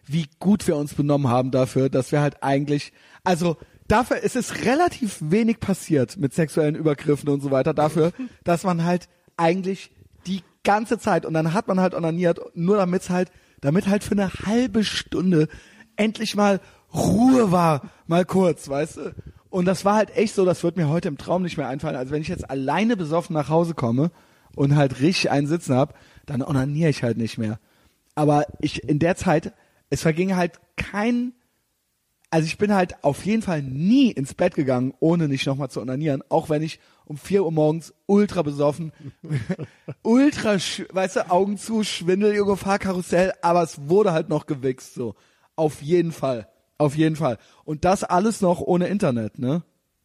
wie 0.07 0.27
gut 0.38 0.66
wir 0.66 0.77
uns 0.77 0.95
benommen 0.95 1.29
haben 1.29 1.51
dafür, 1.51 1.88
dass 1.88 2.12
wir 2.12 2.21
halt 2.21 2.43
eigentlich, 2.43 2.93
also 3.25 3.57
dafür 3.88 4.19
ist 4.19 4.37
es 4.37 4.64
relativ 4.64 5.19
wenig 5.21 5.61
passiert 5.61 6.16
mit 6.16 6.35
sexuellen 6.35 6.75
Übergriffen 6.75 7.29
und 7.29 7.40
so 7.40 7.51
weiter, 7.51 7.75
dafür, 7.75 8.12
dass 8.45 8.64
man 8.64 8.85
halt 8.85 9.09
eigentlich 9.37 9.93
die 10.27 10.43
ganze 10.62 10.99
Zeit 10.99 11.25
und 11.25 11.33
dann 11.35 11.55
hat 11.55 11.69
man 11.69 11.81
halt 11.81 11.95
onaniert, 11.95 12.40
nur 12.55 12.77
damit 12.77 13.09
halt, 13.09 13.31
damit 13.61 13.88
halt 13.88 14.05
für 14.05 14.12
eine 14.12 14.33
halbe 14.33 14.85
Stunde 14.85 15.49
endlich 15.96 16.35
mal 16.35 16.61
Ruhe 16.94 17.53
war, 17.53 17.90
mal 18.07 18.25
kurz, 18.25 18.68
weißt 18.68 18.96
du? 18.96 19.14
Und 19.49 19.64
das 19.64 19.85
war 19.85 19.96
halt 19.96 20.16
echt 20.16 20.35
so, 20.35 20.44
das 20.44 20.62
wird 20.62 20.77
mir 20.77 20.88
heute 20.88 21.09
im 21.09 21.18
Traum 21.18 21.42
nicht 21.42 21.57
mehr 21.57 21.68
einfallen. 21.68 21.96
Also 21.96 22.12
wenn 22.12 22.23
ich 22.23 22.29
jetzt 22.29 22.49
alleine 22.49 22.96
besoffen 22.96 23.35
nach 23.35 23.49
Hause 23.49 23.75
komme 23.75 24.11
und 24.55 24.77
halt 24.77 25.01
richtig 25.01 25.31
einen 25.31 25.46
Sitzen 25.46 25.75
hab, 25.75 25.99
dann 26.27 26.42
onaniere 26.42 26.90
ich 26.90 27.03
halt 27.03 27.16
nicht 27.16 27.37
mehr. 27.37 27.59
Aber 28.14 28.46
ich 28.61 28.85
in 28.88 28.99
der 28.99 29.16
Zeit, 29.16 29.53
es 29.88 30.03
verging 30.03 30.37
halt 30.37 30.61
kein, 30.77 31.33
also 32.31 32.46
ich 32.46 32.59
bin 32.59 32.73
halt 32.73 33.03
auf 33.03 33.25
jeden 33.25 33.42
Fall 33.42 33.62
nie 33.62 34.11
ins 34.11 34.35
Bett 34.35 34.55
gegangen, 34.55 34.94
ohne 35.01 35.27
nicht 35.27 35.46
nochmal 35.46 35.70
zu 35.70 35.81
onanieren, 35.81 36.23
auch 36.29 36.49
wenn 36.49 36.62
ich 36.62 36.79
um 37.11 37.16
4 37.16 37.44
Uhr 37.44 37.51
morgens 37.51 37.92
ultra 38.07 38.42
besoffen, 38.42 38.92
ultra, 40.03 40.55
weißt 40.55 41.16
du, 41.16 41.31
Augen 41.31 41.59
zu, 41.59 41.83
Schwindel, 41.83 42.37
Junge, 42.37 42.57
Fahrkarussell, 42.57 43.33
aber 43.42 43.64
es 43.64 43.88
wurde 43.88 44.12
halt 44.12 44.29
noch 44.29 44.46
gewichst, 44.46 44.94
so. 44.94 45.16
Auf 45.57 45.83
jeden 45.83 46.12
Fall. 46.12 46.46
Auf 46.79 46.94
jeden 46.94 47.16
Fall. 47.16 47.38
Und 47.64 47.85
das 47.85 48.05
alles 48.05 48.40
noch 48.40 48.61
ohne 48.61 48.87
Internet, 48.87 49.40
ne? 49.40 49.64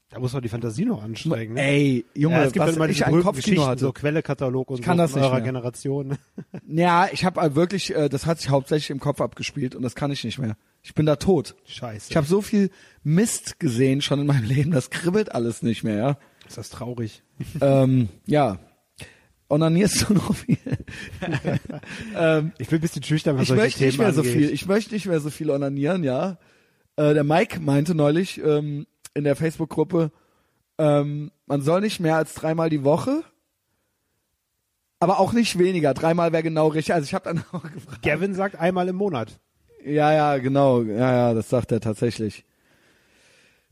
Da 0.10 0.20
muss 0.20 0.34
man 0.34 0.41
die 0.41 0.50
Fantasie 0.50 0.86
noch 0.86 1.04
anstrengen. 1.04 1.54
Ne? 1.54 1.62
Ey, 1.62 2.06
Junge, 2.15 2.38
ja, 2.38 2.44
es 2.44 2.54
gibt 2.54 2.62
was 2.65 2.72
dann 2.72 2.76
immer 2.78 2.86
ich 2.86 2.94
diese 2.94 3.06
ein 3.06 3.12
berühmten 3.12 3.28
Kopfkino 3.28 3.65
hatte. 3.68 3.82
so 3.82 3.91
Quellekatalog 3.91 4.72
und 4.72 4.82
kann 4.82 4.98
so 4.98 5.04
das 5.04 5.13
nicht 5.15 5.24
eurer 5.24 5.36
mehr. 5.36 5.44
Generation. 5.44 6.18
Ja, 6.68 7.08
ich 7.12 7.24
habe 7.24 7.56
wirklich, 7.56 7.94
äh, 7.96 8.10
das 8.10 8.26
hat 8.26 8.39
sich 8.39 8.50
hauptsächlich 8.50 8.89
im 8.89 9.00
Kopf 9.00 9.22
abgespielt 9.22 9.76
und 9.76 9.84
das 9.84 9.94
kann 9.94 10.12
ich 10.12 10.24
nicht 10.24 10.39
mehr. 10.39 10.58
Ich 10.82 10.96
bin 10.96 11.06
da 11.06 11.18
tot. 11.18 11.56
Scheiße. 11.65 12.08
Ich 12.10 12.18
habe 12.18 12.26
so 12.26 12.41
viel 12.41 12.72
Mist 13.04 13.60
gesehen 13.60 14.02
schon 14.02 14.20
in 14.22 14.28
meinem 14.28 14.44
Leben, 14.46 14.72
das 14.72 14.89
kribbelt 14.89 15.34
alles 15.34 15.62
nicht 15.62 15.84
mehr, 15.84 15.96
ja. 15.98 16.18
Ist 16.48 16.58
das 16.58 16.70
traurig. 16.70 17.24
ähm, 17.62 18.10
ja. 18.26 18.60
Onanierst 19.48 20.10
du 20.10 20.14
noch 20.14 20.36
viel? 20.36 20.58
ähm, 22.18 22.52
Ich 22.58 22.68
bin 22.70 22.80
ein 22.80 22.82
bisschen 22.82 23.04
schüchtern, 23.04 23.36
was 23.36 23.44
ich 23.44 23.48
solche 23.50 23.62
möchte 23.64 23.80
Themen 23.80 23.90
nicht 23.90 24.00
mehr 24.00 24.14
so 24.14 24.22
angeht. 24.22 24.34
viel. 24.34 24.50
Ich 24.52 24.66
möchte 24.66 24.94
nicht 24.94 25.06
mehr 25.06 25.20
so 25.20 25.30
viel 25.30 25.52
onanieren, 25.52 26.04
ja. 26.04 26.38
Äh, 26.96 27.14
der 27.14 27.24
Mike 27.24 27.60
meinte 27.60 27.94
neulich 27.94 28.42
ähm, 28.44 28.88
in 29.14 29.24
der 29.24 29.36
Facebook-Gruppe, 29.36 30.12
ähm, 30.78 31.32
man 31.46 31.62
soll 31.62 31.82
nicht 31.82 32.00
mehr 32.00 32.16
als 32.16 32.34
dreimal 32.34 32.70
die 32.70 32.84
Woche, 32.84 33.24
aber 35.00 35.20
auch 35.20 35.34
nicht 35.34 35.60
weniger. 35.60 35.94
Dreimal 35.94 36.32
wäre 36.32 36.44
genau 36.44 36.68
richtig. 36.68 36.96
Also 36.96 37.06
ich 37.06 37.14
habe 37.14 37.26
dann 37.26 37.44
auch 37.52 37.62
gefragt. 37.72 38.02
Gavin 38.02 38.34
sagt 38.34 38.56
einmal 38.56 38.88
im 38.88 38.96
Monat. 38.96 39.40
Ja, 39.86 40.12
ja, 40.12 40.38
genau. 40.40 40.82
Ja, 40.82 41.12
ja, 41.14 41.34
das 41.34 41.50
sagt 41.50 41.72
er 41.72 41.80
tatsächlich. 41.80 42.46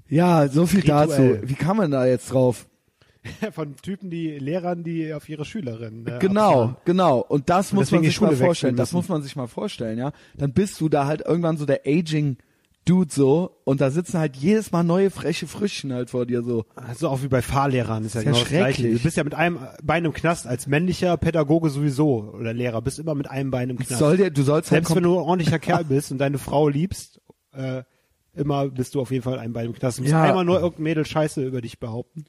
Ja, 0.10 0.48
so 0.48 0.66
viel 0.66 0.82
Rituell. 0.82 1.08
dazu. 1.40 1.50
Wie 1.50 1.56
kam 1.56 1.78
man 1.78 1.92
da 1.92 2.06
jetzt 2.06 2.32
drauf? 2.32 2.68
Von 3.54 3.76
Typen, 3.78 4.10
die 4.10 4.38
Lehrern, 4.38 4.84
die 4.84 5.14
auf 5.14 5.30
ihre 5.30 5.46
Schülerinnen. 5.46 6.06
Äh, 6.08 6.20
Genau, 6.20 6.50
abfahren. 6.64 6.78
genau. 6.86 7.20
Und 7.20 7.50
das 7.50 7.72
Und 7.72 7.78
muss 7.80 7.92
man 7.92 8.04
sich 8.04 8.20
mal 8.20 8.36
vorstellen. 8.36 8.76
Das 8.76 8.92
muss 8.92 9.08
man 9.08 9.22
sich 9.24 9.36
mal 9.36 9.48
vorstellen, 9.48 9.98
ja. 9.98 10.12
Dann 10.38 10.52
bist 10.54 10.80
du 10.82 10.90
da 10.90 11.06
halt 11.06 11.22
irgendwann 11.26 11.58
so 11.58 11.66
der 11.66 11.82
aging 11.86 12.38
Dude 12.86 13.14
so 13.14 13.62
und 13.64 13.80
da 13.80 13.92
sitzen 13.92 14.20
halt 14.20 14.36
jedes 14.36 14.74
Mal 14.74 14.84
neue 14.84 15.10
freche 15.10 15.48
Früchtchen 15.48 15.94
halt 15.94 16.10
vor 16.10 16.26
dir 16.26 16.44
so. 16.44 16.66
Also 16.76 17.08
auch 17.08 17.24
wie 17.24 17.30
bei 17.30 17.42
Fahrlehrern 17.42 18.04
ist 18.04 18.14
ja 18.16 18.20
Ist 18.20 18.26
ja 18.26 18.32
genau 18.34 18.40
das 18.42 18.50
Gleiche. 18.50 18.82
schrecklich. 18.82 18.98
Du 18.98 19.04
bist 19.06 19.16
ja 19.16 19.24
mit 19.24 19.36
einem 19.36 19.60
Bein 19.82 20.04
im 20.04 20.12
Knast 20.12 20.46
als 20.46 20.68
männlicher 20.68 21.16
Pädagoge 21.16 21.70
sowieso 21.70 22.34
oder 22.38 22.52
Lehrer, 22.52 22.82
bist 22.82 23.00
immer 23.00 23.16
mit 23.16 23.30
einem 23.32 23.52
Bein 23.52 23.70
im 23.70 23.78
Knast. 23.80 24.00
Soll 24.00 24.18
dir, 24.18 24.32
du 24.32 24.44
sollst 24.44 24.70
halt 24.70 24.86
Selbst 24.86 24.98
wenn 24.98 25.04
du 25.04 25.14
ein 25.18 25.24
ordentlicher 25.24 25.60
Kerl 25.60 25.86
bist 25.86 26.12
und 26.12 26.18
deine 26.18 26.38
Frau 26.40 26.68
liebst, 26.68 27.22
äh, 27.54 27.84
immer 28.36 28.68
bist 28.70 28.96
du 28.96 29.02
auf 29.02 29.12
jeden 29.12 29.24
Fall 29.24 29.40
ein 29.40 29.54
Bein 29.54 29.68
im 29.68 29.74
Knast. 29.74 29.98
Du 29.98 30.04
musst 30.04 30.12
Ja. 30.12 30.24
einmal 30.24 30.46
nur 30.46 30.60
irgendein 30.60 30.84
Mädel 30.84 31.06
Scheiße 31.06 31.44
über 31.46 31.62
dich 31.62 31.80
behaupten. 31.80 32.26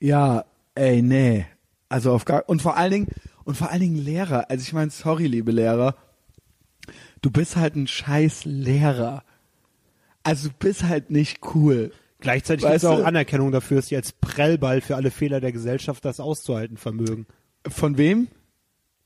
Ja, 0.00 0.44
ey, 0.74 1.02
nee. 1.02 1.46
Also 1.88 2.12
auf 2.12 2.24
gar 2.24 2.48
und 2.48 2.62
vor 2.62 2.76
allen 2.76 2.90
Dingen 2.90 3.08
und 3.44 3.56
vor 3.56 3.70
allen 3.70 3.80
Dingen 3.80 3.96
Lehrer. 3.98 4.50
Also 4.50 4.62
ich 4.62 4.72
meine, 4.72 4.90
sorry, 4.90 5.26
liebe 5.26 5.52
Lehrer, 5.52 5.94
du 7.20 7.30
bist 7.30 7.56
halt 7.56 7.76
ein 7.76 7.86
scheiß 7.86 8.44
Lehrer. 8.46 9.22
Also 10.22 10.48
du 10.48 10.54
bist 10.58 10.84
halt 10.84 11.10
nicht 11.10 11.40
cool. 11.54 11.92
Gleichzeitig 12.20 12.64
gibt 12.64 12.76
es 12.76 12.84
auch 12.84 13.04
Anerkennung 13.04 13.50
dafür, 13.50 13.76
dass 13.78 13.88
sie 13.88 13.96
als 13.96 14.12
Prellball 14.12 14.80
für 14.80 14.94
alle 14.96 15.10
Fehler 15.10 15.40
der 15.40 15.50
Gesellschaft 15.52 16.04
das 16.04 16.20
auszuhalten 16.20 16.76
vermögen. 16.76 17.26
Von 17.68 17.98
wem? 17.98 18.28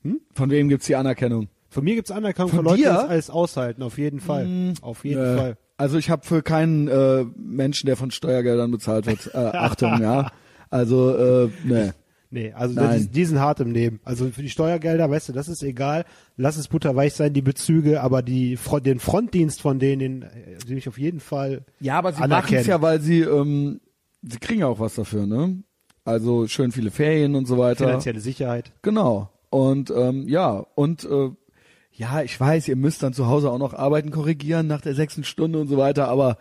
Hm? 0.03 0.21
Von 0.33 0.49
wem 0.51 0.69
gibt's 0.69 0.85
die 0.85 0.95
Anerkennung? 0.95 1.49
Von 1.69 1.83
mir 1.83 1.95
gibt's 1.95 2.11
Anerkennung 2.11 2.49
Von 2.49 2.59
für 2.59 2.63
Leute, 2.65 2.77
die 2.77 2.83
das 2.83 3.09
alles 3.09 3.29
aushalten, 3.29 3.81
auf 3.83 3.97
jeden 3.97 4.19
Fall. 4.19 4.73
Auf 4.81 5.03
jeden 5.03 5.21
Äh, 5.23 5.35
Fall. 5.35 5.57
Also 5.77 5.97
ich 5.97 6.09
habe 6.09 6.25
für 6.25 6.41
keinen 6.41 6.87
äh, 6.87 7.25
Menschen, 7.35 7.85
der 7.85 7.95
von 7.95 8.11
Steuergeldern 8.11 8.71
bezahlt 8.71 9.05
wird, 9.05 9.31
äh, 9.33 9.37
Achtung, 9.57 10.01
ja. 10.01 10.31
Also, 10.69 11.15
äh, 11.15 11.49
ne. 11.63 11.93
Nee, 12.29 12.51
also 12.51 12.73
Nein. 12.75 12.99
die, 13.03 13.07
die 13.07 13.25
sind 13.25 13.39
hart 13.39 13.61
im 13.61 13.71
Leben. 13.71 14.01
Also 14.03 14.27
für 14.31 14.41
die 14.41 14.49
Steuergelder, 14.49 15.09
weißt 15.09 15.29
du, 15.29 15.33
das 15.33 15.47
ist 15.47 15.63
egal. 15.63 16.03
Lass 16.35 16.57
es 16.57 16.67
butterweich 16.67 17.13
sein, 17.13 17.31
die 17.31 17.41
Bezüge, 17.41 18.01
aber 18.01 18.21
die 18.21 18.57
den 18.83 18.99
Frontdienst 18.99 19.61
von 19.61 19.79
denen, 19.79 19.99
den, 19.99 20.21
äh, 20.23 20.57
den 20.67 20.77
ich 20.77 20.89
auf 20.89 20.97
jeden 20.97 21.21
Fall 21.21 21.63
Ja, 21.79 21.97
aber 21.97 22.11
sie 22.11 22.27
machen 22.27 22.55
es 22.55 22.67
ja, 22.67 22.81
weil 22.81 22.99
sie, 22.99 23.21
ähm, 23.21 23.79
sie 24.23 24.39
kriegen 24.39 24.61
ja 24.61 24.67
auch 24.67 24.79
was 24.79 24.95
dafür, 24.95 25.25
ne? 25.25 25.63
Also 26.03 26.47
schön 26.47 26.71
viele 26.71 26.91
Ferien 26.91 27.35
und 27.35 27.47
so 27.47 27.57
weiter. 27.57 27.85
finanzielle 27.85 28.19
Sicherheit. 28.19 28.71
Genau. 28.81 29.29
Und 29.49 29.89
ähm, 29.91 30.27
ja, 30.27 30.65
und 30.75 31.05
äh, 31.05 31.29
ja, 31.97 32.21
ich 32.21 32.39
weiß, 32.39 32.67
ihr 32.67 32.75
müsst 32.75 33.01
dann 33.03 33.13
zu 33.13 33.27
Hause 33.27 33.49
auch 33.51 33.57
noch 33.57 33.73
Arbeiten 33.73 34.11
korrigieren 34.11 34.67
nach 34.67 34.81
der 34.81 34.93
sechsten 34.93 35.23
Stunde 35.23 35.59
und 35.59 35.67
so 35.67 35.77
weiter, 35.77 36.07
aber 36.07 36.37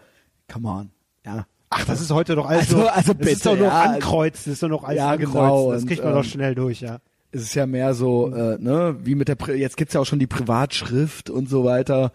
come 0.52 0.68
on, 0.68 0.90
ja. 1.24 1.46
Ach, 1.70 1.84
das 1.86 2.00
ist 2.00 2.10
heute 2.12 2.36
doch 2.36 2.46
alles 2.46 2.66
Also- 2.68 2.76
nur, 2.76 2.92
also 2.94 3.12
das 3.14 3.26
ist 3.28 3.34
bitte, 3.42 3.48
doch 3.48 3.56
nur 3.56 3.66
ja. 3.68 3.82
ankreuzen, 3.82 4.42
das 4.44 4.52
ist 4.54 4.62
doch 4.62 4.68
noch 4.68 4.84
alles 4.84 4.98
Ja, 4.98 5.10
ankreuzen. 5.10 5.32
genau, 5.32 5.72
das 5.72 5.82
und, 5.82 5.88
kriegt 5.88 6.04
man 6.04 6.12
doch 6.12 6.24
ähm, 6.24 6.30
schnell 6.30 6.54
durch, 6.54 6.80
ja. 6.80 6.98
Es 7.32 7.42
ist 7.42 7.54
ja 7.54 7.66
mehr 7.66 7.94
so, 7.94 8.32
äh, 8.34 8.56
ne, 8.58 8.96
wie 9.02 9.14
mit 9.14 9.28
der, 9.28 9.34
Pri 9.34 9.54
jetzt 9.54 9.76
gibt's 9.76 9.94
ja 9.94 10.00
auch 10.00 10.06
schon 10.06 10.18
die 10.18 10.26
Privatschrift 10.26 11.28
und 11.30 11.48
so 11.48 11.64
weiter. 11.64 12.12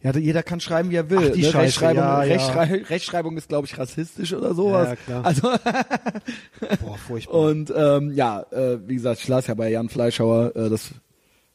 Ja, 0.00 0.12
jeder 0.12 0.44
kann 0.44 0.60
schreiben, 0.60 0.90
wie 0.90 0.94
er 0.96 1.10
will. 1.10 1.18
Ach, 1.30 1.34
die 1.34 1.40
ne? 1.42 1.46
Scheiße, 1.46 1.58
Rechtschreibung, 1.58 2.02
ja, 2.04 2.22
ja. 2.24 2.32
Rechtschrei 2.34 2.82
Rechtschreibung 2.88 3.36
ist, 3.36 3.48
glaube 3.48 3.66
ich, 3.66 3.76
rassistisch 3.78 4.32
oder 4.32 4.54
sowas. 4.54 4.90
Ja, 4.90 4.96
klar. 4.96 5.24
Also 5.24 5.42
Boah, 6.80 6.96
furchtbar. 6.98 7.34
und 7.34 7.72
ähm, 7.76 8.12
ja, 8.12 8.42
äh, 8.52 8.78
wie 8.86 8.94
gesagt, 8.94 9.20
ich 9.20 9.28
las 9.28 9.48
ja 9.48 9.54
bei 9.54 9.70
Jan 9.70 9.88
Fleischhauer, 9.88 10.54
äh, 10.54 10.70
dass 10.70 10.90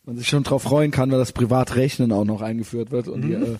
man 0.05 0.17
sich 0.17 0.27
schon 0.27 0.43
drauf 0.43 0.63
freuen 0.63 0.91
kann, 0.91 1.11
weil 1.11 1.19
das 1.19 1.31
Privatrechnen 1.31 2.11
auch 2.11 2.25
noch 2.25 2.41
eingeführt 2.41 2.91
wird 2.91 3.07
und 3.07 3.21
die, 3.21 3.33
äh, 3.33 3.57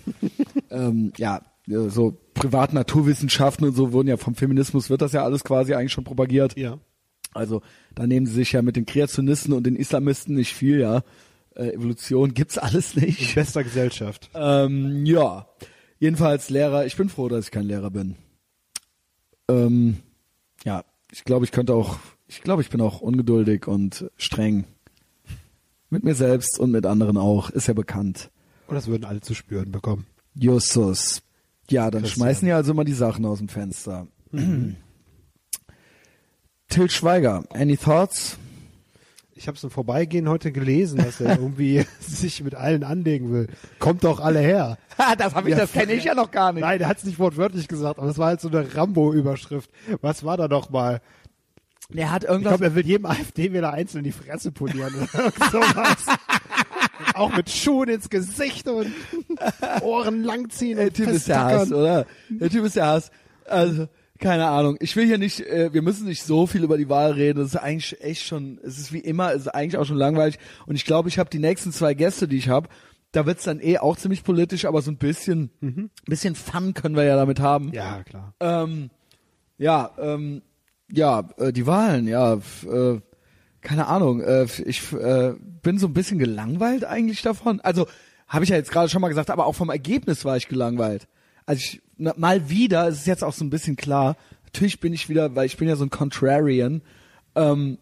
ähm, 0.70 1.14
ja, 1.18 1.42
äh, 1.68 1.90
so 1.90 2.18
Privat-Naturwissenschaften 2.34 3.66
und 3.68 3.76
so 3.76 3.94
wurden 3.94 4.08
ja 4.08 4.18
vom 4.18 4.36
Feminismus 4.36 4.90
wird 4.90 5.02
das 5.02 5.14
ja 5.14 5.24
alles 5.24 5.44
quasi 5.44 5.74
eigentlich 5.74 5.94
schon 5.94 6.04
propagiert. 6.04 6.58
ja. 6.58 6.80
Also 7.36 7.62
da 7.96 8.06
nehmen 8.06 8.28
sie 8.28 8.34
sich 8.34 8.52
ja 8.52 8.62
mit 8.62 8.76
den 8.76 8.86
Kreationisten 8.86 9.54
und 9.54 9.66
den 9.66 9.76
Islamisten 9.76 10.36
nicht 10.36 10.54
viel, 10.54 10.80
ja. 10.80 11.02
Äh, 11.56 11.70
Evolution 11.74 12.34
gibt's 12.34 12.58
alles 12.58 12.96
In 12.96 13.06
nicht. 13.06 13.36
bester 13.36 13.64
Gesellschaft. 13.64 14.30
Ähm, 14.36 15.06
ja, 15.06 15.48
jedenfalls 16.00 16.50
Lehrer. 16.50 16.86
Ich 16.86 16.96
bin 16.96 17.10
froh, 17.10 17.30
dass 17.30 17.46
ich 17.46 17.52
kein 17.52 17.66
Lehrer 17.66 17.92
bin. 17.92 18.16
Ähm, 19.50 19.98
ja, 20.64 20.84
ich 21.12 21.24
glaube, 21.24 21.46
ich 21.46 21.52
könnte 21.52 21.74
auch, 21.74 21.98
ich 22.28 22.42
glaube, 22.42 22.62
ich 22.62 22.70
bin 22.70 22.82
auch 22.82 23.02
ungeduldig 23.02 23.68
und 23.68 24.10
streng. 24.18 24.66
Mit 25.94 26.04
mir 26.04 26.16
selbst 26.16 26.60
und 26.60 26.72
mit 26.72 26.88
anderen 26.88 27.18
auch, 27.18 27.52
ist 27.52 27.68
ja 27.68 27.76
bekannt. 27.76 28.32
Und 28.66 28.74
das 28.74 28.88
würden 28.88 29.06
alle 29.06 29.22
zu 29.22 29.36
spüren 29.36 29.72
bekommen. 29.72 30.08
Justus. 30.34 31.22
Ja, 31.70 31.92
dann 31.92 32.02
Christian. 32.02 32.26
schmeißen 32.26 32.48
die 32.48 32.52
also 32.52 32.72
immer 32.72 32.84
die 32.84 32.94
Sachen 32.94 33.24
aus 33.28 33.38
dem 33.38 33.48
Fenster. 33.48 34.08
Till 36.70 36.90
Schweiger, 36.90 37.44
any 37.52 37.78
thoughts? 37.78 38.40
Ich 39.36 39.46
habe 39.48 39.56
es 39.56 39.64
im 39.64 39.70
Vorbeigehen 39.70 40.28
heute 40.28 40.52
gelesen, 40.52 40.98
dass 40.98 41.22
er 41.22 41.38
irgendwie 41.40 41.86
sich 42.00 42.44
mit 42.44 42.56
allen 42.56 42.84
anlegen 42.84 43.32
will. 43.32 43.48
Kommt 43.78 44.04
doch 44.04 44.20
alle 44.20 44.40
her. 44.40 44.80
das 45.20 45.36
hab 45.36 45.48
Ja, 45.48 45.58
das 45.58 45.74
kenne 45.74 45.94
ich 45.94 46.06
ja 46.06 46.16
noch 46.16 46.32
gar 46.32 46.54
nicht. 46.54 46.62
Nein, 46.62 46.82
er 46.82 46.88
hat 46.88 46.98
es 46.98 47.04
nicht 47.04 47.20
wortwörtlich 47.20 47.68
gesagt, 47.68 48.00
aber 48.00 48.10
es 48.10 48.18
war 48.18 48.30
halt 48.30 48.42
so 48.42 48.48
eine 48.48 48.76
Rambo-Überschrift. 48.76 49.70
Was 50.02 50.24
war 50.24 50.38
da 50.38 50.48
doch 50.48 50.72
mal? 50.72 51.02
Der 51.94 52.12
hat 52.12 52.24
Ich 52.24 52.30
irgendwas. 52.30 52.52
glaube, 52.52 52.66
er 52.66 52.76
will 52.76 52.86
jedem 52.86 53.06
AfD-Wähler 53.08 53.72
einzeln 53.74 54.04
die 54.04 54.12
Fresse 54.12 54.52
polieren 54.52 54.94
oder 54.96 55.24
irgend 55.26 55.44
sowas. 55.52 56.18
Auch 57.14 57.36
mit 57.36 57.50
Schuhen 57.50 57.90
ins 57.90 58.10
Gesicht 58.10 58.68
und 58.68 58.92
Ohren 59.82 60.24
langziehen 60.24 60.78
der 60.78 60.92
Typ 60.94 61.08
ist 61.10 61.28
der 61.28 61.44
Hass, 61.44 61.72
oder? 61.72 62.06
Der 62.30 62.50
Typ 62.50 62.66
ist 62.66 62.76
der 62.76 62.88
Hass. 62.88 63.12
Also, 63.46 63.88
keine 64.20 64.48
Ahnung. 64.48 64.78
Ich 64.80 64.96
will 64.96 65.06
hier 65.06 65.18
nicht, 65.18 65.42
äh, 65.42 65.74
wir 65.74 65.82
müssen 65.82 66.08
nicht 66.08 66.24
so 66.24 66.48
viel 66.48 66.64
über 66.64 66.78
die 66.78 66.90
Wahl 66.90 67.12
reden. 67.12 67.40
Das 67.40 67.50
ist 67.50 67.56
eigentlich 67.58 68.02
echt 68.02 68.24
schon, 68.26 68.60
es 68.64 68.78
ist 68.80 68.94
wie 68.94 69.00
immer, 69.00 69.32
es 69.34 69.42
ist 69.44 69.48
eigentlich 69.50 69.78
auch 69.78 69.86
schon 69.86 69.98
langweilig. 69.98 70.40
Und 70.66 70.76
ich 70.76 70.86
glaube, 70.86 71.10
ich 71.10 71.20
habe 71.20 71.30
die 71.30 71.40
nächsten 71.40 71.72
zwei 71.72 71.94
Gäste, 71.94 72.28
die 72.28 72.38
ich 72.38 72.50
habe, 72.50 72.70
da 73.12 73.26
wird's 73.26 73.44
dann 73.44 73.60
eh 73.60 73.78
auch 73.78 73.96
ziemlich 73.98 74.24
politisch, 74.24 74.66
aber 74.66 74.82
so 74.82 74.90
ein 74.90 74.98
bisschen, 74.98 75.52
bisschen 76.06 76.36
Fun 76.36 76.74
können 76.74 76.96
wir 76.96 77.04
ja 77.04 77.16
damit 77.16 77.40
haben. 77.40 77.72
Ja, 77.74 78.02
klar. 78.04 78.34
Ähm, 78.40 78.90
ja, 79.58 79.92
ähm, 80.00 80.42
ja, 80.94 81.28
äh, 81.38 81.52
die 81.52 81.66
Wahlen, 81.66 82.08
ja, 82.08 82.36
äh, 82.36 83.00
keine 83.62 83.88
Ahnung. 83.88 84.22
Äh, 84.22 84.46
ich 84.66 84.94
äh, 84.94 85.34
bin 85.64 85.80
so 85.80 85.88
ein 85.88 85.94
bisschen 85.94 86.20
gelangweilt 86.20 86.86
eigentlich 86.86 87.22
davon. 87.22 87.60
Also 87.62 87.88
habe 88.28 88.44
ich 88.44 88.52
ja 88.52 88.58
jetzt 88.58 88.72
gerade 88.72 88.90
schon 88.90 89.02
mal 89.02 89.10
gesagt, 89.10 89.32
aber 89.32 89.48
auch 89.48 89.56
vom 89.56 89.70
Ergebnis 89.70 90.24
war 90.24 90.38
ich 90.38 90.48
gelangweilt. 90.48 91.08
Also 91.46 91.60
ich, 91.60 91.82
na, 91.98 92.14
mal 92.18 92.50
wieder, 92.50 92.88
es 92.88 93.00
ist 93.00 93.08
jetzt 93.08 93.24
auch 93.24 93.34
so 93.34 93.44
ein 93.44 93.50
bisschen 93.50 93.76
klar. 93.76 94.16
Natürlich 94.46 94.80
bin 94.80 94.94
ich 94.94 95.10
wieder, 95.10 95.36
weil 95.36 95.48
ich 95.48 95.58
bin 95.58 95.68
ja 95.68 95.76
so 95.76 95.84
ein 95.84 95.90
Contrarian. 95.90 96.82
Ähm, 97.36 97.80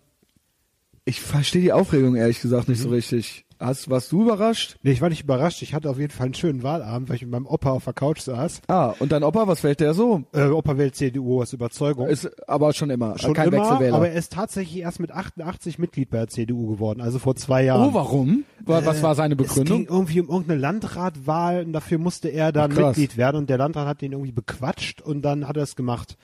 ich 1.03 1.20
verstehe 1.20 1.62
die 1.62 1.74
Aufregung 1.74 2.16
ehrlich 2.16 2.41
gesagt 2.41 2.70
nicht 2.70 2.82
so 2.82 2.89
richtig. 2.89 3.45
Hast, 3.62 3.89
warst 3.89 4.12
du 4.12 4.24
überrascht? 4.24 4.76
Nee, 4.82 4.91
ich 4.91 5.01
war 5.01 5.09
nicht 5.09 5.24
überrascht. 5.24 5.62
Ich 5.62 5.74
hatte 5.74 5.89
auf 5.89 5.99
jeden 5.99 6.12
Fall 6.12 6.26
einen 6.26 6.34
schönen 6.34 6.64
Wahlabend, 6.64 7.07
weil 7.09 7.18
ich 7.18 7.22
mit 7.22 7.32
meinem 7.32 7.45
Opa 7.45 7.70
auf 7.72 7.84
der 7.84 7.93
Couch 7.93 8.20
saß. 8.22 8.62
Ah, 8.68 8.93
und 8.99 9.12
dein 9.12 9.24
Opa, 9.24 9.47
was 9.47 9.59
fällt 9.62 9.80
der 9.80 9.93
so? 9.93 10.24
Äh, 10.34 10.47
Opa 10.47 10.78
wählt 10.78 10.95
CDU 10.95 11.41
aus 11.41 11.53
Überzeugung. 11.53 12.07
Ist 12.07 12.30
aber 12.49 12.74
schon 12.74 12.89
immer, 12.89 13.18
Schon 13.20 13.34
kein 13.34 13.49
immer, 13.49 13.59
Wechselwähler. 13.59 13.95
aber 13.95 14.09
er 14.09 14.16
ist 14.16 14.34
tatsächlich 14.34 14.82
erst 14.82 14.99
mit 14.99 15.12
88 15.12 15.78
Mitglied 15.80 16.09
bei 16.09 16.18
der 16.18 16.28
CDU 16.28 16.68
geworden, 16.72 17.01
also 17.01 17.20
vor 17.20 17.36
zwei 17.36 17.64
Jahren. 17.64 17.89
oh, 17.89 17.93
warum? 17.93 18.45
Wa- 18.66 18.82
Was 18.84 19.03
war 19.03 19.14
seine 19.16 19.36
Es 19.36 19.53
ging 19.53 19.64
Begründung? 19.66 19.86
irgendwie 19.88 20.22
um 20.22 20.30
irgendeine 20.30 20.59
Landratwahl 20.59 21.64
und 21.64 21.74
dafür 21.74 21.97
musste 21.99 22.30
er 22.30 22.51
dann 22.51 22.72
Ach. 22.74 22.88
Mitglied 22.88 23.18
werden 23.18 23.38
und 23.38 23.49
der 23.49 23.57
Landrat 23.57 23.88
hat 23.88 24.01
ihn 24.01 24.12
irgendwie 24.14 24.32
bequatscht 24.32 25.01
und 25.01 25.22
dann 25.22 25.47
hat 25.47 25.57
er 25.57 25.64
es 25.64 25.76
gemacht. 25.76 26.18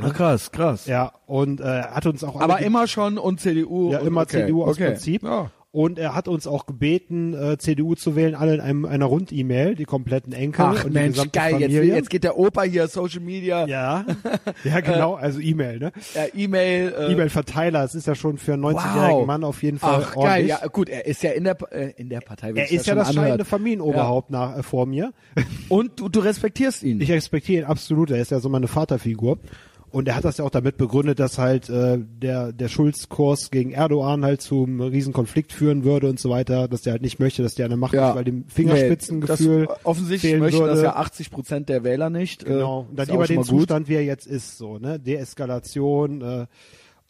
Ach 0.00 0.12
krass, 0.12 0.50
krass. 0.50 0.86
Ja, 0.86 1.12
und 1.26 1.60
äh, 1.60 1.82
hat 1.82 2.04
uns 2.06 2.24
auch 2.24 2.40
Aber 2.40 2.60
immer 2.60 2.86
schon 2.88 3.16
und 3.16 3.40
CDU. 3.40 3.92
Ja, 3.92 4.00
und 4.00 4.06
immer 4.08 4.22
okay, 4.22 4.42
CDU 4.42 4.64
aus 4.64 4.74
okay. 4.76 4.88
Prinzip. 4.90 5.22
Ja. 5.22 5.50
Und 5.74 5.98
er 5.98 6.14
hat 6.14 6.28
uns 6.28 6.46
auch 6.46 6.66
gebeten, 6.66 7.34
äh, 7.34 7.58
CDU 7.58 7.96
zu 7.96 8.14
wählen, 8.14 8.36
alle 8.36 8.54
in 8.54 8.60
einem, 8.60 8.84
einer 8.84 9.06
Rund-E-Mail, 9.06 9.74
die 9.74 9.86
kompletten 9.86 10.32
Enkel 10.32 10.66
Ach 10.66 10.84
und 10.84 10.92
die 10.92 11.00
Mensch, 11.00 11.16
gesamte 11.16 11.36
geil. 11.36 11.60
Jetzt, 11.60 11.74
Familie. 11.74 11.94
jetzt 11.96 12.10
geht 12.10 12.22
der 12.22 12.38
Opa 12.38 12.62
hier, 12.62 12.86
Social 12.86 13.18
Media, 13.18 13.66
ja, 13.66 14.04
ja 14.64 14.78
genau, 14.78 15.14
also 15.14 15.40
E-Mail, 15.40 15.80
ne? 15.80 15.92
äh, 16.14 16.28
E-Mail. 16.32 16.94
Äh, 16.96 17.12
E-Mail-Verteiler, 17.12 17.82
es 17.82 17.96
ist 17.96 18.06
ja 18.06 18.14
schon 18.14 18.38
für 18.38 18.52
einen 18.52 18.64
90-jährigen 18.64 19.18
Wow. 19.22 19.26
Mann 19.26 19.42
auf 19.42 19.64
jeden 19.64 19.80
Fall 19.80 20.04
Ach 20.06 20.14
ordentlich. 20.14 20.46
geil, 20.50 20.60
ja 20.62 20.66
gut, 20.68 20.88
er 20.88 21.06
ist 21.06 21.24
ja 21.24 21.32
in 21.32 21.42
der 21.42 21.56
äh, 21.72 21.90
in 21.96 22.08
der 22.08 22.20
Partei. 22.20 22.52
Er 22.52 22.70
ist 22.70 22.86
ja 22.86 22.94
das 22.94 23.08
anhört. 23.08 23.24
scheinende 23.24 23.44
Familienoberhaupt 23.44 24.30
nach, 24.30 24.56
äh, 24.56 24.62
vor 24.62 24.86
mir. 24.86 25.12
Und 25.68 25.98
du, 25.98 26.08
du 26.08 26.20
respektierst 26.20 26.84
ihn. 26.84 27.00
Ich 27.00 27.10
respektiere 27.10 27.62
ihn 27.62 27.66
absolut, 27.66 28.12
er 28.12 28.18
ist 28.18 28.30
ja 28.30 28.38
so 28.38 28.48
meine 28.48 28.68
Vaterfigur. 28.68 29.40
Und 29.94 30.08
er 30.08 30.16
hat 30.16 30.24
das 30.24 30.38
ja 30.38 30.44
auch 30.44 30.50
damit 30.50 30.76
begründet, 30.76 31.20
dass 31.20 31.38
halt 31.38 31.68
äh, 31.70 31.98
der, 32.00 32.50
der 32.52 32.66
Schulz-Kurs 32.68 33.52
gegen 33.52 33.70
Erdogan 33.70 34.24
halt 34.24 34.40
zum 34.42 34.80
riesen 34.80 35.12
Konflikt 35.12 35.52
führen 35.52 35.84
würde 35.84 36.08
und 36.10 36.18
so 36.18 36.30
weiter, 36.30 36.66
dass 36.66 36.82
der 36.82 36.94
halt 36.94 37.02
nicht 37.02 37.20
möchte, 37.20 37.44
dass 37.44 37.54
der 37.54 37.68
der 37.68 37.76
Macht 37.76 37.94
ist, 37.94 38.00
weil 38.00 38.24
dem 38.24 38.44
Fingerspitzengefühl 38.48 39.60
Nee, 39.62 39.74
offensichtlich 39.84 40.36
möchten 40.38 40.58
würde. 40.60 40.72
das 40.74 40.82
ja 40.82 40.96
80 40.96 41.30
Prozent 41.30 41.68
der 41.68 41.84
Wähler 41.84 42.10
nicht. 42.10 42.44
Genau. 42.44 42.82
Äh, 42.82 42.90
Und 42.90 42.98
dann 42.98 43.06
lieber 43.08 43.26
den 43.28 43.36
mal 43.36 43.42
gut. 43.42 43.60
Zustand, 43.60 43.88
wie 43.88 43.94
er 43.94 44.04
jetzt 44.04 44.26
ist, 44.26 44.58
so, 44.58 44.78
ne? 44.78 44.98
Deeskalation, 44.98 46.20
äh, 46.22 46.46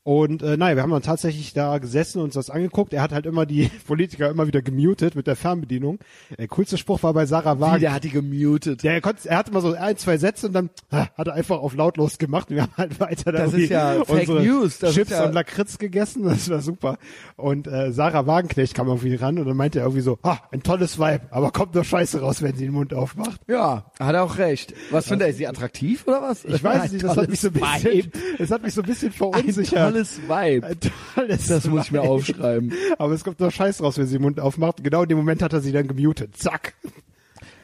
und 0.06 0.42
äh, 0.42 0.58
nein, 0.58 0.76
wir 0.76 0.82
haben 0.82 0.90
dann 0.90 1.00
tatsächlich 1.00 1.54
da 1.54 1.78
gesessen 1.78 2.18
und 2.18 2.26
uns 2.26 2.34
das 2.34 2.50
angeguckt. 2.50 2.92
Er 2.92 3.00
hat 3.00 3.12
halt 3.12 3.24
immer 3.24 3.46
die 3.46 3.70
Politiker 3.86 4.28
immer 4.28 4.46
wieder 4.46 4.60
gemutet 4.60 5.14
mit 5.16 5.26
der 5.26 5.34
Fernbedienung. 5.34 5.98
Der 6.38 6.46
coolste 6.48 6.76
Spruch 6.76 7.02
war 7.02 7.14
bei 7.14 7.24
Sarah 7.24 7.56
Wie, 7.56 7.60
Wagen. 7.62 7.80
der 7.80 7.94
hat 7.94 8.04
die 8.04 8.10
gemutet. 8.10 8.82
Der, 8.82 8.92
er, 8.92 9.00
konnte, 9.00 9.26
er 9.26 9.38
hatte 9.38 9.50
mal 9.50 9.62
so 9.62 9.72
ein, 9.72 9.96
zwei 9.96 10.18
Sätze 10.18 10.48
und 10.48 10.52
dann 10.52 10.68
ah, 10.90 11.06
hat 11.16 11.28
er 11.28 11.32
einfach 11.32 11.58
auf 11.58 11.74
lautlos 11.74 12.18
gemacht 12.18 12.50
und 12.50 12.56
wir 12.56 12.64
haben 12.64 12.76
halt 12.76 13.00
weiter 13.00 13.32
da 13.32 13.44
Das 13.44 13.54
ist 13.54 13.70
ja 13.70 14.04
Fake 14.04 14.28
News, 14.28 14.78
das 14.78 14.92
Chips 14.94 15.10
ist 15.10 15.16
ja- 15.16 15.24
und 15.24 15.32
Lakritz 15.32 15.78
gegessen, 15.78 16.24
das 16.28 16.50
war 16.50 16.60
super. 16.60 16.98
Und 17.36 17.66
äh, 17.66 17.90
Sarah 17.90 18.26
Wagenknecht 18.26 18.74
kam 18.74 18.88
irgendwie 18.88 19.14
ran 19.14 19.38
und 19.38 19.46
dann 19.46 19.56
meinte 19.56 19.78
er 19.78 19.86
irgendwie 19.86 20.02
so, 20.02 20.18
ah, 20.22 20.36
ein 20.50 20.62
tolles 20.62 20.98
Vibe, 20.98 21.22
aber 21.30 21.50
kommt 21.50 21.74
nur 21.74 21.84
Scheiße 21.84 22.20
raus, 22.20 22.42
wenn 22.42 22.54
sie 22.54 22.64
den 22.66 22.74
Mund 22.74 22.92
aufmacht. 22.92 23.40
Ja, 23.48 23.90
hat 23.98 24.14
er 24.14 24.22
auch 24.22 24.36
recht. 24.36 24.74
Was 24.90 25.08
findet 25.08 25.28
er? 25.28 25.30
Ist 25.30 25.38
sie 25.38 25.46
attraktiv 25.46 26.06
oder 26.06 26.20
was? 26.20 26.44
Ich 26.44 26.62
weiß 26.62 26.92
nicht, 26.92 27.02
das 27.02 27.16
hat 27.16 27.30
mich 27.30 27.40
so 27.40 27.48
ein 27.48 27.54
bisschen, 27.54 28.12
das 28.36 28.50
hat 28.50 28.62
mich 28.62 28.74
so 28.74 28.82
ein 28.82 28.86
bisschen 28.86 29.10
verunsichert. 29.10 29.93
Tolles 29.94 30.20
Vibe. 30.28 30.66
Ein 30.66 30.76
tolles 31.14 31.46
Das 31.46 31.66
muss 31.68 31.86
ich 31.86 31.92
mir 31.92 32.02
aufschreiben. 32.02 32.72
Aber 32.98 33.12
es 33.14 33.24
kommt 33.24 33.40
nur 33.40 33.50
Scheiß 33.50 33.82
raus, 33.82 33.96
wenn 33.98 34.06
sie 34.06 34.16
den 34.18 34.22
Mund 34.22 34.40
aufmacht. 34.40 34.82
Genau 34.84 35.02
in 35.02 35.08
dem 35.08 35.18
Moment 35.18 35.42
hat 35.42 35.52
er 35.52 35.60
sie 35.60 35.72
dann 35.72 35.88
gemutet. 35.88 36.36
Zack. 36.36 36.74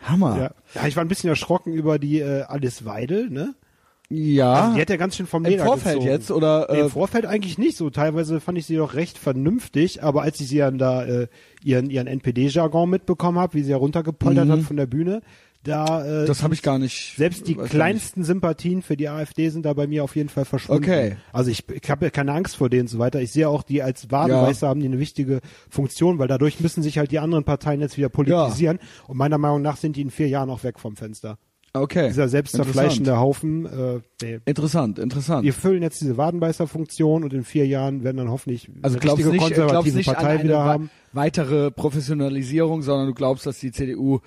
Hammer. 0.03 0.37
Ja. 0.75 0.81
ja, 0.83 0.89
ich 0.89 0.97
war 0.97 1.05
ein 1.05 1.09
bisschen 1.09 1.29
erschrocken 1.29 1.73
über 1.75 1.99
die 1.99 2.21
äh, 2.21 2.43
Alice 2.43 2.85
Weidel, 2.85 3.29
ne? 3.31 3.55
Ja. 4.09 4.55
Also 4.55 4.75
die 4.75 4.81
hat 4.81 4.91
ja 4.91 4.97
ganz 4.97 5.17
schön 5.17 5.27
vom 5.27 5.45
Im 5.45 5.51
Leder 5.53 5.65
Vorfeld 5.67 5.97
gezogen. 5.99 6.11
jetzt 6.13 6.31
oder 6.33 6.67
Nee, 6.71 6.79
äh, 6.79 6.81
Im 6.81 6.91
Vorfeld 6.91 7.27
eigentlich 7.27 7.59
nicht 7.59 7.77
so. 7.77 7.91
Teilweise 7.91 8.41
fand 8.41 8.59
ich 8.59 8.67
sie 8.67 8.75
doch 8.77 8.95
recht 8.95 9.19
vernünftig, 9.19 10.03
aber 10.03 10.23
als 10.23 10.41
ich 10.41 10.49
sie 10.49 10.59
dann 10.59 10.79
da 10.79 11.05
äh, 11.05 11.29
ihren 11.63 11.91
ihren 11.91 12.09
NPD-Jargon 12.09 12.91
mitbekommen 12.91 13.39
habe, 13.39 13.55
wie 13.55 13.63
sie 13.63 13.71
ja 13.71 13.77
runtergepoltert 13.77 14.47
Mhm. 14.49 14.53
hat 14.53 14.61
von 14.63 14.77
der 14.77 14.87
Bühne, 14.87 15.21
da 15.63 16.23
äh, 16.23 16.27
das 16.27 16.43
habe 16.43 16.55
ich 16.55 16.63
gar 16.63 16.79
nicht. 16.79 17.17
selbst 17.17 17.47
die 17.47 17.55
kleinsten 17.55 18.25
Sympathien 18.25 18.81
für 18.81 18.97
die 18.97 19.09
AfD 19.09 19.51
sind 19.51 19.67
da 19.67 19.75
bei 19.75 19.87
mir 19.87 20.05
auf 20.05 20.17
jeden 20.17 20.31
Fall 20.31 20.47
verschwunden. 20.47 20.85
Okay. 20.85 21.17
Also 21.33 21.51
ich, 21.51 21.69
ich 21.69 21.91
habe 21.91 22.07
ja 22.07 22.11
keine 22.11 22.33
Angst 22.33 22.57
vor 22.57 22.71
denen 22.71 22.83
und 22.83 22.89
so 22.89 22.99
weiter. 22.99 23.21
Ich 23.21 23.33
sehe 23.33 23.49
auch 23.49 23.63
die 23.63 23.83
als 23.83 24.11
Wadenbeißer 24.11 24.67
haben 24.67 24.81
die 24.81 24.87
eine 24.87 24.99
wichtige 24.99 25.41
Funktion, 25.69 26.19
weil 26.19 26.29
dadurch 26.29 26.61
müssen 26.61 26.83
sich 26.83 26.97
halt 26.97 27.11
die 27.11 27.19
anderen 27.19 27.45
Parteien 27.45 27.81
jetzt 27.81 27.99
wieder 27.99 28.09
politisieren. 28.09 28.79
Und 29.07 29.19
meiner 29.19 29.37
Meinung 29.37 29.61
nach 29.61 29.77
sind 29.77 29.97
die 29.97 30.03
in 30.03 30.11
vier 30.11 30.29
Jahren 30.29 30.49
auch 30.49 30.65
weg 30.65 30.79
vom 30.79 30.97
Fenster. 30.97 31.39
Okay. 31.73 32.09
Dieser 32.09 32.29
selbstzerfleischende 32.29 33.19
Haufen, 33.19 33.67
äh, 33.67 34.01
nee. 34.23 34.41
Interessant, 34.45 34.99
interessant. 34.99 35.45
Wir 35.45 35.53
füllen 35.53 35.83
jetzt 35.83 36.01
diese 36.01 36.17
Wadenbeißer-Funktion 36.17 37.23
und 37.23 37.33
in 37.33 37.45
vier 37.45 37.67
Jahren 37.67 38.03
werden 38.03 38.17
dann 38.17 38.31
hoffentlich 38.31 38.69
also 38.83 38.99
eine 38.99 39.11
richtige 39.11 39.29
nicht, 39.29 39.39
glaubst 39.39 39.57
konservative 39.57 40.03
Partei 40.03 40.29
eine 40.31 40.43
wieder 40.45 40.65
haben. 40.65 40.91
weitere 41.13 41.71
Professionalisierung, 41.71 42.83
sondern 42.83 43.07
du 43.07 43.15
glaubst, 43.15 43.47
dass 43.47 43.61
die 43.61 43.71
CDU. 43.71 44.21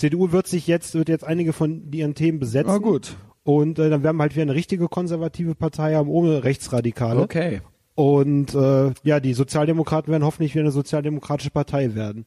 CDU 0.00 0.32
wird 0.32 0.46
sich 0.46 0.66
jetzt, 0.66 0.94
wird 0.94 1.08
jetzt 1.08 1.24
einige 1.24 1.52
von 1.52 1.92
ihren 1.92 2.14
Themen 2.14 2.38
besetzen. 2.38 2.70
Ah, 2.70 2.78
gut. 2.78 3.16
Und 3.44 3.78
äh, 3.78 3.90
dann 3.90 4.02
werden 4.02 4.16
wir 4.16 4.22
halt 4.22 4.34
wieder 4.34 4.42
eine 4.42 4.54
richtige 4.54 4.88
konservative 4.88 5.54
Partei 5.54 5.94
haben, 5.94 6.08
ohne 6.08 6.42
Rechtsradikale. 6.42 7.20
Okay. 7.20 7.60
Und 7.94 8.54
äh, 8.54 8.92
ja, 9.02 9.20
die 9.20 9.34
Sozialdemokraten 9.34 10.10
werden 10.10 10.24
hoffentlich 10.24 10.54
wieder 10.54 10.62
eine 10.64 10.72
sozialdemokratische 10.72 11.50
Partei 11.50 11.94
werden. 11.94 12.24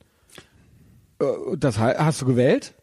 Äh, 1.20 1.26
Das 1.58 1.80
hast 1.80 2.22
du 2.22 2.26
gewählt? 2.26 2.76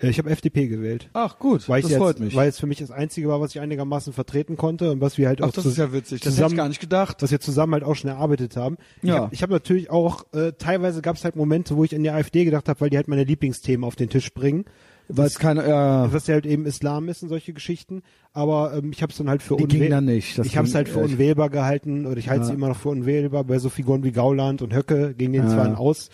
Äh, 0.00 0.08
ich 0.08 0.18
habe 0.18 0.30
FDP 0.30 0.66
gewählt. 0.68 1.08
Ach 1.12 1.38
gut, 1.38 1.68
Weil 1.68 1.82
das 1.82 1.90
ich 1.92 1.96
freut 1.96 2.16
jetzt, 2.16 2.24
mich. 2.24 2.34
Weil 2.36 2.48
es 2.48 2.58
für 2.58 2.66
mich 2.66 2.78
das 2.78 2.90
Einzige 2.90 3.28
war, 3.28 3.40
was 3.40 3.54
ich 3.54 3.60
einigermaßen 3.60 4.12
vertreten 4.12 4.56
konnte 4.56 4.90
und 4.90 5.00
was 5.00 5.18
wir 5.18 5.28
halt 5.28 5.40
Ach, 5.42 5.48
auch 5.48 5.52
das 5.52 5.64
zus- 5.64 5.72
ist 5.72 5.78
ja 5.78 5.92
witzig. 5.92 6.20
Das 6.20 6.26
hätte 6.32 6.36
zusammen, 6.36 6.52
ich 6.54 6.56
gar 6.56 6.68
nicht 6.68 6.80
gedacht. 6.80 7.22
was 7.22 7.30
wir 7.30 7.40
zusammen 7.40 7.74
halt 7.74 7.84
auch 7.84 7.94
schon 7.94 8.10
erarbeitet 8.10 8.56
haben. 8.56 8.76
Ich 9.02 9.08
Ja. 9.08 9.16
habe 9.22 9.28
ich 9.34 9.42
hab 9.42 9.50
natürlich 9.50 9.90
auch, 9.90 10.24
äh, 10.32 10.52
teilweise 10.58 11.00
gab 11.02 11.16
es 11.16 11.24
halt 11.24 11.36
Momente, 11.36 11.76
wo 11.76 11.84
ich 11.84 11.94
an 11.94 12.02
die 12.02 12.10
AfD 12.10 12.44
gedacht 12.44 12.68
habe, 12.68 12.80
weil 12.80 12.90
die 12.90 12.96
halt 12.96 13.08
meine 13.08 13.24
Lieblingsthemen 13.24 13.84
auf 13.84 13.96
den 13.96 14.08
Tisch 14.08 14.32
bringen. 14.34 14.64
Weil 15.06 15.26
es 15.26 15.38
keine. 15.38 15.68
Ja, 15.68 16.10
Was 16.14 16.26
ja 16.28 16.32
halt 16.34 16.46
eben 16.46 16.64
Islam 16.64 17.10
ist 17.10 17.22
und 17.22 17.28
solche 17.28 17.52
Geschichten. 17.52 18.02
Aber 18.32 18.72
ähm, 18.74 18.90
ich 18.90 19.02
habe 19.02 19.12
es 19.12 19.18
dann 19.18 19.28
halt 19.28 19.42
für 19.42 19.56
Die 19.56 19.66
ging 19.66 19.80
unwähl- 19.82 19.90
dann 19.90 20.06
nicht. 20.06 20.38
Das 20.38 20.46
ich 20.46 20.56
habe 20.56 20.66
es 20.66 20.74
halt 20.74 20.88
für 20.88 21.00
unwählbar 21.00 21.50
gehalten 21.50 22.06
oder 22.06 22.16
ich 22.16 22.30
halte 22.30 22.44
Ja. 22.44 22.46
sie 22.48 22.54
immer 22.54 22.68
noch 22.68 22.78
für 22.78 22.88
unwählbar 22.88 23.44
bei 23.44 23.58
so 23.58 23.68
Figuren 23.68 24.02
wie 24.02 24.12
Gauland 24.12 24.62
und 24.62 24.74
Höcke, 24.74 25.14
gegen 25.14 25.34
den 25.34 25.42
Ja. 25.44 25.50
zwar 25.50 25.66
ein 25.66 25.74
Aus, 25.74 26.08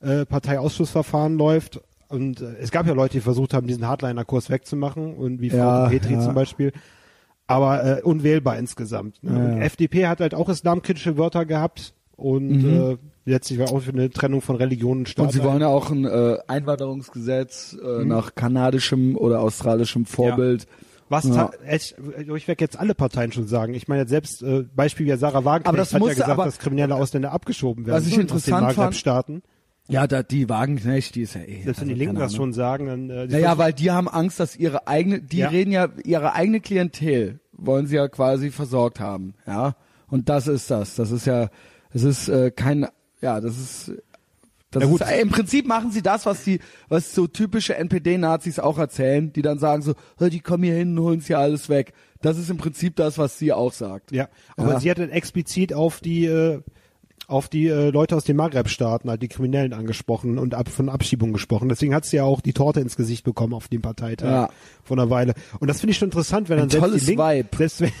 äh, 0.00 0.24
Parteiausschussverfahren 0.24 1.36
läuft. 1.36 1.80
Und 2.10 2.40
äh, 2.42 2.56
es 2.60 2.70
gab 2.70 2.86
ja 2.86 2.92
Leute, 2.92 3.14
die 3.14 3.20
versucht 3.20 3.54
haben, 3.54 3.66
diesen 3.66 3.86
Hardliner-Kurs 3.86 4.50
wegzumachen 4.50 5.14
und 5.14 5.40
wie 5.40 5.48
Frau 5.50 5.56
Ja, 5.56 5.88
Petri 5.88 6.14
ja. 6.14 6.20
zum 6.20 6.34
Beispiel. 6.34 6.72
Aber 7.46 7.98
äh, 7.98 8.02
unwählbar 8.02 8.58
insgesamt. 8.58 9.22
Ne? 9.22 9.32
Ja, 9.32 9.56
ja. 9.58 9.62
FDP 9.64 10.06
hat 10.06 10.20
halt 10.20 10.34
auch 10.34 10.48
islamkritische 10.48 11.16
Wörter 11.16 11.44
gehabt 11.46 11.94
und 12.16 12.64
äh, 12.64 12.96
letztlich 13.24 13.58
war 13.58 13.72
auch 13.72 13.80
für 13.80 13.92
eine 13.92 14.10
Trennung 14.10 14.40
von 14.40 14.56
Religion 14.56 14.98
und 14.98 15.08
Staat. 15.08 15.22
Mhm. 15.24 15.26
Und 15.28 15.32
sie 15.32 15.42
wollen 15.44 15.60
ja 15.60 15.68
auch 15.68 15.90
ein 15.90 16.04
äh, 16.04 16.38
Einwanderungsgesetz 16.46 17.76
äh, 17.82 18.04
nach 18.04 18.34
kanadischem 18.34 19.16
oder 19.16 19.40
australischem 19.40 20.04
Vorbild. 20.06 20.66
Was 21.08 21.24
Ja. 21.24 21.34
ta- 21.46 21.50
ich, 21.72 21.94
ich 22.36 22.46
werde 22.48 22.62
jetzt 22.62 22.78
alle 22.78 22.94
Parteien 22.94 23.32
schon 23.32 23.46
sagen. 23.48 23.74
Ich 23.74 23.88
meine 23.88 24.02
jetzt 24.02 24.10
selbst 24.10 24.42
äh, 24.42 24.64
Beispiel 24.74 25.06
wie 25.06 25.16
Sarah 25.16 25.44
Wagenknecht 25.44 25.68
Aber 25.68 25.76
das 25.76 25.88
hat 25.88 25.94
ja 25.94 25.98
musste 26.00 26.14
gesagt, 26.14 26.30
aber- 26.30 26.44
dass 26.44 26.58
kriminelle 26.58 26.94
Ausländer 26.94 27.32
abgeschoben 27.32 27.86
werden. 27.86 27.96
Was 27.96 28.06
ich 28.06 28.16
interessant 28.18 28.64
fand- 28.64 28.76
Maghreb-Staaten. 28.76 29.42
Ja, 29.90 30.06
da, 30.06 30.22
die 30.22 30.48
Wagenknecht, 30.48 31.14
die 31.14 31.22
ist 31.22 31.34
ja 31.34 31.42
eh. 31.42 31.62
Selbst 31.62 31.80
wenn 31.80 31.88
die 31.88 31.94
also 31.94 32.04
Linken 32.04 32.16
das 32.20 32.34
schon 32.36 32.52
sagen, 32.52 32.86
dann 32.86 33.10
äh, 33.10 33.26
Naja, 33.26 33.58
weil 33.58 33.72
die 33.72 33.90
haben 33.90 34.08
Angst, 34.08 34.38
dass 34.40 34.56
ihre 34.56 34.86
eigene, 34.86 35.20
die 35.20 35.38
Ja. 35.38 35.48
reden 35.48 35.72
ja, 35.72 35.88
ihre 36.04 36.34
eigene 36.34 36.60
Klientel 36.60 37.40
wollen 37.52 37.86
sie 37.86 37.96
ja 37.96 38.08
quasi 38.08 38.50
versorgt 38.50 39.00
haben, 39.00 39.34
ja. 39.46 39.74
Und 40.08 40.28
das 40.28 40.46
ist 40.48 40.70
das. 40.70 40.94
Das 40.96 41.10
ist 41.10 41.26
ja, 41.26 41.50
das 41.92 42.02
ist 42.02 42.28
äh, 42.28 42.50
kein, 42.50 42.86
ja, 43.20 43.40
das 43.40 43.58
ist, 43.58 43.92
das 44.70 44.84
gut. 44.84 45.00
ist, 45.00 45.10
äh, 45.10 45.20
im 45.20 45.28
Prinzip 45.30 45.66
machen 45.66 45.90
sie 45.90 46.02
das, 46.02 46.26
was 46.26 46.42
die, 46.44 46.60
was 46.88 47.14
so 47.14 47.26
typische 47.26 47.74
NPD-Nazis 47.76 48.58
auch 48.58 48.78
erzählen, 48.78 49.32
die 49.32 49.42
dann 49.42 49.58
sagen 49.58 49.82
so, 49.82 49.94
"Hör, 50.18 50.30
die 50.30 50.40
kommen 50.40 50.64
hier 50.64 50.74
hin 50.74 50.96
und 50.96 51.04
holen 51.04 51.20
sich 51.20 51.36
alles 51.36 51.68
weg. 51.68 51.92
Das 52.22 52.38
ist 52.38 52.50
im 52.50 52.56
Prinzip 52.58 52.96
das, 52.96 53.18
was 53.18 53.38
sie 53.38 53.52
auch 53.52 53.72
sagt. 53.72 54.12
ja, 54.12 54.28
aber 54.56 54.72
Ja. 54.74 54.80
sie 54.80 54.90
hat 54.90 54.98
dann 54.98 55.10
explizit 55.10 55.72
auf 55.74 56.00
die 56.00 56.26
äh, 56.26 56.60
auf 57.30 57.48
die 57.48 57.68
äh, 57.68 57.90
Leute 57.90 58.16
aus 58.16 58.24
den 58.24 58.36
Maghreb-Staaten, 58.36 59.08
halt 59.08 59.22
die 59.22 59.28
Kriminellen 59.28 59.72
angesprochen 59.72 60.38
und 60.38 60.54
ab, 60.54 60.68
von 60.68 60.88
Abschiebung 60.88 61.32
gesprochen. 61.32 61.68
Deswegen 61.68 61.94
hat 61.94 62.04
sie 62.04 62.16
ja 62.16 62.24
auch 62.24 62.40
die 62.40 62.52
Torte 62.52 62.80
ins 62.80 62.96
Gesicht 62.96 63.24
bekommen 63.24 63.54
auf 63.54 63.68
dem 63.68 63.82
Parteitag 63.82 64.26
Ja. 64.28 64.48
vor 64.82 64.98
einer 64.98 65.10
Weile. 65.10 65.34
Und 65.60 65.68
das 65.68 65.80
finde 65.80 65.92
ich 65.92 65.98
schon 65.98 66.08
interessant, 66.08 66.48
wenn 66.48 66.56
dann 66.58 66.66
Ein 66.66 66.70
selbst 66.70 67.00
die 67.06 67.06
Linken, 67.14 67.22
Vibe. 67.22 67.48
selbst 67.56 67.80
wenn, 67.80 67.92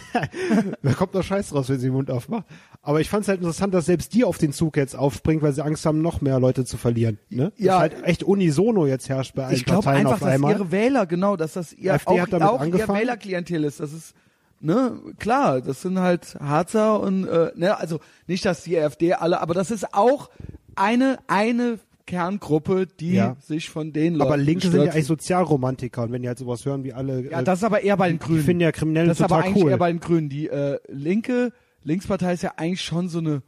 da 0.82 0.92
kommt 0.94 1.14
noch 1.14 1.22
Scheiß 1.22 1.54
raus, 1.54 1.68
wenn 1.68 1.78
sie 1.78 1.86
den 1.86 1.94
Mund 1.94 2.10
aufmacht. 2.10 2.44
Aber 2.82 3.00
ich 3.00 3.08
fand 3.10 3.22
es 3.22 3.28
halt 3.28 3.40
interessant, 3.40 3.72
dass 3.74 3.86
selbst 3.86 4.14
die 4.14 4.24
auf 4.24 4.38
den 4.38 4.52
Zug 4.52 4.76
jetzt 4.76 4.96
aufspringt, 4.96 5.42
weil 5.42 5.52
sie 5.52 5.62
Angst 5.62 5.84
haben, 5.86 6.02
noch 6.02 6.20
mehr 6.22 6.40
Leute 6.40 6.64
zu 6.64 6.76
verlieren. 6.76 7.18
Ne? 7.28 7.52
Ja. 7.56 7.72
Das 7.74 7.80
halt 7.80 8.04
echt 8.04 8.22
unisono 8.24 8.86
jetzt 8.86 9.08
herrscht 9.08 9.34
bei 9.34 9.44
allen 9.44 9.54
Ich 9.54 9.64
glaube 9.64 9.82
Parteien 9.84 10.06
einfach, 10.06 10.14
auf 10.14 10.20
dass 10.20 10.28
einmal. 10.28 10.52
ihre 10.54 10.72
Wähler, 10.72 11.06
genau, 11.06 11.36
dass 11.36 11.52
das 11.52 11.72
ihr 11.72 11.92
AfD 11.94 12.10
auch, 12.10 12.18
hat 12.20 12.32
damit 12.32 12.48
auch 12.48 12.64
ihr. 12.64 12.88
Wählerklientel 12.88 13.64
ist. 13.64 13.80
Das 13.80 13.92
ist, 13.92 14.14
ne, 14.60 14.98
klar, 15.18 15.60
das 15.60 15.82
sind 15.82 15.98
halt 15.98 16.36
Harzer 16.40 17.00
und, 17.00 17.26
äh, 17.26 17.50
ne, 17.56 17.76
also 17.78 18.00
nicht, 18.26 18.44
dass 18.44 18.62
die 18.64 18.78
AfD 18.78 19.14
alle, 19.14 19.40
aber 19.40 19.54
das 19.54 19.70
ist 19.70 19.94
auch 19.94 20.30
eine, 20.76 21.18
eine 21.26 21.78
Kerngruppe, 22.06 22.86
die 22.86 23.12
Ja. 23.14 23.36
sich 23.40 23.70
von 23.70 23.92
den 23.92 24.14
Leuten 24.14 24.28
aber 24.32 24.36
Linke 24.36 24.68
sind 24.70 24.82
ja 24.84 24.90
eigentlich 24.92 25.06
Sozialromantiker 25.06 26.02
und 26.02 26.12
wenn 26.12 26.22
die 26.22 26.28
halt 26.28 26.38
sowas 26.38 26.64
hören 26.64 26.82
wie 26.82 26.92
alle, 26.92 27.22
Ja, 27.30 27.40
äh, 27.40 27.44
das 27.44 27.60
ist 27.60 27.64
aber 27.64 27.82
eher 27.82 27.96
bei 27.96 28.08
den 28.08 28.18
Grünen. 28.18 28.40
ich 28.40 28.44
finde 28.46 28.64
ja 28.64 28.72
Kriminelle 28.72 29.08
das 29.08 29.18
ist 29.18 29.24
aber 29.24 29.38
eigentlich 29.44 29.64
cool. 29.64 29.70
eher 29.70 29.78
bei 29.78 29.92
den 29.92 30.00
Grünen. 30.00 30.28
Die 30.28 30.48
äh, 30.48 30.78
linke 30.88 31.52
Linkspartei 31.84 32.32
ist 32.34 32.42
ja 32.42 32.54
eigentlich 32.56 32.82
schon 32.82 33.08
so 33.08 33.18
eine 33.18 33.42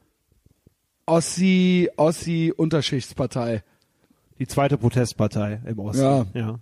Ossi, 1.07 1.91
Ossi 1.97 2.53
Unterschichtspartei. 2.57 3.63
die 4.39 4.47
zweite 4.47 4.79
Protestpartei 4.79 5.61
im 5.67 5.79
Osten. 5.81 6.03
Ja. 6.03 6.27
ja. 6.35 6.59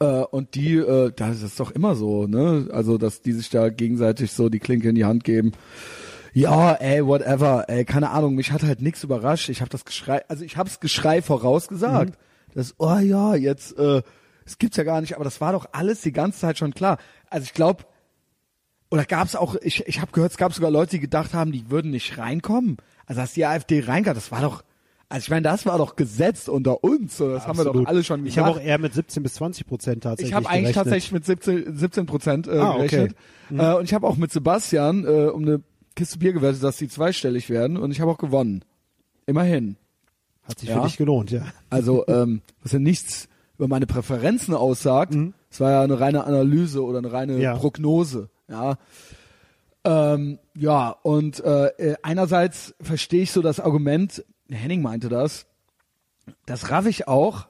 Äh, 0.00 0.04
und 0.04 0.54
die, 0.54 0.76
äh, 0.76 1.12
das 1.14 1.42
ist 1.42 1.58
doch 1.58 1.70
immer 1.70 1.94
so, 1.94 2.26
ne? 2.26 2.68
Also, 2.72 2.98
dass 2.98 3.22
die 3.22 3.32
sich 3.32 3.50
da 3.50 3.70
gegenseitig 3.70 4.32
so 4.32 4.48
die 4.48 4.58
Klinke 4.58 4.88
in 4.90 4.94
die 4.94 5.04
Hand 5.04 5.24
geben. 5.24 5.52
Ja, 6.34 6.74
ey, 6.74 7.06
whatever, 7.06 7.64
ey, 7.68 7.86
keine 7.86 8.10
Ahnung, 8.10 8.34
mich 8.34 8.52
hat 8.52 8.62
halt 8.62 8.82
nichts 8.82 9.02
überrascht. 9.02 9.48
Ich 9.48 9.62
habe 9.62 9.70
das 9.70 9.86
Geschrei, 9.86 10.22
also 10.28 10.44
ich 10.44 10.58
habe 10.58 10.68
das 10.68 10.80
Geschrei 10.80 11.22
vorausgesagt. 11.22 12.10
Mhm. 12.10 12.54
Das, 12.54 12.74
oh 12.78 12.98
ja, 12.98 13.34
jetzt, 13.34 13.78
äh, 13.78 14.02
es 14.44 14.58
gibt's 14.58 14.76
ja 14.76 14.84
gar 14.84 15.00
nicht, 15.00 15.14
aber 15.14 15.24
das 15.24 15.40
war 15.40 15.52
doch 15.52 15.66
alles 15.72 16.02
die 16.02 16.12
ganze 16.12 16.40
Zeit 16.40 16.58
schon 16.58 16.74
klar. 16.74 16.98
Also 17.30 17.44
ich 17.44 17.54
glaube, 17.54 17.84
oder 18.90 19.06
gab's 19.06 19.34
auch, 19.34 19.56
ich, 19.62 19.86
ich 19.86 20.00
habe 20.00 20.12
gehört, 20.12 20.32
es 20.32 20.36
gab 20.36 20.52
sogar 20.52 20.70
Leute, 20.70 20.92
die 20.92 21.00
gedacht 21.00 21.32
haben, 21.32 21.52
die 21.52 21.70
würden 21.70 21.90
nicht 21.90 22.18
reinkommen. 22.18 22.76
Also 23.06 23.22
dass 23.22 23.32
die 23.32 23.46
AfD 23.46 23.80
reinkam, 23.80 24.14
das 24.14 24.30
war 24.30 24.42
doch, 24.42 24.62
also 25.08 25.24
ich 25.24 25.30
meine, 25.30 25.42
das 25.42 25.66
war 25.66 25.78
doch 25.78 25.96
gesetzt 25.96 26.48
unter 26.48 26.82
uns. 26.82 27.16
So, 27.16 27.28
das 27.30 27.46
haben 27.46 27.56
wir 27.58 27.64
doch 27.64 27.70
Absolut. 27.70 27.88
alle 27.88 28.04
schon 28.04 28.20
Ich 28.26 28.34
gesagt. 28.34 28.46
habe 28.48 28.58
auch 28.58 28.62
eher 28.62 28.78
mit 28.78 28.92
17 28.94 29.22
bis 29.22 29.34
20 29.34 29.66
Prozent 29.66 30.02
tatsächlich 30.02 30.30
Ich 30.30 30.34
habe 30.34 30.48
eigentlich 30.48 30.74
gerechnet. 30.74 30.84
tatsächlich 30.84 31.12
mit 31.12 31.24
17 31.24 31.76
17 31.76 32.06
Prozent 32.06 32.48
äh, 32.48 32.58
Ah, 32.58 32.74
okay. 32.74 32.86
gerechnet. 32.88 33.16
Äh, 33.56 33.74
und 33.74 33.84
ich 33.84 33.94
habe 33.94 34.06
auch 34.06 34.16
mit 34.16 34.32
Sebastian 34.32 35.04
äh, 35.04 35.26
um 35.28 35.42
eine 35.42 35.60
Kiste 35.94 36.18
Bier 36.18 36.32
gewettet, 36.32 36.62
dass 36.62 36.76
die 36.76 36.88
zweistellig 36.88 37.48
werden. 37.50 37.76
Und 37.76 37.90
ich 37.90 38.00
habe 38.00 38.10
auch 38.10 38.18
gewonnen. 38.18 38.64
Immerhin. 39.26 39.76
Hat 40.42 40.58
sich 40.58 40.68
Ja. 40.68 40.80
für 40.80 40.86
dich 40.88 40.96
gelohnt, 40.96 41.30
ja. 41.30 41.42
Also, 41.70 42.06
ähm, 42.08 42.42
was 42.62 42.72
ja 42.72 42.78
nichts 42.78 43.28
über 43.58 43.68
meine 43.68 43.86
Präferenzen 43.86 44.54
aussagt. 44.54 45.16
Es 45.50 45.60
war 45.60 45.70
ja 45.70 45.82
eine 45.82 45.98
reine 45.98 46.24
Analyse 46.24 46.84
oder 46.84 46.98
eine 46.98 47.10
reine 47.12 47.32
Mhm. 47.34 47.40
Ja. 47.40 47.56
Prognose. 47.56 48.28
Ja. 48.48 48.76
Ähm, 49.84 50.38
ja, 50.56 50.90
und 51.02 51.42
äh, 51.44 51.66
äh, 51.78 51.96
einerseits 52.02 52.74
verstehe 52.80 53.22
ich 53.22 53.30
so 53.32 53.40
das 53.40 53.60
Argument, 53.60 54.24
Henning 54.50 54.82
meinte 54.82 55.08
das, 55.08 55.46
das 56.46 56.70
raff 56.70 56.86
ich 56.86 57.08
auch, 57.08 57.46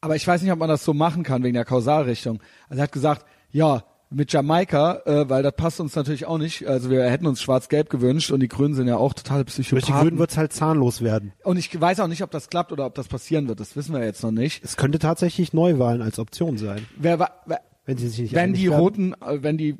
aber 0.00 0.16
ich 0.16 0.26
weiß 0.26 0.42
nicht, 0.42 0.52
ob 0.52 0.58
man 0.58 0.68
das 0.68 0.84
so 0.84 0.94
machen 0.94 1.22
kann 1.22 1.42
wegen 1.42 1.54
der 1.54 1.64
Kausalrichtung. 1.64 2.40
Also 2.68 2.80
er 2.80 2.84
hat 2.84 2.92
gesagt, 2.92 3.26
ja, 3.50 3.84
mit 4.14 4.32
Jamaika, 4.32 5.00
äh, 5.06 5.28
weil 5.28 5.42
das 5.42 5.54
passt 5.56 5.80
uns 5.80 5.94
natürlich 5.94 6.26
auch 6.26 6.38
nicht. 6.38 6.66
Also 6.66 6.90
wir 6.90 7.04
hätten 7.04 7.26
uns 7.26 7.40
Schwarz-Gelb 7.40 7.90
gewünscht 7.90 8.30
und 8.30 8.40
die 8.40 8.48
Grünen 8.48 8.74
sind 8.74 8.88
ja 8.88 8.96
auch 8.96 9.14
total 9.14 9.44
Durch 9.44 9.56
die 9.56 9.62
Psychopathen. 9.62 10.00
Grünen 10.00 10.18
wird's 10.18 10.36
halt 10.36 10.52
zahnlos 10.52 11.02
werden. 11.02 11.32
Und 11.44 11.56
ich 11.56 11.80
weiß 11.80 12.00
auch 12.00 12.08
nicht, 12.08 12.22
ob 12.22 12.30
das 12.30 12.48
klappt 12.48 12.72
oder 12.72 12.86
ob 12.86 12.94
das 12.94 13.08
passieren 13.08 13.48
wird. 13.48 13.60
Das 13.60 13.76
wissen 13.76 13.94
wir 13.94 14.04
jetzt 14.04 14.22
noch 14.22 14.30
nicht. 14.30 14.62
Es 14.64 14.76
könnte 14.76 14.98
tatsächlich 14.98 15.52
Neuwahlen 15.52 16.02
als 16.02 16.18
Option 16.18 16.58
sein, 16.58 16.86
Wer, 16.96 17.18
wer, 17.18 17.60
wenn 17.84 17.96
sie 17.96 18.08
sich 18.08 18.20
nicht 18.20 18.34
wenn 18.34 18.52
die. 18.52 18.68
Roten, 18.68 19.14
äh, 19.14 19.42
wenn 19.42 19.58
die, 19.58 19.76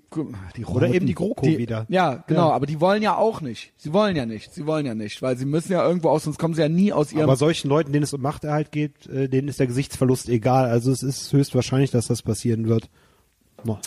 die 0.57 0.63
Roten, 0.63 0.77
Oder 0.77 0.89
eben 0.89 1.07
die 1.07 1.15
GroKo 1.15 1.47
die, 1.47 1.59
wieder. 1.59 1.87
Ja, 1.89 2.25
genau. 2.27 2.49
Ja. 2.49 2.55
Aber 2.55 2.67
die 2.67 2.81
wollen 2.81 3.03
ja 3.03 3.17
auch 3.17 3.41
nicht. 3.41 3.73
Sie 3.77 3.93
wollen 3.93 4.17
ja 4.17 4.27
nicht. 4.27 4.53
Sie 4.53 4.67
wollen 4.67 4.87
ja 4.87 4.95
nicht, 4.95 5.23
weil 5.23 5.37
sie 5.37 5.45
müssen 5.45 5.73
ja 5.73 5.87
irgendwo 5.87 6.09
aus, 6.09 6.25
sonst 6.25 6.39
kommen 6.39 6.55
sie 6.55 6.63
ja 6.63 6.69
nie 6.69 6.93
aus 6.93 7.13
ihrem. 7.13 7.25
Aber 7.25 7.37
solchen 7.37 7.69
Leuten, 7.69 7.93
denen 7.93 8.03
es 8.03 8.13
um 8.13 8.21
Machterhalt 8.21 8.73
geht, 8.73 9.07
äh, 9.07 9.29
denen 9.29 9.49
ist 9.49 9.61
der 9.61 9.69
Gesichtsverlust 9.69 10.29
egal. 10.29 10.69
Also 10.69 10.91
es 10.91 11.03
ist 11.03 11.33
höchstwahrscheinlich, 11.33 11.91
dass 11.93 12.09
das 12.09 12.23
passieren 12.23 12.67
wird. 12.69 12.91
Ja 13.65 13.79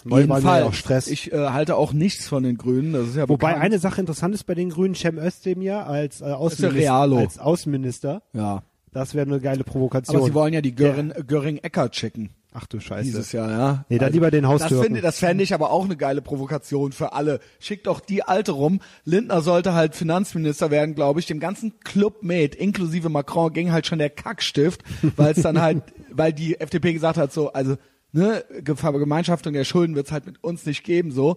auch 0.64 0.74
Stress. 0.74 1.08
Ich 1.08 1.32
äh, 1.34 1.50
halte 1.50 1.76
auch 1.76 1.94
nichts 1.94 2.28
von 2.28 2.44
den 2.44 2.58
Grünen. 2.58 2.94
Das 2.94 3.08
ist 3.08 3.16
ja 3.18 3.28
Wobei 3.28 3.48
bekannt. 3.48 3.66
eine 3.66 3.80
Sache 3.80 4.00
interessant 4.00 4.34
ist 4.34 4.46
bei 4.46 4.56
den 4.56 4.70
Grünen, 4.70 4.96
Cem 4.96 5.18
Özdemir 5.18 5.86
als, 5.88 6.22
äh, 6.22 6.30
ja 6.30 6.36
Außenminister, 6.36 6.94
als 6.94 7.40
Außenminister, 7.40 8.22
ja. 8.34 8.64
das 8.94 9.14
wäre 9.14 9.28
eine 9.28 9.40
geile 9.40 9.64
Provokation. 9.64 10.16
Aber 10.18 10.26
sie 10.26 10.34
wollen 10.34 10.54
ja 10.54 10.62
die 10.62 10.74
Göring, 10.74 11.14
Göring-Eckert 11.28 11.96
schicken. 11.96 12.30
Ach 12.58 12.66
du 12.68 12.80
Scheiße. 12.80 13.04
Dieses 13.04 13.34
Jahr, 13.34 13.50
ja. 13.52 13.68
Also, 13.70 13.80
Nee, 13.90 13.98
dann 13.98 14.14
lieber 14.14 14.32
den 14.32 14.44
Das 14.44 14.52
Haustürken. 14.54 14.86
finde, 14.86 15.02
das 15.02 15.20
fände 15.20 15.44
ich 15.44 15.54
aber 15.54 15.72
auch 15.72 15.84
eine 15.84 15.98
geile 15.98 16.22
Provokation 16.22 16.94
für 16.94 17.12
alle. 17.12 17.42
Schickt 17.60 17.86
doch 17.88 18.00
die 18.00 18.24
Alte 18.24 18.54
rum. 18.54 18.80
Lindner 19.04 19.42
sollte 19.42 19.74
halt 19.74 19.94
Finanzminister 19.94 20.72
werden, 20.72 20.96
glaube 20.96 21.20
ich. 21.20 21.26
Dem 21.26 21.42
ganzen 21.42 21.80
Club 21.82 22.24
mit, 22.24 22.56
inklusive 22.56 23.10
Macron, 23.10 23.52
ging 23.52 23.74
halt 23.74 23.86
schon 23.88 24.00
der 24.00 24.10
Kackstift, 24.10 24.84
weil 25.18 25.34
es 25.34 25.42
dann 25.42 25.60
halt, 25.62 25.84
weil 26.12 26.32
die 26.32 26.58
FDP 26.60 26.94
gesagt 26.94 27.18
hat, 27.18 27.34
so, 27.34 27.52
also, 27.52 27.76
ne, 28.14 28.46
Ge- 28.64 28.78
Vergemeinschaftung 28.78 29.52
der 29.52 29.66
Schulden 29.66 29.96
wird 29.96 30.06
es 30.08 30.14
halt 30.14 30.26
mit 30.26 30.42
uns 30.42 30.66
nicht 30.66 30.86
geben, 30.86 31.12
so. 31.12 31.36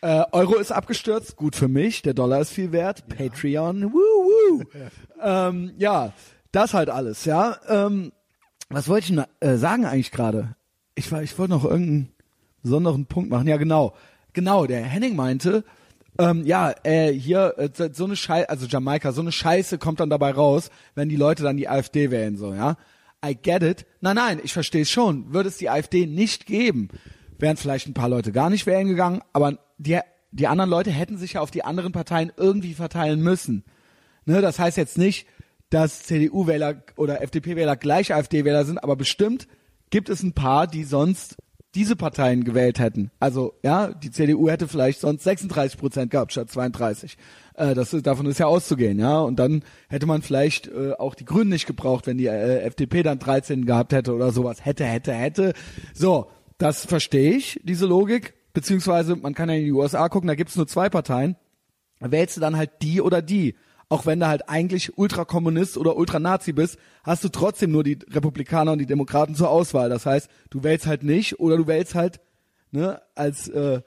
Äh, 0.00 0.22
Euro 0.30 0.56
ist 0.58 0.70
abgestürzt, 0.70 1.34
gut 1.36 1.56
für 1.56 1.68
mich. 1.68 2.02
Der 2.02 2.14
Dollar 2.14 2.40
ist 2.40 2.50
viel 2.52 2.70
wert. 2.70 3.08
Patreon, 3.08 3.92
woo, 3.92 3.98
woo. 3.98 4.62
Ähm, 5.24 5.72
ja, 5.78 6.12
das 6.52 6.72
halt 6.74 6.88
alles, 6.90 7.24
ja. 7.24 7.56
Ähm, 7.68 8.12
was 8.72 8.88
wollte 8.88 9.12
ich 9.12 9.16
denn, 9.16 9.24
äh, 9.40 9.56
sagen 9.56 9.84
eigentlich 9.84 10.10
gerade? 10.10 10.56
Ich 10.94 11.10
war, 11.12 11.22
ich 11.22 11.38
wollte 11.38 11.52
noch 11.52 11.64
irgendeinen 11.64 12.12
besonderen 12.62 13.06
Punkt 13.06 13.30
machen. 13.30 13.48
Ja, 13.48 13.56
genau. 13.56 13.94
Genau, 14.32 14.66
der 14.66 14.82
Henning 14.82 15.14
meinte, 15.16 15.64
ähm, 16.18 16.44
ja, 16.46 16.74
äh, 16.84 17.12
hier, 17.12 17.54
äh, 17.58 17.68
so- 17.92 18.04
eine 18.04 18.16
Scheiße, 18.16 18.48
also 18.48 18.66
Jamaika, 18.66 19.12
so 19.12 19.20
eine 19.20 19.32
Scheiße 19.32 19.78
kommt 19.78 20.00
dann 20.00 20.10
dabei 20.10 20.30
raus, 20.32 20.70
wenn 20.94 21.08
die 21.08 21.16
Leute 21.16 21.42
dann 21.42 21.56
die 21.56 21.68
AfD 21.68 22.10
wählen, 22.10 22.36
so, 22.36 22.54
ja. 22.54 22.76
I 23.24 23.34
get 23.40 23.62
it. 23.62 23.86
Nein, 24.00 24.16
nein, 24.16 24.40
ich 24.42 24.52
verstehe 24.52 24.82
es 24.82 24.90
schon. 24.90 25.32
Würde 25.32 25.48
es 25.48 25.56
die 25.56 25.70
AfD 25.70 26.06
nicht 26.06 26.44
geben, 26.46 26.88
wären 27.38 27.56
vielleicht 27.56 27.86
ein 27.86 27.94
paar 27.94 28.08
Leute 28.08 28.32
gar 28.32 28.50
nicht 28.50 28.66
wählen 28.66 28.88
gegangen, 28.88 29.20
aber 29.32 29.58
die, 29.78 30.00
die 30.32 30.46
anderen 30.48 30.70
Leute 30.70 30.90
hätten 30.90 31.18
sich 31.18 31.34
ja 31.34 31.40
auf 31.40 31.50
die 31.52 31.62
anderen 31.64 31.92
Parteien 31.92 32.32
irgendwie 32.36 32.74
verteilen 32.74 33.20
müssen. 33.20 33.64
Ne, 34.24 34.40
das 34.40 34.58
heißt 34.58 34.76
jetzt 34.76 34.98
nicht, 34.98 35.26
dass 35.72 36.02
CDU-Wähler 36.02 36.82
oder 36.96 37.22
FDP-Wähler 37.22 37.76
gleich 37.76 38.12
AfD-Wähler 38.12 38.64
sind, 38.64 38.82
aber 38.82 38.94
bestimmt 38.94 39.48
gibt 39.90 40.10
es 40.10 40.22
ein 40.22 40.34
paar, 40.34 40.66
die 40.66 40.84
sonst 40.84 41.36
diese 41.74 41.96
Parteien 41.96 42.44
gewählt 42.44 42.78
hätten. 42.78 43.10
Also 43.18 43.54
ja, 43.62 43.88
die 43.88 44.10
CDU 44.10 44.50
hätte 44.50 44.68
vielleicht 44.68 45.00
sonst 45.00 45.24
36 45.24 45.78
Prozent 45.78 46.10
gehabt 46.10 46.32
statt 46.32 46.50
32. 46.50 47.16
Äh, 47.54 47.74
das 47.74 47.94
ist, 47.94 48.06
davon 48.06 48.26
ist 48.26 48.38
ja 48.38 48.46
auszugehen, 48.46 48.98
ja. 48.98 49.20
Und 49.20 49.38
dann 49.38 49.64
hätte 49.88 50.04
man 50.04 50.20
vielleicht 50.20 50.68
äh, 50.68 50.92
auch 50.98 51.14
die 51.14 51.24
Grünen 51.24 51.48
nicht 51.48 51.66
gebraucht, 51.66 52.06
wenn 52.06 52.18
die 52.18 52.26
äh, 52.26 52.60
FDP 52.60 53.02
dann 53.02 53.18
13 53.18 53.64
gehabt 53.64 53.94
hätte 53.94 54.14
oder 54.14 54.32
sowas. 54.32 54.62
Hätte, 54.62 54.84
hätte, 54.84 55.14
hätte. 55.14 55.54
So, 55.94 56.30
das 56.58 56.84
verstehe 56.84 57.32
ich, 57.32 57.58
diese 57.64 57.86
Logik. 57.86 58.34
Beziehungsweise, 58.52 59.16
man 59.16 59.32
kann 59.32 59.48
ja 59.48 59.54
in 59.54 59.64
die 59.64 59.72
USA 59.72 60.10
gucken, 60.10 60.28
da 60.28 60.34
gibt's 60.34 60.56
nur 60.56 60.66
zwei 60.66 60.90
Parteien 60.90 61.36
wählst 62.10 62.36
du 62.36 62.40
dann 62.40 62.56
halt 62.56 62.70
die 62.82 63.00
oder 63.00 63.22
die. 63.22 63.54
Auch 63.92 64.06
wenn 64.06 64.20
du 64.20 64.26
halt 64.26 64.48
eigentlich 64.48 64.96
Ultrakommunist 64.96 65.76
oder 65.76 65.98
Ultranazi 65.98 66.54
bist, 66.54 66.78
hast 67.04 67.24
du 67.24 67.28
trotzdem 67.28 67.72
nur 67.72 67.84
die 67.84 67.98
Republikaner 68.08 68.72
und 68.72 68.78
die 68.78 68.86
Demokraten 68.86 69.34
zur 69.34 69.50
Auswahl. 69.50 69.90
Das 69.90 70.06
heißt, 70.06 70.30
du 70.48 70.64
wählst 70.64 70.86
halt 70.86 71.02
nicht 71.02 71.40
oder 71.40 71.58
du 71.58 71.66
wählst 71.66 71.94
halt 71.94 72.18
ne, 72.70 73.02
als 73.14 73.48
äh, 73.48 73.82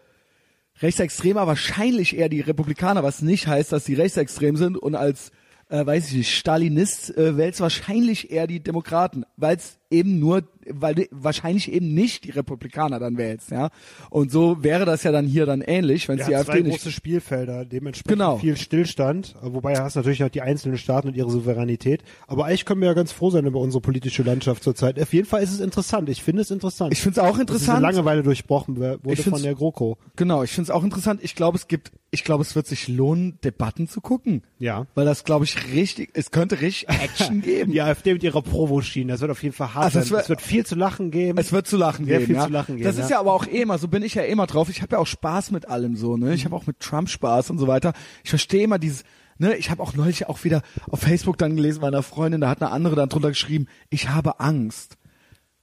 Rechtsextremer 0.79 1.47
wahrscheinlich 1.47 2.15
eher 2.15 2.29
die 2.29 2.41
Republikaner, 2.41 3.01
was 3.01 3.23
nicht 3.23 3.47
heißt, 3.47 3.71
dass 3.71 3.85
die 3.85 3.95
rechtsextrem 3.95 4.57
sind 4.57 4.77
und 4.77 4.93
als 4.93 5.31
äh, 5.69 5.83
weiß 5.83 6.09
ich 6.09 6.17
nicht, 6.17 6.35
Stalinist 6.35 7.17
äh, 7.17 7.35
wählst 7.35 7.59
wahrscheinlich 7.59 8.29
eher 8.29 8.45
die 8.45 8.61
Demokraten, 8.61 9.25
weil 9.37 9.57
es 9.57 9.79
eben 9.95 10.19
nur, 10.19 10.43
weil 10.69 10.95
du 10.95 11.05
wahrscheinlich 11.11 11.71
eben 11.71 11.93
nicht 11.93 12.23
die 12.25 12.31
Republikaner 12.31 12.99
dann 12.99 13.17
wählst, 13.17 13.51
ja. 13.51 13.69
Und 14.09 14.31
so 14.31 14.63
wäre 14.63 14.85
das 14.85 15.03
ja 15.03 15.11
dann 15.11 15.25
hier 15.27 15.45
dann 15.45 15.61
ähnlich, 15.61 16.07
wenn 16.07 16.19
es 16.19 16.27
Ja, 16.27 16.39
die 16.39 16.45
zwei 16.45 16.51
AfD 16.53 16.63
nicht 16.63 16.77
große 16.81 16.91
Spielfelder, 16.91 17.65
dementsprechend 17.65 18.07
Genau. 18.19 18.37
viel 18.37 18.57
Stillstand, 18.57 19.35
wobei 19.41 19.75
hast 19.79 19.95
du 19.95 19.99
natürlich 19.99 20.23
auch 20.23 20.29
die 20.29 20.41
einzelnen 20.41 20.77
Staaten 20.77 21.07
und 21.09 21.15
ihre 21.15 21.29
Souveränität. 21.29 22.03
Aber 22.27 22.45
eigentlich 22.45 22.65
können 22.65 22.81
wir 22.81 22.87
ja 22.89 22.93
ganz 22.93 23.11
froh 23.11 23.29
sein 23.29 23.45
über 23.45 23.59
unsere 23.59 23.81
politische 23.81 24.23
Landschaft 24.23 24.63
zurzeit. 24.63 24.99
Auf 25.01 25.13
jeden 25.13 25.27
Fall 25.27 25.41
ist 25.43 25.51
es 25.53 25.59
interessant. 25.59 26.09
Ich 26.09 26.21
finde 26.23 26.41
es 26.41 26.51
interessant. 26.51 26.93
Ich 26.93 27.01
finde 27.01 27.19
es 27.21 27.25
auch 27.25 27.31
Dass 27.33 27.41
interessant. 27.41 27.77
Diese 27.77 27.81
Langeweile 27.81 28.23
durchbrochen 28.23 28.77
wurde 28.77 29.23
von 29.23 29.41
der 29.41 29.55
GroKo. 29.55 29.97
Genau, 30.15 30.43
ich 30.43 30.51
finde 30.51 30.63
es 30.63 30.69
auch 30.71 30.83
interessant. 30.83 31.19
Ich 31.23 31.35
glaube, 31.35 31.57
es 31.57 31.67
gibt, 31.67 31.91
ich 32.11 32.23
glaube, 32.23 32.41
es 32.43 32.55
wird 32.55 32.67
sich 32.67 32.87
lohnen, 32.87 33.39
Debatten 33.43 33.87
zu 33.87 34.01
gucken. 34.01 34.43
Ja. 34.59 34.87
Weil 34.95 35.05
das, 35.05 35.23
glaube 35.23 35.45
ich, 35.45 35.73
richtig, 35.73 36.09
es 36.13 36.31
könnte 36.31 36.61
richtig 36.61 36.87
Action 37.03 37.41
geben. 37.41 37.71
Die 37.71 37.81
AfD 37.81 38.13
mit 38.13 38.23
ihrer 38.23 38.41
Provo-Schiene, 38.41 39.11
das 39.13 39.21
wird 39.21 39.31
auf 39.31 39.43
jeden 39.43 39.53
Fall 39.55 39.73
hart 39.73 39.84
Also 39.85 39.99
es 39.99 40.05
sein. 40.05 40.11
wird- 40.13 40.23
es 40.23 40.29
wird 40.29 40.41
viel 40.41 40.65
zu 40.65 40.75
lachen 40.75 41.11
geben. 41.11 41.37
Es 41.37 41.51
wird 41.51 41.67
zu 41.67 41.77
lachen 41.77 42.05
Sehr 42.05 42.19
geben. 42.19 42.27
viel 42.27 42.35
ja. 42.35 42.45
zu 42.45 42.51
lachen 42.51 42.75
geben, 42.77 42.85
Das 42.87 42.97
ist 42.97 43.09
ja. 43.09 43.19
aber 43.19 43.33
auch 43.33 43.45
eh 43.47 43.61
immer, 43.61 43.77
so 43.77 43.87
bin 43.87 44.03
ich 44.03 44.15
ja 44.15 44.23
immer 44.23 44.47
drauf. 44.47 44.69
Ich 44.69 44.81
habe 44.81 44.93
ja 44.95 44.99
auch 44.99 45.07
Spaß 45.07 45.51
mit 45.51 45.67
allem 45.69 45.95
so, 45.95 46.17
ne? 46.17 46.33
Ich 46.33 46.45
habe 46.45 46.55
auch 46.55 46.67
mit 46.67 46.79
Trump 46.79 47.09
Spaß 47.09 47.49
und 47.49 47.57
so 47.57 47.67
weiter. 47.67 47.93
Ich 48.23 48.29
verstehe 48.29 48.63
immer 48.63 48.79
dieses, 48.79 49.03
ne, 49.37 49.55
ich 49.55 49.69
habe 49.69 49.81
auch 49.83 49.93
neulich 49.93 50.27
auch 50.27 50.43
wieder 50.43 50.61
auf 50.89 50.99
Facebook 51.01 51.37
dann 51.37 51.55
gelesen 51.55 51.81
bei 51.81 51.87
einer 51.87 52.03
Freundin, 52.03 52.41
da 52.41 52.49
hat 52.49 52.61
eine 52.61 52.71
andere 52.71 52.95
dann 52.95 53.09
drunter 53.09 53.29
geschrieben, 53.29 53.67
ich 53.89 54.09
habe 54.09 54.39
Angst. 54.39 54.97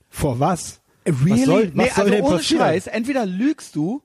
Vor 0.09 0.41
was? 0.41 0.81
Really? 1.07 1.31
Was 1.31 1.45
soll, 1.47 1.65
was 1.69 1.75
nee, 1.75 1.83
soll 1.91 2.03
also 2.05 2.11
denn 2.11 2.23
ohne 2.25 2.37
passieren? 2.37 2.61
Scheiß, 2.63 2.87
entweder 2.89 3.27
lügst 3.27 3.75
du 3.75 4.03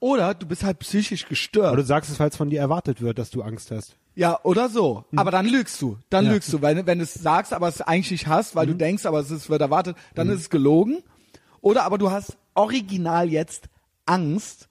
oder 0.00 0.34
du 0.34 0.46
bist 0.46 0.62
halt 0.64 0.78
psychisch 0.80 1.26
gestört. 1.26 1.66
Aber 1.66 1.76
du 1.78 1.82
sagst 1.84 2.10
es, 2.10 2.20
es 2.20 2.36
von 2.36 2.50
dir 2.50 2.60
erwartet 2.60 3.00
wird, 3.00 3.18
dass 3.18 3.30
du 3.30 3.42
Angst 3.42 3.70
hast. 3.70 3.96
Ja, 4.18 4.40
oder 4.42 4.68
so. 4.68 5.04
Aber 5.14 5.30
dann 5.30 5.46
lügst 5.46 5.80
du. 5.80 5.96
Dann 6.10 6.24
Ja. 6.26 6.32
lügst 6.32 6.52
du. 6.52 6.60
Weil, 6.60 6.84
wenn 6.86 6.98
du 6.98 7.04
es 7.04 7.14
sagst, 7.14 7.52
aber 7.52 7.68
es 7.68 7.80
eigentlich 7.80 8.10
nicht 8.10 8.26
hast, 8.26 8.56
weil 8.56 8.66
du 8.66 8.74
denkst, 8.74 9.06
aber 9.06 9.20
es 9.20 9.30
ist, 9.30 9.48
wird 9.48 9.60
erwartet, 9.60 9.96
dann 10.16 10.28
ist 10.28 10.40
es 10.40 10.50
gelogen. 10.50 10.98
Oder 11.60 11.84
aber 11.84 11.98
du 11.98 12.10
hast 12.10 12.36
original 12.54 13.28
jetzt 13.30 13.68
Angst, 14.06 14.68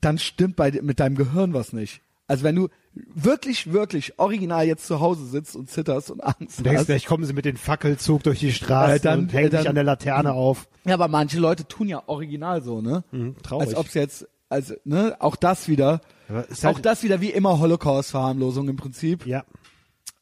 dann 0.00 0.18
stimmt 0.18 0.56
bei, 0.56 0.72
mit 0.82 0.98
deinem 0.98 1.14
Gehirn 1.16 1.54
was 1.54 1.72
nicht. 1.72 2.00
Also 2.26 2.42
wenn 2.44 2.56
du 2.56 2.68
wirklich, 2.94 3.72
wirklich 3.72 4.18
original 4.18 4.66
jetzt 4.66 4.86
zu 4.86 4.98
Hause 5.00 5.26
sitzt 5.26 5.54
und 5.54 5.70
zitterst 5.70 6.10
und 6.10 6.20
Angst 6.20 6.58
Du 6.58 6.62
denkst, 6.64 6.80
hast. 6.80 6.86
gleich 6.86 7.06
kommen 7.06 7.24
sie 7.24 7.32
mit 7.32 7.44
dem 7.44 7.56
Fackelzug 7.56 8.22
durch 8.24 8.40
die 8.40 8.52
Straße 8.52 8.94
Äh, 8.94 9.00
dann- 9.00 9.18
und 9.20 9.32
hängen 9.32 9.46
äh, 9.46 9.50
dann- 9.50 9.60
dich 9.60 9.68
an 9.68 9.74
der 9.76 9.84
Laterne 9.84 10.32
auf. 10.32 10.66
Ja, 10.84 10.94
aber 10.94 11.06
manche 11.08 11.38
Leute 11.38 11.66
tun 11.68 11.88
ja 11.88 12.02
original 12.06 12.62
so, 12.62 12.80
ne? 12.80 13.04
traurig. 13.44 13.68
Als 13.68 13.76
ob's 13.76 13.94
jetzt, 13.94 14.26
also, 14.48 14.74
ne, 14.84 15.16
auch 15.20 15.36
das 15.36 15.68
wieder, 15.68 16.00
halt- 16.30 16.66
auch 16.66 16.80
das 16.80 17.02
wieder 17.02 17.20
wie 17.20 17.30
immer 17.30 17.58
Holocaust-Verharmlosung 17.58 18.68
im 18.68 18.76
Prinzip. 18.76 19.26
Ja. 19.26 19.44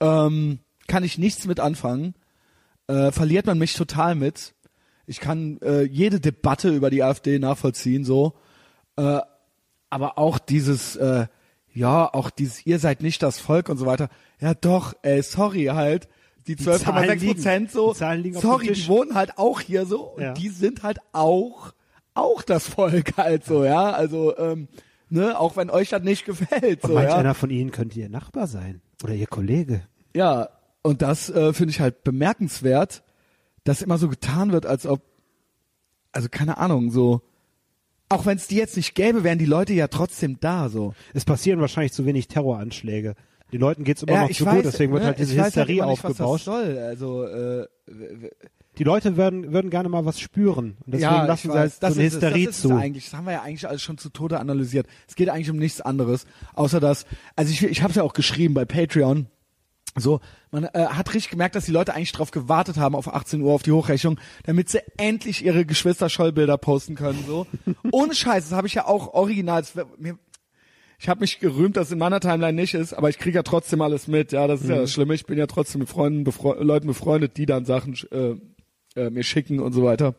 ähm, 0.00 0.60
kann 0.86 1.04
ich 1.04 1.18
nichts 1.18 1.46
mit 1.46 1.60
anfangen. 1.60 2.14
Äh, 2.86 3.12
verliert 3.12 3.46
man 3.46 3.58
mich 3.58 3.74
total 3.74 4.14
mit. 4.14 4.54
Ich 5.06 5.20
kann 5.20 5.58
äh, 5.60 5.82
jede 5.82 6.20
Debatte 6.20 6.70
über 6.70 6.88
die 6.90 7.02
AfD 7.02 7.38
nachvollziehen, 7.38 8.04
so. 8.04 8.34
Äh, 8.96 9.20
aber 9.90 10.18
auch 10.18 10.38
dieses, 10.38 10.96
äh, 10.96 11.26
ja, 11.74 12.12
auch 12.12 12.30
dieses, 12.30 12.64
ihr 12.66 12.78
seid 12.78 13.02
nicht 13.02 13.22
das 13.22 13.38
Volk 13.38 13.68
und 13.68 13.76
so 13.78 13.86
weiter. 13.86 14.08
Ja, 14.40 14.54
doch, 14.54 14.94
ey, 15.02 15.22
sorry 15.22 15.66
halt. 15.66 16.08
Die 16.46 16.56
Zahlen 16.56 16.78
12,6 16.80 17.14
liegen- 17.20 17.34
Prozent 17.34 17.70
so. 17.72 17.92
die 17.92 18.32
sorry, 18.32 18.72
die 18.72 18.86
wohnen 18.88 19.14
halt 19.14 19.36
auch 19.36 19.60
hier 19.60 19.84
so 19.84 20.00
und 20.14 20.22
Ja. 20.22 20.32
die 20.32 20.48
sind 20.48 20.82
halt 20.82 20.98
auch, 21.12 21.72
auch 22.14 22.42
das 22.42 22.66
Volk 22.68 23.12
halt 23.18 23.44
so, 23.44 23.64
ja. 23.64 23.90
Also, 23.90 24.36
ähm, 24.38 24.68
ne, 25.10 25.38
auch 25.38 25.56
wenn 25.56 25.70
euch 25.70 25.90
das 25.90 26.02
nicht 26.02 26.24
gefällt, 26.24 26.82
Und 26.84 26.88
so, 26.88 26.94
manch 26.94 27.10
ja. 27.10 27.16
einer 27.16 27.34
von 27.34 27.50
ihnen 27.50 27.70
könnte 27.70 27.98
ihr 27.98 28.08
Nachbar 28.08 28.46
sein. 28.46 28.80
Oder 29.02 29.14
ihr 29.14 29.26
Kollege. 29.26 29.82
Ja, 30.14 30.48
und 30.82 31.02
das 31.02 31.30
äh, 31.30 31.52
finde 31.52 31.70
ich 31.70 31.80
halt 31.80 32.04
bemerkenswert, 32.04 33.02
dass 33.64 33.82
immer 33.82 33.98
so 33.98 34.08
getan 34.08 34.52
wird, 34.52 34.66
als 34.66 34.86
ob, 34.86 35.02
also 36.12 36.28
keine 36.30 36.58
Ahnung, 36.58 36.90
so, 36.90 37.22
auch 38.08 38.24
wenn 38.24 38.38
es 38.38 38.46
die 38.46 38.56
jetzt 38.56 38.76
nicht 38.76 38.94
gäbe, 38.94 39.24
wären 39.24 39.38
die 39.38 39.44
Leute 39.44 39.74
ja 39.74 39.88
trotzdem 39.88 40.38
da, 40.40 40.68
so. 40.68 40.94
Es 41.12 41.24
passieren 41.24 41.60
wahrscheinlich 41.60 41.92
zu 41.92 42.06
wenig 42.06 42.28
Terroranschläge. 42.28 43.14
Den 43.52 43.60
Leuten 43.60 43.84
geht's 43.84 44.02
immer 44.02 44.12
ja, 44.12 44.22
noch 44.22 44.30
zu 44.30 44.44
gut, 44.44 44.64
deswegen 44.64 44.92
wird 44.92 45.02
ne, 45.02 45.08
halt 45.08 45.18
diese 45.18 45.36
weiß 45.36 45.46
Hysterie 45.46 45.80
was 45.80 45.86
aufgebauscht. 45.86 46.44
Soll. 46.44 46.78
Also, 46.78 47.24
äh, 47.24 47.66
Die 48.78 48.84
Leute 48.84 49.16
würden, 49.16 49.52
würden 49.52 49.70
gerne 49.70 49.88
mal 49.88 50.04
was 50.04 50.20
spüren. 50.20 50.76
Und 50.86 50.94
deswegen 50.94 51.12
ja, 51.12 51.24
lassen 51.24 51.50
sie 51.50 51.58
halt 51.58 51.72
das 51.80 51.94
so 51.94 51.98
eine 51.98 52.06
ist 52.06 52.14
es, 52.14 52.22
Hysterie 52.22 52.46
das 52.46 52.54
ist 52.54 52.62
zu. 52.62 52.70
Es 52.70 52.76
eigentlich, 52.76 53.04
das 53.06 53.14
haben 53.14 53.26
wir 53.26 53.32
ja 53.32 53.42
eigentlich 53.42 53.68
alles 53.68 53.82
schon 53.82 53.98
zu 53.98 54.08
Tode 54.10 54.38
analysiert. 54.38 54.86
Es 55.08 55.16
geht 55.16 55.28
eigentlich 55.28 55.50
um 55.50 55.56
nichts 55.56 55.80
anderes, 55.80 56.26
außer 56.54 56.78
dass, 56.78 57.06
also 57.34 57.52
ich, 57.52 57.62
ich 57.62 57.82
habe 57.82 57.90
es 57.90 57.96
ja 57.96 58.02
auch 58.04 58.12
geschrieben 58.12 58.54
bei 58.54 58.64
Patreon. 58.64 59.26
So, 59.96 60.20
man 60.52 60.64
äh, 60.64 60.86
hat 60.86 61.12
richtig 61.14 61.30
gemerkt, 61.30 61.56
dass 61.56 61.64
die 61.64 61.72
Leute 61.72 61.94
eigentlich 61.94 62.12
drauf 62.12 62.30
gewartet 62.30 62.76
haben 62.76 62.94
auf 62.94 63.12
18 63.12 63.40
Uhr 63.40 63.52
auf 63.52 63.62
die 63.62 63.72
Hochrechnung, 63.72 64.20
damit 64.44 64.68
sie 64.68 64.80
endlich 64.96 65.44
ihre 65.44 65.64
Geschwister-Scholl-Bilder 65.64 66.56
posten 66.58 66.94
können. 66.94 67.24
So, 67.26 67.46
ohne 67.90 68.14
Scheiß, 68.14 68.48
das 68.48 68.56
habe 68.56 68.68
ich 68.68 68.74
ja 68.74 68.86
auch 68.86 69.14
original. 69.14 69.62
das 69.62 69.74
Mir, 69.98 70.18
ich 71.00 71.08
habe 71.08 71.20
mich 71.20 71.40
gerühmt, 71.40 71.76
dass 71.76 71.90
in 71.90 71.98
meiner 71.98 72.20
Timeline 72.20 72.52
nicht 72.52 72.74
ist, 72.74 72.92
aber 72.92 73.08
ich 73.08 73.18
kriege 73.18 73.36
ja 73.36 73.42
trotzdem 73.42 73.80
alles 73.80 74.08
mit. 74.08 74.32
Ja, 74.32 74.46
das 74.46 74.62
ist 74.62 74.68
ja 74.68 74.76
das 74.76 74.92
Schlimme. 74.92 75.14
Ich 75.14 75.26
bin 75.26 75.38
ja 75.38 75.46
trotzdem 75.46 75.80
mit 75.80 75.88
Freunden, 75.88 76.24
befre 76.24 76.62
Leuten 76.62 76.86
befreundet, 76.86 77.36
die 77.36 77.46
dann 77.46 77.64
Sachen 77.64 77.94
äh, 78.10 78.34
äh, 78.98 79.10
mir 79.10 79.22
schicken 79.22 79.60
und 79.60 79.72
so 79.72 79.84
weiter. 79.84 80.14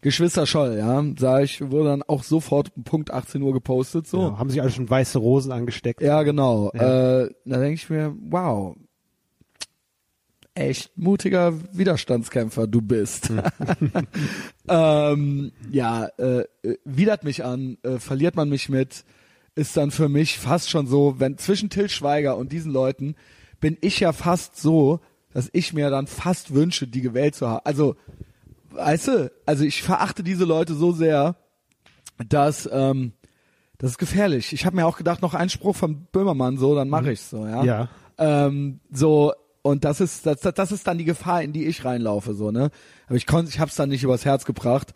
Geschwister 0.00 0.46
Scholl, 0.46 0.76
ja, 0.78 1.04
sag 1.18 1.42
ich, 1.42 1.60
wurde 1.60 1.88
dann 1.88 2.02
auch 2.04 2.22
sofort 2.22 2.70
um 2.76 2.84
Punkt 2.84 3.10
18 3.10 3.42
Uhr 3.42 3.52
gepostet, 3.52 4.06
so. 4.06 4.20
Ja, 4.20 4.38
haben 4.38 4.48
sich 4.48 4.62
alle 4.62 4.70
schon 4.70 4.88
weiße 4.88 5.18
Rosen 5.18 5.50
angesteckt. 5.50 6.00
Ja, 6.00 6.22
genau. 6.22 6.70
Ja. 6.74 7.22
Äh, 7.22 7.30
da 7.44 7.58
denke 7.58 7.74
ich 7.74 7.90
mir, 7.90 8.14
wow, 8.30 8.76
echt 10.58 10.96
mutiger 10.96 11.54
Widerstandskämpfer 11.72 12.66
du 12.66 12.82
bist. 12.82 13.32
ähm, 14.68 15.52
ja, 15.70 16.06
äh, 16.18 16.44
widert 16.84 17.24
mich 17.24 17.44
an, 17.44 17.78
äh, 17.82 17.98
verliert 17.98 18.36
man 18.36 18.48
mich 18.48 18.68
mit, 18.68 19.04
ist 19.54 19.76
dann 19.76 19.90
für 19.90 20.08
mich 20.08 20.38
fast 20.38 20.70
schon 20.70 20.86
so, 20.86 21.16
wenn 21.18 21.38
zwischen 21.38 21.70
Till 21.70 21.88
Schweiger 21.88 22.36
und 22.36 22.52
diesen 22.52 22.72
Leuten 22.72 23.14
bin 23.60 23.76
ich 23.80 24.00
ja 24.00 24.12
fast 24.12 24.56
so, 24.56 25.00
dass 25.32 25.48
ich 25.52 25.72
mir 25.72 25.90
dann 25.90 26.06
fast 26.06 26.54
wünsche, 26.54 26.86
die 26.86 27.00
gewählt 27.00 27.34
zu 27.34 27.48
haben. 27.48 27.64
Also, 27.64 27.96
weißt 28.70 29.08
du, 29.08 29.32
also 29.46 29.64
ich 29.64 29.82
verachte 29.82 30.22
diese 30.22 30.44
Leute 30.44 30.74
so 30.74 30.92
sehr, 30.92 31.36
dass 32.28 32.68
ähm, 32.72 33.12
das 33.78 33.92
ist 33.92 33.98
gefährlich. 33.98 34.52
Ich 34.52 34.66
habe 34.66 34.76
mir 34.76 34.86
auch 34.86 34.96
gedacht, 34.96 35.22
noch 35.22 35.34
ein 35.34 35.48
Spruch 35.48 35.76
vom 35.76 36.06
Böhmermann, 36.10 36.58
so, 36.58 36.74
dann 36.74 36.88
mache 36.88 37.12
ich's 37.12 37.30
so, 37.30 37.46
ja. 37.46 37.64
Ja. 37.64 37.88
Ähm, 38.18 38.80
so 38.90 39.32
und 39.62 39.84
das 39.84 40.00
ist 40.00 40.26
das, 40.26 40.40
das 40.40 40.72
ist 40.72 40.86
dann 40.86 40.98
die 40.98 41.04
Gefahr, 41.04 41.42
in 41.42 41.52
die 41.52 41.66
ich 41.66 41.84
reinlaufe, 41.84 42.34
so 42.34 42.50
ne. 42.50 42.70
Aber 43.06 43.16
ich 43.16 43.26
konnte, 43.26 43.50
ich 43.50 43.60
hab's 43.60 43.76
dann 43.76 43.88
nicht 43.90 44.02
übers 44.02 44.24
Herz 44.24 44.44
gebracht. 44.44 44.94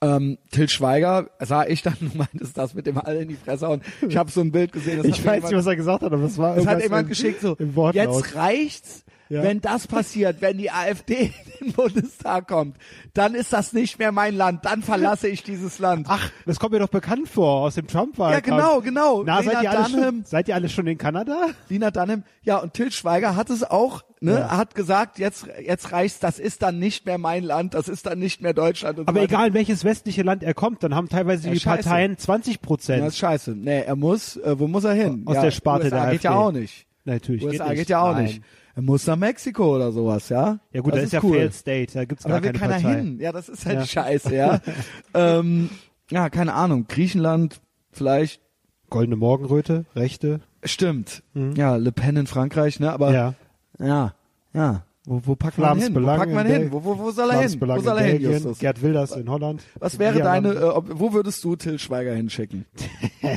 Ähm, 0.00 0.38
Till 0.50 0.68
Schweiger 0.68 1.30
sah 1.40 1.66
ich 1.66 1.82
dann, 1.82 1.96
du 2.00 2.10
meintest 2.16 2.56
das 2.56 2.74
mit 2.74 2.86
dem 2.86 2.98
alle 2.98 3.22
in 3.22 3.28
die 3.28 3.36
Fresse 3.36 3.68
und 3.68 3.82
ich 4.06 4.16
habe 4.16 4.30
so 4.30 4.40
ein 4.40 4.52
Bild 4.52 4.72
gesehen. 4.72 4.98
Das 4.98 5.06
Ich 5.06 5.24
weiß 5.24 5.44
nicht, 5.44 5.54
was 5.54 5.66
er 5.66 5.76
gesagt 5.76 6.02
hat, 6.02 6.12
aber 6.12 6.24
es 6.24 6.38
war 6.38 6.56
das 6.56 6.66
hat 6.66 6.82
jemand 6.82 7.08
geschickt 7.08 7.40
so, 7.40 7.54
im 7.56 7.74
Wortlaut. 7.76 8.06
jetzt 8.06 8.34
reicht's, 8.34 9.04
Ja. 9.30 9.42
wenn 9.42 9.60
das 9.60 9.86
passiert, 9.86 10.40
wenn 10.40 10.56
die 10.58 10.70
AfD 10.70 11.32
in 11.60 11.66
den 11.66 11.72
Bundestag 11.74 12.48
kommt, 12.48 12.76
dann 13.12 13.34
ist 13.34 13.52
das 13.52 13.72
nicht 13.74 13.98
mehr 13.98 14.10
mein 14.12 14.34
Land, 14.34 14.64
dann 14.64 14.82
verlasse 14.82 15.28
ich 15.28 15.42
dieses 15.42 15.78
Land. 15.78 16.06
Ach, 16.08 16.30
das 16.46 16.58
kommt 16.58 16.72
mir 16.72 16.78
doch 16.78 16.88
bekannt 16.88 17.28
vor 17.28 17.60
aus 17.62 17.74
dem 17.74 17.86
Trump-Wahlkampf. 17.86 18.46
Ja, 18.46 18.56
genau, 18.56 18.80
genau. 18.80 19.22
Na, 19.24 19.40
Lena 19.40 19.52
seid 19.52 19.62
ihr, 19.64 19.70
alle 19.70 19.84
Dunham. 19.90 20.02
schon, 20.04 20.24
seid 20.24 20.48
ihr 20.48 20.54
alle 20.54 20.68
schon 20.70 20.86
in 20.86 20.96
Kanada? 20.98 21.48
Lina 21.68 21.90
Dunham, 21.90 22.22
ja, 22.42 22.56
und 22.58 22.72
Till 22.72 22.90
Schweiger 22.90 23.36
hat 23.36 23.50
es 23.50 23.64
auch, 23.64 24.02
ne, 24.20 24.32
Ja. 24.38 24.56
hat 24.56 24.74
gesagt, 24.74 25.18
jetzt, 25.18 25.46
jetzt 25.62 25.92
reicht's, 25.92 26.20
das 26.20 26.38
ist 26.38 26.62
dann 26.62 26.78
nicht 26.78 27.04
mehr 27.04 27.18
mein 27.18 27.42
Land, 27.44 27.74
das 27.74 27.88
ist 27.88 28.06
dann 28.06 28.18
nicht 28.18 28.40
mehr 28.40 28.54
Deutschland. 28.54 28.98
Und 28.98 29.08
Aber 29.08 29.18
so 29.18 29.24
weiter. 29.24 29.34
egal, 29.34 29.48
in 29.48 29.54
welches 29.54 29.84
westliche 29.84 30.22
Land 30.22 30.42
er 30.42 30.54
kommt, 30.54 30.82
dann 30.82 30.94
haben 30.94 31.08
teilweise 31.10 31.48
Ja, 31.48 31.52
die 31.52 31.60
scheiße. 31.60 31.82
Parteien 31.82 32.16
20 32.16 32.62
Prozent. 32.62 33.02
Das 33.02 33.08
ist 33.14 33.18
scheiße. 33.18 33.50
Nee, 33.50 33.82
er 33.82 33.96
muss, 33.96 34.36
äh, 34.38 34.58
wo 34.58 34.68
muss 34.68 34.84
er 34.84 34.94
hin? 34.94 35.24
Aus 35.26 35.34
ja, 35.36 35.42
der 35.42 35.50
Sparte 35.50 35.84
USA 35.86 36.02
der 36.04 36.12
geht 36.12 36.22
ja 36.24 36.30
AfD. 36.30 36.42
auch 36.42 36.52
nicht. 36.52 36.86
Natürlich, 37.04 37.44
USA 37.44 37.68
geht 37.68 37.76
geht, 37.78 37.88
ja 37.90 38.00
auch 38.02 38.12
Nein. 38.14 38.24
nicht. 38.24 38.42
Er 38.78 38.82
muss 38.82 39.04
nach 39.08 39.16
Mexiko 39.16 39.74
oder 39.74 39.90
sowas, 39.90 40.28
ja? 40.28 40.60
Ja 40.72 40.82
gut, 40.82 40.92
das 40.92 41.00
da 41.00 41.04
ist 41.06 41.12
ja 41.14 41.20
cool. 41.24 41.32
Failed 41.38 41.52
State, 41.54 41.94
da 41.94 42.04
gibt's 42.04 42.24
Aber 42.24 42.34
gar 42.34 42.40
da 42.40 42.46
will 42.46 42.52
keine 42.60 42.74
keiner 42.74 42.82
Partei. 42.84 43.00
hin. 43.00 43.18
Ja, 43.18 43.32
das 43.32 43.48
ist 43.48 43.66
halt 43.66 43.78
Ja. 43.80 43.84
scheiße, 43.86 44.36
ja. 44.36 44.60
ähm, 45.14 45.68
ja, 46.12 46.30
keine 46.30 46.54
Ahnung. 46.54 46.86
Griechenland, 46.86 47.60
vielleicht, 47.90 48.40
Goldene 48.88 49.16
Morgenröte, 49.16 49.84
Rechte. 49.96 50.40
stimmt. 50.62 51.24
Ja, 51.34 51.74
Le 51.74 51.90
Pen 51.90 52.16
in 52.18 52.28
Frankreich, 52.28 52.78
ne? 52.78 52.92
Aber 52.92 53.08
Mhm. 53.08 53.14
Ja. 53.14 53.34
ja, 53.80 54.14
ja. 54.54 54.84
Wo, 55.10 55.22
wo 55.24 55.36
packt 55.36 55.56
man 55.56 55.78
hin? 55.78 55.94
Wo 55.94 56.04
packt 56.04 56.34
man 56.34 56.46
in 56.46 56.52
hin? 56.52 56.72
Wo, 56.72 56.84
wo, 56.84 56.98
wo 56.98 57.10
soll 57.10 57.30
er 57.30 57.40
hin? 57.40 57.58
Wo 57.58 57.80
soll 57.80 57.96
er 57.98 58.04
hin, 58.04 58.20
Justus? 58.20 58.58
Gerd 58.58 58.82
Wilders 58.82 59.12
in 59.12 59.30
Holland. 59.30 59.62
Was 59.78 59.98
wäre 59.98 60.18
deine, 60.18 60.50
äh, 60.50 60.82
wo 60.84 61.14
würdest 61.14 61.42
du 61.44 61.56
Till 61.56 61.78
Schweiger 61.78 62.14
hinschicken? 62.14 62.66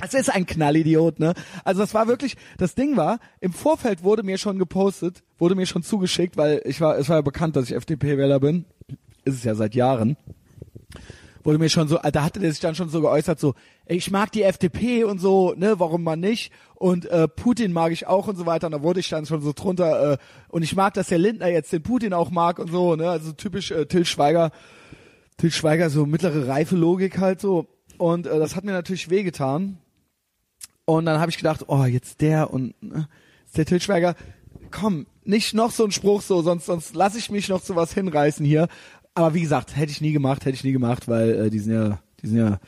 Das 0.01 0.13
ist 0.13 0.29
ein 0.29 0.45
Knallidiot, 0.45 1.19
ne? 1.19 1.33
Also 1.65 1.81
das 1.81 1.93
war 1.93 2.07
wirklich, 2.07 2.37
das 2.57 2.75
Ding 2.75 2.95
war, 2.97 3.19
im 3.39 3.51
Vorfeld 3.51 4.03
wurde 4.03 4.23
mir 4.23 4.37
schon 4.37 4.57
gepostet, 4.57 5.23
wurde 5.37 5.55
mir 5.55 5.65
schon 5.65 5.83
zugeschickt, 5.83 6.37
weil 6.37 6.61
ich 6.65 6.79
war, 6.79 6.97
es 6.97 7.09
war 7.09 7.17
ja 7.17 7.21
bekannt, 7.21 7.55
dass 7.55 7.65
ich 7.69 7.75
FDP-Wähler 7.75 8.39
bin. 8.39 8.65
Ist 9.25 9.35
es 9.35 9.43
ja 9.43 9.53
seit 9.55 9.75
Jahren. 9.75 10.17
Wurde 11.43 11.57
mir 11.57 11.69
schon 11.69 11.87
so, 11.87 11.97
da 11.97 12.23
hatte 12.23 12.39
der 12.39 12.51
sich 12.51 12.59
dann 12.59 12.75
schon 12.75 12.89
so 12.89 13.01
geäußert, 13.01 13.39
so, 13.39 13.55
ich 13.85 14.11
mag 14.11 14.31
die 14.31 14.43
FDP 14.43 15.03
und 15.03 15.19
so, 15.19 15.53
ne, 15.55 15.79
warum 15.79 16.03
man 16.03 16.19
nicht? 16.19 16.51
Und 16.75 17.05
äh, 17.05 17.27
Putin 17.27 17.73
mag 17.73 17.91
ich 17.91 18.07
auch 18.07 18.27
und 18.27 18.35
so 18.35 18.45
weiter. 18.45 18.67
Und 18.67 18.73
da 18.73 18.83
wurde 18.83 18.99
ich 18.99 19.09
dann 19.09 19.25
schon 19.25 19.41
so 19.41 19.53
drunter, 19.53 20.13
äh, 20.13 20.17
und 20.49 20.63
ich 20.63 20.75
mag, 20.75 20.93
dass 20.93 21.07
der 21.07 21.17
Lindner 21.17 21.47
jetzt 21.47 21.73
den 21.73 21.83
Putin 21.83 22.13
auch 22.13 22.31
mag 22.31 22.59
und 22.59 22.71
so, 22.71 22.95
ne? 22.95 23.09
Also 23.09 23.31
typisch 23.31 23.71
äh, 23.71 23.85
Till 23.85 24.05
Schweiger. 24.05 24.51
Til 25.41 25.49
Schweiger 25.49 25.89
so 25.89 26.05
mittlere 26.05 26.47
reife 26.47 26.75
Logik 26.75 27.17
halt 27.17 27.41
so 27.41 27.65
und 27.97 28.27
äh, 28.27 28.37
das 28.37 28.55
hat 28.55 28.63
mir 28.63 28.73
natürlich 28.73 29.09
wehgetan 29.09 29.79
und 30.85 31.05
dann 31.05 31.19
habe 31.19 31.31
ich 31.31 31.37
gedacht 31.37 31.65
oh 31.67 31.83
jetzt 31.83 32.21
der 32.21 32.53
und 32.53 32.75
äh, 32.83 33.05
der 33.57 33.65
Til 33.65 33.81
Schweiger 33.81 34.13
komm 34.69 35.07
nicht 35.23 35.55
noch 35.55 35.71
so 35.71 35.83
ein 35.83 35.91
Spruch 35.91 36.21
so 36.21 36.43
sonst 36.43 36.67
sonst 36.67 36.93
lasse 36.93 37.17
ich 37.17 37.31
mich 37.31 37.49
noch 37.49 37.63
zu 37.63 37.75
was 37.75 37.91
hinreißen 37.91 38.45
hier 38.45 38.67
aber 39.13 39.33
wie 39.33 39.41
gesagt 39.41 39.75
hätte 39.75 39.91
ich 39.91 40.01
nie 40.01 40.11
gemacht 40.11 40.45
hätte 40.45 40.55
ich 40.55 40.63
nie 40.63 40.71
gemacht 40.71 41.07
weil 41.07 41.31
äh, 41.31 41.49
die 41.49 41.59
sind 41.59 41.73
ja 41.73 41.99
die 42.21 42.27
sind 42.27 42.37
ja 42.37 42.59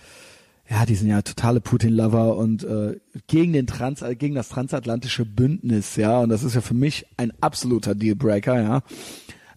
ja 0.70 0.86
die 0.86 0.96
sind 0.96 1.08
ja 1.08 1.22
totale 1.22 1.62
Putin-Lover 1.62 2.38
und 2.38 2.64
äh, 2.64 3.00
gegen 3.28 3.54
den 3.54 3.68
Trans 3.68 4.02
äh, 4.02 4.16
gegen 4.16 4.36
das 4.36 4.50
transatlantische 4.50 5.26
Bündnis 5.26 5.96
ja 5.96 6.20
und 6.20 6.30
das 6.30 6.44
ist 6.44 6.56
ja 6.56 6.62
für 6.62 6.74
mich 6.74 7.06
ein 7.18 7.34
absoluter 7.42 7.96
Dealbreaker 7.96 8.62
ja 8.62 8.84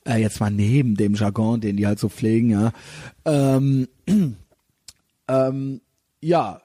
äh, 0.06 0.18
jetzt 0.20 0.40
mal 0.40 0.50
neben 0.50 0.94
dem 0.94 1.14
Jargon, 1.14 1.60
den 1.60 1.76
die 1.76 1.86
halt 1.86 1.98
so 1.98 2.08
pflegen, 2.08 2.50
ja. 2.50 2.72
Ähm, 3.24 3.88
ähm, 5.28 5.80
ja, 6.20 6.60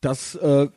das, 0.00 0.34
äh, 0.34 0.68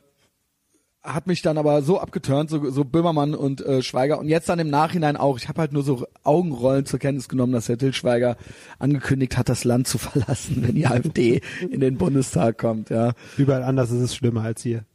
hat 1.13 1.27
mich 1.27 1.41
dann 1.41 1.57
aber 1.57 1.81
so 1.81 1.99
abgeturnt, 1.99 2.49
so, 2.49 2.69
so 2.69 2.83
Böhmermann 2.85 3.35
und 3.35 3.61
äh, 3.65 3.81
Schweiger 3.81 4.19
und 4.19 4.27
jetzt 4.27 4.49
dann 4.49 4.59
im 4.59 4.69
Nachhinein 4.69 5.17
auch. 5.17 5.37
Ich 5.37 5.47
habe 5.49 5.61
halt 5.61 5.73
nur 5.73 5.83
so 5.83 6.05
Augenrollen 6.23 6.85
zur 6.85 6.99
Kenntnis 6.99 7.27
genommen, 7.29 7.53
dass 7.53 7.67
Herr 7.69 7.77
Till 7.77 7.93
Schweiger 7.93 8.37
angekündigt 8.79 9.37
hat, 9.37 9.49
das 9.49 9.63
Land 9.63 9.87
zu 9.87 9.97
verlassen, 9.99 10.63
wenn 10.65 10.75
die 10.75 10.87
AfD 10.87 11.41
in 11.69 11.79
den 11.79 11.97
Bundestag 11.97 12.57
kommt. 12.57 12.89
Ja, 12.89 13.13
Überall 13.37 13.63
anders 13.63 13.91
ist 13.91 14.01
es 14.01 14.15
schlimmer 14.15 14.43
als 14.43 14.61
hier. 14.61 14.85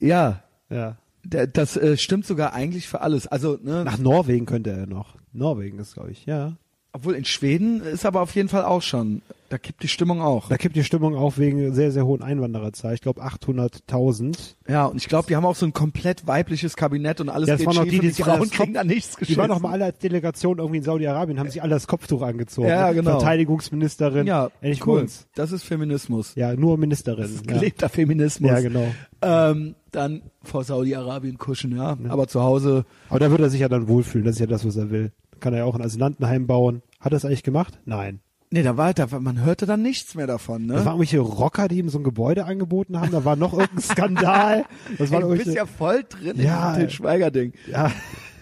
ja, 0.00 0.42
Ja. 0.70 0.96
das 1.24 1.76
äh, 1.76 1.96
stimmt 1.96 2.26
sogar 2.26 2.52
eigentlich 2.52 2.88
für 2.88 3.00
alles. 3.00 3.26
Also 3.26 3.58
ne, 3.62 3.84
Nach 3.84 3.98
Norwegen 3.98 4.46
könnte 4.46 4.70
er 4.70 4.86
noch. 4.86 5.16
Norwegen 5.32 5.78
ist, 5.78 5.94
glaube 5.94 6.10
ich, 6.10 6.26
ja. 6.26 6.56
Obwohl 6.98 7.14
in 7.14 7.24
Schweden 7.24 7.80
ist 7.82 8.04
aber 8.04 8.20
auf 8.20 8.34
jeden 8.34 8.48
Fall 8.48 8.64
auch 8.64 8.82
schon. 8.82 9.22
Da 9.50 9.56
kippt 9.56 9.82
die 9.82 9.88
Stimmung 9.88 10.20
auch. 10.20 10.48
Da 10.50 10.58
kippt 10.58 10.76
die 10.76 10.84
Stimmung 10.84 11.14
auf 11.16 11.38
wegen 11.38 11.72
sehr, 11.72 11.90
sehr 11.90 12.04
hohen 12.04 12.20
Einwandererzahl. 12.22 12.92
Ich 12.92 13.00
glaube 13.00 13.22
800.000. 13.24 14.36
Ja, 14.68 14.84
und 14.84 14.98
ich 14.98 15.08
glaube, 15.08 15.26
die 15.28 15.36
haben 15.36 15.46
auch 15.46 15.54
so 15.56 15.64
ein 15.64 15.72
komplett 15.72 16.26
weibliches 16.26 16.76
Kabinett 16.76 17.20
und 17.22 17.30
alles 17.30 17.48
Ja, 17.48 17.54
das 17.54 17.60
geht 17.60 17.66
waren 17.68 17.76
noch 17.76 17.82
schief 17.84 17.92
die, 17.92 18.00
die 18.08 18.12
die 18.12 18.22
Frauen 18.22 18.50
kriegen 18.50 18.74
da 18.74 18.84
nichts 18.84 19.12
Die 19.14 19.20
geschissen. 19.20 19.40
waren 19.40 19.48
doch 19.48 19.60
mal 19.60 19.72
alle 19.72 19.86
als 19.86 19.98
Delegation 20.00 20.58
irgendwie 20.58 20.78
in 20.78 20.82
Saudi-Arabien, 20.84 21.38
haben 21.38 21.48
sich 21.48 21.62
alle 21.62 21.70
das 21.70 21.86
Kopftuch 21.86 22.20
angezogen. 22.20 22.68
Ja, 22.68 22.92
genau. 22.92 23.12
Verteidigungsministerin. 23.12 24.26
Ja, 24.26 24.50
Ähnlich 24.60 24.86
cool. 24.86 25.00
uns. 25.00 25.26
Das 25.34 25.50
ist 25.52 25.62
Feminismus. 25.64 26.34
Ja, 26.34 26.54
nur 26.54 26.76
Ministerin. 26.76 27.30
Ja. 27.34 27.54
Gelebter 27.54 27.88
Feminismus. 27.88 28.50
ja, 28.50 28.60
genau. 28.60 28.86
Ähm, 29.22 29.74
dann 29.92 30.22
vor 30.42 30.62
Saudi-Arabien 30.64 31.38
kuschen, 31.38 31.74
ja. 31.74 31.96
Aber 32.10 32.28
zu 32.28 32.42
Hause, 32.42 32.84
Aber 33.08 33.18
da 33.18 33.30
würde 33.30 33.44
er 33.44 33.50
sich 33.50 33.60
ja 33.60 33.68
dann 33.70 33.88
wohlfühlen. 33.88 34.26
Das 34.26 34.34
ist 34.34 34.40
ja 34.40 34.46
das, 34.46 34.66
was 34.66 34.76
er 34.76 34.90
will. 34.90 35.10
Kann 35.40 35.52
er 35.52 35.60
ja 35.60 35.64
auch 35.64 35.74
ein 35.74 35.82
Asylantenheim 35.82 36.46
bauen. 36.46 36.82
Hat 37.00 37.12
er 37.12 37.16
es 37.16 37.24
eigentlich 37.24 37.42
gemacht? 37.42 37.78
Nein. 37.84 38.20
nee, 38.50 38.62
da 38.62 38.76
war, 38.76 38.92
da, 38.94 39.06
man 39.20 39.40
hörte 39.44 39.66
dann 39.66 39.82
nichts 39.82 40.14
mehr 40.14 40.26
davon, 40.26 40.66
ne? 40.66 40.72
Da 40.74 40.78
waren 40.80 40.86
irgendwelche 41.00 41.20
Rocker, 41.20 41.68
die 41.68 41.78
ihm 41.78 41.88
so 41.90 41.98
ein 41.98 42.04
Gebäude 42.04 42.44
angeboten 42.46 42.98
haben. 43.00 43.10
Da 43.12 43.24
war 43.24 43.36
noch 43.36 43.52
irgendein 43.52 43.82
Skandal. 43.82 44.64
Das 44.98 45.10
war 45.10 45.22
Ey, 45.22 45.28
du 45.38 45.44
bist 45.44 45.54
ja 45.56 45.66
voll 45.66 46.04
drin 46.08 46.40
Ja. 46.40 46.74
in 46.74 46.80
dem 46.80 46.90
Schweiger-Ding. 46.90 47.52
ja, 47.70 47.90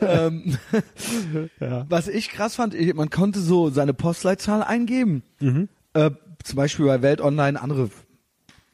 ähm, 0.00 0.56
ja. 1.60 1.86
was 1.88 2.08
ich 2.08 2.28
krass 2.30 2.54
fand, 2.56 2.74
man 2.94 3.10
konnte 3.10 3.40
so 3.40 3.70
seine 3.70 3.94
Postleitzahl 3.94 4.62
eingeben. 4.62 5.22
Mhm. 5.40 5.68
Äh, 5.94 6.10
zum 6.44 6.56
Beispiel 6.56 6.86
bei 6.86 7.02
Welt 7.02 7.20
Online, 7.20 7.60
andere 7.60 7.90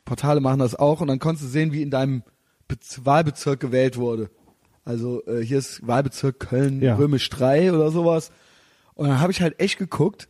Portale 0.04 0.40
machen 0.40 0.58
das 0.58 0.74
auch 0.74 1.00
und 1.00 1.08
dann 1.08 1.18
konntest 1.20 1.46
du 1.46 1.48
sehen, 1.50 1.72
wie 1.72 1.82
in 1.82 1.90
deinem 1.90 2.22
Bez 2.68 3.04
Wahlbezirk 3.04 3.60
gewählt 3.60 3.96
wurde. 3.96 4.30
Also 4.84 5.24
äh, 5.26 5.44
hier 5.44 5.58
ist 5.58 5.86
Wahlbezirk 5.86 6.40
Köln 6.40 6.80
Ja. 6.82 6.96
Römisch 6.96 7.28
3 7.30 7.72
oder 7.72 7.90
sowas. 7.90 8.32
Und 8.94 9.08
dann 9.08 9.20
habe 9.20 9.32
ich 9.32 9.40
halt 9.40 9.58
echt 9.60 9.78
geguckt 9.78 10.28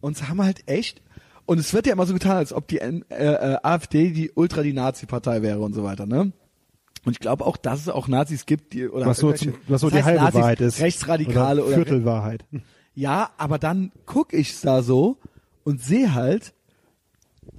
und 0.00 0.16
es 0.16 0.28
haben 0.28 0.42
halt 0.42 0.62
echt 0.66 1.02
und 1.48 1.58
es 1.58 1.72
wird 1.72 1.86
ja 1.86 1.94
immer 1.94 2.04
so 2.04 2.12
getan, 2.12 2.36
als 2.36 2.52
ob 2.52 2.68
die 2.68 2.78
äh, 2.78 3.00
äh, 3.08 3.56
AfD 3.62 4.10
die 4.10 4.30
ultra 4.34 4.62
die 4.62 4.74
Nazi-Partei 4.74 5.40
wäre 5.40 5.60
und 5.60 5.72
so 5.72 5.82
weiter, 5.82 6.04
ne? 6.04 6.32
Und 7.06 7.12
ich 7.12 7.20
glaube 7.20 7.46
auch, 7.46 7.56
dass 7.56 7.80
es 7.80 7.88
auch 7.88 8.06
Nazis 8.06 8.44
gibt, 8.44 8.74
die 8.74 8.86
oder 8.86 9.06
Was 9.06 9.16
so, 9.16 9.32
zum, 9.32 9.54
was 9.66 9.80
so 9.80 9.88
die 9.88 10.04
halbe 10.04 10.20
Nazis? 10.20 10.40
Wahrheit 10.42 10.60
ist. 10.60 10.80
Rechtsradikale 10.80 11.64
oder, 11.64 11.74
Viertelwahrheit. 11.74 12.44
ja, 12.94 13.30
aber 13.38 13.58
dann 13.58 13.92
guck 14.04 14.34
ich's 14.34 14.60
da 14.60 14.82
so 14.82 15.16
und 15.64 15.82
sehe 15.82 16.12
halt, 16.12 16.52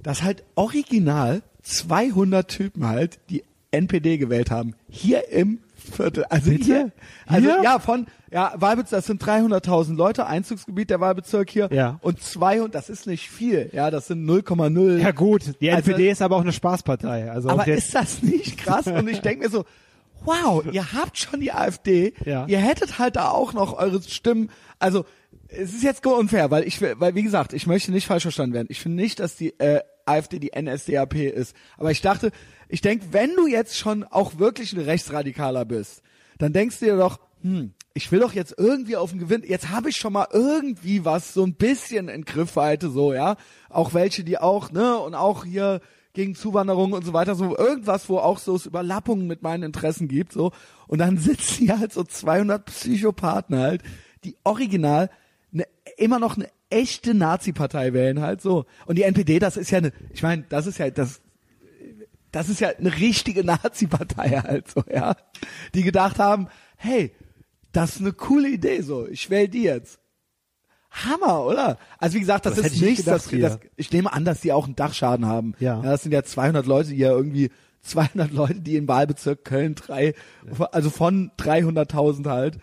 dass 0.04 0.22
halt 0.22 0.44
original 0.54 1.42
200 1.62 2.46
Typen 2.46 2.86
halt 2.86 3.18
die 3.28 3.42
NPD 3.72 4.18
gewählt 4.18 4.52
haben. 4.52 4.76
Hier 4.88 5.30
im 5.30 5.58
Viertel. 5.90 6.24
Also 6.30 6.50
Bitte? 6.50 6.64
hier. 6.64 6.92
Also 7.26 7.46
Hier? 7.48 7.62
ja, 7.62 7.78
von, 7.78 8.06
ja, 8.30 8.52
Wahlbezirk, 8.56 8.98
das 9.00 9.06
sind 9.06 9.22
300.000 9.22 9.96
Leute, 9.96 10.26
Einzugsgebiet 10.26 10.90
der 10.90 11.00
Wahlbezirk 11.00 11.50
hier. 11.50 11.68
Ja. 11.72 11.98
Und 12.02 12.22
200, 12.22 12.74
das 12.74 12.88
ist 12.88 13.06
nicht 13.06 13.28
viel. 13.30 13.70
Ja, 13.72 13.90
das 13.90 14.06
sind 14.06 14.24
0,0. 14.24 14.98
Ja 14.98 15.10
gut, 15.10 15.42
die 15.60 15.70
Also- 15.70 15.90
NPD 15.90 16.10
ist 16.10 16.22
aber 16.22 16.36
auch 16.36 16.40
eine 16.42 16.52
Spaßpartei. 16.52 17.30
Also 17.30 17.48
Aber 17.50 17.66
ist 17.66 17.94
das 17.94 18.22
nicht 18.22 18.58
krass? 18.58 18.86
Und 18.86 19.08
ich 19.08 19.20
denke 19.20 19.44
mir 19.44 19.50
so, 19.50 19.64
wow, 20.24 20.64
ihr 20.72 20.92
habt 20.92 21.18
schon 21.18 21.40
die 21.40 21.52
AfD, 21.52 22.14
Ja. 22.24 22.46
ihr 22.46 22.58
hättet 22.58 22.98
halt 22.98 23.16
da 23.16 23.30
auch 23.30 23.52
noch 23.52 23.78
eure 23.78 24.02
Stimmen. 24.02 24.50
Also 24.78 25.04
es 25.48 25.72
ist 25.74 25.82
jetzt 25.82 26.06
unfair, 26.06 26.50
weil 26.50 26.62
ich, 26.64 26.80
will- 26.80 26.94
weil 26.98 27.14
wie 27.14 27.22
gesagt, 27.24 27.52
ich 27.52 27.66
möchte 27.66 27.90
nicht 27.90 28.06
falsch 28.06 28.22
verstanden 28.22 28.54
werden. 28.54 28.68
Ich 28.70 28.80
finde 28.80 29.02
nicht, 29.02 29.18
dass 29.20 29.36
die 29.36 29.58
äh, 29.58 29.80
AfD 30.06 30.38
die 30.38 30.52
NSDAP 30.54 31.14
ist. 31.14 31.54
Aber 31.78 31.90
ich 31.90 32.00
dachte, 32.00 32.30
ich 32.68 32.80
denke, 32.80 33.06
wenn 33.12 33.34
du 33.36 33.46
jetzt 33.46 33.76
schon 33.76 34.04
auch 34.04 34.38
wirklich 34.38 34.72
ein 34.72 34.80
Rechtsradikaler 34.80 35.64
bist, 35.64 36.02
dann 36.38 36.52
denkst 36.52 36.78
du 36.80 36.86
dir 36.86 36.96
doch, 36.96 37.20
hm, 37.42 37.72
ich 37.94 38.12
will 38.12 38.20
doch 38.20 38.32
jetzt 38.32 38.54
irgendwie 38.56 38.96
auf 38.96 39.10
den 39.10 39.18
Gewinn, 39.18 39.42
jetzt 39.44 39.70
habe 39.70 39.90
ich 39.90 39.96
schon 39.96 40.12
mal 40.12 40.28
irgendwie 40.32 41.04
was 41.04 41.34
so 41.34 41.44
ein 41.44 41.54
bisschen 41.54 42.08
in 42.08 42.24
Griffweite, 42.24 42.90
so, 42.90 43.12
ja. 43.12 43.36
Auch 43.68 43.94
welche, 43.94 44.24
die 44.24 44.38
auch, 44.38 44.70
ne, 44.70 44.98
und 44.98 45.14
auch 45.14 45.44
hier 45.44 45.80
gegen 46.12 46.34
Zuwanderung 46.34 46.92
und 46.92 47.04
so 47.04 47.12
weiter, 47.12 47.34
so 47.34 47.56
irgendwas, 47.56 48.08
wo 48.08 48.18
auch 48.18 48.38
so 48.38 48.56
es 48.56 48.66
Überlappungen 48.66 49.26
mit 49.26 49.42
meinen 49.42 49.62
Interessen 49.62 50.08
gibt, 50.08 50.32
so. 50.32 50.52
Und 50.86 50.98
dann 50.98 51.18
sitzen 51.18 51.66
hier 51.66 51.78
halt 51.78 51.92
so 51.92 52.04
200 52.04 52.64
Psychopathen 52.66 53.58
halt, 53.58 53.82
die 54.24 54.36
original 54.44 55.10
ne, 55.52 55.66
immer 55.96 56.18
noch 56.18 56.36
eine 56.36 56.48
echte 56.70 57.14
Nazi-Partei 57.14 57.92
wählen 57.92 58.20
halt 58.20 58.40
so. 58.40 58.64
Und 58.86 58.96
die 58.96 59.02
NPD, 59.02 59.38
das 59.38 59.56
ist 59.56 59.70
ja 59.70 59.78
eine, 59.78 59.92
ich 60.12 60.22
meine, 60.22 60.44
das 60.48 60.66
ist 60.66 60.78
ja 60.78 60.90
das, 60.90 61.20
das 62.32 62.48
ist 62.48 62.60
ja 62.60 62.68
eine 62.68 62.96
richtige 62.96 63.44
Nazi-Partei 63.44 64.40
halt 64.42 64.68
so, 64.70 64.82
ja. 64.90 65.16
Die 65.74 65.82
gedacht 65.82 66.18
haben, 66.18 66.48
hey, 66.76 67.12
das 67.72 67.96
ist 67.96 68.00
eine 68.00 68.12
coole 68.12 68.48
Idee 68.48 68.80
so, 68.82 69.06
ich 69.06 69.30
wähle 69.30 69.48
die 69.48 69.62
jetzt. 69.62 69.98
Hammer, 70.90 71.44
oder? 71.44 71.78
Also 71.98 72.16
wie 72.16 72.20
gesagt, 72.20 72.46
das, 72.46 72.56
Das 72.56 72.66
ist 72.66 72.74
ich 72.74 72.80
nicht 72.80 72.90
nichts, 72.90 73.04
das, 73.04 73.28
gedacht, 73.28 73.60
das, 73.62 73.70
ich 73.76 73.92
nehme 73.92 74.12
an, 74.12 74.24
dass 74.24 74.40
die 74.40 74.52
auch 74.52 74.64
einen 74.64 74.74
Dachschaden 74.74 75.24
haben. 75.26 75.54
Ja. 75.60 75.80
Das 75.82 76.02
sind 76.02 76.12
ja 76.12 76.24
200 76.24 76.66
Leute, 76.66 76.90
die 76.90 76.96
ja 76.96 77.10
irgendwie 77.10 77.50
200 77.82 78.32
Leute, 78.32 78.60
die 78.60 78.76
im 78.76 78.88
Wahlbezirk 78.88 79.44
Köln 79.44 79.74
drei, 79.74 80.14
also 80.72 80.90
von 80.90 81.30
300.000 81.38 82.28
halt. 82.28 82.58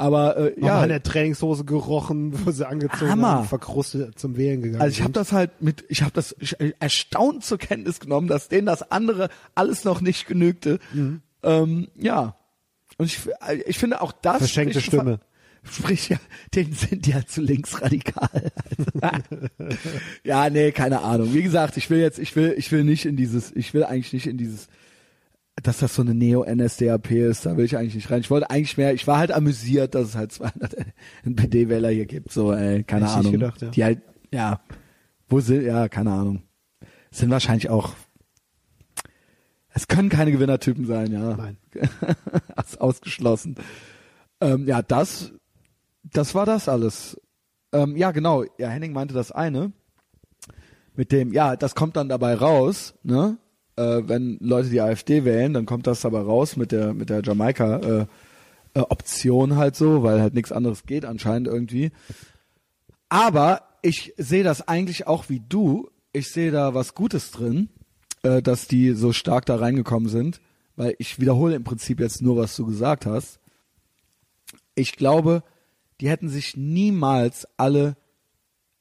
Aber 0.00 0.36
äh, 0.36 0.60
ja. 0.60 0.66
ja, 0.68 0.80
an 0.82 0.88
der 0.90 1.02
Trainingshose 1.02 1.64
gerochen, 1.64 2.32
wo 2.46 2.50
sie 2.52 2.66
angezogen 2.66 3.10
Hammer. 3.10 3.28
haben, 3.30 3.48
verkrustet 3.48 4.18
zum 4.18 4.36
Wählen 4.36 4.62
gegangen 4.62 4.80
Also 4.80 4.92
ich 4.96 5.02
habe 5.02 5.12
das 5.12 5.32
halt 5.32 5.60
mit, 5.60 5.84
ich 5.88 6.02
habe 6.02 6.12
das 6.12 6.36
sch- 6.38 6.72
erstaunt 6.78 7.44
zur 7.44 7.58
Kenntnis 7.58 7.98
genommen, 7.98 8.28
dass 8.28 8.48
denen 8.48 8.66
das 8.66 8.90
andere 8.92 9.28
alles 9.56 9.84
noch 9.84 10.00
nicht 10.00 10.26
genügte. 10.26 10.78
Mhm. 10.92 11.20
Ähm, 11.42 11.88
ja. 11.96 12.36
Und 12.96 13.06
ich, 13.06 13.16
f- 13.18 13.30
ich 13.66 13.76
finde 13.78 14.00
auch 14.00 14.12
das 14.12 14.38
Verschenkte 14.38 14.80
Stimme. 14.80 15.18
Sprich 15.64 16.08
ja, 16.08 16.18
denen 16.54 16.72
sind 16.72 17.12
halt 17.12 17.28
zu 17.28 17.40
linksradikal. 17.42 18.52
ja, 20.24 20.48
nee, 20.50 20.72
keine 20.72 21.02
Ahnung. 21.02 21.34
Wie 21.34 21.42
gesagt, 21.42 21.76
ich 21.76 21.90
will 21.90 21.98
jetzt, 21.98 22.18
ich 22.18 22.36
will, 22.36 22.54
ich 22.56 22.70
will 22.72 22.84
nicht 22.84 23.04
in 23.04 23.16
dieses, 23.16 23.54
ich 23.54 23.74
will 23.74 23.84
eigentlich 23.84 24.12
nicht 24.12 24.26
in 24.28 24.38
dieses, 24.38 24.68
dass 25.62 25.78
das 25.78 25.94
so 25.94 26.02
eine 26.02 26.14
Neo-NSDAP 26.14 27.10
ist, 27.10 27.46
da 27.46 27.56
will 27.56 27.64
ich 27.64 27.76
eigentlich 27.76 27.94
nicht 27.94 28.10
rein. 28.10 28.20
Ich 28.20 28.30
wollte 28.30 28.50
eigentlich 28.50 28.76
mehr, 28.76 28.94
ich 28.94 29.06
war 29.06 29.18
halt 29.18 29.32
amüsiert, 29.32 29.94
dass 29.94 30.08
es 30.08 30.14
halt 30.16 30.32
200 30.32 30.76
NPD-Wähler 31.24 31.90
hier 31.90 32.06
gibt, 32.06 32.32
so, 32.32 32.52
ey, 32.52 32.84
keine 32.84 33.06
nicht 33.06 33.14
Ahnung. 33.16 33.32
gedacht, 33.32 33.62
ja. 33.62 33.68
Die 33.70 33.84
halt, 33.84 34.02
ja, 34.32 34.60
wo 35.28 35.40
sind, 35.40 35.64
ja, 35.64 35.88
keine 35.88 36.12
Ahnung. 36.12 36.42
Sind 37.10 37.30
wahrscheinlich 37.30 37.70
auch, 37.70 37.94
es 39.70 39.88
können 39.88 40.08
keine 40.08 40.32
Gewinnertypen 40.32 40.86
sein, 40.86 41.12
ja. 41.12 41.36
Nein. 41.36 41.56
Ausgeschlossen. 42.78 43.56
Ähm, 44.40 44.66
ja, 44.66 44.82
das, 44.82 45.32
das 46.02 46.34
war 46.34 46.46
das 46.46 46.68
alles. 46.68 47.20
Ähm, 47.72 47.96
ja, 47.96 48.10
genau. 48.12 48.44
Ja, 48.58 48.68
Henning 48.68 48.92
meinte 48.92 49.14
das 49.14 49.32
eine. 49.32 49.72
Mit 50.94 51.12
dem, 51.12 51.32
ja, 51.32 51.56
das 51.56 51.74
kommt 51.74 51.96
dann 51.96 52.08
dabei 52.08 52.34
raus, 52.34 52.94
ne? 53.02 53.38
Äh, 53.78 54.08
wenn 54.08 54.38
Leute 54.40 54.70
die 54.70 54.80
AfD 54.80 55.24
wählen, 55.24 55.52
dann 55.52 55.66
kommt 55.66 55.86
das 55.86 56.00
dabei 56.00 56.20
raus 56.20 56.56
mit 56.56 56.72
der, 56.72 56.94
mit 56.94 57.10
der 57.10 57.22
Jamaika, 57.22 57.76
äh, 57.78 58.06
äh, 58.74 58.80
Option 58.80 59.56
halt 59.56 59.76
so, 59.76 60.02
weil 60.02 60.20
halt 60.20 60.34
nichts 60.34 60.52
anderes 60.52 60.84
geht 60.84 61.04
anscheinend 61.04 61.46
irgendwie. 61.46 61.92
Aber 63.08 63.62
ich 63.82 64.12
sehe 64.16 64.42
das 64.42 64.66
eigentlich 64.66 65.06
auch 65.06 65.28
wie 65.28 65.40
du. 65.48 65.90
Ich 66.12 66.30
sehe 66.30 66.50
da 66.50 66.74
was 66.74 66.94
Gutes 66.94 67.30
drin, 67.30 67.68
äh, 68.22 68.42
dass 68.42 68.66
die 68.66 68.92
so 68.92 69.12
stark 69.12 69.46
da 69.46 69.56
reingekommen 69.56 70.08
sind, 70.08 70.40
weil 70.76 70.94
ich 70.98 71.20
wiederhole 71.20 71.54
im 71.54 71.64
Prinzip 71.64 72.00
jetzt 72.00 72.20
nur, 72.20 72.36
was 72.36 72.56
du 72.56 72.66
gesagt 72.66 73.06
hast. 73.06 73.38
Ich 74.74 74.96
glaube, 74.96 75.42
die 76.00 76.08
hätten 76.08 76.28
sich 76.28 76.56
niemals 76.56 77.46
alle, 77.56 77.96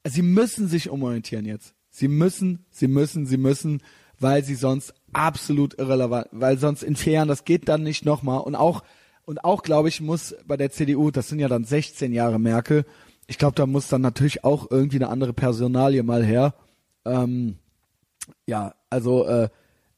sie 0.04 0.22
müssen 0.22 0.68
sich 0.68 0.90
umorientieren 0.90 1.46
jetzt. 1.46 1.74
Sie 1.90 2.08
müssen, 2.08 2.66
sie 2.70 2.88
müssen, 2.88 3.26
sie 3.26 3.38
müssen, 3.38 3.82
weil 4.20 4.44
sie 4.44 4.56
sonst 4.56 4.94
absolut 5.14 5.78
irrelevant, 5.78 6.28
weil 6.32 6.58
sonst 6.58 6.84
in 6.84 6.96
vier 6.96 7.14
Jahren, 7.14 7.28
das 7.28 7.46
geht 7.46 7.68
dann 7.70 7.84
nicht 7.84 8.06
nochmal. 8.06 8.40
Und 8.40 8.56
auch, 8.56 8.84
und 9.26 9.44
auch, 9.44 9.64
glaube 9.64 9.90
ich, 9.90 10.02
muss 10.02 10.36
bei 10.46 10.58
der 10.58 10.72
CDU, 10.72 11.12
das 11.12 11.28
sind 11.28 11.40
ja 11.40 11.48
dann 11.48 11.64
16 11.64 12.14
Jahre 12.14 12.40
Merkel, 12.40 12.86
ich 13.28 13.38
glaube, 13.38 13.56
da 13.56 13.66
muss 13.66 13.90
dann 13.90 14.02
natürlich 14.02 14.44
auch 14.46 14.72
irgendwie 14.72 14.98
eine 14.98 15.10
andere 15.10 15.34
Personalie 15.34 16.02
mal 16.02 16.24
her. 16.24 16.54
Ähm, 17.06 17.58
ja, 18.46 18.74
also 18.90 19.28
äh, 19.28 19.50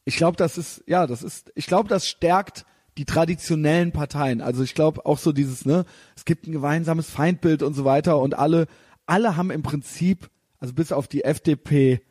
ich 0.03 0.17
glaube, 0.17 0.35
das 0.35 0.57
ist, 0.57 0.83
ja, 0.87 1.05
das 1.05 1.21
ist, 1.21 1.51
ich 1.53 1.67
glaube, 1.67 1.87
das 1.87 2.07
stärkt 2.07 2.65
die 2.97 3.05
traditionellen 3.05 3.91
Parteien. 3.91 4.41
Also 4.41 4.63
ich 4.63 4.73
glaube 4.73 5.05
auch 5.05 5.19
so 5.19 5.31
dieses, 5.31 5.63
ne, 5.63 5.85
es 6.15 6.25
gibt 6.25 6.47
ein 6.47 6.51
gemeinsames 6.51 7.09
Feindbild 7.09 7.61
und 7.61 7.75
so 7.75 7.85
weiter 7.85 8.19
und 8.19 8.37
alle, 8.37 8.67
alle 9.05 9.37
haben 9.37 9.51
im 9.51 9.61
Prinzip, 9.61 10.29
also 10.59 10.73
bis 10.73 10.91
auf 10.91 11.07
die 11.07 11.23
FDP, 11.23 12.01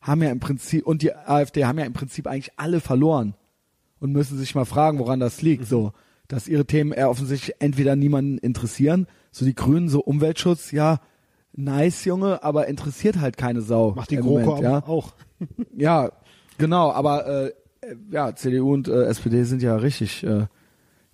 haben 0.00 0.22
ja 0.22 0.30
im 0.30 0.40
Prinzip 0.40 0.86
und 0.86 1.02
die 1.02 1.14
AfD 1.14 1.64
haben 1.64 1.78
ja 1.78 1.84
im 1.84 1.92
Prinzip 1.92 2.26
eigentlich 2.26 2.52
alle 2.56 2.80
verloren. 2.80 3.34
und 4.00 4.12
müssen 4.12 4.38
sich 4.38 4.54
mal 4.54 4.64
fragen, 4.64 4.98
woran 4.98 5.20
das 5.20 5.42
liegt. 5.42 5.66
So, 5.66 5.92
dass 6.26 6.48
ihre 6.48 6.64
Themen 6.64 6.92
eher 6.92 7.10
offensichtlich 7.10 7.56
entweder 7.58 7.96
niemanden 7.96 8.38
interessieren, 8.38 9.06
so 9.30 9.44
die 9.44 9.54
Grünen, 9.54 9.88
so 9.90 10.00
Umweltschutz, 10.00 10.70
ja, 10.72 11.00
nice, 11.52 12.04
Junge, 12.06 12.42
aber 12.42 12.66
interessiert 12.68 13.20
halt 13.20 13.36
keine 13.36 13.60
Sau. 13.60 13.92
Macht 13.94 14.10
die 14.10 14.16
GroKo 14.16 14.56
Moment, 14.56 14.62
ja. 14.62 14.86
auch. 14.86 15.12
Ja, 15.76 16.12
genau, 16.58 16.92
aber 16.92 17.26
äh, 17.26 17.52
ja, 18.10 18.34
CDU 18.34 18.74
und 18.74 18.88
äh, 18.88 19.04
SPD 19.04 19.44
sind 19.44 19.62
ja 19.62 19.76
richtig 19.76 20.22
äh, 20.22 20.46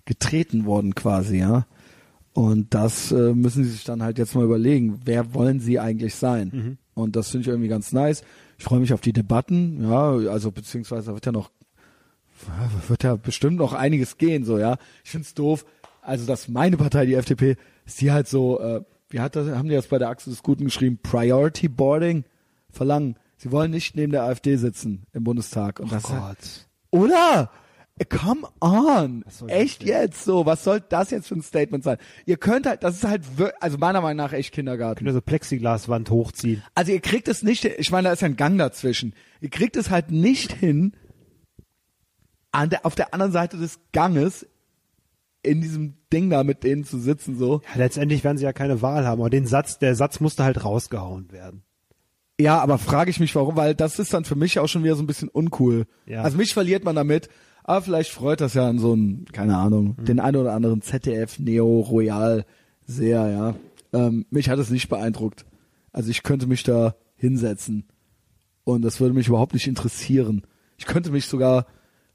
getreten 0.05 0.65
worden 0.65 0.95
quasi, 0.95 1.39
ja. 1.39 1.65
Und 2.33 2.73
das 2.73 3.11
äh, 3.11 3.33
müssen 3.33 3.63
sie 3.63 3.71
sich 3.71 3.83
dann 3.83 4.03
halt 4.03 4.17
jetzt 4.17 4.35
mal 4.35 4.43
überlegen, 4.43 4.99
wer 5.05 5.33
wollen 5.33 5.59
sie 5.59 5.79
eigentlich 5.79 6.15
sein? 6.15 6.77
Und 6.93 7.15
das 7.15 7.29
finde 7.29 7.41
ich 7.43 7.47
irgendwie 7.47 7.69
ganz 7.69 7.93
nice. 7.93 8.23
Ich 8.57 8.63
freue 8.63 8.79
mich 8.79 8.93
auf 8.93 9.01
die 9.01 9.13
Debatten, 9.13 9.89
ja, 9.89 10.11
also 10.31 10.51
beziehungsweise 10.51 11.13
wird 11.13 11.25
ja 11.25 11.31
noch 11.31 11.51
wird 12.87 13.03
ja 13.03 13.15
bestimmt 13.15 13.57
noch 13.57 13.73
einiges 13.73 14.17
gehen, 14.17 14.45
so, 14.45 14.57
ja. 14.57 14.77
Ich 15.03 15.11
find's 15.11 15.33
doof, 15.33 15.65
also 16.01 16.25
dass 16.25 16.47
meine 16.47 16.77
Partei, 16.77 17.05
die 17.05 17.15
FDP, 17.15 17.57
ist 17.85 17.99
die 18.01 18.11
halt 18.11 18.27
so, 18.27 18.59
äh, 18.59 18.81
wie 19.09 19.19
hat 19.19 19.35
das, 19.35 19.47
haben 19.49 19.69
die 19.69 19.75
das 19.75 19.87
bei 19.87 19.97
der 19.97 20.09
Achse 20.09 20.29
des 20.29 20.43
Guten 20.43 20.65
geschrieben, 20.65 20.99
Priority 21.01 21.67
Boarding 21.67 22.25
verlangen. 22.69 23.15
Sie 23.37 23.51
wollen 23.51 23.71
nicht 23.71 23.95
neben 23.95 24.11
der 24.11 24.23
AfD 24.23 24.55
sitzen 24.57 25.05
im 25.13 25.23
Bundestag. 25.23 25.79
Und 25.79 25.91
das 25.91 26.03
ist 26.03 26.09
halt, 26.11 26.67
oder? 26.91 27.51
Come 28.05 28.47
on. 28.61 29.25
Echt 29.47 29.83
jetzt 29.83 30.23
so? 30.23 30.45
Was 30.45 30.63
soll 30.63 30.81
das 30.81 31.09
jetzt 31.09 31.27
für 31.27 31.35
ein 31.35 31.41
Statement 31.41 31.83
sein? 31.83 31.97
Ihr 32.25 32.37
könnt 32.37 32.67
halt, 32.67 32.83
das 32.83 32.97
ist 32.97 33.03
halt, 33.03 33.23
also 33.59 33.77
meiner 33.77 34.01
Meinung 34.01 34.17
nach 34.17 34.33
echt 34.33 34.53
Kindergarten. 34.53 35.03
Können 35.03 35.15
so 35.15 35.21
Plexiglaswand 35.21 36.09
hochziehen. 36.11 36.63
Also 36.75 36.91
ihr 36.91 37.01
kriegt 37.01 37.27
es 37.27 37.41
nicht, 37.41 37.65
ich 37.65 37.91
meine, 37.91 38.09
da 38.09 38.13
ist 38.13 38.21
ja 38.21 38.27
ein 38.27 38.35
Gang 38.35 38.57
dazwischen. 38.59 39.13
Ihr 39.41 39.49
kriegt 39.49 39.75
es 39.75 39.89
halt 39.89 40.11
nicht 40.11 40.51
hin, 40.51 40.93
an 42.51 42.69
der, 42.69 42.85
auf 42.85 42.95
der 42.95 43.13
anderen 43.13 43.31
Seite 43.31 43.57
des 43.57 43.79
Ganges 43.93 44.47
in 45.43 45.61
diesem 45.61 45.95
Ding 46.11 46.29
da 46.29 46.43
mit 46.43 46.63
denen 46.63 46.83
zu 46.83 46.99
sitzen, 46.99 47.37
so. 47.37 47.61
Ja, 47.73 47.79
letztendlich 47.79 48.23
werden 48.23 48.37
sie 48.37 48.43
ja 48.43 48.53
keine 48.53 48.81
Wahl 48.81 49.05
haben, 49.05 49.21
aber 49.21 49.29
den 49.29 49.47
Satz, 49.47 49.79
der 49.79 49.95
Satz 49.95 50.19
musste 50.19 50.43
halt 50.43 50.63
rausgehauen 50.63 51.31
werden. 51.31 51.63
Ja, 52.39 52.59
aber 52.59 52.77
frage 52.77 53.09
ich 53.09 53.19
mich 53.19 53.35
warum, 53.35 53.55
weil 53.55 53.73
das 53.73 53.97
ist 53.97 54.13
dann 54.13 54.25
für 54.25 54.35
mich 54.35 54.59
auch 54.59 54.67
schon 54.67 54.83
wieder 54.83 54.95
so 54.95 55.03
ein 55.03 55.07
bisschen 55.07 55.29
uncool. 55.29 55.87
Ja. 56.05 56.21
Also 56.21 56.37
mich 56.37 56.53
verliert 56.53 56.83
man 56.83 56.95
damit, 56.95 57.29
aber 57.67 57.81
vielleicht 57.83 58.09
freut 58.11 58.41
das 58.41 58.55
ja 58.55 58.67
an 58.67 58.79
so 58.79 58.93
einen, 58.93 59.25
keine 59.31 59.55
Ahnung, 59.57 59.95
Mhm. 59.99 60.05
den 60.05 60.19
einen 60.19 60.37
oder 60.37 60.53
anderen 60.53 60.81
ZDF, 60.81 61.37
Neo, 61.37 61.81
Royal 61.81 62.45
sehr, 62.87 63.29
ja. 63.29 63.55
Ähm, 63.93 64.25
mich 64.31 64.49
hat 64.49 64.57
es 64.59 64.69
nicht 64.71 64.89
beeindruckt. 64.89 65.45
Also 65.91 66.09
ich 66.09 66.23
könnte 66.23 66.47
mich 66.47 66.63
da 66.63 66.95
hinsetzen 67.15 67.85
und 68.63 68.81
das 68.83 68.99
würde 68.99 69.13
mich 69.13 69.27
überhaupt 69.27 69.53
nicht 69.53 69.67
interessieren. 69.67 70.43
Ich 70.77 70.85
könnte 70.85 71.11
mich 71.11 71.25
sogar 71.27 71.65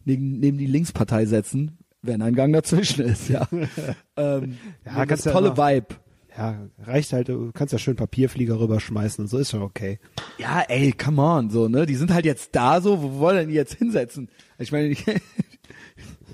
neben, 0.04 0.38
neben 0.40 0.58
die 0.58 0.66
Linkspartei 0.66 1.26
setzen, 1.26 1.78
wenn 2.02 2.22
ein 2.22 2.34
Gang 2.34 2.52
dazwischen 2.52 3.02
ist, 3.04 3.28
ja. 3.28 3.46
ähm, 4.16 4.56
Ja, 4.84 4.96
ja 4.96 5.04
ja 5.04 5.16
tolle 5.16 5.48
immer- 5.48 5.56
Vibe. 5.56 5.86
Ja, 6.34 6.62
reicht 6.84 7.12
halt, 7.12 7.28
du 7.28 7.52
kannst 7.52 7.74
ja 7.74 7.78
schön 7.78 7.94
Papierflieger 7.96 8.58
rüberschmeißen 8.58 9.22
und 9.24 9.28
so 9.28 9.36
ist 9.36 9.50
schon 9.50 9.60
okay. 9.60 9.98
Ja, 10.38 10.62
ey, 10.66 10.92
come 10.92 11.20
on, 11.20 11.50
so, 11.50 11.68
ne? 11.68 11.84
Die 11.84 11.94
sind 11.94 12.10
halt 12.10 12.24
jetzt 12.24 12.56
da 12.56 12.80
so, 12.80 13.02
wo 13.02 13.18
wollen 13.18 13.36
denn 13.36 13.48
die 13.50 13.54
jetzt 13.54 13.74
hinsetzen? 13.74 14.30
Ich 14.58 14.72
meine, 14.72 14.94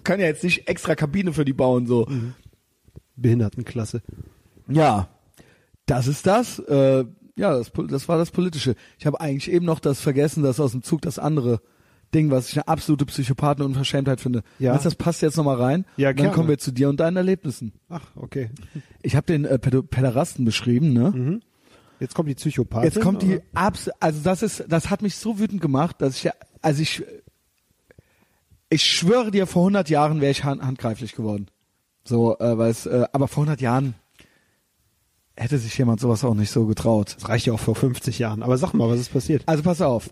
können 0.08 0.22
ja 0.22 0.26
jetzt 0.26 0.42
nicht 0.42 0.66
extra 0.68 0.94
Kabine 0.94 1.34
für 1.34 1.44
die 1.44 1.52
bauen, 1.52 1.86
so. 1.86 2.08
Behindertenklasse. 3.16 4.00
Ja, 4.66 5.08
das 5.84 6.06
ist 6.06 6.26
das. 6.26 6.58
Äh, 6.60 7.04
ja, 7.36 7.58
das, 7.58 7.70
das 7.88 8.08
war 8.08 8.16
das 8.16 8.30
Politische. 8.30 8.74
Ich 8.98 9.04
habe 9.04 9.20
eigentlich 9.20 9.52
eben 9.52 9.66
noch 9.66 9.80
das 9.80 10.00
vergessen, 10.00 10.42
das 10.42 10.60
aus 10.60 10.72
dem 10.72 10.82
Zug, 10.82 11.02
das 11.02 11.18
andere 11.18 11.60
Ding, 12.14 12.30
was 12.30 12.48
ich 12.48 12.56
eine 12.56 12.66
absolute 12.68 13.04
Psychopathen 13.04 13.62
und 13.62 13.72
Unverschämtheit 13.72 14.22
finde. 14.22 14.44
Ja. 14.58 14.70
Meinst 14.70 14.86
das 14.86 14.94
passt 14.94 15.20
jetzt 15.20 15.36
nochmal 15.36 15.56
rein? 15.56 15.84
Ja, 15.98 16.08
Und 16.08 16.18
Dann 16.18 16.24
gerne. 16.24 16.34
kommen 16.34 16.48
wir 16.48 16.56
zu 16.56 16.72
dir 16.72 16.88
und 16.88 17.00
deinen 17.00 17.18
Erlebnissen. 17.18 17.74
Ach, 17.90 18.06
okay. 18.16 18.48
Ich 19.02 19.14
habe 19.14 19.26
den 19.26 19.44
äh, 19.44 19.58
Päderasten 19.58 20.46
beschrieben, 20.46 20.94
ne? 20.94 21.40
Jetzt 22.00 22.14
kommt 22.14 22.30
die 22.30 22.34
Psychopathin. 22.34 22.90
Jetzt 22.90 23.00
kommt 23.02 23.20
die 23.20 23.40
abs 23.52 23.90
also 24.00 24.22
das 24.22 24.42
ist 24.42 24.64
das 24.68 24.88
hat 24.88 25.02
mich 25.02 25.16
so 25.16 25.38
wütend 25.38 25.60
gemacht, 25.60 25.96
dass 26.00 26.16
ich 26.16 26.24
ja 26.24 26.32
also 26.62 26.80
ich 26.80 27.04
ich 28.70 28.84
schwöre 28.84 29.30
dir 29.30 29.46
vor 29.46 29.62
100 29.62 29.88
Jahren 29.88 30.20
wäre 30.20 30.30
ich 30.30 30.44
hand, 30.44 30.62
handgreiflich 30.62 31.14
geworden. 31.14 31.46
So, 32.04 32.38
äh, 32.38 32.58
weil 32.58 32.70
es 32.70 32.86
äh, 32.86 33.06
aber 33.12 33.28
vor 33.28 33.42
100 33.42 33.60
Jahren 33.60 33.94
hätte 35.36 35.58
sich 35.58 35.76
jemand 35.78 36.00
sowas 36.00 36.24
auch 36.24 36.34
nicht 36.34 36.50
so 36.50 36.66
getraut. 36.66 37.14
Das 37.16 37.28
reicht 37.28 37.46
ja 37.46 37.52
auch 37.52 37.60
vor 37.60 37.74
50 37.74 38.18
Jahren. 38.18 38.42
Aber 38.42 38.58
sag 38.58 38.72
mal, 38.72 38.88
was 38.88 39.00
ist 39.00 39.12
passiert? 39.12 39.42
Also 39.46 39.62
pass 39.62 39.80
auf. 39.80 40.10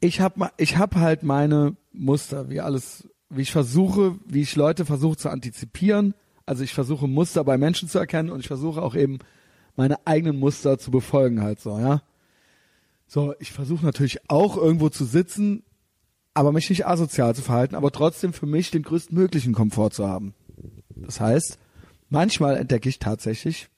Ich 0.00 0.20
habe 0.20 0.50
ich 0.56 0.76
hab 0.76 0.96
halt 0.96 1.22
meine 1.22 1.76
Muster, 1.92 2.50
wie 2.50 2.60
alles 2.60 3.08
wie 3.30 3.42
ich 3.42 3.52
versuche, 3.52 4.18
wie 4.26 4.42
ich 4.42 4.56
Leute 4.56 4.84
versuche 4.84 5.16
zu 5.16 5.30
antizipieren. 5.30 6.14
Also 6.44 6.64
ich 6.64 6.74
versuche 6.74 7.08
Muster 7.08 7.44
bei 7.44 7.56
Menschen 7.56 7.88
zu 7.88 7.98
erkennen 7.98 8.30
und 8.30 8.40
ich 8.40 8.48
versuche 8.48 8.82
auch 8.82 8.94
eben 8.94 9.20
meine 9.74 10.06
eigenen 10.06 10.38
Muster 10.38 10.78
zu 10.78 10.90
befolgen 10.90 11.42
halt 11.42 11.60
so, 11.60 11.78
ja. 11.78 12.02
So, 13.06 13.34
ich 13.40 13.52
versuche 13.52 13.84
natürlich 13.84 14.28
auch 14.28 14.56
irgendwo 14.56 14.88
zu 14.88 15.04
sitzen, 15.04 15.64
aber 16.34 16.52
mich 16.52 16.70
nicht 16.70 16.86
asozial 16.86 17.34
zu 17.34 17.42
verhalten, 17.42 17.74
aber 17.74 17.90
trotzdem 17.90 18.32
für 18.32 18.46
mich 18.46 18.70
den 18.70 18.82
größtmöglichen 18.82 19.54
Komfort 19.54 19.90
zu 19.90 20.08
haben. 20.08 20.34
Das 20.94 21.20
heißt, 21.20 21.58
manchmal 22.08 22.56
entdecke 22.56 22.88
ich 22.88 22.98
tatsächlich, 22.98 23.68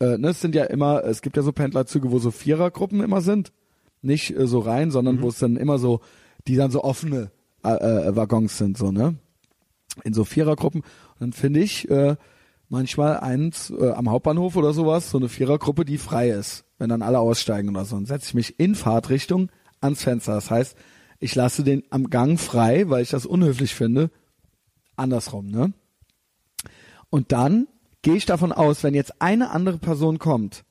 äh, 0.00 0.18
ne, 0.18 0.28
es 0.28 0.40
sind 0.40 0.54
ja 0.54 0.64
immer, 0.64 1.04
es 1.04 1.22
gibt 1.22 1.36
ja 1.36 1.42
so 1.42 1.52
Pendlerzüge, 1.52 2.10
wo 2.10 2.18
so 2.18 2.30
Vierergruppen 2.30 3.00
immer 3.00 3.20
sind, 3.20 3.52
nicht 4.00 4.36
äh, 4.36 4.46
so 4.46 4.60
rein, 4.60 4.90
sondern 4.90 5.22
wo 5.22 5.28
es 5.28 5.38
dann 5.38 5.56
immer 5.56 5.78
so, 5.78 6.00
die 6.46 6.56
dann 6.56 6.70
so 6.70 6.82
offene 6.82 7.30
äh, 7.64 7.70
äh, 7.70 8.16
Waggons 8.16 8.58
sind, 8.58 8.76
so, 8.76 8.90
ne? 8.90 9.16
In 10.04 10.14
so 10.14 10.24
Vierergruppen. 10.24 10.80
Und 10.80 11.20
dann 11.20 11.32
finde 11.32 11.60
ich 11.60 11.88
äh, 11.90 12.16
manchmal 12.68 13.20
eins 13.20 13.70
äh, 13.70 13.90
am 13.90 14.10
Hauptbahnhof 14.10 14.56
oder 14.56 14.72
sowas, 14.72 15.10
so 15.10 15.18
eine 15.18 15.28
Vierergruppe, 15.28 15.84
die 15.84 15.98
frei 15.98 16.30
ist, 16.30 16.64
wenn 16.78 16.88
dann 16.88 17.02
alle 17.02 17.18
aussteigen 17.18 17.68
oder 17.68 17.84
so. 17.84 17.96
Dann 17.96 18.06
setze 18.06 18.28
ich 18.28 18.34
mich 18.34 18.58
in 18.58 18.74
Fahrtrichtung 18.74 19.50
ans 19.80 20.02
Fenster. 20.02 20.34
Das 20.34 20.50
heißt, 20.50 20.76
ich 21.22 21.34
lasse 21.34 21.62
den 21.64 21.82
am 21.90 22.10
Gang 22.10 22.38
frei, 22.38 22.88
weil 22.88 23.02
ich 23.02 23.10
das 23.10 23.26
unhöflich 23.26 23.74
finde. 23.74 24.10
Andersrum, 24.96 25.46
ne? 25.46 25.72
Und 27.10 27.32
dann 27.32 27.66
gehe 28.02 28.14
ich 28.16 28.26
davon 28.26 28.52
aus, 28.52 28.82
wenn 28.82 28.94
jetzt 28.94 29.20
eine 29.20 29.50
andere 29.50 29.78
Person 29.78 30.18
kommt, 30.18 30.64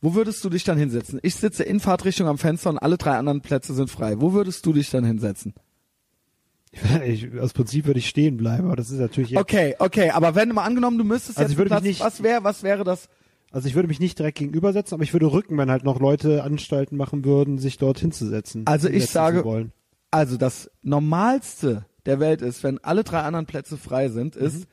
wo 0.00 0.14
würdest 0.14 0.44
du 0.44 0.50
dich 0.50 0.64
dann 0.64 0.76
hinsetzen? 0.78 1.18
Ich 1.22 1.34
sitze 1.36 1.62
in 1.62 1.80
Fahrtrichtung 1.80 2.26
am 2.28 2.36
Fenster 2.38 2.70
und 2.70 2.78
alle 2.78 2.98
drei 2.98 3.16
anderen 3.16 3.40
Plätze 3.40 3.72
sind 3.74 3.90
frei. 3.90 4.20
Wo 4.20 4.32
würdest 4.32 4.66
du 4.66 4.72
dich 4.72 4.90
dann 4.90 5.04
hinsetzen? 5.04 5.54
Ich, 7.06 7.38
aus 7.38 7.52
Prinzip 7.52 7.86
würde 7.86 8.00
ich 8.00 8.08
stehen 8.08 8.36
bleiben, 8.36 8.66
aber 8.66 8.74
das 8.76 8.90
ist 8.90 8.98
natürlich 8.98 9.30
jetzt, 9.30 9.40
Okay, 9.40 9.76
okay, 9.78 10.10
aber 10.10 10.34
wenn 10.34 10.48
mal 10.48 10.64
angenommen, 10.64 10.98
du 10.98 11.04
müsstest 11.04 11.38
Also 11.38 11.52
jetzt 11.52 11.60
ich 11.60 11.66
Platz, 11.68 11.82
nicht- 11.84 12.00
was 12.00 12.22
wäre, 12.22 12.42
was 12.42 12.62
wäre 12.64 12.82
das? 12.82 13.08
also 13.52 13.68
ich 13.68 13.76
würde 13.76 13.86
mich 13.86 14.00
nicht 14.00 14.18
direkt 14.18 14.38
gegenübersetzen, 14.38 14.94
aber 14.94 15.04
ich 15.04 15.12
würde 15.12 15.30
rücken, 15.30 15.56
wenn 15.56 15.70
halt 15.70 15.84
noch 15.84 16.00
Leute 16.00 16.42
Anstalten 16.42 16.96
machen 16.96 17.24
würden, 17.24 17.58
sich 17.58 17.78
dort 17.78 18.00
hinzusetzen. 18.00 18.66
Also 18.66 18.88
ich 18.88 19.06
sage- 19.06 19.44
Wollen. 19.44 19.70
Also 20.14 20.36
das 20.36 20.70
Normalste 20.82 21.86
der 22.06 22.20
Welt 22.20 22.42
ist, 22.42 22.62
wenn 22.62 22.78
alle 22.84 23.02
drei 23.04 23.20
anderen 23.20 23.46
Plätze 23.46 23.76
frei 23.76 24.08
sind, 24.08 24.36
ist 24.36 24.66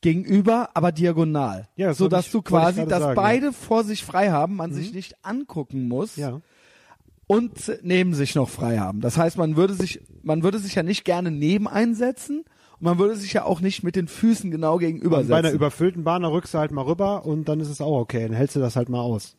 gegenüber, 0.00 0.70
aber 0.74 0.92
diagonal. 0.92 1.60
Mhm. 1.60 1.66
Ja, 1.76 1.88
das 1.88 1.98
so 1.98 2.08
dass 2.08 2.26
ich- 2.26 2.32
du 2.32 2.42
quasi, 2.42 2.86
dass 2.86 3.00
sagen, 3.02 3.14
beide 3.16 3.52
vor 3.52 3.84
sich 3.84 4.04
frei 4.04 4.30
haben, 4.30 4.56
man 4.56 4.72
sich 4.72 4.92
nicht 4.92 5.16
angucken 5.24 5.88
muss 5.88 6.16
Ja. 6.16 6.40
und 7.26 7.78
neben 7.82 8.14
sich 8.14 8.34
noch 8.34 8.48
frei 8.48 8.78
haben. 8.78 9.00
Das 9.00 9.16
heißt, 9.16 9.36
man 9.38 9.56
würde 9.56 9.74
sich, 9.74 10.00
man 10.22 10.42
würde 10.42 10.58
sich 10.58 10.74
ja 10.74 10.82
nicht 10.82 11.04
gerne 11.04 11.30
neben 11.30 11.66
einsetzen 11.66 12.44
und 12.78 12.82
man 12.82 12.98
würde 12.98 13.16
sich 13.16 13.32
ja 13.32 13.44
auch 13.44 13.60
nicht 13.60 13.82
mit 13.82 13.96
den 13.96 14.08
Füßen 14.08 14.50
genau 14.50 14.76
gegenüber 14.78 15.18
Und 15.18 15.28
bei 15.28 15.36
einer 15.36 15.48
setzen. 15.48 15.56
überfüllten 15.56 16.04
Bahn, 16.04 16.22
da 16.22 16.28
rückst 16.28 16.52
du 16.54 16.58
halt 16.58 16.70
mal 16.70 16.82
rüber 16.82 17.24
und 17.24 17.48
dann 17.48 17.60
ist 17.60 17.68
es 17.68 17.80
auch 17.80 17.98
okay. 17.98 18.28
Dann 18.28 18.36
hältst 18.36 18.56
du 18.56 18.60
das 18.60 18.76
halt 18.76 18.88
mal 18.90 19.00
aus. 19.00 19.36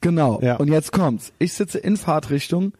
Genau. 0.00 0.40
Ja. 0.42 0.56
Und 0.56 0.68
jetzt 0.68 0.92
kommt's. 0.92 1.32
Ich 1.38 1.54
sitze 1.54 1.78
in 1.78 1.96
Fahrtrichtung 1.96 2.72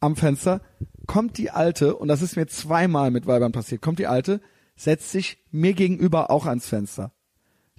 am 0.00 0.16
Fenster, 0.16 0.60
kommt 1.08 1.38
die 1.38 1.50
Alte, 1.50 1.96
und 1.96 2.06
das 2.06 2.22
ist 2.22 2.36
mir 2.36 2.46
zweimal 2.46 3.10
mit 3.10 3.26
Weibern 3.26 3.50
passiert, 3.50 3.82
kommt 3.82 3.98
die 3.98 4.06
Alte, 4.06 4.40
setzt 4.76 5.10
sich 5.10 5.38
mir 5.50 5.72
gegenüber 5.72 6.30
auch 6.30 6.46
ans 6.46 6.68
Fenster. 6.68 7.10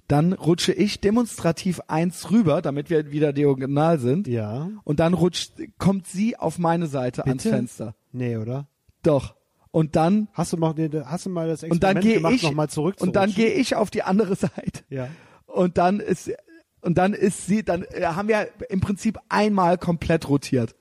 Dann 0.08 0.32
rutsche 0.32 0.72
ich 0.72 1.00
demonstrativ 1.00 1.80
eins 1.86 2.32
rüber, 2.32 2.60
damit 2.60 2.90
wir 2.90 3.12
wieder 3.12 3.32
diagonal 3.32 4.00
sind. 4.00 4.26
Ja. 4.26 4.68
Und 4.82 4.98
dann 4.98 5.14
rutscht, 5.14 5.52
kommt 5.78 6.08
sie 6.08 6.36
auf 6.36 6.58
meine 6.58 6.88
Seite 6.88 7.24
ans 7.24 7.44
Bitte? 7.44 7.54
Fenster. 7.54 7.94
Nee, 8.12 8.36
oder? 8.36 8.66
Doch. 9.04 9.36
Und 9.70 9.94
dann, 9.94 10.26
Hast 10.32 10.52
du 10.52 10.56
mal, 10.56 10.74
nee, 10.76 10.90
hast 11.04 11.26
du 11.26 11.30
mal 11.30 11.46
das 11.46 11.62
Experiment 11.62 12.04
gemacht, 12.04 12.34
ich, 12.34 12.42
nochmal 12.42 12.68
zurück 12.68 12.96
und 12.98 13.14
dann 13.14 13.32
gehe 13.32 13.52
ich 13.52 13.76
auf 13.76 13.88
die 13.88 14.02
andere 14.02 14.34
Seite. 14.34 14.82
Ja. 14.88 15.08
Und 15.46 15.78
dann 15.78 16.00
ist, 16.00 16.32
und 16.80 16.98
dann 16.98 17.14
ist 17.14 17.46
sie, 17.46 17.62
dann 17.62 17.84
äh, 17.84 18.06
haben 18.06 18.26
wir 18.26 18.48
im 18.68 18.80
Prinzip 18.80 19.18
einmal 19.28 19.78
komplett 19.78 20.28
rotiert. 20.28 20.74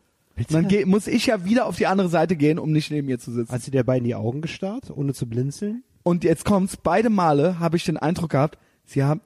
Und 0.47 0.53
dann 0.53 0.67
geh, 0.67 0.85
muss 0.85 1.07
ich 1.07 1.27
ja 1.27 1.45
wieder 1.45 1.65
auf 1.65 1.77
die 1.77 1.87
andere 1.87 2.09
Seite 2.09 2.35
gehen, 2.35 2.59
um 2.59 2.71
nicht 2.71 2.91
neben 2.91 3.09
ihr 3.09 3.19
zu 3.19 3.31
sitzen. 3.31 3.51
Hast 3.51 3.67
du 3.67 3.71
dir 3.71 3.87
in 3.87 4.03
die 4.03 4.15
Augen 4.15 4.41
gestarrt, 4.41 4.91
ohne 4.91 5.13
zu 5.13 5.27
blinzeln? 5.27 5.83
Und 6.03 6.23
jetzt 6.23 6.45
kommt's, 6.45 6.77
beide 6.77 7.09
Male 7.09 7.59
habe 7.59 7.77
ich 7.77 7.83
den 7.83 7.97
Eindruck 7.97 8.31
gehabt, 8.31 8.57
sie 8.85 9.03
haben, 9.03 9.21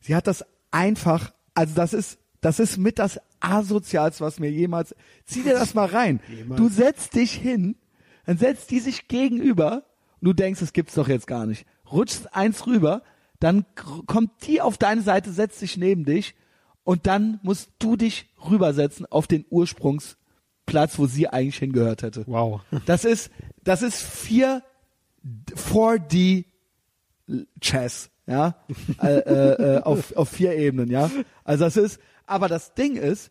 sie 0.00 0.14
hat 0.14 0.26
das 0.26 0.44
einfach, 0.70 1.32
also 1.54 1.74
das 1.74 1.92
ist, 1.92 2.18
das 2.40 2.58
ist 2.60 2.76
mit 2.76 2.98
das 2.98 3.20
asozialste, 3.40 4.24
was 4.24 4.40
mir 4.40 4.50
jemals, 4.50 4.94
zieh 5.24 5.42
dir 5.42 5.54
das 5.54 5.74
mal 5.74 5.86
rein. 5.86 6.20
Jemals. 6.28 6.60
Du 6.60 6.68
setzt 6.68 7.14
dich 7.14 7.32
hin, 7.32 7.76
dann 8.26 8.38
setzt 8.38 8.70
die 8.70 8.80
sich 8.80 9.08
gegenüber 9.08 9.84
und 10.20 10.26
du 10.26 10.32
denkst, 10.32 10.60
es 10.60 10.72
gibt's 10.72 10.94
doch 10.94 11.08
jetzt 11.08 11.26
gar 11.26 11.46
nicht. 11.46 11.66
Rutschst 11.90 12.34
eins 12.34 12.66
rüber, 12.66 13.02
dann 13.40 13.64
kommt 13.74 14.30
die 14.46 14.60
auf 14.60 14.76
deine 14.76 15.02
Seite, 15.02 15.30
setzt 15.32 15.60
sich 15.60 15.76
neben 15.76 16.04
dich 16.04 16.34
und 16.84 17.06
dann 17.06 17.38
musst 17.42 17.70
du 17.78 17.96
dich 17.96 18.26
rübersetzen 18.48 19.06
auf 19.06 19.26
den 19.26 19.44
Ursprungsplatz, 20.68 20.98
wo 20.98 21.06
sie 21.06 21.28
eigentlich 21.28 21.58
hingehört 21.58 22.02
hätte. 22.02 22.24
Wow. 22.26 22.60
Das 22.86 23.04
ist, 23.04 23.30
das 23.64 23.82
ist 23.82 24.00
vier 24.00 24.62
4D 25.54 26.44
Chess, 27.60 28.10
ja, 28.26 28.56
äh, 29.02 29.06
äh, 29.06 29.76
äh, 29.76 29.82
auf, 29.82 30.16
auf 30.16 30.28
vier 30.28 30.56
Ebenen, 30.56 30.90
ja. 30.90 31.10
Also 31.44 31.64
das 31.64 31.76
ist, 31.76 32.00
aber 32.26 32.48
das 32.48 32.74
Ding 32.74 32.96
ist, 32.96 33.30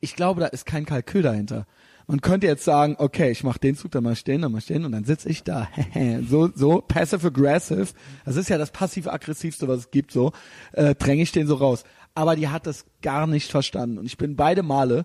ich 0.00 0.16
glaube, 0.16 0.40
da 0.40 0.46
ist 0.46 0.66
kein 0.66 0.84
Kalkül 0.84 1.22
dahinter. 1.22 1.66
Man 2.06 2.20
könnte 2.20 2.46
jetzt 2.46 2.64
sagen, 2.64 2.96
okay, 2.98 3.30
ich 3.30 3.44
mache 3.44 3.60
den 3.60 3.76
Zug, 3.76 3.92
dann 3.92 4.02
mach 4.02 4.12
ich 4.12 4.24
den, 4.24 4.42
dann 4.42 4.50
mach 4.50 4.58
ich 4.58 4.66
den 4.66 4.84
und 4.84 4.92
dann 4.92 5.04
sitze 5.04 5.28
ich 5.28 5.44
da. 5.44 5.68
so, 6.28 6.50
so 6.52 6.80
passive 6.80 7.28
aggressive. 7.28 7.88
Das 8.24 8.36
ist 8.36 8.48
ja 8.48 8.58
das 8.58 8.72
passiv-aggressivste, 8.72 9.68
was 9.68 9.78
es 9.78 9.90
gibt, 9.90 10.10
so, 10.10 10.32
äh, 10.72 10.94
dränge 10.96 11.22
ich 11.22 11.30
den 11.30 11.46
so 11.46 11.54
raus. 11.54 11.84
Aber 12.14 12.34
die 12.34 12.48
hat 12.48 12.66
das 12.66 12.84
gar 13.00 13.28
nicht 13.28 13.50
verstanden. 13.50 13.98
Und 13.98 14.06
ich 14.06 14.18
bin 14.18 14.34
beide 14.34 14.64
Male, 14.64 15.04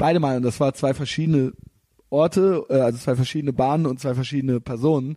beide 0.00 0.18
Male, 0.18 0.38
und 0.38 0.42
das 0.42 0.58
war 0.58 0.74
zwei 0.74 0.94
verschiedene 0.94 1.52
Orte, 2.08 2.64
äh, 2.70 2.80
also 2.80 2.98
zwei 2.98 3.14
verschiedene 3.14 3.52
Bahnen 3.52 3.86
und 3.86 4.00
zwei 4.00 4.14
verschiedene 4.14 4.58
Personen. 4.60 5.10
Und 5.10 5.16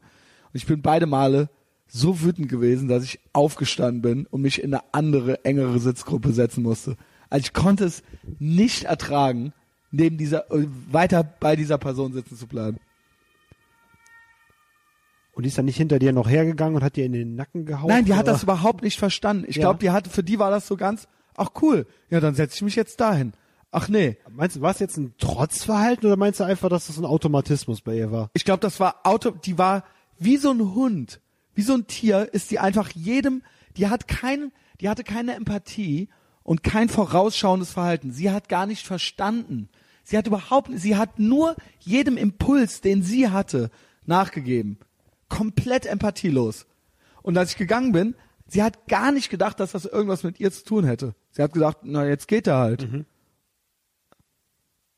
ich 0.53 0.67
bin 0.67 0.81
beide 0.83 1.07
Male 1.07 1.49
so 1.87 2.21
wütend 2.21 2.49
gewesen, 2.49 2.87
dass 2.87 3.03
ich 3.03 3.19
aufgestanden 3.33 4.01
bin 4.01 4.25
und 4.27 4.41
mich 4.41 4.61
in 4.61 4.73
eine 4.73 4.83
andere, 4.91 5.43
engere 5.45 5.79
Sitzgruppe 5.79 6.33
setzen 6.33 6.61
musste. 6.63 6.97
Also 7.29 7.45
ich 7.45 7.53
konnte 7.53 7.85
es 7.85 8.03
nicht 8.39 8.83
ertragen, 8.83 9.53
neben 9.91 10.17
dieser, 10.17 10.51
äh, 10.51 10.67
weiter 10.91 11.23
bei 11.23 11.55
dieser 11.55 11.77
Person 11.77 12.13
sitzen 12.13 12.35
zu 12.37 12.47
bleiben. 12.47 12.77
Und 15.33 15.43
die 15.43 15.49
ist 15.49 15.57
dann 15.57 15.65
nicht 15.65 15.77
hinter 15.77 15.97
dir 15.97 16.13
noch 16.13 16.29
hergegangen 16.29 16.75
und 16.75 16.83
hat 16.83 16.95
dir 16.95 17.05
in 17.05 17.13
den 17.13 17.35
Nacken 17.35 17.65
gehauen? 17.65 17.87
Nein, 17.89 18.05
die 18.05 18.13
hat 18.13 18.25
oder? 18.25 18.33
das 18.33 18.43
überhaupt 18.43 18.83
nicht 18.83 18.99
verstanden. 18.99 19.45
Ich 19.47 19.55
Ja. 19.55 19.61
glaube, 19.61 19.79
die 19.79 19.89
hat, 19.89 20.07
für 20.07 20.23
die 20.23 20.37
war 20.37 20.51
das 20.51 20.67
so 20.67 20.75
ganz, 20.75 21.07
ach 21.35 21.49
cool, 21.61 21.87
ja, 22.11 22.19
dann 22.19 22.35
setze 22.35 22.55
ich 22.57 22.61
mich 22.61 22.75
jetzt 22.75 22.99
dahin. 22.99 23.33
Ach 23.75 23.89
nee, 23.89 24.17
Meinst 24.29 24.55
du, 24.55 24.61
war 24.61 24.71
es 24.71 24.79
jetzt 24.79 24.97
ein 24.97 25.15
Trotzverhalten 25.17 26.05
oder 26.05 26.15
meinst 26.15 26.39
du 26.39 26.43
einfach, 26.43 26.69
dass 26.69 26.87
das 26.87 26.97
ein 26.97 27.05
Automatismus 27.05 27.81
bei 27.81 27.97
ihr 27.97 28.11
war? 28.11 28.29
ich 28.33 28.45
glaube, 28.45 28.59
das 28.59 28.79
war 28.79 29.01
Auto, 29.03 29.31
die 29.31 29.57
war 29.57 29.83
wie 30.19 30.37
so 30.37 30.51
ein 30.51 30.73
Hund, 30.75 31.21
wie 31.55 31.63
so 31.63 31.73
ein 31.73 31.87
Tier, 31.87 32.29
ist 32.33 32.51
die 32.51 32.59
einfach 32.59 32.91
jedem, 32.91 33.41
die 33.75 33.87
hat 33.87 34.07
kein, 34.07 34.51
die 34.79 34.89
hatte 34.89 35.03
keine 35.03 35.33
Empathie 35.33 36.09
und 36.43 36.63
kein 36.63 36.87
vorausschauendes 36.87 37.71
Verhalten. 37.71 38.11
Sie 38.11 38.29
hat 38.29 38.47
gar 38.47 38.67
nicht 38.67 38.85
verstanden. 38.85 39.69
Sie 40.03 40.17
hat 40.17 40.27
überhaupt, 40.27 40.69
sie 40.75 40.95
hat 40.95 41.17
nur 41.17 41.55
jedem 41.79 42.17
Impuls, 42.17 42.81
den 42.81 43.01
sie 43.01 43.29
hatte, 43.29 43.71
nachgegeben. 44.05 44.77
Komplett 45.29 45.85
empathielos. 45.85 46.67
Und 47.21 47.37
als 47.37 47.51
ich 47.51 47.57
gegangen 47.57 47.91
bin, 47.93 48.15
sie 48.45 48.61
hat 48.61 48.87
gar 48.87 49.11
nicht 49.11 49.29
gedacht, 49.29 49.59
dass 49.59 49.71
das 49.71 49.85
irgendwas 49.85 50.23
mit 50.23 50.39
ihr 50.39 50.51
zu 50.51 50.63
tun 50.63 50.85
hätte. 50.85 51.15
Sie 51.31 51.41
hat 51.41 51.53
gesagt, 51.53 51.79
na 51.83 52.05
jetzt 52.05 52.27
geht 52.27 52.45
er 52.45 52.57
halt. 52.57 52.87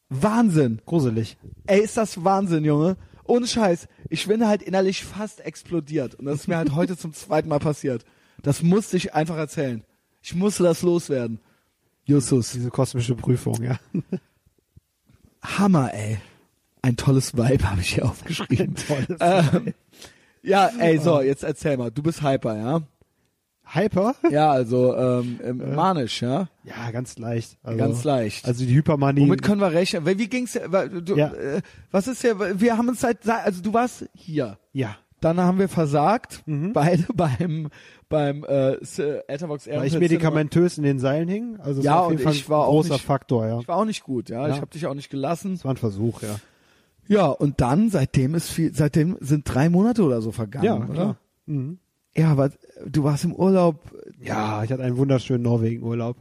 Wahnsinn. 0.09 0.81
Gruselig. 0.85 1.37
Ey, 1.67 1.81
ist 1.81 1.97
das 1.97 2.23
Wahnsinn, 2.23 2.63
Junge. 2.63 2.97
Ohne 3.23 3.47
Scheiß. 3.47 3.87
Ich 4.09 4.27
bin 4.27 4.45
halt 4.45 4.61
innerlich 4.61 5.03
fast 5.03 5.41
explodiert. 5.41 6.15
Und 6.15 6.25
das 6.25 6.41
ist 6.41 6.47
mir 6.47 6.57
halt 6.57 6.75
heute 6.75 6.95
zum 6.97 7.13
zweiten 7.13 7.49
Mal 7.49 7.59
passiert. 7.59 8.05
Das 8.43 8.61
musste 8.61 8.97
ich 8.97 9.13
einfach 9.15 9.37
erzählen. 9.37 9.83
Ich 10.21 10.35
musste 10.35 10.63
das 10.63 10.81
loswerden. 10.81 11.39
Justus. 12.05 12.51
Diese 12.51 12.69
kosmische 12.69 13.15
Prüfung, 13.15 13.63
ja. 13.63 13.79
Hammer, 15.41 15.93
ey. 15.93 16.19
Ein 16.81 16.97
tolles 16.97 17.35
Vibe 17.35 17.69
habe 17.69 17.81
ich 17.81 17.95
hier 17.95 18.05
aufgeschrieben. 18.09 18.75
Tolles 18.75 19.17
ähm, 19.19 19.73
ja, 20.43 20.67
ey, 20.77 20.99
so, 20.99 21.21
jetzt 21.21 21.43
erzähl 21.43 21.77
mal. 21.77 21.89
Du 21.89 22.03
bist 22.03 22.21
hyper, 22.21 22.55
ja? 22.55 22.81
Hyper? 23.67 24.15
Ja, 24.29 24.51
also 24.51 24.95
ähm, 24.95 25.39
ähm, 25.43 25.75
manisch, 25.75 26.21
ja? 26.21 26.47
Ja, 26.63 26.91
ganz 26.91 27.17
leicht. 27.17 27.57
Also, 27.63 27.77
Ganz 27.77 28.03
leicht. 28.03 28.45
Also 28.45 28.65
die 28.65 28.73
Hypermanie. 28.75 29.21
Womit 29.21 29.41
können 29.41 29.59
wir 29.61 29.71
rechnen? 29.71 30.05
Wie 30.05 30.27
ging's? 30.27 30.53
Du, 31.03 31.15
Ja. 31.15 31.33
äh, 31.33 31.61
was 31.91 32.07
ist 32.07 32.23
ja? 32.23 32.33
Wir 32.59 32.77
haben 32.77 32.87
uns 32.89 33.01
seit, 33.01 33.27
also 33.27 33.61
du 33.61 33.73
warst 33.73 34.05
hier. 34.13 34.57
ja. 34.73 34.95
Dann 35.21 35.39
haben 35.39 35.57
wir 35.57 35.69
versagt, 35.69 36.43
Mhm. 36.45 36.73
beide 36.73 37.03
beim 37.15 37.69
beim 38.09 38.43
äh, 38.43 38.73
S- 38.81 38.99
Etherbox 38.99 39.65
Weil 39.67 39.87
ich 39.87 39.97
medikamentös 39.97 40.77
in 40.77 40.83
den 40.83 40.99
Seilen 40.99 41.27
hing. 41.27 41.57
Also 41.59 41.81
Ja, 41.81 42.01
auf 42.01 42.11
jeden 42.11 42.21
Fall 42.21 42.33
ich 42.33 42.47
war 42.47 42.67
großer 42.67 42.93
nicht- 42.95 43.05
Faktor, 43.05 43.47
ja. 43.47 43.59
Ich 43.59 43.67
war 43.67 43.77
auch 43.77 43.85
nicht 43.85 44.03
gut, 44.03 44.29
ja. 44.29 44.47
Ja. 44.47 44.53
Ich 44.53 44.61
habe 44.61 44.69
dich 44.69 44.85
auch 44.85 44.93
nicht 44.93 45.09
gelassen. 45.09 45.53
Das 45.55 45.63
war 45.65 45.73
ein 45.73 45.77
Versuch, 45.77 46.21
ja. 46.21 46.35
Ja, 47.07 47.27
und 47.27 47.59
dann 47.61 47.89
seitdem 47.89 48.35
ist 48.35 48.49
viel, 48.51 48.75
seitdem 48.75 49.17
sind 49.19 49.45
drei 49.51 49.69
Monate 49.69 50.03
oder 50.03 50.21
so 50.21 50.31
vergangen, 50.31 50.65
Ja, 50.65 50.75
oder? 50.75 50.85
klar. 50.93 51.17
Mhm. 51.47 51.79
Ja, 52.17 52.31
aber 52.31 52.51
du 52.85 53.03
warst 53.03 53.25
im 53.25 53.33
Urlaub. 53.33 53.79
Ja, 54.21 54.63
ich 54.63 54.71
hatte 54.71 54.83
einen 54.83 54.97
wunderschönen 54.97 55.43
Norwegen-Urlaub. 55.43 56.15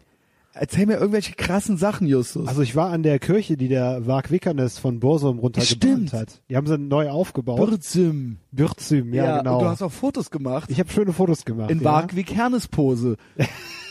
Erzähl 0.57 0.87
mir 0.87 0.95
irgendwelche 0.95 1.35
krassen 1.35 1.77
Sachen, 1.77 2.07
Justus. 2.07 2.47
Also 2.47 2.63
ich 2.63 2.77
war 2.77 2.91
an 2.91 3.03
der 3.03 3.19
Kirche, 3.19 3.57
die 3.57 3.67
der 3.67 4.07
Varg 4.07 4.31
Vikernes 4.31 4.79
von 4.79 5.01
Borsum 5.01 5.41
runtergebrannt 5.41 6.09
Stimmt. 6.09 6.13
hat. 6.13 6.43
Die 6.49 6.57
haben 6.57 6.69
sie 6.69 6.79
neu 6.79 7.11
aufgebaut. 7.11 7.57
Bürzüm. 7.57 8.37
Bürzüm, 8.53 9.13
ja, 9.13 9.39
genau. 9.39 9.59
und 9.59 9.65
du 9.65 9.69
hast 9.69 9.83
auch 9.83 9.91
Fotos 9.91 10.31
gemacht. 10.31 10.71
ich 10.71 10.79
habe 10.79 10.91
schöne 10.91 11.13
Fotos 11.13 11.45
gemacht. 11.45 11.73
in 11.73 11.79
ja. 11.79 11.85
Varg 11.85 12.15
Kernes 12.25 12.69
Pose. 12.69 13.17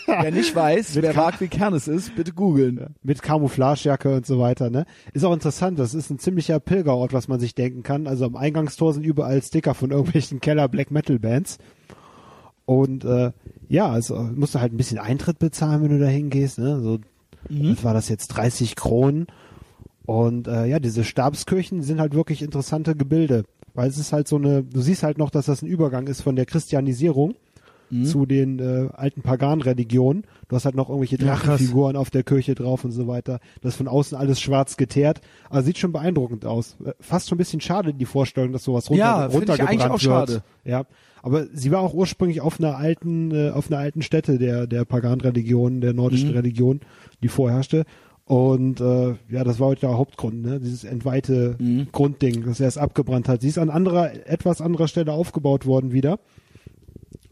Wer 0.06 0.32
nicht 0.32 0.54
weiß, 0.54 1.02
wer 1.02 1.16
Varg 1.16 1.40
Kernes 1.50 1.88
ist, 1.88 2.14
bitte 2.16 2.34
googeln. 2.34 2.94
mit 3.04 3.22
Camouflagejacke 3.22 4.14
und 4.16 4.26
so 4.26 4.38
weiter, 4.38 4.70
ne? 4.70 4.86
Ist 5.14 5.24
auch 5.24 5.34
interessant, 5.34 5.80
das 5.80 5.94
ist 5.94 6.10
ein 6.10 6.20
ziemlicher 6.20 6.60
Pilgerort, 6.60 7.14
was 7.14 7.30
man 7.30 7.40
sich 7.40 7.56
denken 7.56 7.84
kann. 7.84 8.06
Also 8.06 8.26
am 8.26 8.36
Eingangstor 8.36 8.94
sind 8.94 9.04
überall 9.04 9.42
Sticker 9.42 9.74
von 9.74 9.92
irgendwelchen 9.92 10.42
Keller 10.42 10.68
Black 10.68 10.92
Metal 10.92 11.20
Bands. 11.20 11.58
Und 12.80 13.06
äh, 13.06 13.32
ja, 13.70 13.90
also 13.90 14.16
musst 14.36 14.56
du 14.56 14.60
halt 14.60 14.74
ein 14.74 14.78
bisschen 14.78 15.00
Eintritt 15.00 15.40
bezahlen, 15.40 15.84
wenn 15.84 15.92
du 15.92 16.00
da 16.00 16.08
hingehst, 16.08 16.60
ne? 16.60 16.80
So 16.82 17.00
was 17.50 17.84
war 17.84 17.94
das 17.94 18.10
jetzt 18.10 18.28
30 18.30 18.76
Kronen. 18.76 19.28
Und 20.06 20.48
äh, 20.48 20.66
ja, 20.66 20.80
diese 20.80 21.04
Stabskirchen 21.04 21.82
sind 21.82 22.00
halt 22.00 22.14
wirklich 22.14 22.42
interessante 22.42 22.96
Gebilde, 22.96 23.44
weil 23.74 23.90
es 23.90 23.98
ist 23.98 24.14
halt 24.14 24.28
so 24.28 24.36
eine, 24.36 24.64
du 24.64 24.82
siehst 24.82 25.04
halt 25.04 25.18
noch, 25.18 25.30
dass 25.30 25.46
das 25.46 25.62
ein 25.62 25.68
Übergang 25.68 26.08
ist 26.08 26.22
von 26.22 26.36
der 26.36 26.46
Christianisierung 26.46 27.36
zu 28.06 28.26
den 28.26 28.58
äh, 28.60 28.90
alten 28.94 29.22
Pagan-Religionen. 29.22 30.24
Du 30.48 30.56
hast 30.56 30.66
halt 30.66 30.76
noch 30.76 30.90
irgendwelche 30.90 31.18
Ja. 31.18 31.36
Drachenfiguren 31.36 31.96
auf 31.96 32.10
der 32.10 32.24
Kirche 32.24 32.56
drauf 32.56 32.84
und 32.84 32.92
so 32.92 33.08
weiter. 33.08 33.40
Das 33.62 33.74
ist 33.74 33.78
von 33.78 33.88
außen 33.88 34.18
alles 34.18 34.42
schwarz 34.42 34.78
geteert, 34.78 35.22
aber 35.50 35.62
sieht 35.64 35.78
schon 35.78 35.92
beeindruckend 35.92 36.46
aus. 36.46 36.76
Äh, 36.84 36.94
Fast 37.00 37.30
schon 37.30 37.36
ein 37.36 37.40
bisschen 37.40 37.62
schade 37.62 37.94
die 37.94 38.06
Vorstellung, 38.06 38.52
dass 38.52 38.64
sowas 38.64 38.90
runter, 38.90 39.00
Ja, 39.04 39.16
find 39.30 39.32
ich 39.32 39.36
runtergebrannt 39.50 39.70
eigentlich 39.70 39.86
auch 39.86 39.92
wird. 39.92 40.02
schade. 40.30 40.44
Ja, 40.66 40.84
aber 41.22 41.46
sie 41.54 41.72
war 41.72 41.82
auch 41.82 41.94
ursprünglich 41.94 42.42
auf 42.42 42.60
einer 42.60 42.78
alten, 42.78 43.32
äh, 43.32 43.52
auf 43.52 43.70
einer 43.72 43.80
alten 43.80 44.02
Stätte 44.02 44.38
der 44.40 44.66
der 44.68 44.86
Pagan-Religion, 44.86 45.80
der 45.82 45.94
nordischen 45.94 46.30
Mhm. 46.30 46.36
Religion, 46.36 46.80
die 47.22 47.28
vorherrschte. 47.28 47.86
Und 48.26 48.80
äh, 48.80 49.16
ja, 49.30 49.44
das 49.44 49.60
war 49.60 49.68
heute 49.68 49.82
der 49.82 49.98
Hauptgrund, 49.98 50.42
ne? 50.44 50.60
Dieses 50.62 50.86
entweihte 50.86 51.58
Mhm. 51.60 51.88
Grundding, 51.92 52.46
das 52.46 52.62
er 52.62 52.70
es 52.70 52.78
abgebrannt 52.78 53.28
hat. 53.28 53.42
Sie 53.42 53.50
ist 53.50 53.58
an 53.58 53.70
anderer, 53.70 54.12
etwas 54.30 54.62
anderer 54.62 54.88
Stelle 54.88 55.12
aufgebaut 55.12 55.66
worden 55.66 55.92
wieder. 55.92 56.20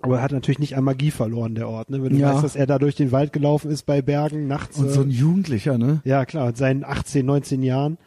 Aber 0.03 0.17
er 0.17 0.21
hat 0.23 0.31
natürlich 0.31 0.59
nicht 0.59 0.75
an 0.77 0.83
Magie 0.83 1.11
verloren, 1.11 1.55
der 1.55 1.67
Ort, 1.69 1.89
ne? 1.89 2.03
Wenn 2.03 2.11
du 2.13 2.17
Ja. 2.17 2.33
weißt, 2.33 2.43
dass 2.43 2.55
er 2.55 2.65
da 2.67 2.79
durch 2.79 2.95
den 2.95 3.11
Wald 3.11 3.33
gelaufen 3.33 3.69
ist 3.71 3.85
bei 3.85 4.01
Bergen 4.01 4.47
nachts. 4.47 4.77
Und 4.77 4.89
so 4.89 5.01
äh, 5.01 5.05
ein 5.05 5.09
Jugendlicher, 5.11 5.77
ne? 5.77 6.01
ja, 6.03 6.25
klar, 6.25 6.47
mit 6.47 6.57
seinen 6.57 6.83
18, 6.83 7.25
19 7.25 7.63
Jahren 7.63 7.97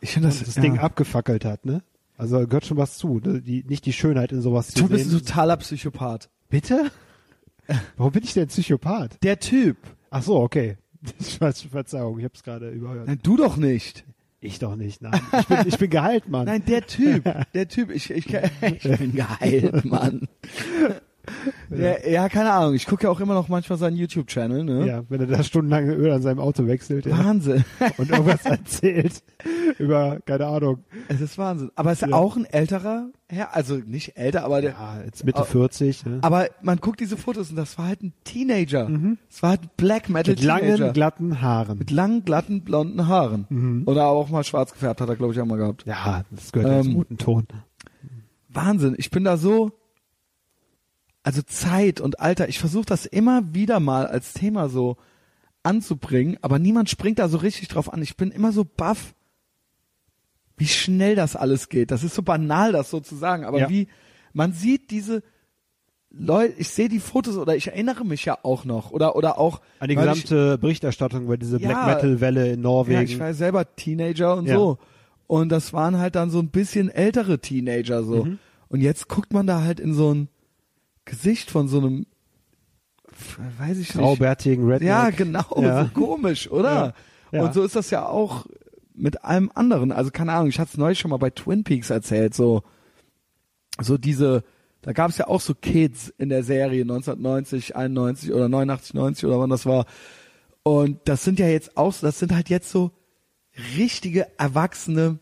Ich 0.00 0.12
finde 0.12 0.28
das, 0.28 0.42
das 0.42 0.54
Ding 0.54 0.78
abgefackelt 0.78 1.44
hat, 1.44 1.64
ne? 1.64 1.82
Also 2.16 2.38
gehört 2.46 2.66
schon 2.66 2.76
was 2.76 2.98
zu. 2.98 3.20
ne? 3.24 3.40
Die, 3.40 3.64
nicht 3.68 3.86
die 3.86 3.92
Schönheit 3.92 4.32
in 4.32 4.40
sowas 4.42 4.68
zu 4.68 4.82
Du 4.82 4.88
bist 4.88 5.06
ein 5.12 5.18
totaler 5.18 5.56
Psychopath. 5.56 6.28
Bitte? 6.48 6.90
Warum 7.96 8.12
bin 8.12 8.24
ich 8.24 8.34
denn 8.34 8.48
Psychopath? 8.48 9.22
Der 9.22 9.38
Typ. 9.38 9.76
Ach 10.10 10.22
so, 10.22 10.36
okay. 10.40 10.76
Ver- 11.20 11.52
Verzeihung, 11.52 12.18
ich 12.18 12.24
habe 12.24 12.34
es 12.34 12.42
gerade 12.42 12.70
überhört. 12.70 13.06
Nein, 13.06 13.20
du 13.22 13.36
doch 13.36 13.56
nicht. 13.56 14.04
Ich 14.40 14.58
doch 14.60 14.76
nicht, 14.76 15.02
nein. 15.02 15.20
Ich 15.40 15.46
bin, 15.46 15.58
ich 15.66 15.78
bin 15.78 15.90
geheilt, 15.90 16.28
Mann. 16.28 16.46
Nein, 16.46 16.62
der 16.66 16.86
Typ. 16.86 17.24
Der 17.54 17.68
Typ. 17.68 17.90
Ich, 17.90 18.10
ich, 18.10 18.32
ich 18.32 18.82
bin 18.98 19.12
geheilt, 19.14 19.84
Mann. 19.84 20.28
Ja, 21.82 22.08
ja, 22.08 22.28
keine 22.28 22.52
Ahnung. 22.52 22.74
Ich 22.74 22.86
gucke 22.86 23.04
ja 23.04 23.10
auch 23.10 23.20
immer 23.20 23.34
noch 23.34 23.48
manchmal 23.48 23.78
seinen 23.78 23.96
YouTube-Channel, 23.96 24.64
ne? 24.64 24.86
Ja, 24.86 25.02
wenn 25.08 25.20
er 25.20 25.26
da 25.26 25.42
stundenlang 25.42 25.88
Öl 25.88 26.10
an 26.12 26.22
seinem 26.22 26.38
Auto 26.40 26.66
wechselt 26.66 27.06
ja, 27.06 27.16
Wahnsinn. 27.18 27.64
und 27.98 28.10
irgendwas 28.10 28.44
erzählt 28.44 29.22
über, 29.78 30.18
keine 30.26 30.46
Ahnung, 30.46 30.78
Es 31.08 31.20
ist 31.20 31.38
Wahnsinn. 31.38 31.70
Aber 31.74 31.92
es 31.92 32.02
ist 32.02 32.08
Ja. 32.10 32.16
auch 32.16 32.36
ein 32.36 32.44
älterer 32.44 33.08
Herr, 33.30 33.54
also 33.54 33.74
nicht 33.76 34.16
älter, 34.16 34.44
aber 34.44 34.62
der, 34.62 34.70
ja, 34.70 35.02
jetzt 35.04 35.22
Mitte 35.22 35.40
Ah, 35.40 35.44
40, 35.44 36.06
ne? 36.06 36.18
aber 36.22 36.46
man 36.62 36.78
guckt 36.78 36.98
diese 37.00 37.18
Fotos 37.18 37.50
und 37.50 37.56
das 37.56 37.76
war 37.76 37.86
halt 37.88 38.02
ein 38.02 38.14
Teenager. 38.24 38.88
Es 39.30 39.42
war 39.42 39.50
halt 39.50 39.64
ein 39.64 39.70
Black 39.76 40.08
Metal 40.08 40.32
mit 40.34 40.42
langen, 40.42 40.62
Teenager. 40.76 40.92
glatten 40.94 41.42
Haaren. 41.42 41.78
mit 41.78 41.90
langen, 41.90 42.24
glatten, 42.24 42.62
blonden 42.62 43.06
Haaren. 43.06 43.44
Mhm. 43.50 43.82
Oder 43.84 44.06
auch 44.06 44.30
mal 44.30 44.44
schwarz 44.44 44.72
gefärbt, 44.72 45.02
hat 45.02 45.10
er, 45.10 45.16
glaube 45.16 45.34
ich, 45.34 45.40
auch 45.40 45.44
mal 45.44 45.58
gehabt. 45.58 45.84
Ja, 45.86 46.22
das 46.30 46.52
gehört 46.52 46.72
ja 46.72 46.80
zum 46.82 46.90
Ähm, 46.92 46.96
guten 46.96 47.18
Ton. 47.18 47.46
Wahnsinn. 48.48 48.94
Ich 48.96 49.10
bin 49.10 49.24
da 49.24 49.36
so, 49.36 49.72
also 51.28 51.42
Zeit 51.42 52.00
und 52.00 52.20
Alter, 52.20 52.48
ich 52.48 52.58
versuche 52.58 52.86
das 52.86 53.04
immer 53.04 53.52
wieder 53.52 53.80
mal 53.80 54.06
als 54.06 54.32
Thema 54.32 54.70
so 54.70 54.96
anzubringen, 55.62 56.38
aber 56.40 56.58
niemand 56.58 56.88
springt 56.88 57.18
da 57.18 57.28
so 57.28 57.36
richtig 57.36 57.68
drauf 57.68 57.92
an. 57.92 58.00
Ich 58.00 58.16
bin 58.16 58.30
immer 58.30 58.50
so 58.50 58.64
baff, 58.64 59.14
wie 60.56 60.66
schnell 60.66 61.16
das 61.16 61.36
alles 61.36 61.68
geht. 61.68 61.90
Das 61.90 62.02
ist 62.02 62.14
so 62.14 62.22
banal, 62.22 62.72
das 62.72 62.88
so 62.88 63.00
zu 63.00 63.14
sagen, 63.14 63.44
aber 63.44 63.58
Ja. 63.58 63.68
wie, 63.68 63.88
man 64.32 64.54
sieht 64.54 64.90
diese 64.90 65.22
Leute, 66.08 66.54
ich 66.56 66.70
sehe 66.70 66.88
die 66.88 66.98
Fotos 66.98 67.36
oder 67.36 67.54
ich 67.56 67.66
erinnere 67.66 68.06
mich 68.06 68.24
ja 68.24 68.38
auch 68.42 68.64
noch 68.64 68.90
oder 68.90 69.14
oder 69.14 69.36
auch 69.36 69.60
An 69.80 69.90
die 69.90 69.96
weil 69.96 70.06
ich- 70.06 70.22
gesamte 70.22 70.56
Berichterstattung 70.56 71.24
über 71.24 71.36
diese 71.36 71.60
Ja. 71.60 71.68
Black 71.68 71.86
Metal 72.02 72.20
Welle 72.22 72.52
in 72.52 72.62
Norwegen. 72.62 72.96
Ja, 72.96 73.02
ich 73.02 73.18
war 73.20 73.26
ja 73.26 73.34
selber 73.34 73.76
Teenager 73.76 74.34
und 74.34 74.46
Ja. 74.46 74.54
so. 74.56 74.78
Und 75.26 75.50
das 75.50 75.74
waren 75.74 75.98
halt 75.98 76.14
dann 76.14 76.30
so 76.30 76.38
ein 76.38 76.48
bisschen 76.48 76.88
ältere 76.88 77.38
Teenager 77.40 78.02
so. 78.02 78.24
Mhm. 78.24 78.38
Und 78.68 78.80
jetzt 78.80 79.08
guckt 79.08 79.34
man 79.34 79.46
da 79.46 79.60
halt 79.60 79.78
in 79.78 79.92
so 79.92 80.14
ein 80.14 80.28
Gesicht 81.08 81.50
von 81.50 81.68
so 81.68 81.78
einem, 81.78 82.06
weiß 83.58 83.78
ich 83.78 83.94
nicht. 83.94 83.98
Graubärtigen 83.98 84.64
Redneck. 84.68 84.88
Ja, 84.88 85.10
genau, 85.10 85.44
Ja. 85.60 85.84
so 85.84 85.90
komisch, 85.90 86.50
oder? 86.50 86.94
Ja. 87.32 87.38
Ja. 87.38 87.44
Und 87.44 87.54
so 87.54 87.62
ist 87.64 87.76
das 87.76 87.90
ja 87.90 88.06
auch 88.06 88.46
mit 88.94 89.24
allem 89.24 89.50
anderen. 89.54 89.92
Also 89.92 90.10
keine 90.10 90.32
Ahnung, 90.32 90.48
ich 90.48 90.58
hatte 90.58 90.70
es 90.72 90.78
neulich 90.78 90.98
schon 90.98 91.10
mal 91.10 91.18
bei 91.18 91.30
Twin 91.30 91.64
Peaks 91.64 91.90
erzählt, 91.90 92.34
so, 92.34 92.62
so 93.80 93.96
diese, 93.98 94.44
da 94.82 94.92
gab 94.92 95.10
es 95.10 95.18
ja 95.18 95.28
auch 95.28 95.40
so 95.40 95.54
Kids 95.54 96.12
in 96.18 96.28
der 96.28 96.42
Serie 96.42 96.82
1990, 96.82 97.76
91 97.76 98.32
oder 98.32 98.48
89, 98.48 98.94
90 98.94 99.26
oder 99.26 99.40
wann 99.40 99.50
das 99.50 99.66
war. 99.66 99.86
Und 100.62 101.00
das 101.04 101.24
sind 101.24 101.38
ja 101.38 101.48
jetzt 101.48 101.76
auch, 101.76 101.94
das 102.00 102.18
sind 102.18 102.34
halt 102.34 102.48
jetzt 102.48 102.70
so 102.70 102.90
richtige 103.76 104.26
erwachsene 104.38 105.18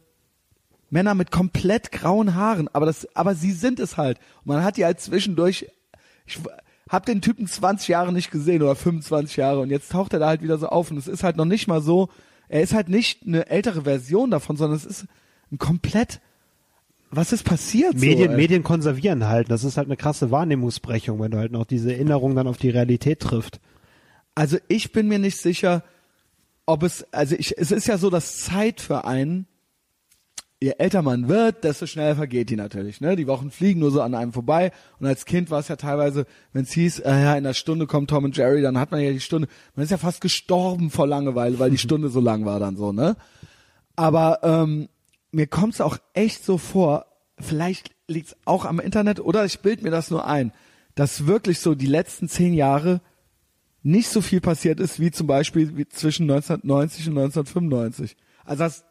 Männer 0.91 1.14
mit 1.14 1.30
komplett 1.30 1.91
grauen 1.93 2.34
Haaren, 2.34 2.68
aber 2.72 2.87
das, 2.87 3.09
aber 3.16 3.34
sie 3.34 3.53
sind 3.53 3.80
es 3.80 3.97
halt. 3.97 4.18
Und 4.45 4.47
man 4.55 4.62
hat 4.64 4.76
die 4.76 4.84
halt 4.84 5.01
zwischendurch, 5.01 5.66
ich 6.27 6.39
hab 6.89 7.07
den 7.07 7.20
Typen 7.20 7.47
20 7.47 7.89
Jahre 7.89 8.12
nicht 8.12 8.31
gesehen 8.31 8.62
oder 8.62 8.77
25 8.77 9.37
Jahre 9.37 9.61
und 9.61 9.70
jetzt 9.70 9.91
taucht 9.91 10.12
er 10.12 10.18
da 10.18 10.29
halt 10.29 10.43
wieder 10.43 10.59
so 10.59 10.68
auf 10.68 10.91
und 10.91 10.97
es 10.97 11.09
ist 11.09 11.22
halt 11.22 11.37
noch 11.37 11.45
nicht 11.45 11.66
mal 11.66 11.81
so, 11.81 12.09
er 12.49 12.62
ist 12.62 12.74
halt 12.74 12.89
nicht 12.89 13.27
eine 13.27 13.49
ältere 13.49 13.83
Version 13.83 14.31
davon, 14.31 14.57
sondern 14.57 14.77
es 14.77 14.85
ist 14.85 15.07
ein 15.51 15.59
komplett, 15.59 16.20
was 17.11 17.33
ist 17.33 17.45
passiert? 17.45 17.95
Medien, 17.95 18.33
so? 18.33 18.37
Medien 18.37 18.62
konservieren 18.62 19.27
halt. 19.27 19.51
Das 19.51 19.64
ist 19.64 19.77
halt 19.77 19.89
eine 19.89 19.97
krasse 19.97 20.31
Wahrnehmungsbrechung, 20.31 21.20
wenn 21.20 21.31
du 21.31 21.39
halt 21.39 21.53
noch 21.53 21.64
diese 21.64 21.93
Erinnerung 21.93 22.35
dann 22.35 22.47
auf 22.47 22.59
die 22.59 22.70
Realität 22.70 23.20
trifft. 23.20 23.61
Also 24.35 24.59
ich 24.68 24.93
bin 24.93 25.09
mir 25.09 25.18
nicht 25.18 25.39
sicher, 25.39 25.83
ob 26.66 26.83
es, 26.83 27.07
also 27.12 27.37
ich, 27.37 27.57
es 27.57 27.70
ist 27.70 27.87
ja 27.87 27.97
so, 27.97 28.11
dass 28.11 28.39
Zeit 28.39 28.81
für 28.81 29.05
einen, 29.05 29.47
je 30.61 30.72
älter 30.78 31.02
man 31.02 31.28
wird, 31.28 31.64
desto 31.64 31.86
schneller 31.86 32.16
vergeht 32.16 32.48
die 32.48 32.57
natürlich. 32.57 33.00
Ne? 33.00 33.16
Die 33.16 33.26
Wochen 33.26 33.50
fliegen 33.50 33.80
nur 33.80 33.90
so 33.90 34.00
an 34.00 34.14
einem 34.14 34.32
vorbei. 34.32 34.72
Und 34.98 35.07
als 35.07 35.26
Kind 35.26 35.50
war 35.50 35.61
es 35.61 35.68
ja 35.68 35.76
teilweise, 35.76 36.26
wenn 36.52 36.62
es 36.62 36.72
hieß, 36.72 37.00
äh, 37.00 37.11
ja, 37.11 37.32
in 37.32 37.44
einer 37.44 37.54
Stunde 37.54 37.86
kommt 37.86 38.11
Tom 38.11 38.24
und 38.24 38.36
Jerry, 38.36 38.62
dann 38.62 38.78
hat 38.78 38.90
man 38.90 39.00
ja 39.00 39.12
die 39.12 39.20
Stunde, 39.20 39.48
man 39.74 39.84
ist 39.84 39.90
ja 39.90 39.98
fast 39.98 40.20
gestorben 40.20 40.90
vor 40.90 41.07
Langeweile, 41.07 41.59
weil 41.59 41.70
die 41.70 41.78
Stunde 41.86 42.09
so 42.09 42.20
lang 42.20 42.44
war 42.44 42.59
dann 42.59 42.76
so, 42.76 42.92
ne? 42.92 43.16
Aber 43.96 44.40
ähm, 44.42 44.88
mir 45.30 45.46
kommt 45.46 45.74
es 45.74 45.80
auch 45.80 45.98
echt 46.12 46.44
so 46.44 46.59
vor, 46.59 47.07
vielleicht 47.38 47.90
liegt 48.09 48.28
es 48.28 48.36
auch 48.44 48.64
am 48.64 48.80
Internet 48.80 49.20
oder 49.20 49.44
ich 49.44 49.61
bild 49.61 49.82
mir 49.82 49.90
das 49.90 50.11
nur 50.11 50.26
ein, 50.26 50.52
dass 50.94 51.26
wirklich 51.26 51.61
so 51.61 51.74
die 51.74 51.86
letzten 51.86 52.28
zehn 52.28 52.54
Jahre 52.54 53.00
nicht 53.82 54.09
so 54.09 54.20
viel 54.20 54.40
passiert 54.40 54.80
ist 54.80 55.00
wie 55.00 55.11
zum 55.11 55.26
Beispiel 55.26 55.76
wie 55.76 55.88
zwischen 55.88 56.24
1990 56.24 57.09
und 57.09 57.18
1995. 57.18 58.16
Also 58.44 58.64
dass 58.64 58.84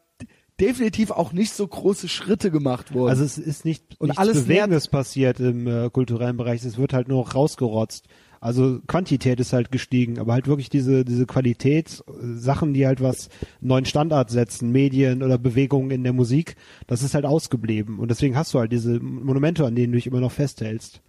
definitiv 0.59 1.11
auch 1.11 1.33
nicht 1.33 1.53
so 1.53 1.67
große 1.67 2.07
Schritte 2.07 2.51
gemacht 2.51 2.93
wurden. 2.93 3.09
Also 3.09 3.23
es 3.23 3.37
ist 3.37 3.65
nicht 3.65 3.83
Und 3.99 4.07
nichts 4.07 4.19
alles 4.19 4.43
Bewegendes 4.43 4.87
passiert 4.87 5.39
im 5.39 5.67
äh, 5.67 5.89
kulturellen 5.89 6.37
Bereich. 6.37 6.63
Es 6.63 6.77
wird 6.77 6.93
halt 6.93 7.07
nur 7.07 7.19
noch 7.23 7.35
rausgerotzt. 7.35 8.07
Also 8.39 8.79
Quantität 8.85 9.39
ist 9.39 9.53
halt 9.53 9.71
gestiegen, 9.71 10.19
aber 10.19 10.33
halt 10.33 10.47
wirklich 10.47 10.69
diese 10.69 11.03
diese 11.03 11.25
Qualität, 11.25 12.03
äh, 12.07 12.37
Sachen, 12.37 12.73
die 12.73 12.85
halt 12.85 13.01
was 13.01 13.29
neuen 13.59 13.85
Standard 13.85 14.29
setzen, 14.29 14.71
Medien 14.71 15.23
oder 15.23 15.37
Bewegungen 15.37 15.91
in 15.91 16.03
der 16.03 16.13
Musik, 16.13 16.55
das 16.87 17.01
ist 17.01 17.15
halt 17.15 17.25
ausgeblieben. 17.25 17.99
Und 17.99 18.11
deswegen 18.11 18.37
hast 18.37 18.53
du 18.53 18.59
halt 18.59 18.71
diese 18.71 18.99
Monumente, 18.99 19.65
an 19.65 19.75
denen 19.75 19.93
du 19.93 19.97
dich 19.97 20.07
immer 20.07 20.19
noch 20.19 20.31
festhältst. 20.31 21.01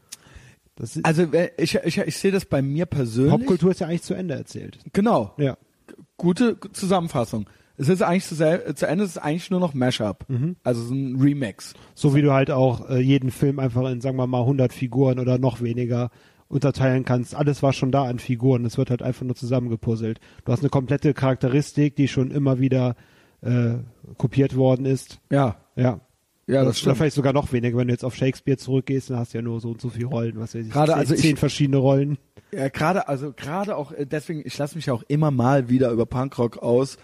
Das 0.77 0.97
ist, 0.97 1.05
also 1.05 1.27
ich, 1.57 1.75
ich, 1.75 1.99
ich 1.99 2.17
sehe 2.17 2.33
das 2.33 2.45
bei 2.45 2.61
mir 2.63 2.87
persönlich. 2.87 3.33
Popkultur 3.33 3.71
ist 3.71 3.81
ja 3.81 3.87
eigentlich 3.87 4.03
zu 4.03 4.15
Ende 4.15 4.35
erzählt. 4.35 4.79
Genau. 4.93 5.33
Ja. 5.39 5.57
Gute 6.17 6.59
Zusammenfassung. 6.73 7.47
Es 7.79 7.89
ist 7.89 8.03
eigentlich 8.03 8.25
zu, 8.27 8.35
zu 8.75 8.87
Ende, 8.87 9.05
es 9.05 9.11
ist 9.11 9.19
eigentlich 9.19 9.51
nur 9.51 9.61
noch 9.61 9.75
Mashup. 9.75 10.25
Mhm. 10.29 10.57
Also 10.65 10.83
so 10.83 10.95
ein 10.95 11.21
Remix. 11.21 11.75
So 11.95 12.15
wie 12.15 12.23
du 12.23 12.33
halt 12.33 12.51
auch 12.51 12.89
äh, 12.89 12.99
jeden 13.01 13.31
Film 13.31 13.59
einfach 13.59 13.89
in, 13.91 14.01
sagen 14.01 14.17
wir 14.17 14.27
mal, 14.27 14.41
100 14.41 14.73
Figuren 14.73 15.19
oder 15.19 15.39
noch 15.39 15.61
weniger 15.61 16.11
unterteilen 16.49 17.05
kannst. 17.05 17.35
Alles 17.35 17.63
war 17.63 17.73
schon 17.73 17.91
da 17.91 18.05
an 18.05 18.19
Figuren. 18.19 18.65
Es 18.65 18.79
wird 18.79 18.91
halt 18.91 19.03
einfach 19.03 19.25
nur 19.27 19.35
zusammengepuzzelt. 19.37 20.21
Du 20.45 20.53
hast 20.53 20.61
eine 20.61 20.69
komplette 20.71 21.13
Charakteristik, 21.13 21.97
die 21.97 22.09
schon 22.09 22.31
immer 22.31 22.61
wieder 22.61 22.95
äh, 23.43 23.75
kopiert 24.17 24.57
worden 24.57 24.87
ist. 24.87 25.19
Ja. 25.31 25.57
Ja. 25.75 26.01
Ja, 26.49 26.61
Oder 26.61 26.67
das 26.69 26.79
stimmt. 26.79 26.97
vielleicht 26.99 27.17
sogar 27.17 27.33
noch 27.33 27.53
weniger. 27.53 27.77
Wenn 27.77 27.89
du 27.89 27.93
jetzt 27.93 28.05
auf 28.05 28.15
Shakespeare 28.15 28.57
zurückgehst, 28.57 29.11
dann 29.11 29.19
hast 29.19 29.35
du 29.35 29.39
ja 29.39 29.43
nur 29.43 29.61
so 29.61 29.71
und 29.71 29.81
so 29.81 29.89
viele 29.89 30.07
Rollen. 30.07 30.35
Was 30.39 30.55
weiß 30.55 30.67
ich, 30.67 30.73
Gerade, 30.73 30.93
zehn, 30.93 30.99
also 31.01 31.15
ich- 31.15 31.21
zehn 31.21 31.37
verschiedene 31.37 31.79
Rollen. 31.79 32.19
Ja, 32.53 32.69
gerade, 32.69 33.09
also 33.09 33.33
gerade 33.37 33.77
auch, 33.77 33.91
äh, 33.91 34.07
deswegen, 34.07 34.43
ich 34.45 34.57
lasse 34.57 34.77
mich 34.77 34.87
ja 34.87 34.93
auch 34.95 35.03
immer 35.09 35.33
mal 35.33 35.69
wieder 35.69 35.91
über 35.91 36.07
Punkrock 36.07 36.59
aus. 36.59 36.99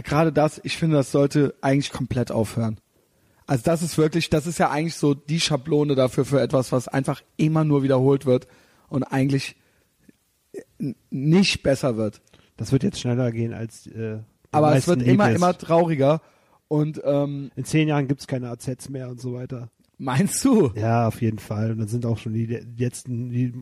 Gerade 0.00 0.32
das, 0.32 0.60
ich 0.64 0.76
finde, 0.76 0.96
das 0.96 1.12
sollte 1.12 1.54
eigentlich 1.60 1.92
komplett 1.92 2.30
aufhören. 2.30 2.78
Also 3.46 3.62
das 3.64 3.82
ist 3.82 3.96
wirklich, 3.96 4.28
das 4.28 4.46
ist 4.46 4.58
ja 4.58 4.70
eigentlich 4.70 4.94
so 4.96 5.14
die 5.14 5.40
Schablone 5.40 5.94
dafür 5.94 6.24
für 6.24 6.40
etwas, 6.40 6.70
was 6.70 6.86
einfach 6.86 7.22
immer 7.38 7.64
nur 7.64 7.82
wiederholt 7.82 8.26
wird 8.26 8.46
und 8.88 9.04
eigentlich 9.04 9.56
äh, 10.52 10.92
nicht 11.10 11.62
besser 11.62 11.96
wird. 11.96 12.20
Das 12.58 12.72
wird 12.72 12.82
jetzt 12.82 13.00
schneller 13.00 13.32
gehen 13.32 13.54
als 13.54 13.86
äh, 13.86 14.18
Aber 14.50 14.76
es 14.76 14.86
wird 14.86 15.02
immer, 15.02 15.30
immer 15.30 15.56
trauriger. 15.56 16.20
Und 16.68 17.00
ähm, 17.04 17.50
In 17.56 17.64
zehn 17.64 17.88
Jahren 17.88 18.08
gibt's 18.08 18.26
keine 18.26 18.50
AZs 18.50 18.90
mehr 18.90 19.08
und 19.08 19.20
so 19.20 19.32
weiter. 19.32 19.70
meinst 19.96 20.44
du? 20.44 20.70
Ja, 20.74 21.08
auf 21.08 21.22
jeden 21.22 21.38
Fall. 21.38 21.70
Und 21.70 21.78
dann 21.78 21.88
sind 21.88 22.04
auch 22.04 22.18
schon 22.18 22.34
die, 22.34 22.46
die 22.46 22.84
letzten, 22.84 23.30
die 23.30 23.54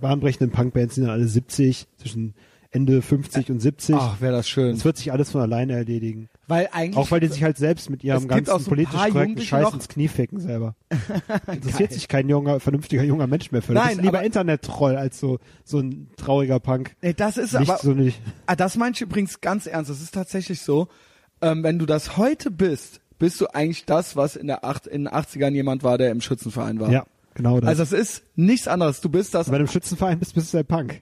bahnbrechenden 0.00 0.50
Punkbands 0.50 0.96
sind 0.96 1.04
dann 1.04 1.14
alle 1.14 1.26
70, 1.26 1.86
zwischen 1.96 2.34
Ende 2.72 3.02
50 3.02 3.50
und 3.50 3.58
70. 3.58 3.96
Ach, 3.96 4.20
wäre 4.20 4.32
das 4.32 4.48
schön. 4.48 4.74
Das 4.74 4.84
wird 4.84 4.96
sich 4.96 5.10
alles 5.10 5.30
von 5.32 5.40
alleine 5.40 5.72
erledigen. 5.72 6.28
Weil 6.46 6.68
eigentlich 6.72 6.96
Auch 6.96 7.10
weil 7.10 7.18
die 7.20 7.26
sich 7.26 7.42
halt 7.42 7.56
selbst 7.56 7.90
mit 7.90 8.04
ihrem 8.04 8.22
Es 8.22 8.28
ganzen 8.28 8.58
so 8.60 8.68
politisch 8.68 8.94
korrekten 8.94 9.18
Jugendliche 9.18 9.48
Scheiß 9.48 9.62
noch- 9.64 9.74
ins 9.74 9.88
Knie 9.88 10.06
ficken 10.08 10.38
selber. 10.40 10.76
Interessiert 11.52 11.92
sich 11.92 12.06
kein 12.06 12.28
junger, 12.28 12.60
vernünftiger 12.60 13.02
junger 13.02 13.26
Mensch 13.26 13.50
mehr 13.50 13.62
für. 13.62 13.72
Nein, 13.72 13.88
das 13.88 13.96
ist 13.96 14.02
lieber 14.02 14.22
Internet-Troll 14.22 14.96
als 14.96 15.18
so, 15.18 15.38
so 15.64 15.78
ein 15.80 16.10
trauriger 16.16 16.60
Punk. 16.60 16.94
Nee, 17.02 17.12
das 17.12 17.38
ist 17.38 17.58
Nicht 17.58 17.68
aber 17.70 17.78
so 17.80 17.92
nicht. 17.92 18.20
Ah, 18.46 18.54
das 18.56 18.76
meine 18.76 18.94
ich 18.94 19.00
übrigens 19.00 19.40
ganz 19.40 19.66
ernst. 19.66 19.90
Das 19.90 20.00
ist 20.00 20.14
tatsächlich 20.14 20.60
so. 20.62 20.88
Ähm, 21.42 21.62
wenn 21.64 21.78
du 21.78 21.86
das 21.86 22.16
heute 22.16 22.50
bist, 22.50 23.00
bist 23.18 23.40
du 23.40 23.48
eigentlich 23.48 23.84
das, 23.84 24.14
was 24.14 24.36
in, 24.36 24.46
der 24.46 24.64
acht, 24.64 24.86
in 24.86 25.04
den 25.04 25.12
80ern 25.12 25.52
jemand 25.54 25.82
war, 25.82 25.98
der 25.98 26.10
im 26.10 26.20
Schützenverein 26.20 26.78
war. 26.80 26.90
Ja, 26.90 27.04
genau 27.34 27.60
das. 27.60 27.68
Also 27.68 27.82
es 27.82 27.92
ist 27.92 28.22
nichts 28.36 28.68
anderes. 28.68 29.00
Du 29.00 29.08
bist 29.08 29.34
das 29.34 29.48
Wenn 29.48 29.56
du 29.58 29.64
im 29.64 29.68
Schützenverein 29.68 30.18
bist, 30.18 30.34
bist 30.34 30.52
du 30.52 30.58
der 30.58 30.64
Punk. 30.64 31.00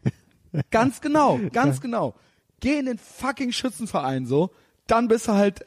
Ganz 0.71 1.01
genau, 1.03 1.39
ganz 1.53 1.81
genau. 1.81 2.15
Geh 2.61 2.79
in 2.79 2.87
den 2.87 2.99
fucking 2.99 3.53
Schützenverein 3.53 4.27
so, 4.27 4.51
dann 4.87 5.09
bist 5.09 5.29
du 5.29 5.33
halt 5.33 5.65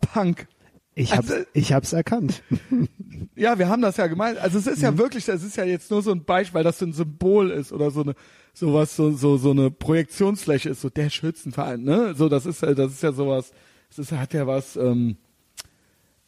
Punk. 0.00 0.48
Ich 0.94 1.16
hab's, 1.16 1.30
Also- 1.30 1.44
ich 1.52 1.72
hab's 1.72 1.92
erkannt. 1.92 2.42
Ja, 3.34 3.58
wir 3.58 3.68
haben 3.68 3.80
das 3.80 3.96
ja 3.96 4.08
gemeint. 4.08 4.36
Also 4.38 4.58
es 4.58 4.66
ist 4.66 4.78
Mhm. 4.78 4.84
ja 4.84 4.98
wirklich, 4.98 5.26
es 5.26 5.42
ist 5.42 5.56
ja 5.56 5.64
jetzt 5.64 5.90
nur 5.90 6.02
so 6.02 6.10
ein 6.12 6.22
Beispiel, 6.24 6.56
weil 6.56 6.64
das 6.64 6.78
so 6.78 6.84
ein 6.86 6.92
Symbol 6.92 7.50
ist 7.50 7.72
oder 7.72 7.90
so 7.90 8.02
eine 8.02 8.14
sowas 8.52 8.94
so 8.94 9.10
so 9.12 9.38
so 9.38 9.52
eine 9.52 9.70
Projektionsfläche 9.70 10.68
ist, 10.68 10.82
so 10.82 10.90
der 10.90 11.08
Schützenverein, 11.08 11.82
ne? 11.82 12.14
So 12.14 12.28
das 12.28 12.44
ist 12.44 12.60
ja 12.62 12.74
das 12.74 12.92
ist 12.92 13.02
ja 13.02 13.12
sowas, 13.12 13.52
es 13.90 13.98
ist, 13.98 14.12
hat 14.12 14.34
ja 14.34 14.46
was 14.46 14.76
ähm, 14.76 15.16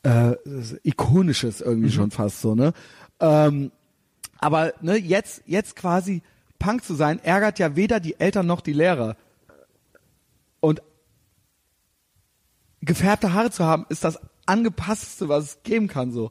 äh, 0.03 0.35
ikonisches 0.83 1.61
irgendwie 1.61 1.91
schon 1.91 2.11
fast 2.11 2.41
so, 2.41 2.55
ne? 2.55 2.73
Ähm, 3.21 3.71
aber 4.39 4.73
ne, 4.81 4.97
jetzt 4.97 5.43
jetzt 5.47 5.77
quasi 5.77 6.23
Punk 6.59 6.85
zu 6.85 6.95
sein, 6.95 7.19
ärgert 7.23 7.59
ja 7.59 7.77
weder 7.77 8.01
die 8.01 8.19
Eltern 8.19 8.47
noch 8.47 8.61
die 8.61 8.73
Lehrer. 8.73 9.17
Und 10.61 10.83
gefärbte 12.81 13.33
Haare 13.33 13.51
zu 13.51 13.65
haben, 13.65 13.87
ist 13.89 14.05
das 14.05 14.19
angepassteste, 14.47 15.29
was 15.29 15.45
es 15.45 15.63
geben 15.63 15.89
kann, 15.89 16.13
so. 16.13 16.31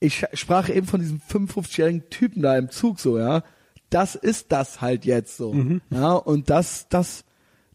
Ich 0.00 0.24
sprach 0.34 0.68
eben 0.68 0.86
von 0.86 1.00
diesem 1.00 1.20
55-jährigen 1.20 2.08
Typen 2.08 2.42
da 2.42 2.56
im 2.56 2.70
Zug, 2.70 3.00
so, 3.00 3.18
ja. 3.18 3.42
Das 3.90 4.14
ist 4.14 4.52
das 4.52 4.80
halt 4.80 5.04
jetzt 5.04 5.36
so. 5.36 5.54
Ja, 5.90 6.12
und 6.12 6.50
das, 6.50 6.88
das, 6.88 7.24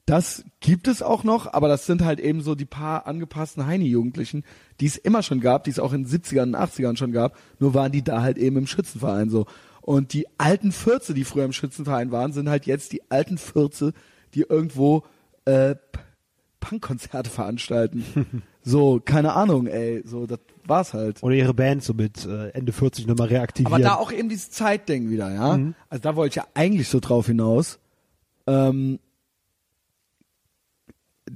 das 0.06 0.44
gibt 0.60 0.88
es 0.88 1.02
auch 1.02 1.24
noch, 1.24 1.54
aber 1.54 1.68
das 1.68 1.86
sind 1.86 2.04
halt 2.04 2.20
eben 2.20 2.42
so 2.42 2.56
die 2.56 2.66
paar 2.66 3.08
angepassten 3.08 3.66
Heini-Jugendlichen, 3.66 4.44
die 4.80 4.86
es 4.86 4.98
immer 4.98 5.24
schon 5.24 5.40
gab, 5.40 5.64
die 5.64 5.72
es 5.72 5.80
auch 5.80 5.94
in 5.94 6.04
den 6.04 6.12
70ern 6.12 6.44
und 6.44 6.56
80ern 6.56 6.98
schon 6.98 7.14
gab, 7.14 7.38
nur 7.60 7.74
waren 7.74 7.92
die 7.92 8.04
da 8.04 8.22
halt 8.22 8.38
eben 8.38 8.58
im 8.58 8.68
Schützenverein 8.68 9.30
so. 9.30 9.46
Und 9.84 10.14
die 10.14 10.28
alten 10.40 10.72
Fürze, 10.72 11.14
die 11.14 11.26
früher 11.26 11.44
im 11.44 11.52
Schützenverein 11.52 12.12
waren, 12.12 12.32
sind 12.32 12.50
halt 12.50 12.66
jetzt 12.66 12.94
die 12.94 13.02
alten 13.12 13.38
Fürze, 13.38 13.94
die 14.34 14.42
irgendwo 14.42 15.04
äh, 15.44 15.76
Punkkonzerte 16.62 17.30
veranstalten. 17.30 18.42
so, 18.64 19.02
keine 19.04 19.34
Ahnung, 19.34 19.68
ey, 19.68 20.02
so, 20.06 20.26
das 20.26 20.40
war's 20.66 20.94
halt. 20.94 21.22
Oder 21.22 21.36
ihre 21.36 21.54
Band 21.54 21.84
so 21.84 21.94
mit 21.94 22.26
äh, 22.26 22.50
Ende 22.52 22.72
40 22.72 23.08
nochmal 23.08 23.28
reaktivieren. 23.28 23.74
Aber 23.74 23.84
da 23.84 23.96
auch 23.96 24.14
eben 24.14 24.30
dieses 24.30 24.52
Zeitding 24.52 25.10
wieder, 25.10 25.34
ja. 25.34 25.60
Also 25.90 26.02
da 26.02 26.16
wollte 26.16 26.30
ich 26.30 26.36
ja 26.38 26.48
eigentlich 26.54 26.88
so 26.88 27.02
drauf 27.02 27.26
hinaus, 27.28 27.80
ähm, 28.48 29.00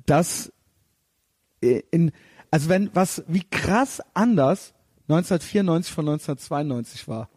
dass 0.05 0.53
äh, 1.61 1.81
in, 1.91 2.13
also 2.49 2.69
wenn 2.69 2.89
was, 2.93 3.23
wie 3.27 3.43
krass 3.43 4.01
anders 4.13 4.73
1994 5.09 5.93
von 5.93 6.07
1992 6.07 7.07
war. 7.09 7.29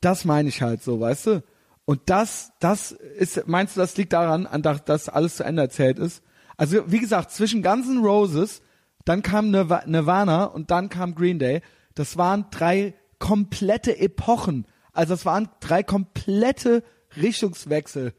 Das 0.00 0.24
meine 0.24 0.48
ich 0.48 0.62
halt 0.62 0.82
so, 0.82 1.00
weißt 1.00 1.26
du? 1.26 1.42
Und 1.84 2.00
das, 2.06 2.52
das 2.58 2.90
ist, 2.92 3.46
meinst 3.46 3.76
du, 3.76 3.80
das 3.80 3.96
liegt 3.96 4.12
daran, 4.12 4.46
an 4.46 4.62
dass 4.62 5.08
alles 5.08 5.36
zu 5.36 5.44
Ende 5.44 5.62
erzählt 5.62 5.98
ist? 5.98 6.22
Also, 6.56 6.90
wie 6.90 6.98
gesagt, 6.98 7.30
zwischen 7.30 7.62
Guns 7.62 7.88
N' 7.88 7.98
Roses, 8.04 8.62
dann 9.04 9.22
kam 9.22 9.50
Nirva- 9.50 9.86
Nirvana 9.86 10.44
und 10.44 10.70
dann 10.70 10.88
kam 10.88 11.14
Green 11.14 11.38
Day. 11.38 11.60
Das 11.94 12.16
waren 12.16 12.46
drei 12.50 12.94
komplette 13.18 13.98
Epochen. 13.98 14.66
Also, 14.92 15.14
das 15.14 15.24
waren 15.24 15.48
drei 15.60 15.82
komplette 15.82 16.82
Richtungswechsel, 17.16 18.14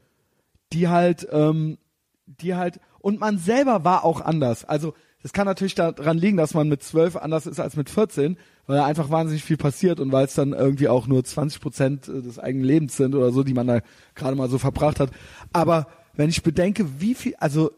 die 0.72 0.88
halt, 0.88 1.28
ähm, 1.30 1.78
die 2.26 2.54
halt, 2.54 2.80
und 3.00 3.20
man 3.20 3.38
selber 3.38 3.84
war 3.84 4.04
auch 4.04 4.20
anders. 4.20 4.64
Also, 4.64 4.94
das 5.22 5.32
kann 5.32 5.46
natürlich 5.46 5.74
daran 5.74 6.16
liegen, 6.16 6.36
dass 6.36 6.54
man 6.54 6.68
mit 6.68 6.82
zwölf 6.82 7.16
anders 7.16 7.46
ist 7.46 7.60
als 7.60 7.76
mit 7.76 7.90
14, 7.90 8.38
weil 8.68 8.76
da 8.76 8.84
einfach 8.84 9.10
wahnsinnig 9.10 9.42
viel 9.42 9.56
passiert 9.56 9.98
und 9.98 10.12
weil 10.12 10.26
es 10.26 10.34
dann 10.34 10.52
irgendwie 10.52 10.88
auch 10.88 11.06
nur 11.06 11.24
20 11.24 11.60
Prozent 11.60 12.06
des 12.06 12.38
eigenen 12.38 12.66
Lebens 12.66 12.98
sind 12.98 13.14
oder 13.14 13.32
so, 13.32 13.42
die 13.42 13.54
man 13.54 13.66
da 13.66 13.80
gerade 14.14 14.36
mal 14.36 14.50
so 14.50 14.58
verbracht 14.58 15.00
hat. 15.00 15.10
Aber 15.54 15.88
wenn 16.14 16.28
ich 16.28 16.42
bedenke, 16.42 17.00
wie 17.00 17.14
viel, 17.14 17.34
also 17.38 17.72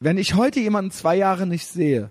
wenn 0.00 0.16
ich 0.16 0.34
heute 0.34 0.58
jemanden 0.58 0.90
zwei 0.90 1.16
Jahre 1.16 1.46
nicht 1.46 1.66
sehe, 1.66 2.10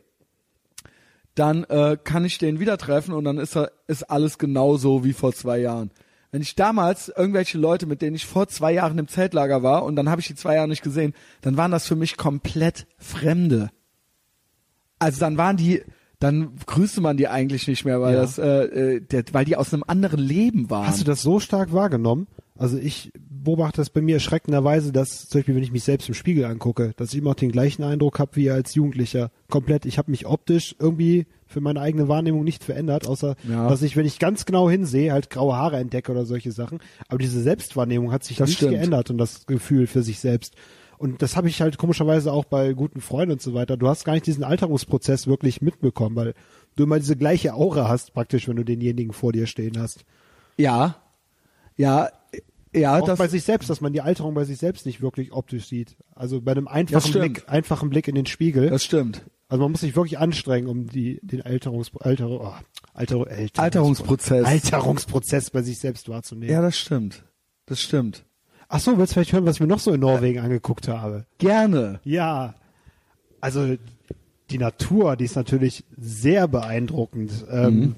dann 1.33 1.63
äh, 1.63 1.97
kann 2.03 2.25
ich 2.25 2.37
den 2.37 2.59
wieder 2.59 2.77
treffen 2.77 3.13
und 3.13 3.23
dann 3.23 3.39
ist, 3.39 3.57
er, 3.57 3.71
ist 3.87 4.03
alles 4.03 4.37
genauso 4.37 5.03
wie 5.03 5.13
vor 5.13 5.33
zwei 5.33 5.57
Jahren. 5.57 5.89
Wenn 6.31 6.43
ich 6.43 6.53
damals 6.53 7.09
irgendwelche 7.09 7.57
Leute, 7.57 7.87
mit 7.87 8.03
denen 8.03 8.15
ich 8.15 8.27
vor 8.27 8.47
zwei 8.49 8.71
Jahren 8.71 8.99
im 8.99 9.07
Zeltlager 9.07 9.63
war 9.63 9.83
und 9.83 9.95
dann 9.95 10.09
habe 10.09 10.21
ich 10.21 10.27
die 10.27 10.35
zwei 10.35 10.53
Jahre 10.53 10.67
nicht 10.67 10.83
gesehen, 10.83 11.15
dann 11.41 11.57
waren 11.57 11.71
das 11.71 11.87
für 11.87 11.95
mich 11.95 12.17
komplett 12.17 12.85
Fremde. 12.99 13.71
Also 14.99 15.19
dann 15.19 15.37
waren 15.37 15.57
die, 15.57 15.81
dann 16.19 16.49
grüßte 16.65 17.01
man 17.01 17.17
die 17.17 17.27
eigentlich 17.27 17.67
nicht 17.67 17.85
mehr, 17.85 18.01
weil 18.01 18.13
Ja. 18.15 18.21
das, 18.21 18.37
äh, 18.37 18.45
äh, 18.95 19.01
der, 19.01 19.23
weil 19.31 19.45
die 19.45 19.55
aus 19.55 19.73
einem 19.73 19.83
anderen 19.87 20.19
Leben 20.19 20.69
waren. 20.69 20.87
Hast 20.87 20.99
du 20.99 21.05
das 21.05 21.21
so 21.21 21.39
stark 21.39 21.71
wahrgenommen? 21.73 22.27
Also 22.57 22.77
ich 22.77 23.13
beobachte 23.29 23.77
das 23.77 23.89
bei 23.89 24.01
mir 24.01 24.15
erschreckenderweise, 24.15 24.91
dass 24.91 25.29
zum 25.29 25.39
Beispiel, 25.39 25.55
wenn 25.55 25.63
ich 25.63 25.71
mich 25.71 25.85
selbst 25.85 26.09
im 26.09 26.13
Spiegel 26.13 26.43
angucke, 26.43 26.91
dass 26.97 27.13
ich 27.13 27.19
immer 27.19 27.29
noch 27.29 27.35
den 27.35 27.53
gleichen 27.53 27.83
Eindruck 27.83 28.19
habe 28.19 28.35
wie 28.35 28.51
als 28.51 28.75
Jugendlicher. 28.75 29.31
Komplett. 29.49 29.85
Ich 29.85 29.97
habe 29.97 30.11
mich 30.11 30.25
optisch 30.27 30.75
irgendwie 30.77 31.25
für 31.47 31.61
meine 31.61 31.79
eigene 31.79 32.09
Wahrnehmung 32.09 32.43
nicht 32.43 32.65
verändert, 32.65 33.07
außer 33.07 33.37
Ja. 33.49 33.69
dass 33.69 33.81
ich, 33.81 33.95
wenn 33.95 34.05
ich 34.05 34.19
ganz 34.19 34.45
genau 34.45 34.69
hinsehe, 34.69 35.13
halt 35.13 35.29
graue 35.29 35.55
Haare 35.55 35.77
entdecke 35.77 36.11
oder 36.11 36.25
solche 36.25 36.51
Sachen. 36.51 36.79
Aber 37.07 37.17
diese 37.17 37.41
Selbstwahrnehmung 37.41 38.11
hat 38.11 38.25
sich 38.25 38.35
Das 38.37 38.49
nicht 38.49 38.57
stimmt. 38.57 38.73
geändert 38.73 39.09
und 39.09 39.17
das 39.19 39.45
Gefühl 39.45 39.87
für 39.87 40.03
sich 40.03 40.19
selbst. 40.19 40.53
Und 40.99 41.21
das 41.21 41.37
habe 41.37 41.47
ich 41.47 41.61
halt 41.61 41.77
komischerweise 41.77 42.33
auch 42.33 42.43
bei 42.43 42.73
guten 42.73 42.99
Freunden 42.99 43.31
und 43.31 43.41
so 43.41 43.53
weiter. 43.53 43.77
Du 43.77 43.87
hast 43.87 44.03
gar 44.03 44.13
nicht 44.13 44.27
diesen 44.27 44.43
Alterungsprozess 44.43 45.27
wirklich 45.27 45.61
mitbekommen, 45.61 46.17
weil 46.17 46.33
du 46.75 46.83
immer 46.83 46.99
diese 46.99 47.15
gleiche 47.15 47.53
Aura 47.53 47.87
hast, 47.87 48.13
praktisch, 48.13 48.49
wenn 48.49 48.57
du 48.57 48.65
denjenigen 48.65 49.13
vor 49.13 49.31
dir 49.31 49.47
stehen 49.47 49.79
hast. 49.79 50.03
ja, 50.57 50.97
ja, 51.77 52.09
ja, 52.75 52.99
auch 52.99 53.05
das, 53.05 53.17
bei 53.17 53.29
sich 53.29 53.43
selbst, 53.43 53.69
dass 53.69 53.79
man 53.79 53.93
die 53.93 54.01
Alterung 54.01 54.33
bei 54.33 54.43
sich 54.43 54.57
selbst 54.57 54.85
nicht 54.85 55.01
wirklich 55.01 55.31
optisch 55.31 55.67
sieht. 55.67 55.95
Also 56.13 56.41
bei 56.41 56.51
einem 56.51 56.67
einfachen. 56.67 57.13
Blick, 57.13 57.43
einfachen 57.47 57.89
Blick 57.89 58.09
in 58.09 58.15
den 58.15 58.25
Spiegel. 58.25 58.69
das 58.69 58.83
stimmt. 58.83 59.23
also 59.47 59.63
man 59.63 59.71
muss 59.71 59.79
sich 59.79 59.95
wirklich 59.95 60.19
anstrengen, 60.19 60.67
um 60.67 60.87
die, 60.87 61.19
den 61.23 61.41
Alterungs, 61.41 61.91
Alter, 61.97 62.29
oh, 62.29 62.53
Alter, 62.93 63.25
Alterungs, 63.25 63.57
Alterungsprozess. 63.57 64.45
Alterungsprozess 64.45 65.49
bei 65.49 65.61
sich 65.61 65.79
selbst 65.79 66.09
wahrzunehmen. 66.09 66.53
Ja, 66.53 66.61
das 66.61 66.77
stimmt. 66.77 67.23
Das 67.65 67.79
stimmt. 67.79 68.25
Ach 68.69 68.79
so, 68.79 68.97
willst 68.97 69.11
du 69.11 69.15
vielleicht 69.15 69.33
hören, 69.33 69.45
was 69.45 69.55
ich 69.55 69.61
mir 69.61 69.67
noch 69.67 69.79
so 69.79 69.91
in 69.91 69.99
Norwegen 69.99 70.39
angeguckt 70.39 70.87
habe? 70.87 71.25
Gerne. 71.39 71.99
Ja, 72.03 72.53
also 73.41 73.75
die 74.51 74.57
Natur, 74.57 75.15
die 75.15 75.25
ist 75.25 75.35
natürlich 75.35 75.83
sehr 75.97 76.47
beeindruckend. 76.47 77.31
Ähm, 77.51 77.95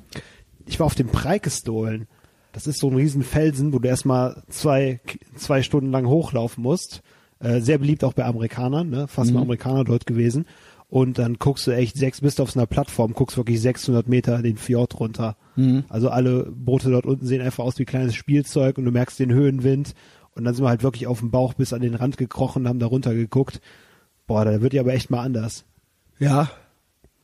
Ich 0.65 0.79
war 0.79 0.85
auf 0.85 0.95
dem 0.95 1.07
Preikestolen. 1.07 2.07
Das 2.53 2.67
ist 2.67 2.79
so 2.79 2.89
ein 2.89 2.95
riesen 2.95 3.23
Felsen, 3.23 3.73
wo 3.73 3.79
du 3.79 3.87
erstmal 3.87 4.43
zwei, 4.49 4.99
zwei 5.35 5.61
Stunden 5.63 5.91
lang 5.91 6.05
hochlaufen 6.07 6.63
musst. 6.63 7.01
Äh, 7.39 7.59
sehr 7.61 7.77
beliebt 7.77 8.03
auch 8.03 8.13
bei 8.13 8.23
Amerikanern, 8.25 8.89
ne? 8.89 9.07
fast 9.07 9.31
nur 9.31 9.41
Amerikaner 9.41 9.83
dort 9.83 10.05
gewesen. 10.05 10.45
Und 10.89 11.17
dann 11.17 11.35
guckst 11.39 11.65
du 11.67 11.71
echt 11.71 11.95
sechs, 11.95 12.19
bist 12.21 12.39
auf 12.41 12.51
so 12.51 12.59
einer 12.59 12.67
Plattform, 12.67 13.13
guckst 13.13 13.37
wirklich 13.37 13.61
600 13.61 14.07
Meter 14.09 14.41
den 14.41 14.57
Fjord 14.57 14.99
runter. 14.99 15.37
Also 15.89 16.09
alle 16.09 16.51
Boote 16.51 16.91
dort 16.91 17.05
unten 17.05 17.25
sehen 17.25 17.41
einfach 17.41 17.63
aus 17.63 17.79
wie 17.79 17.85
kleines 17.85 18.15
Spielzeug 18.15 18.77
und 18.77 18.85
du 18.85 18.91
merkst 18.91 19.17
den 19.19 19.31
Höhenwind. 19.33 19.93
Und 20.35 20.43
dann 20.45 20.53
sind 20.53 20.63
wir 20.63 20.69
halt 20.69 20.83
wirklich 20.83 21.07
auf 21.07 21.19
dem 21.19 21.31
Bauch 21.31 21.53
bis 21.53 21.73
an 21.73 21.81
den 21.81 21.95
Rand 21.95 22.17
gekrochen, 22.17 22.67
haben 22.67 22.79
da 22.79 22.85
runter 22.85 23.13
geguckt. 23.13 23.61
Boah, 24.27 24.45
da 24.45 24.61
wird 24.61 24.73
ja 24.73 24.81
aber 24.81 24.93
echt 24.93 25.09
mal 25.09 25.21
anders. 25.21 25.65
Ja. 26.19 26.49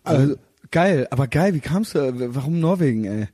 Also, 0.03 0.35
geil, 0.71 1.07
aber 1.11 1.27
geil, 1.27 1.53
wie 1.53 1.59
kamst 1.59 1.95
du? 1.95 2.35
Warum 2.35 2.59
Norwegen, 2.59 3.05
ey? 3.05 3.27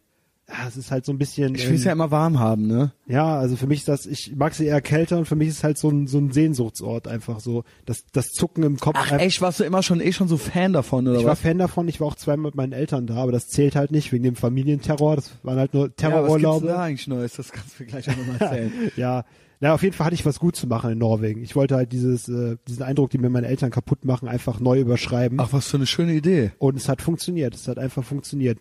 Ja, 0.48 0.68
es 0.68 0.76
ist 0.76 0.92
halt 0.92 1.06
so 1.06 1.14
ein 1.14 1.18
bisschen. 1.18 1.56
Ich 1.56 1.68
will 1.68 1.76
es 1.76 1.86
ja 1.86 1.92
ähm, 1.94 2.00
immer 2.00 2.12
warm 2.12 2.38
haben, 2.38 2.68
ne? 2.68 2.92
ja, 3.08 3.38
also 3.40 3.56
für 3.56 3.66
mich 3.66 3.80
ist 3.80 3.88
das, 3.88 4.06
ich 4.06 4.34
mag 4.36 4.54
sie 4.54 4.66
eher 4.66 4.82
kälter 4.82 5.18
und 5.18 5.26
für 5.26 5.36
mich 5.36 5.48
ist 5.48 5.58
es 5.58 5.64
halt 5.64 5.78
so 5.78 5.90
ein, 5.90 6.06
so 6.06 6.18
ein 6.18 6.32
Sehnsuchtsort 6.32 7.08
einfach 7.08 7.40
so. 7.40 7.64
Das, 7.86 8.04
das 8.12 8.28
Zucken 8.28 8.64
im 8.64 8.78
Kopf. 8.78 8.98
Ach 9.00 9.14
echt, 9.14 9.42
warst 9.42 9.62
du 9.62 9.64
immer 9.64 9.82
schon 9.84 10.02
eh 10.02 10.12
schon 10.12 10.28
so 10.28 10.38
Fan 10.38 10.74
davon, 10.74 11.08
oder 11.08 11.20
Ich 11.20 11.24
war 11.24 11.32
was? 11.32 11.40
Fan 11.40 11.58
davon, 11.58 11.88
ich 11.88 12.02
war 12.02 12.08
auch 12.08 12.16
zweimal 12.16 12.48
mit 12.48 12.56
meinen 12.56 12.74
Eltern 12.74 13.08
da, 13.08 13.16
aber 13.16 13.32
das 13.32 13.48
zählt 13.48 13.76
halt 13.78 13.92
nicht 13.92 14.12
wegen 14.12 14.26
dem 14.26 14.36
Familienterror. 14.36 15.16
Das 15.16 15.32
waren 15.44 15.58
halt 15.58 15.74
nur 15.74 15.84
ja, 15.84 15.88
was 15.88 15.96
gibt's 15.96 16.02
Terrorurlaube. 16.02 16.68
da 16.68 16.84
eigentlich 16.84 17.08
Neues? 17.08 17.34
Das 17.34 17.52
kannst 17.52 17.80
du 17.80 17.84
mir 17.84 17.90
gleich 17.90 18.10
auch 18.10 18.18
nochmal 18.18 18.36
erzählen. 18.40 18.92
Ja, 18.98 19.24
na, 19.64 19.74
auf 19.74 19.82
jeden 19.82 19.96
Fall 19.96 20.08
hatte 20.08 20.16
ich 20.16 20.26
was 20.26 20.42
gut 20.42 20.58
zu 20.58 20.68
machen 20.68 20.92
in 20.92 20.98
Norwegen. 20.98 21.42
Ich 21.42 21.56
wollte 21.56 21.78
halt 21.78 21.94
dieses, 21.94 22.28
äh, 22.28 22.58
diesen 22.68 22.84
Eindruck, 22.84 23.12
den 23.12 23.22
mir 23.22 23.30
meine 23.30 23.48
Eltern 23.48 23.72
kaputt 23.72 24.04
machen, 24.04 24.28
einfach 24.28 24.60
neu 24.60 24.78
überschreiben. 24.78 25.40
Ach, 25.40 25.54
was 25.54 25.70
für 25.70 25.78
eine 25.78 25.86
schöne 25.86 26.12
Idee. 26.12 26.52
Und 26.58 26.76
es 26.76 26.90
hat 26.90 27.02
funktioniert. 27.02 27.56
Es 27.56 27.70
hat 27.70 27.80
einfach 27.80 28.04
funktioniert. 28.04 28.60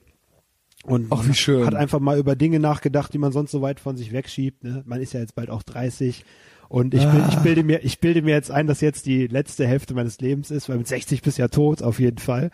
Und 0.84 1.08
Ach, 1.10 1.26
wie 1.26 1.34
schön. 1.34 1.66
hat 1.66 1.74
einfach 1.74 1.98
mal 1.98 2.20
über 2.20 2.36
Dinge 2.36 2.60
nachgedacht, 2.60 3.12
die 3.12 3.18
man 3.18 3.32
sonst 3.32 3.50
so 3.50 3.62
weit 3.62 3.80
von 3.80 3.96
sich 3.96 4.12
wegschiebt. 4.12 4.62
Ne? 4.62 4.84
Man 4.86 5.00
ist 5.00 5.12
ja 5.12 5.18
jetzt 5.18 5.34
bald 5.34 5.50
auch 5.50 5.64
30. 5.64 6.24
Und 6.72 6.94
ich, 6.94 7.04
bild, 7.04 7.24
ich 7.28 7.36
Ah. 7.36 7.40
bilde 7.40 7.64
mir, 7.64 7.84
ich 7.84 8.00
bilde 8.00 8.22
mir 8.22 8.30
jetzt 8.30 8.50
ein, 8.50 8.66
dass 8.66 8.80
jetzt 8.80 9.04
die 9.04 9.26
letzte 9.26 9.66
Hälfte 9.66 9.92
meines 9.92 10.18
Lebens 10.20 10.50
ist, 10.50 10.70
weil 10.70 10.78
mit 10.78 10.88
60 10.88 11.20
bist 11.20 11.36
du 11.36 11.42
ja 11.42 11.48
tot, 11.48 11.82
auf 11.82 12.00
jeden 12.00 12.16
Fall. 12.16 12.50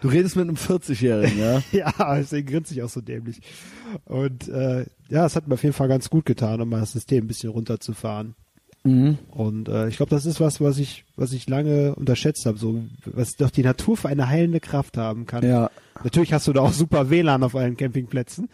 Du 0.00 0.08
redest 0.08 0.34
mit 0.34 0.48
einem 0.48 0.56
40-Jährigen, 0.56 1.38
ja? 1.38 1.62
Ja, 1.72 2.16
deswegen 2.16 2.48
grinse 2.48 2.74
ich 2.74 2.82
auch 2.82 2.88
so 2.88 3.00
dämlich. 3.00 3.40
Und 4.06 4.48
äh, 4.48 4.86
ja, 5.08 5.24
es 5.24 5.36
hat 5.36 5.46
mir 5.46 5.54
auf 5.54 5.62
jeden 5.62 5.72
Fall 5.72 5.86
ganz 5.86 6.10
gut 6.10 6.26
getan, 6.26 6.60
um 6.62 6.68
mal 6.68 6.80
das 6.80 6.90
System 6.92 7.24
ein 7.24 7.28
bisschen 7.28 7.50
runterzufahren. 7.50 8.34
Mhm. 8.82 9.18
Und 9.30 9.68
äh, 9.68 9.86
ich 9.86 9.98
glaube, 9.98 10.10
das 10.10 10.26
ist 10.26 10.40
was, 10.40 10.60
was 10.60 10.78
ich, 10.78 11.04
was 11.14 11.32
ich 11.32 11.48
lange 11.48 11.94
unterschätzt 11.94 12.46
habe, 12.46 12.58
so 12.58 12.82
was 13.04 13.36
doch 13.36 13.50
die 13.50 13.62
Natur 13.62 13.96
für 13.96 14.08
eine 14.08 14.28
heilende 14.28 14.58
Kraft 14.58 14.96
haben 14.98 15.26
kann. 15.26 15.46
Ja. 15.46 15.70
Natürlich 16.02 16.32
hast 16.32 16.48
du 16.48 16.52
da 16.52 16.60
auch 16.60 16.72
super 16.72 17.08
WLAN 17.08 17.44
auf 17.44 17.54
allen 17.54 17.76
Campingplätzen, 17.76 18.48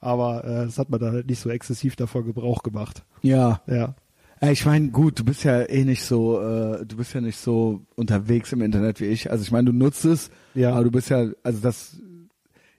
aber 0.00 0.44
äh, 0.44 0.64
das 0.66 0.78
hat 0.78 0.90
man 0.90 1.00
da 1.00 1.10
halt 1.10 1.26
nicht 1.28 1.40
so 1.40 1.50
exzessiv 1.50 1.96
davon 1.96 2.24
Gebrauch 2.24 2.62
gemacht. 2.62 3.02
Ja. 3.22 3.60
Ja. 3.66 3.96
Ja, 4.42 4.50
ich 4.50 4.66
meine, 4.66 4.90
gut, 4.90 5.18
du 5.18 5.24
bist 5.24 5.44
ja 5.44 5.62
eh 5.62 5.84
nicht 5.84 6.02
so, 6.02 6.40
äh, 6.40 6.84
du 6.84 6.96
bist 6.96 7.14
ja 7.14 7.20
nicht 7.20 7.38
so 7.38 7.80
unterwegs 7.96 8.52
im 8.52 8.60
Internet 8.62 9.00
wie 9.00 9.06
ich. 9.06 9.30
Also 9.30 9.42
ich 9.42 9.50
meine, 9.52 9.66
du 9.70 9.76
nutzt 9.76 10.04
es, 10.04 10.30
Ja. 10.54 10.72
aber 10.74 10.84
du 10.84 10.90
bist 10.90 11.08
ja, 11.08 11.26
also 11.42 11.60
das 11.60 11.96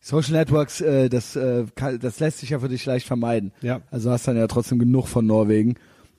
Social 0.02 0.34
Networks, 0.34 0.82
äh, 0.82 1.10
das, 1.10 1.36
äh, 1.36 1.66
kann, 1.76 2.00
das 2.00 2.20
lässt 2.20 2.40
sich 2.40 2.52
ja 2.52 2.60
für 2.60 2.70
dich 2.70 2.86
leicht 2.86 3.08
vermeiden. 3.08 3.52
Ja. 3.62 3.82
Also 3.90 4.12
hast 4.12 4.28
dann 4.28 4.38
ja 4.38 4.46
trotzdem 4.48 4.78
genug 4.78 5.08
von 5.08 5.26
Norwegen. 5.26 5.76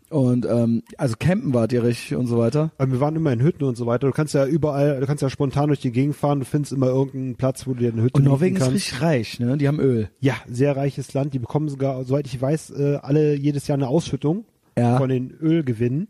Und 0.08 0.46
ähm, 0.46 0.82
also 0.98 1.16
campen 1.18 1.52
wart 1.52 1.72
ihr 1.72 1.82
richtig 1.82 2.16
und 2.16 2.26
so 2.28 2.38
weiter. 2.38 2.70
Aber 2.78 2.92
wir 2.92 3.00
waren 3.00 3.16
immer 3.16 3.32
in 3.32 3.40
Hütten 3.42 3.64
und 3.64 3.76
so 3.76 3.86
weiter. 3.86 4.06
Du 4.06 4.12
kannst 4.12 4.34
ja 4.34 4.46
überall, 4.46 5.00
du 5.00 5.06
kannst 5.06 5.20
ja 5.22 5.28
spontan 5.30 5.66
durch 5.66 5.80
die 5.80 5.90
Gegend 5.90 6.14
fahren, 6.14 6.38
du 6.40 6.44
findest 6.44 6.72
immer 6.72 6.86
irgendeinen 6.86 7.34
Platz, 7.34 7.66
wo 7.66 7.72
du 7.74 7.80
dir 7.80 7.92
eine 7.92 8.02
Hütte 8.02 8.16
Und 8.18 8.24
Norwegen 8.24 8.54
ist 8.56 8.62
kannst. 8.62 8.74
richtig 8.76 9.02
reich, 9.02 9.40
ne? 9.40 9.56
Die 9.56 9.66
haben 9.66 9.80
Öl. 9.80 10.08
Ja, 10.20 10.34
sehr 10.48 10.76
reiches 10.76 11.12
Land. 11.12 11.34
Die 11.34 11.40
bekommen 11.40 11.68
sogar, 11.68 12.02
soweit 12.04 12.26
ich 12.28 12.40
weiß, 12.40 12.70
äh, 12.70 12.98
alle 13.02 13.34
jedes 13.34 13.66
Jahr 13.66 13.78
eine 13.78 13.88
Ausschüttung 13.88 14.44
Ja. 14.78 14.98
von 14.98 15.08
den 15.08 15.30
Ölgewinnen. 15.30 16.08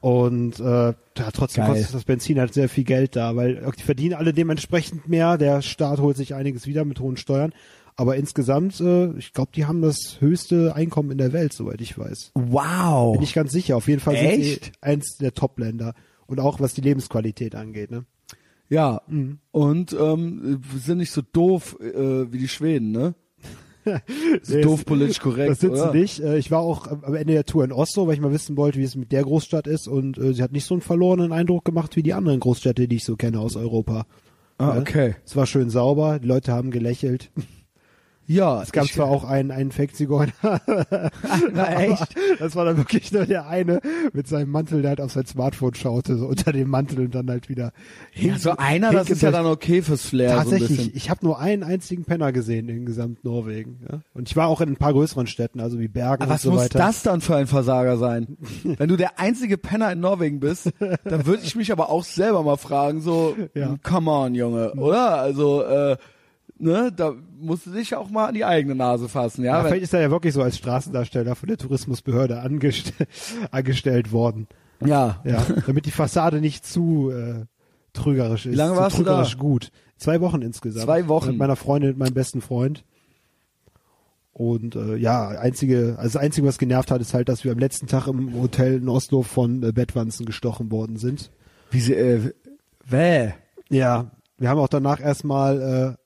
Und 0.00 0.60
äh, 0.60 0.62
ja, 0.62 0.94
trotzdem 1.32 1.64
Geil. 1.64 1.74
kostet 1.74 1.94
das 1.94 2.04
Benzin 2.04 2.38
halt 2.38 2.54
sehr 2.54 2.68
viel 2.68 2.84
Geld 2.84 3.16
da, 3.16 3.34
weil 3.34 3.60
die 3.76 3.82
verdienen 3.82 4.14
alle 4.14 4.32
dementsprechend 4.32 5.08
mehr. 5.08 5.38
Der 5.38 5.62
Staat 5.62 6.00
holt 6.00 6.16
sich 6.16 6.34
einiges 6.34 6.66
wieder 6.66 6.84
mit 6.84 7.00
hohen 7.00 7.16
Steuern. 7.16 7.52
Aber 7.96 8.16
insgesamt, 8.16 8.78
äh, 8.80 9.10
ich 9.16 9.32
glaube, 9.32 9.52
die 9.54 9.64
haben 9.64 9.80
das 9.80 10.18
höchste 10.20 10.76
Einkommen 10.76 11.10
in 11.10 11.18
der 11.18 11.32
Welt, 11.32 11.54
soweit 11.54 11.80
ich 11.80 11.98
weiß. 11.98 12.32
Wow. 12.34 13.14
Bin 13.14 13.22
ich 13.22 13.32
ganz 13.32 13.52
sicher. 13.52 13.76
Auf 13.76 13.88
jeden 13.88 14.00
Fall 14.00 14.16
sind 14.16 14.26
Echt? 14.26 14.64
sie 14.66 14.72
eins 14.82 15.16
der 15.16 15.32
Top-Länder. 15.32 15.94
Und 16.26 16.40
auch 16.40 16.60
was 16.60 16.74
die 16.74 16.82
Lebensqualität 16.82 17.54
angeht. 17.54 17.90
Ne? 17.90 18.04
Ja. 18.68 19.00
Mhm. 19.06 19.38
Und 19.50 19.96
ähm, 19.98 20.60
sind 20.76 20.98
nicht 20.98 21.12
so 21.12 21.22
doof 21.22 21.78
äh, 21.80 22.30
wie 22.30 22.38
die 22.38 22.48
Schweden, 22.48 22.92
ne? 22.92 23.14
So 24.42 24.60
doof 24.60 24.84
politisch 24.84 25.20
korrekt. 25.20 25.50
Das 25.50 25.60
sind 25.60 25.70
oder? 25.72 25.92
sie 25.92 25.98
nicht. 25.98 26.20
Äh, 26.20 26.38
Ich 26.38 26.50
war 26.50 26.60
auch 26.60 26.86
am 27.02 27.14
Ende 27.14 27.32
der 27.34 27.44
Tour 27.46 27.64
in 27.64 27.72
Oslo, 27.72 28.06
weil 28.06 28.14
ich 28.14 28.20
mal 28.20 28.32
wissen 28.32 28.56
wollte, 28.56 28.78
wie 28.78 28.84
es 28.84 28.96
mit 28.96 29.12
der 29.12 29.22
Großstadt 29.22 29.66
ist. 29.66 29.88
Und 29.88 30.18
äh, 30.18 30.32
sie 30.34 30.42
hat 30.42 30.52
nicht 30.52 30.64
so 30.64 30.74
einen 30.74 30.80
verlorenen 30.82 31.32
Eindruck 31.32 31.64
gemacht 31.64 31.96
wie 31.96 32.02
die 32.02 32.14
anderen 32.14 32.40
Großstädte, 32.40 32.88
die 32.88 32.96
ich 32.96 33.04
so 33.04 33.16
kenne 33.16 33.40
aus 33.40 33.56
Europa. 33.56 34.06
Ah, 34.58 34.74
Ja. 34.74 34.80
okay. 34.80 35.14
Es 35.24 35.36
war 35.36 35.46
schön 35.46 35.70
sauber, 35.70 36.18
die 36.18 36.28
Leute 36.28 36.52
haben 36.52 36.70
gelächelt. 36.70 37.30
Ja, 38.28 38.60
Es 38.62 38.72
gab 38.72 38.86
zwar 38.86 39.06
auch 39.06 39.24
einen, 39.24 39.50
einen 39.52 39.70
Fake-Zigeuner. 39.70 40.32
Na, 41.52 41.80
echt? 41.80 42.14
Das 42.40 42.56
war 42.56 42.64
dann 42.64 42.76
wirklich 42.76 43.12
nur 43.12 43.24
der 43.24 43.46
eine 43.46 43.80
mit 44.12 44.26
seinem 44.26 44.50
Mantel, 44.50 44.82
der 44.82 44.90
halt 44.90 45.00
auf 45.00 45.12
sein 45.12 45.26
Smartphone 45.26 45.74
schaute, 45.74 46.16
so 46.16 46.26
unter 46.26 46.52
dem 46.52 46.68
Mantel 46.68 47.00
und 47.00 47.14
dann 47.14 47.28
halt 47.30 47.48
wieder. 47.48 47.72
Ja, 48.14 48.38
so 48.38 48.52
einer, 48.56 48.90
das 48.92 49.10
ist 49.10 49.22
ja 49.22 49.30
dann 49.30 49.46
okay 49.46 49.80
fürs 49.82 50.02
Flair. 50.02 50.30
So 50.30 50.36
ein 50.36 50.58
Tatsächlich, 50.58 50.94
ich 50.96 51.08
habe 51.10 51.24
nur 51.24 51.38
einen 51.38 51.62
einzigen 51.62 52.04
Penner 52.04 52.32
gesehen 52.32 52.68
in 52.68 52.84
gesamt 52.84 53.24
Norwegen. 53.24 53.78
Ja? 53.88 54.00
Und 54.14 54.28
ich 54.28 54.36
war 54.36 54.48
auch 54.48 54.60
in 54.60 54.70
ein 54.70 54.76
paar 54.76 54.92
größeren 54.92 55.26
Städten, 55.28 55.60
also 55.60 55.78
wie 55.78 55.88
Bergen 55.88 56.22
Aber 56.22 56.30
und 56.32 56.34
was 56.34 56.42
so 56.42 56.50
muss 56.50 56.62
weiter. 56.64 56.78
das 56.78 57.02
dann 57.02 57.20
für 57.20 57.36
ein 57.36 57.46
Versager 57.46 57.96
sein? 57.96 58.36
Wenn 58.64 58.88
du 58.88 58.96
der 58.96 59.20
einzige 59.20 59.56
Penner 59.56 59.92
in 59.92 60.00
Norwegen 60.00 60.40
bist, 60.40 60.72
dann 61.04 61.26
würde 61.26 61.42
ich 61.44 61.54
mich 61.54 61.70
aber 61.70 61.90
auch 61.90 62.02
selber 62.04 62.42
mal 62.42 62.56
fragen, 62.56 63.00
so, 63.00 63.36
Ja. 63.54 63.76
come 63.82 64.10
on, 64.10 64.34
Junge, 64.34 64.72
oder? 64.74 65.18
Also, 65.20 65.62
äh, 65.62 65.96
ne, 66.58 66.92
da 66.94 67.14
musst 67.38 67.66
du 67.66 67.70
dich 67.70 67.94
auch 67.94 68.10
mal 68.10 68.26
an 68.26 68.34
die 68.34 68.44
eigene 68.44 68.74
Nase 68.74 69.08
fassen, 69.08 69.44
ja? 69.44 69.58
Ja, 69.58 69.64
vielleicht 69.64 69.84
ist 69.84 69.94
er 69.94 70.00
ja 70.00 70.10
wirklich 70.10 70.34
so 70.34 70.42
als 70.42 70.56
Straßendarsteller 70.56 71.34
von 71.34 71.48
der 71.48 71.58
Tourismusbehörde 71.58 72.40
angest 72.40 72.92
angestellt 73.50 74.12
worden. 74.12 74.48
ja. 74.84 75.20
Ja, 75.24 75.44
damit 75.66 75.86
die 75.86 75.90
Fassade 75.90 76.40
nicht 76.40 76.66
zu 76.66 77.10
äh, 77.10 77.44
trügerisch 77.92 78.46
ist. 78.46 78.52
Wie 78.52 78.56
lange 78.56 78.74
zu 78.74 78.80
warst 78.80 78.98
du 78.98 79.02
trügerisch 79.02 79.34
da? 79.34 79.38
gut. 79.38 79.70
Zwei 79.96 80.20
Wochen 80.20 80.42
insgesamt. 80.42 80.84
Zwei 80.84 81.08
Wochen. 81.08 81.30
Mit 81.30 81.38
meiner 81.38 81.56
Freundin, 81.56 81.90
mit 81.90 81.98
meinem 81.98 82.14
besten 82.14 82.40
Freund. 82.40 82.84
Und 84.32 84.76
äh, 84.76 84.96
ja, 84.96 85.28
einzige, 85.28 85.94
also 85.96 86.12
das 86.12 86.16
Einzige, 86.16 86.46
was 86.46 86.58
genervt 86.58 86.90
hat, 86.90 87.00
ist 87.00 87.14
halt, 87.14 87.30
dass 87.30 87.44
wir 87.44 87.52
am 87.52 87.58
letzten 87.58 87.86
Tag 87.86 88.06
im 88.06 88.34
Hotel 88.34 88.74
in 88.74 88.88
Oslo 88.90 89.22
von 89.22 89.62
äh, 89.62 89.72
Bettwanzen 89.72 90.26
gestochen 90.26 90.70
worden 90.70 90.98
sind. 90.98 91.30
Wie 91.70 91.80
sie, 91.80 91.94
äh, 91.94 92.32
wäh. 92.84 93.32
Ja, 93.70 94.10
wir 94.36 94.50
haben 94.50 94.60
auch 94.60 94.68
danach 94.68 95.00
erstmal, 95.00 95.96
äh, 95.96 96.05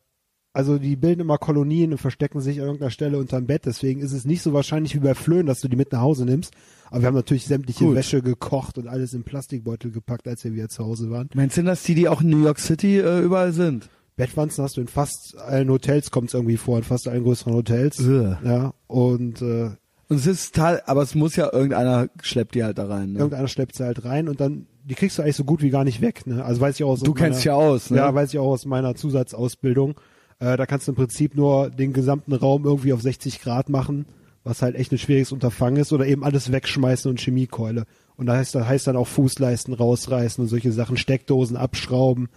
also 0.52 0.78
die 0.78 0.96
bilden 0.96 1.20
immer 1.20 1.38
Kolonien 1.38 1.92
und 1.92 1.98
verstecken 1.98 2.40
sich 2.40 2.58
an 2.58 2.66
irgendeiner 2.66 2.90
Stelle 2.90 3.18
unterm 3.18 3.46
Bett. 3.46 3.66
Deswegen 3.66 4.00
ist 4.00 4.12
es 4.12 4.24
nicht 4.24 4.42
so 4.42 4.52
wahrscheinlich 4.52 4.94
wie 4.94 5.00
bei 5.00 5.14
Flöhen, 5.14 5.46
dass 5.46 5.60
du 5.60 5.68
die 5.68 5.76
mit 5.76 5.92
nach 5.92 6.00
Hause 6.00 6.24
nimmst. 6.24 6.52
Aber 6.90 7.02
wir 7.02 7.06
haben 7.06 7.14
natürlich 7.14 7.46
sämtliche 7.46 7.84
Gut. 7.84 7.94
Wäsche 7.94 8.20
gekocht 8.20 8.76
und 8.78 8.88
alles 8.88 9.14
in 9.14 9.22
Plastikbeutel 9.22 9.92
gepackt, 9.92 10.26
als 10.26 10.42
wir 10.44 10.52
wieder 10.52 10.68
zu 10.68 10.84
Hause 10.84 11.10
waren. 11.10 11.28
Meinst 11.34 11.56
du, 11.56 11.62
dass 11.62 11.84
die, 11.84 11.94
die 11.94 12.08
auch 12.08 12.20
in 12.20 12.30
New 12.30 12.42
York 12.44 12.58
City 12.58 12.98
äh, 12.98 13.20
überall 13.20 13.52
sind? 13.52 13.88
Bettwanzen 14.16 14.64
hast 14.64 14.76
du 14.76 14.80
in 14.80 14.88
fast 14.88 15.38
allen 15.38 15.70
Hotels, 15.70 16.10
kommt 16.10 16.28
es 16.28 16.34
irgendwie 16.34 16.56
vor, 16.56 16.76
in 16.78 16.84
fast 16.84 17.06
allen 17.08 17.22
größeren 17.22 17.54
Hotels. 17.54 18.00
Ugh. 18.00 18.36
Ja, 18.44 18.74
und 18.88 19.40
äh, 19.40 19.70
Und 20.08 20.16
es 20.16 20.26
ist 20.26 20.54
total, 20.54 20.82
aber 20.86 21.02
es 21.02 21.14
muss 21.14 21.36
ja 21.36 21.52
irgendeiner 21.52 22.08
schleppt 22.22 22.56
die 22.56 22.64
halt 22.64 22.78
da 22.78 22.86
rein. 22.86 23.12
Ne? 23.12 23.20
irgendeiner 23.20 23.46
schleppt 23.46 23.76
sie 23.76 23.84
halt 23.84 24.04
rein 24.04 24.28
und 24.28 24.40
dann, 24.40 24.66
die 24.84 24.96
kriegst 24.96 25.16
du 25.16 25.22
eigentlich 25.22 25.36
so 25.36 25.44
gut 25.44 25.62
wie 25.62 25.70
gar 25.70 25.84
nicht 25.84 26.00
weg. 26.00 26.26
Ne? 26.26 26.44
Also 26.44 26.60
weiß 26.60 26.74
ich 26.74 26.84
auch 26.84 26.90
aus 26.90 27.00
Du 27.00 27.14
kennst 27.14 27.38
dich 27.38 27.44
ja 27.46 27.56
meiner, 27.56 27.68
aus, 27.68 27.90
ne? 27.90 27.98
Ja, 27.98 28.12
weiß 28.12 28.34
ich 28.34 28.38
auch 28.40 28.48
aus 28.48 28.66
meiner 28.66 28.96
Zusatzausbildung. 28.96 29.94
Äh, 30.40 30.56
da 30.56 30.66
kannst 30.66 30.88
du 30.88 30.92
im 30.92 30.96
Prinzip 30.96 31.36
nur 31.36 31.70
den 31.70 31.92
gesamten 31.92 32.32
Raum 32.32 32.64
irgendwie 32.64 32.92
auf 32.92 33.02
60 33.02 33.40
Grad 33.40 33.68
machen, 33.68 34.06
was 34.42 34.62
halt 34.62 34.74
echt 34.74 34.90
ein 34.90 34.98
schwieriges 34.98 35.32
Unterfangen 35.32 35.80
ist, 35.80 35.92
oder 35.92 36.06
eben 36.06 36.24
alles 36.24 36.50
wegschmeißen 36.50 37.10
und 37.10 37.20
Chemiekeule. 37.20 37.84
Und 38.16 38.26
da 38.26 38.36
heißt, 38.36 38.54
da 38.54 38.66
heißt 38.66 38.86
dann 38.86 38.96
auch 38.96 39.06
Fußleisten 39.06 39.74
rausreißen 39.74 40.42
und 40.42 40.48
solche 40.48 40.72
Sachen, 40.72 40.96
Steckdosen 40.96 41.56
abschrauben, 41.56 42.28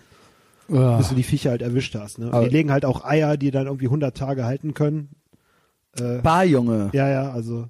Uah. 0.70 0.98
bis 0.98 1.10
du 1.10 1.16
die 1.16 1.24
Viecher 1.24 1.52
halt 1.52 1.62
erwischt 1.62 1.96
hast. 1.96 2.20
Ne? 2.20 2.30
Die 2.44 2.50
legen 2.50 2.72
halt 2.72 2.86
auch 2.86 3.04
Eier, 3.04 3.38
die 3.38 3.52
dann 3.52 3.68
irgendwie 3.68 3.88
100 3.88 4.16
Tage 4.16 4.46
halten 4.46 4.74
können. 4.74 5.10
Äh, 6.00 6.20
Bar, 6.20 6.46
Junge. 6.46 6.90
ja, 6.94 7.10
ja, 7.10 7.32
also 7.32 7.68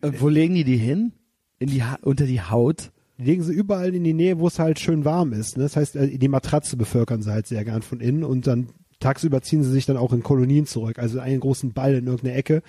Und 0.00 0.20
wo 0.20 0.28
legen 0.28 0.54
die 0.54 0.64
die 0.64 0.76
hin? 0.76 1.12
In 1.58 1.68
die 1.68 1.82
ha 1.82 1.98
unter 2.02 2.26
die 2.26 2.40
Haut? 2.42 2.90
Die 3.18 3.24
legen 3.24 3.42
sie 3.42 3.52
überall 3.52 3.94
in 3.94 4.04
die 4.04 4.12
Nähe, 4.12 4.38
wo 4.38 4.46
es 4.46 4.58
halt 4.58 4.78
schön 4.80 5.04
warm 5.04 5.32
ist. 5.32 5.56
Ne? 5.56 5.62
Das 5.64 5.76
heißt, 5.76 5.96
äh, 5.96 6.18
die 6.18 6.28
Matratze 6.28 6.76
bevölkern 6.76 7.22
sie 7.22 7.30
halt 7.32 7.46
sehr 7.46 7.64
gern 7.64 7.82
von 7.82 8.00
innen 8.00 8.24
und 8.24 8.46
dann 8.46 8.68
tagsüber 9.04 9.42
ziehen 9.42 9.62
sie 9.62 9.70
sich 9.70 9.86
dann 9.86 9.96
auch 9.96 10.12
in 10.12 10.22
Kolonien 10.22 10.66
zurück. 10.66 10.98
Also 10.98 11.20
einen 11.20 11.40
großen 11.40 11.72
Ball 11.72 11.94
in 11.94 12.06
irgendeine 12.06 12.34
Ecke. 12.34 12.62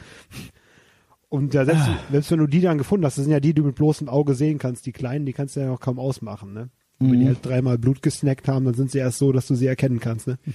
Und 1.30 1.54
ja, 1.54 1.66
selbst, 1.66 1.86
selbst 2.12 2.32
wenn 2.32 2.40
du 2.40 2.48
die 2.48 2.62
dann 2.62 2.78
gefunden 2.78 3.06
hast, 3.06 3.18
das 3.18 3.24
sind 3.24 3.32
ja 3.32 3.40
die, 3.40 3.54
die 3.54 3.62
du 3.62 3.68
mit 3.68 3.76
bloßem 3.76 4.10
Auge 4.10 4.36
sehen 4.36 4.60
kannst, 4.60 4.86
die 4.86 4.92
kleinen, 4.92 5.26
die 5.26 5.34
kannst 5.34 5.56
du 5.56 5.62
ja 5.62 5.68
noch 5.68 5.80
kaum 5.80 5.98
ausmachen. 5.98 6.54
Ne? 6.54 6.70
Und 7.00 7.12
Wenn 7.12 7.20
die 7.22 7.28
halt 7.28 7.46
dreimal 7.46 7.78
Blut 7.78 8.02
gesnackt 8.02 8.48
haben, 8.48 8.66
dann 8.66 8.74
sind 8.74 8.92
sie 8.92 9.00
erst 9.00 9.18
so, 9.18 9.32
dass 9.32 9.48
du 9.48 9.56
sie 9.56 9.68
erkennen 9.68 10.00
kannst. 10.00 10.28
Ne? 10.28 10.38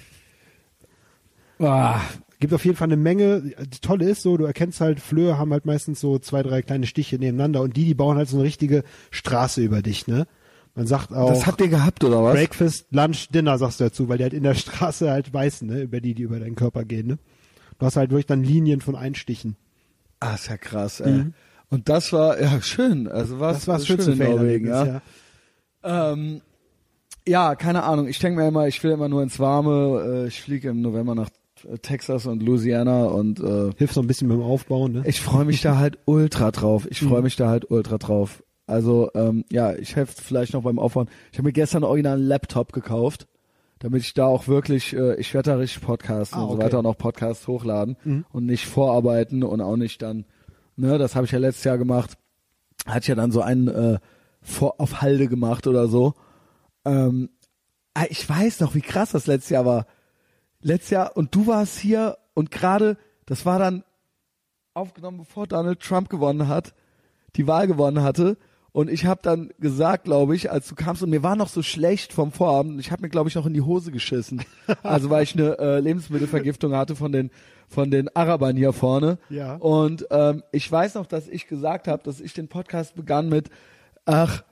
Ah, 1.62 2.00
Gibt 2.38 2.54
auf 2.54 2.64
jeden 2.64 2.78
Fall 2.78 2.88
eine 2.88 2.96
Menge. 2.96 3.52
Das 3.68 3.82
Tolle 3.82 4.08
ist 4.08 4.22
so, 4.22 4.38
du 4.38 4.44
erkennst 4.44 4.80
halt, 4.80 4.98
Flöhe 4.98 5.36
haben 5.36 5.52
halt 5.52 5.66
meistens 5.66 6.00
so 6.00 6.18
zwei, 6.18 6.42
drei 6.42 6.62
kleine 6.62 6.86
Stiche 6.86 7.18
nebeneinander 7.18 7.60
und 7.60 7.76
die, 7.76 7.84
die 7.84 7.92
bauen 7.92 8.16
halt 8.16 8.30
so 8.30 8.38
eine 8.38 8.44
richtige 8.44 8.82
Straße 9.10 9.60
über 9.60 9.82
dich. 9.82 10.06
Ne? 10.06 10.26
Man 10.74 10.86
sagt 10.86 11.12
auch. 11.12 11.30
das 11.30 11.46
habt 11.46 11.60
ihr 11.60 11.68
gehabt, 11.68 12.04
oder 12.04 12.22
was? 12.22 12.34
Breakfast, 12.34 12.86
Lunch, 12.90 13.28
Dinner 13.30 13.58
sagst 13.58 13.80
du 13.80 13.84
dazu, 13.84 14.08
weil 14.08 14.18
die 14.18 14.24
halt 14.24 14.34
in 14.34 14.42
der 14.42 14.54
Straße 14.56 15.10
halt 15.10 15.32
weißen, 15.32 15.68
ne, 15.68 15.82
über 15.82 16.00
die, 16.00 16.14
die 16.14 16.22
über 16.22 16.38
deinen 16.38 16.54
Körper 16.54 16.84
gehen, 16.84 17.06
ne. 17.06 17.18
Du 17.78 17.86
hast 17.86 17.96
halt 17.96 18.10
wirklich 18.10 18.26
dann 18.26 18.44
Linien 18.44 18.80
von 18.82 18.94
Einstichen. 18.94 19.56
Ah, 20.20 20.34
ist 20.34 20.48
ja 20.48 20.58
krass, 20.58 21.00
ey. 21.00 21.26
Und 21.70 21.88
das 21.88 22.12
war, 22.12 22.40
ja, 22.40 22.60
schön. 22.60 23.08
Also 23.08 23.40
was, 23.40 23.58
Das 23.58 23.68
war 23.68 23.78
das 23.78 23.86
schön 23.86 24.02
schönste 24.02 24.22
in 24.24 24.30
Norwegen, 24.30 24.66
ja. 24.68 24.84
ja. 24.84 25.02
Ähm, 26.12 26.42
ja, 27.26 27.54
keine 27.54 27.84
Ahnung. 27.84 28.06
Ich 28.06 28.18
denke 28.18 28.38
mir 28.40 28.48
immer, 28.48 28.68
ich 28.68 28.82
will 28.84 28.90
immer 28.90 29.08
nur 29.08 29.22
ins 29.22 29.38
Warme. 29.38 30.24
Äh, 30.24 30.28
ich 30.28 30.42
fliege 30.42 30.68
im 30.68 30.82
November 30.82 31.14
nach 31.14 31.30
Texas 31.82 32.26
und 32.26 32.42
Louisiana 32.42 33.04
und 33.04 33.40
äh, 33.40 33.70
Hilft 33.76 33.94
so 33.94 34.00
ein 34.00 34.06
bisschen 34.06 34.28
beim 34.28 34.42
Aufbauen, 34.42 34.92
ne. 34.92 35.02
ich 35.06 35.20
freue 35.20 35.44
mich 35.44 35.60
da 35.60 35.76
halt 35.76 35.98
ultra 36.06 36.50
drauf. 36.50 36.86
Ich 36.90 37.00
freue 37.00 37.22
mich 37.22 37.36
da 37.36 37.48
halt 37.48 37.70
ultra 37.70 37.98
drauf. 37.98 38.42
Also 38.70 39.10
ähm, 39.14 39.44
ja, 39.50 39.74
ich 39.74 39.96
helfe 39.96 40.22
vielleicht 40.22 40.54
noch 40.54 40.62
beim 40.62 40.78
Aufbauen. 40.78 41.08
Ich 41.32 41.38
habe 41.38 41.48
mir 41.48 41.52
gestern 41.52 41.84
original 41.84 42.16
einen 42.18 42.26
Laptop 42.26 42.72
gekauft, 42.72 43.26
damit 43.80 44.02
ich 44.02 44.14
da 44.14 44.26
auch 44.26 44.46
wirklich, 44.46 44.94
äh, 44.94 45.16
ich 45.16 45.34
werde 45.34 45.50
da 45.50 45.56
richtig 45.56 45.82
podcasten 45.82 46.38
Ah, 46.38 46.42
und 46.42 46.48
so 46.50 46.54
okay. 46.54 46.64
weiter 46.64 46.78
und 46.78 46.86
auch 46.86 46.96
Podcasts 46.96 47.48
hochladen 47.48 48.24
und 48.32 48.46
nicht 48.46 48.66
vorarbeiten 48.66 49.42
und 49.42 49.60
auch 49.60 49.76
nicht 49.76 50.02
dann, 50.02 50.24
ne, 50.76 50.98
das 50.98 51.16
habe 51.16 51.26
ich 51.26 51.32
ja 51.32 51.38
letztes 51.38 51.64
Jahr 51.64 51.78
gemacht. 51.78 52.16
Hatte 52.86 53.00
ich 53.00 53.08
ja 53.08 53.14
dann 53.14 53.32
so 53.32 53.42
einen 53.42 53.68
äh, 53.68 53.98
vor, 54.40 54.76
auf 54.78 55.02
Halde 55.02 55.28
gemacht 55.28 55.66
oder 55.66 55.88
so. 55.88 56.14
Ähm, 56.84 57.30
ah, 57.94 58.04
ich 58.08 58.26
weiß 58.28 58.60
noch, 58.60 58.74
wie 58.74 58.80
krass 58.80 59.10
das 59.10 59.26
letztes 59.26 59.50
Jahr 59.50 59.66
war. 59.66 59.86
Letztes 60.62 60.90
Jahr 60.90 61.16
und 61.16 61.34
du 61.34 61.46
warst 61.46 61.78
hier 61.78 62.18
und 62.34 62.50
gerade, 62.50 62.96
das 63.26 63.44
war 63.46 63.58
dann 63.58 63.82
aufgenommen, 64.74 65.18
bevor 65.18 65.46
Donald 65.46 65.80
Trump 65.80 66.08
gewonnen 66.08 66.48
hat, 66.48 66.74
die 67.36 67.46
Wahl 67.46 67.66
gewonnen 67.66 68.02
hatte. 68.02 68.36
Und 68.72 68.88
ich 68.88 69.06
habe 69.06 69.20
dann 69.22 69.50
gesagt, 69.58 70.04
glaube 70.04 70.36
ich, 70.36 70.50
als 70.50 70.68
du 70.68 70.74
kamst 70.74 71.02
und 71.02 71.10
mir 71.10 71.22
war 71.22 71.34
noch 71.34 71.48
so 71.48 71.62
schlecht 71.62 72.12
vom 72.12 72.30
Vorabend, 72.30 72.78
ich 72.80 72.92
habe 72.92 73.02
mir 73.02 73.08
glaube 73.08 73.28
ich 73.28 73.34
noch 73.34 73.46
in 73.46 73.54
die 73.54 73.62
Hose 73.62 73.90
geschissen. 73.90 74.42
Also 74.82 75.10
weil 75.10 75.24
ich 75.24 75.34
eine 75.34 75.58
äh, 75.58 75.80
Lebensmittelvergiftung 75.80 76.74
hatte 76.74 76.94
von 76.94 77.12
den 77.12 77.30
von 77.68 77.90
den 77.90 78.14
Arabern 78.14 78.56
hier 78.56 78.72
vorne. 78.72 79.18
Ja. 79.28 79.56
Und 79.56 80.06
ähm, 80.10 80.42
ich 80.52 80.70
weiß 80.70 80.94
noch, 80.94 81.06
dass 81.06 81.28
ich 81.28 81.46
gesagt 81.46 81.86
habe, 81.86 82.02
dass 82.02 82.20
ich 82.20 82.32
den 82.32 82.48
Podcast 82.48 82.96
begann 82.96 83.28
mit, 83.28 83.48
ach, 84.06 84.42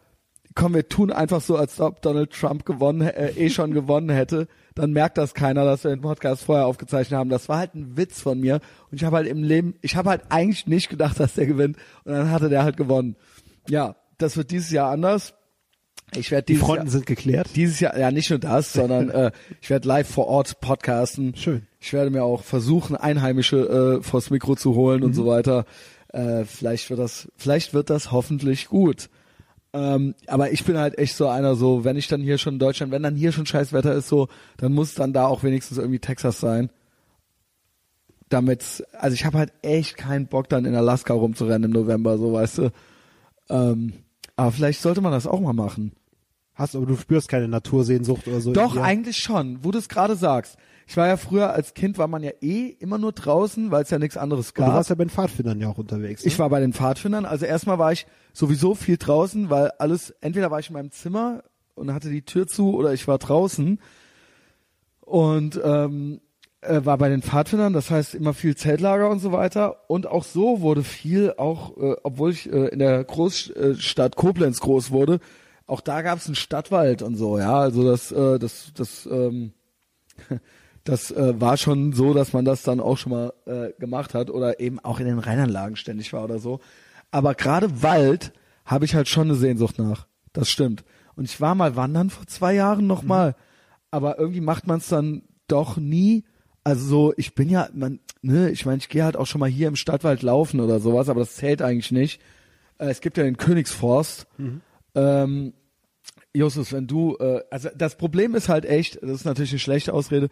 komm, 0.54 0.74
wir 0.74 0.88
tun 0.88 1.10
einfach 1.12 1.40
so, 1.40 1.56
als 1.56 1.80
ob 1.80 2.00
Donald 2.02 2.32
Trump 2.32 2.64
gewonnen, 2.64 3.02
äh, 3.02 3.30
eh 3.30 3.50
schon 3.50 3.72
gewonnen 3.74 4.10
hätte. 4.10 4.46
Dann 4.74 4.92
merkt 4.92 5.18
das 5.18 5.34
keiner, 5.34 5.64
dass 5.64 5.84
wir 5.84 5.90
den 5.90 6.00
Podcast 6.00 6.44
vorher 6.44 6.66
aufgezeichnet 6.66 7.18
haben. 7.18 7.30
Das 7.30 7.48
war 7.48 7.58
halt 7.58 7.74
ein 7.74 7.96
Witz 7.96 8.20
von 8.20 8.40
mir. 8.40 8.60
Und 8.90 8.98
ich 8.98 9.04
habe 9.04 9.16
halt 9.16 9.26
im 9.26 9.42
Leben, 9.42 9.74
ich 9.82 9.96
habe 9.96 10.10
halt 10.10 10.22
eigentlich 10.28 10.66
nicht 10.66 10.88
gedacht, 10.88 11.18
dass 11.18 11.34
der 11.34 11.46
gewinnt. 11.46 11.76
Und 12.04 12.12
dann 12.12 12.30
hatte 12.30 12.48
der 12.48 12.62
halt 12.62 12.76
gewonnen. 12.76 13.16
Ja, 13.68 13.96
das 14.18 14.36
wird 14.36 14.50
dieses 14.50 14.70
Jahr 14.70 14.90
anders. 14.90 15.34
Ich 16.16 16.30
werde 16.30 16.46
Die 16.46 16.56
Fronten 16.56 16.84
Jahr, 16.86 16.90
sind 16.92 17.06
geklärt. 17.06 17.50
dieses 17.54 17.80
Jahr, 17.80 17.98
ja 17.98 18.10
nicht 18.10 18.30
nur 18.30 18.38
das, 18.38 18.72
sondern 18.74 19.10
äh, 19.10 19.30
ich 19.60 19.68
werde 19.70 19.86
live 19.88 20.08
vor 20.08 20.26
Ort 20.26 20.60
podcasten. 20.60 21.34
Schön. 21.36 21.66
Ich 21.80 21.92
werde 21.92 22.10
mir 22.10 22.24
auch 22.24 22.42
versuchen, 22.44 22.96
Einheimische 22.96 23.98
äh, 24.00 24.02
vors 24.02 24.30
Mikro 24.30 24.56
zu 24.56 24.74
holen 24.74 25.00
Mhm. 25.00 25.06
und 25.06 25.14
so 25.14 25.26
weiter. 25.26 25.64
Äh, 26.12 26.44
vielleicht 26.44 26.88
wird 26.88 26.98
das, 27.00 27.28
vielleicht 27.36 27.74
wird 27.74 27.90
das 27.90 28.10
hoffentlich 28.10 28.68
gut. 28.68 29.10
Ähm, 29.74 30.14
aber 30.26 30.50
ich 30.50 30.64
bin 30.64 30.78
halt 30.78 30.96
echt 30.96 31.14
so 31.14 31.28
einer, 31.28 31.54
so 31.54 31.84
wenn 31.84 31.98
ich 31.98 32.08
dann 32.08 32.22
hier 32.22 32.38
schon 32.38 32.54
in 32.54 32.58
Deutschland, 32.58 32.90
wenn 32.90 33.02
dann 33.02 33.14
hier 33.16 33.32
schon 33.32 33.44
scheiß 33.44 33.74
Wetter 33.74 33.92
ist, 33.92 34.08
so, 34.08 34.28
dann 34.56 34.72
muss 34.72 34.94
dann 34.94 35.12
da 35.12 35.26
auch 35.26 35.42
wenigstens 35.42 35.76
irgendwie 35.76 35.98
Texas 35.98 36.40
sein. 36.40 36.70
Damit, 38.30 38.84
also 38.92 39.14
ich 39.14 39.24
habe 39.26 39.38
halt 39.38 39.52
echt 39.62 39.96
keinen 39.98 40.26
Bock 40.26 40.48
dann 40.48 40.64
in 40.64 40.74
Alaska 40.74 41.12
rumzurennen 41.14 41.64
im 41.64 41.70
November, 41.70 42.16
so 42.16 42.32
weißt 42.32 42.58
du. 42.58 42.70
Ähm, 43.50 43.92
aber 44.38 44.52
vielleicht 44.52 44.80
sollte 44.80 45.00
man 45.00 45.10
das 45.10 45.26
auch 45.26 45.40
mal 45.40 45.52
machen. 45.52 45.92
Hast, 46.54 46.76
aber 46.76 46.86
du 46.86 46.96
spürst 46.96 47.28
keine 47.28 47.48
Natursehnsucht 47.48 48.28
oder 48.28 48.40
so. 48.40 48.52
Doch, 48.52 48.76
eigentlich 48.76 49.16
schon, 49.16 49.64
wo 49.64 49.72
du 49.72 49.78
es 49.78 49.88
gerade 49.88 50.14
sagst. 50.14 50.56
Ich 50.86 50.96
war 50.96 51.08
ja 51.08 51.16
früher 51.16 51.52
als 51.52 51.74
Kind, 51.74 51.98
war 51.98 52.06
man 52.06 52.22
ja 52.22 52.30
eh 52.40 52.68
immer 52.68 52.98
nur 52.98 53.12
draußen, 53.12 53.72
weil 53.72 53.82
es 53.82 53.90
ja 53.90 53.98
nichts 53.98 54.16
anderes 54.16 54.50
Und 54.50 54.58
du 54.58 54.62
gab. 54.62 54.74
warst 54.74 54.90
ja 54.90 54.96
bei 54.96 55.04
den 55.04 55.10
Pfadfindern 55.10 55.60
ja 55.60 55.68
auch 55.68 55.78
unterwegs. 55.78 56.24
Ne? 56.24 56.28
Ich 56.28 56.38
war 56.38 56.48
bei 56.50 56.60
den 56.60 56.72
Pfadfindern. 56.72 57.26
Also 57.26 57.46
erstmal 57.46 57.78
war 57.80 57.92
ich 57.92 58.06
sowieso 58.32 58.76
viel 58.76 58.96
draußen, 58.96 59.50
weil 59.50 59.72
alles, 59.78 60.10
entweder 60.20 60.52
war 60.52 60.60
ich 60.60 60.68
in 60.68 60.74
meinem 60.74 60.92
Zimmer 60.92 61.42
und 61.74 61.92
hatte 61.92 62.08
die 62.08 62.22
Tür 62.22 62.46
zu 62.46 62.74
oder 62.76 62.92
ich 62.92 63.08
war 63.08 63.18
draußen 63.18 63.80
und 65.00 65.60
ähm, 65.64 66.20
äh, 66.60 66.84
war 66.84 66.98
bei 66.98 67.08
den 67.08 67.22
Pfadfindern, 67.22 67.72
das 67.72 67.90
heißt 67.90 68.14
immer 68.14 68.34
viel 68.34 68.56
Zeltlager 68.56 69.10
und 69.10 69.20
so 69.20 69.32
weiter. 69.32 69.88
Und 69.88 70.06
auch 70.06 70.24
so 70.24 70.60
wurde 70.60 70.82
viel, 70.82 71.34
auch 71.36 71.76
äh, 71.76 71.96
obwohl 72.02 72.30
ich 72.30 72.52
äh, 72.52 72.68
in 72.68 72.78
der 72.78 73.04
Großstadt 73.04 74.16
Koblenz 74.16 74.60
groß 74.60 74.90
wurde, 74.90 75.20
auch 75.66 75.80
da 75.80 76.02
gab 76.02 76.18
es 76.18 76.26
einen 76.26 76.34
Stadtwald 76.34 77.02
und 77.02 77.16
so, 77.16 77.38
ja. 77.38 77.58
Also 77.58 77.84
das, 77.84 78.10
äh, 78.10 78.38
das, 78.38 78.72
das, 78.74 79.06
ähm, 79.06 79.52
das 80.84 81.10
äh, 81.10 81.40
war 81.40 81.56
schon 81.56 81.92
so, 81.92 82.14
dass 82.14 82.32
man 82.32 82.44
das 82.44 82.62
dann 82.62 82.80
auch 82.80 82.96
schon 82.96 83.12
mal 83.12 83.32
äh, 83.46 83.72
gemacht 83.78 84.14
hat 84.14 84.30
oder 84.30 84.60
eben 84.60 84.80
auch 84.80 84.98
in 84.98 85.06
den 85.06 85.18
Rheinanlagen 85.18 85.76
ständig 85.76 86.12
war 86.12 86.24
oder 86.24 86.38
so. 86.38 86.60
Aber 87.10 87.34
gerade 87.34 87.82
Wald 87.82 88.32
habe 88.64 88.84
ich 88.84 88.94
halt 88.94 89.08
schon 89.08 89.28
eine 89.28 89.34
Sehnsucht 89.34 89.78
nach. 89.78 90.06
Das 90.32 90.48
stimmt. 90.48 90.84
Und 91.14 91.24
ich 91.24 91.40
war 91.40 91.54
mal 91.54 91.76
wandern 91.76 92.10
vor 92.10 92.26
zwei 92.26 92.54
Jahren 92.54 92.86
noch 92.86 93.02
mal, 93.02 93.34
aber 93.90 94.18
irgendwie 94.18 94.40
macht 94.40 94.66
man 94.66 94.78
es 94.78 94.88
dann 94.88 95.22
doch 95.48 95.76
nie. 95.76 96.24
Also 96.64 96.86
so, 96.86 97.14
ich 97.16 97.34
bin 97.34 97.48
ja, 97.48 97.68
man, 97.72 98.00
ne, 98.20 98.50
ich 98.50 98.66
meine, 98.66 98.78
ich 98.78 98.88
gehe 98.88 99.04
halt 99.04 99.16
auch 99.16 99.26
schon 99.26 99.40
mal 99.40 99.48
hier 99.48 99.68
im 99.68 99.76
Stadtwald 99.76 100.22
laufen 100.22 100.60
oder 100.60 100.80
sowas, 100.80 101.08
aber 101.08 101.20
das 101.20 101.36
zählt 101.36 101.62
eigentlich 101.62 101.92
nicht. 101.92 102.20
Äh, 102.78 102.88
es 102.88 103.00
gibt 103.00 103.16
ja 103.16 103.24
den 103.24 103.36
Königsforst. 103.36 104.26
Ähm, 104.94 105.52
Justus, 106.34 106.72
wenn 106.72 106.86
du, 106.86 107.16
äh, 107.18 107.42
also 107.50 107.68
das 107.76 107.96
Problem 107.96 108.34
ist 108.34 108.48
halt 108.48 108.64
echt, 108.64 109.02
das 109.02 109.10
ist 109.10 109.24
natürlich 109.24 109.52
eine 109.52 109.58
schlechte 109.58 109.94
Ausrede. 109.94 110.28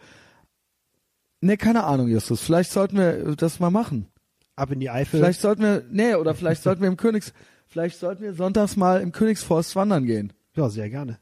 Ne, 1.41 1.57
keine 1.57 1.83
Ahnung, 1.83 2.07
Justus. 2.07 2.41
Vielleicht 2.41 2.71
sollten 2.71 2.97
wir 2.97 3.35
das 3.35 3.59
mal 3.59 3.69
machen. 3.69 4.07
Ab 4.55 4.71
in 4.71 4.79
die 4.79 4.89
Eifel. 4.89 5.19
Vielleicht 5.19 5.41
sollten 5.41 5.61
wir, 5.61 5.83
nee, 5.91 6.15
oder 6.15 6.33
vielleicht 6.33 6.63
sollten 6.63 6.81
wir 6.81 6.87
im 6.87 6.97
Königs, 6.97 7.33
vielleicht 7.67 7.99
sollten 7.99 8.23
wir 8.23 8.33
sonntags 8.33 8.75
mal 8.75 9.01
im 9.01 9.11
Königsforst 9.11 9.75
wandern 9.75 10.05
gehen. 10.05 10.33
Ja, 10.55 10.69
sehr 10.69 10.89
gerne. 10.89 11.19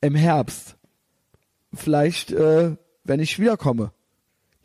Im 0.00 0.14
Herbst. 0.14 0.76
Vielleicht, 1.74 2.30
äh, 2.30 2.76
wenn 3.02 3.20
ich 3.20 3.38
wiederkomme. 3.40 3.92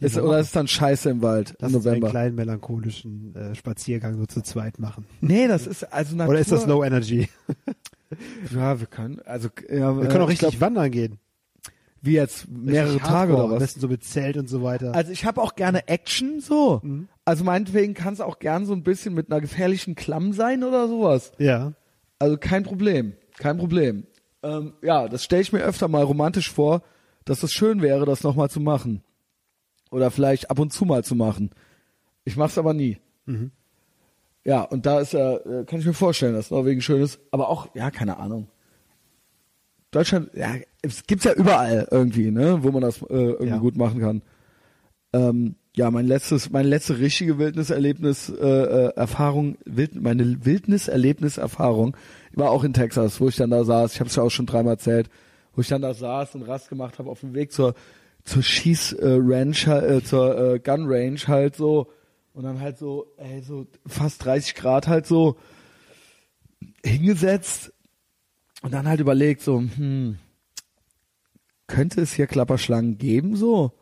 Ist, 0.04 0.18
oder 0.18 0.40
ist 0.40 0.48
es 0.48 0.52
dann 0.52 0.68
scheiße 0.68 1.10
im 1.10 1.22
Wald 1.22 1.56
Lass 1.60 1.72
im 1.72 1.78
uns 1.78 1.86
einen 1.88 1.94
November? 1.96 2.10
kleinen 2.10 2.36
melancholischen 2.36 3.36
äh, 3.36 3.56
Spaziergang 3.56 4.18
so 4.18 4.26
zu 4.26 4.42
zweit 4.42 4.80
machen. 4.80 5.06
Nee, 5.22 5.48
das 5.48 5.66
ist 5.68 5.84
also 5.92 6.16
Natur. 6.16 6.32
Oder 6.32 6.40
ist 6.42 6.52
das 6.52 6.66
Low 6.66 6.84
Energy? 6.84 7.30
Ja, 8.54 8.80
wir 8.80 8.86
können, 8.86 9.20
also 9.26 9.50
ja, 9.70 10.00
Wir 10.00 10.08
können 10.08 10.22
auch 10.22 10.30
ich 10.30 10.34
richtig 10.42 10.60
glaub, 10.60 10.62
wandern 10.62 10.92
gehen. 10.92 11.18
wie 12.02 12.14
jetzt 12.14 12.48
mehrere 12.48 12.90
Richtig 12.94 13.08
Tage 13.08 13.32
hardcore, 13.32 13.38
oder 13.38 13.44
Am 13.46 13.52
was? 13.54 13.60
besten 13.64 13.80
so 13.80 13.88
mit 13.88 14.04
Zelt 14.04 14.38
und 14.38 14.48
so 14.48 14.62
weiter. 14.62 14.94
Also 14.94 15.12
ich 15.12 15.26
habe 15.26 15.42
auch 15.42 15.56
gerne 15.56 15.88
Action 15.88 16.40
so. 16.40 16.80
Mhm. 16.84 17.08
Also 17.26 17.44
meinetwegen 17.44 17.96
kann 17.96 18.14
es 18.14 18.22
auch 18.22 18.38
gern 18.38 18.68
so 18.68 18.74
ein 18.74 18.84
bisschen 18.84 19.16
mit 19.16 19.32
einer 19.32 19.42
gefährlichen 19.42 19.96
Klamm 19.96 20.34
sein 20.34 20.64
oder 20.64 20.88
sowas. 20.88 21.32
ja. 21.40 21.74
Also 22.20 22.38
kein 22.38 22.62
Problem, 22.64 23.14
kein 23.38 23.58
Problem. 23.58 24.06
Ähm, 24.44 24.74
ja, 24.84 25.10
das 25.10 25.24
stelle 25.26 25.42
ich 25.42 25.52
mir 25.52 25.62
öfter 25.64 25.88
mal 25.90 26.04
romantisch 26.04 26.52
vor, 26.52 26.84
dass 27.26 27.42
es 27.44 27.52
schön 27.52 27.82
wäre, 27.82 28.06
das 28.06 28.24
nochmal 28.24 28.50
zu 28.50 28.60
machen. 28.62 29.02
Oder 29.94 30.12
vielleicht 30.12 30.50
ab 30.50 30.60
und 30.60 30.74
zu 30.74 30.86
mal 30.86 31.04
zu 31.04 31.16
machen. 31.16 31.52
Ich 32.26 32.36
mach's 32.36 32.58
aber 32.58 32.74
nie. 32.74 32.98
Mhm. 33.26 33.52
Ja, 34.44 34.64
und 34.64 34.86
da 34.86 35.00
ist 35.00 35.14
ja, 35.14 35.36
äh, 35.38 35.64
kann 35.66 35.80
ich 35.80 35.86
mir 35.86 35.94
vorstellen, 35.94 36.34
dass 36.34 36.52
Norwegen 36.52 36.82
schön 36.82 37.02
ist, 37.02 37.20
aber 37.32 37.48
auch, 37.48 37.68
ja, 37.76 37.92
keine 37.92 38.18
Ahnung. 38.18 38.48
Deutschland, 39.92 40.32
ja, 40.34 40.56
es 40.82 41.06
gibt's 41.06 41.26
ja 41.26 41.34
überall 41.34 41.88
irgendwie, 41.92 42.32
ne, 42.32 42.64
wo 42.64 42.72
man 42.72 42.82
das 42.82 43.02
äh, 43.04 43.06
irgendwie 43.14 43.48
Ja. 43.50 43.58
gut 43.60 43.78
machen 43.78 44.02
kann. 44.02 44.22
Ähm, 45.14 45.56
ja, 45.76 45.92
mein 45.92 46.08
letztes, 46.08 46.50
meine 46.50 46.68
letzte 46.68 46.98
richtige 47.00 47.38
Wildniserlebnis, 47.38 48.30
äh, 48.30 48.34
äh, 48.46 48.94
Erfahrung, 48.96 49.58
Wild, 49.66 50.02
meine 50.02 50.44
Wildniserlebniserfahrung 50.46 51.96
war 52.34 52.50
auch 52.52 52.64
in 52.64 52.74
Texas, 52.74 53.22
wo 53.22 53.28
ich 53.30 53.36
dann 53.36 53.52
da 53.52 53.64
saß. 53.64 53.94
Ich 53.94 54.00
habe 54.00 54.10
es 54.10 54.16
ja 54.16 54.24
auch 54.24 54.30
schon 54.32 54.48
dreimal 54.48 54.74
erzählt, 54.74 55.10
wo 55.56 55.62
ich 55.62 55.68
dann 55.68 55.82
da 55.84 55.94
saß 55.94 56.36
und 56.36 56.44
Rast 56.44 56.70
gemacht 56.70 56.98
habe 57.00 57.10
auf 57.10 57.20
dem 57.20 57.34
Weg 57.36 57.52
zur 57.52 57.76
zur 58.24 58.44
Schieß 58.44 58.94
äh, 58.94 59.18
Ranch, 59.20 59.68
äh, 59.68 60.04
zur 60.04 60.38
äh, 60.56 60.60
Gun 60.60 60.86
Range 60.88 61.20
halt 61.28 61.56
so 61.56 61.92
und 62.34 62.44
dann 62.44 62.60
halt 62.60 62.78
so, 62.78 63.14
ey, 63.18 63.42
so 63.42 63.68
fast 63.86 64.24
30 64.26 64.56
Grad 64.56 64.88
halt 64.88 65.06
so 65.06 65.38
hingesetzt 66.84 67.74
und 68.62 68.74
dann 68.74 68.88
halt 68.88 69.00
überlegt 69.00 69.42
so, 69.42 69.60
hm, 69.60 70.18
könnte 71.68 72.02
es 72.02 72.14
hier 72.14 72.28
Klapperschlangen 72.28 72.98
geben 72.98 73.36
so? 73.36 73.74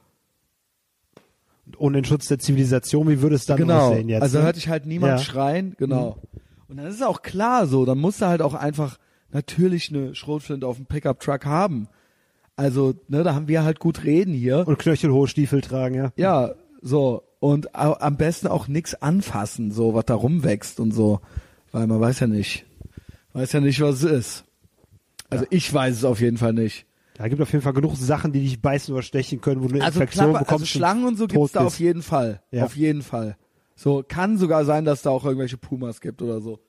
Und 1.65 1.79
ohne 1.79 1.99
den 1.99 2.05
Schutz 2.05 2.27
der 2.27 2.39
Zivilisation, 2.39 3.07
wie 3.07 3.21
würde 3.21 3.35
es 3.35 3.45
dann 3.45 3.57
genau. 3.57 3.89
aussehen 3.89 4.09
jetzt? 4.09 4.23
also 4.23 4.39
ne? 4.39 4.45
hörte 4.45 4.59
ich 4.59 4.67
halt 4.67 4.85
niemand 4.85 5.19
Ja. 5.19 5.25
schreien, 5.25 5.75
genau. 5.77 6.17
Und 6.67 6.77
dann 6.77 6.87
ist 6.87 6.95
es 6.95 7.01
auch 7.01 7.21
klar 7.21 7.67
so, 7.67 7.85
dann 7.85 7.99
musst 7.99 8.21
du 8.21 8.25
halt 8.25 8.41
auch 8.41 8.53
einfach 8.53 8.97
natürlich 9.29 9.89
eine 9.89 10.15
Schrotflinte 10.15 10.65
auf 10.67 10.77
dem 10.77 10.85
Pickup-Truck 10.85 11.45
haben. 11.45 11.87
Also, 12.61 12.93
ne, 13.07 13.23
da 13.23 13.33
haben 13.33 13.47
wir 13.47 13.63
halt 13.63 13.79
gut 13.79 14.03
reden 14.03 14.35
hier. 14.35 14.67
Und 14.67 14.77
knöchelhohe 14.77 15.27
Stiefel 15.27 15.61
tragen, 15.61 15.95
ja. 15.95 16.11
Ja, 16.15 16.51
so. 16.81 17.23
Und 17.39 17.75
am 17.75 18.17
besten 18.17 18.47
auch 18.47 18.67
nix 18.67 18.93
anfassen, 18.93 19.71
so, 19.71 19.95
was 19.95 20.05
da 20.05 20.13
rumwächst 20.13 20.79
und 20.79 20.91
so. 20.91 21.21
Weil 21.71 21.87
man 21.87 21.99
weiß 21.99 22.19
ja 22.19 22.27
nicht. 22.27 22.65
Weiß 23.33 23.51
ja 23.53 23.61
nicht, 23.61 23.81
was 23.81 24.03
es 24.03 24.11
ist. 24.11 24.43
Also 25.31 25.45
ich 25.49 25.73
weiß 25.73 25.95
es 25.95 26.05
auf 26.05 26.21
jeden 26.21 26.37
Fall 26.37 26.53
nicht. 26.53 26.85
Da 27.15 27.27
gibt 27.29 27.41
auf 27.41 27.51
jeden 27.51 27.63
Fall 27.63 27.73
genug 27.73 27.95
Sachen, 27.95 28.31
die 28.31 28.41
dich 28.41 28.61
beißen 28.61 28.93
oder 28.93 29.01
stechen 29.01 29.41
können, 29.41 29.63
wo 29.63 29.67
du 29.67 29.75
eine 29.75 29.83
Also, 29.85 29.99
Infektion 29.99 30.25
Klapper, 30.25 30.39
bekommst. 30.45 30.61
also 30.61 30.65
Schlangen 30.65 31.05
und 31.05 31.17
so 31.17 31.25
tot 31.25 31.37
gibt's 31.39 31.51
da 31.53 31.65
auf 31.65 31.79
jeden 31.79 32.03
Fall. 32.03 32.43
Ja. 32.51 32.65
Auf 32.65 32.75
jeden 32.75 33.01
Fall. 33.01 33.37
So, 33.75 34.03
kann 34.07 34.37
sogar 34.37 34.65
sein, 34.65 34.85
dass 34.85 35.01
da 35.01 35.09
auch 35.09 35.25
irgendwelche 35.25 35.57
Pumas 35.57 35.99
gibt 35.99 36.21
oder 36.21 36.41
so. 36.41 36.59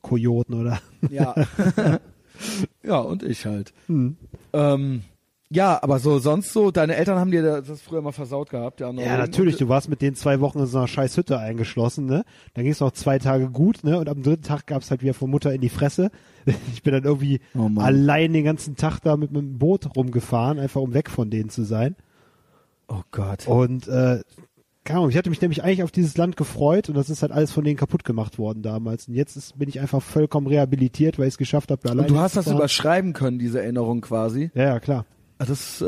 Kojoten 0.00 0.58
oder. 0.58 0.80
Ja. 1.10 1.34
ja, 2.82 2.98
und 3.00 3.22
ich 3.22 3.44
halt. 3.44 3.74
Hm. 3.88 4.16
Ähm, 4.54 5.02
ja, 5.50 5.82
aber 5.82 5.98
so 5.98 6.18
sonst 6.18 6.52
so, 6.52 6.70
deine 6.70 6.96
Eltern 6.96 7.18
haben 7.18 7.30
dir 7.30 7.62
das 7.62 7.80
früher 7.80 8.02
mal 8.02 8.12
versaut 8.12 8.50
gehabt, 8.50 8.80
ja. 8.80 8.90
Ja, 8.90 9.16
natürlich. 9.16 9.56
Du 9.56 9.68
warst 9.68 9.88
mit 9.88 10.02
den 10.02 10.14
zwei 10.14 10.40
Wochen 10.40 10.58
in 10.60 10.66
so 10.66 10.78
einer 10.78 10.88
scheiß 10.88 11.16
Hütte 11.16 11.38
eingeschlossen, 11.38 12.06
ne? 12.06 12.24
Dann 12.54 12.64
ging 12.64 12.72
es 12.72 12.80
noch 12.80 12.92
zwei 12.92 13.18
Tage 13.18 13.48
gut, 13.50 13.82
ne? 13.84 13.98
Und 13.98 14.08
am 14.08 14.22
dritten 14.22 14.42
Tag 14.42 14.66
gab's 14.66 14.90
halt 14.90 15.02
wieder 15.02 15.14
von 15.14 15.30
Mutter 15.30 15.52
in 15.52 15.60
die 15.60 15.68
Fresse. 15.70 16.10
Ich 16.72 16.82
bin 16.82 16.94
dann 16.94 17.04
irgendwie 17.04 17.40
Oh 17.54 17.68
allein 17.78 18.32
den 18.32 18.44
ganzen 18.44 18.76
Tag 18.76 19.00
da 19.00 19.16
mit 19.18 19.32
meinem 19.32 19.58
Boot 19.58 19.94
rumgefahren, 19.96 20.58
einfach 20.58 20.80
um 20.80 20.94
weg 20.94 21.10
von 21.10 21.28
denen 21.30 21.50
zu 21.50 21.62
sein. 21.64 21.94
Oh 22.88 23.02
Gott. 23.10 23.46
Und 23.46 23.86
äh, 23.88 24.20
keine 24.84 25.00
Ahnung, 25.00 25.10
ich 25.10 25.18
hatte 25.18 25.28
mich 25.28 25.42
nämlich 25.42 25.62
eigentlich 25.62 25.82
auf 25.82 25.90
dieses 25.90 26.16
Land 26.16 26.38
gefreut 26.38 26.88
und 26.88 26.94
das 26.94 27.10
ist 27.10 27.20
halt 27.20 27.32
alles 27.32 27.52
von 27.52 27.64
denen 27.64 27.76
kaputt 27.76 28.04
gemacht 28.04 28.38
worden 28.38 28.62
damals. 28.62 29.08
Und 29.08 29.14
jetzt 29.14 29.36
ist, 29.36 29.58
bin 29.58 29.68
ich 29.68 29.80
einfach 29.80 30.00
vollkommen 30.00 30.46
rehabilitiert, 30.46 31.18
weil 31.18 31.26
ich 31.26 31.34
es 31.34 31.38
geschafft 31.38 31.70
habe, 31.70 31.86
alleine 31.90 32.08
Und 32.08 32.10
du 32.14 32.18
hast 32.18 32.36
das 32.36 32.46
fahren. 32.46 32.56
überschreiben 32.56 33.12
können, 33.12 33.38
diese 33.38 33.60
Erinnerung 33.60 34.00
quasi. 34.00 34.50
Ja, 34.54 34.64
ja, 34.64 34.80
klar. 34.80 35.04
Ah, 35.38 35.44
Das, 35.44 35.80
äh, 35.80 35.86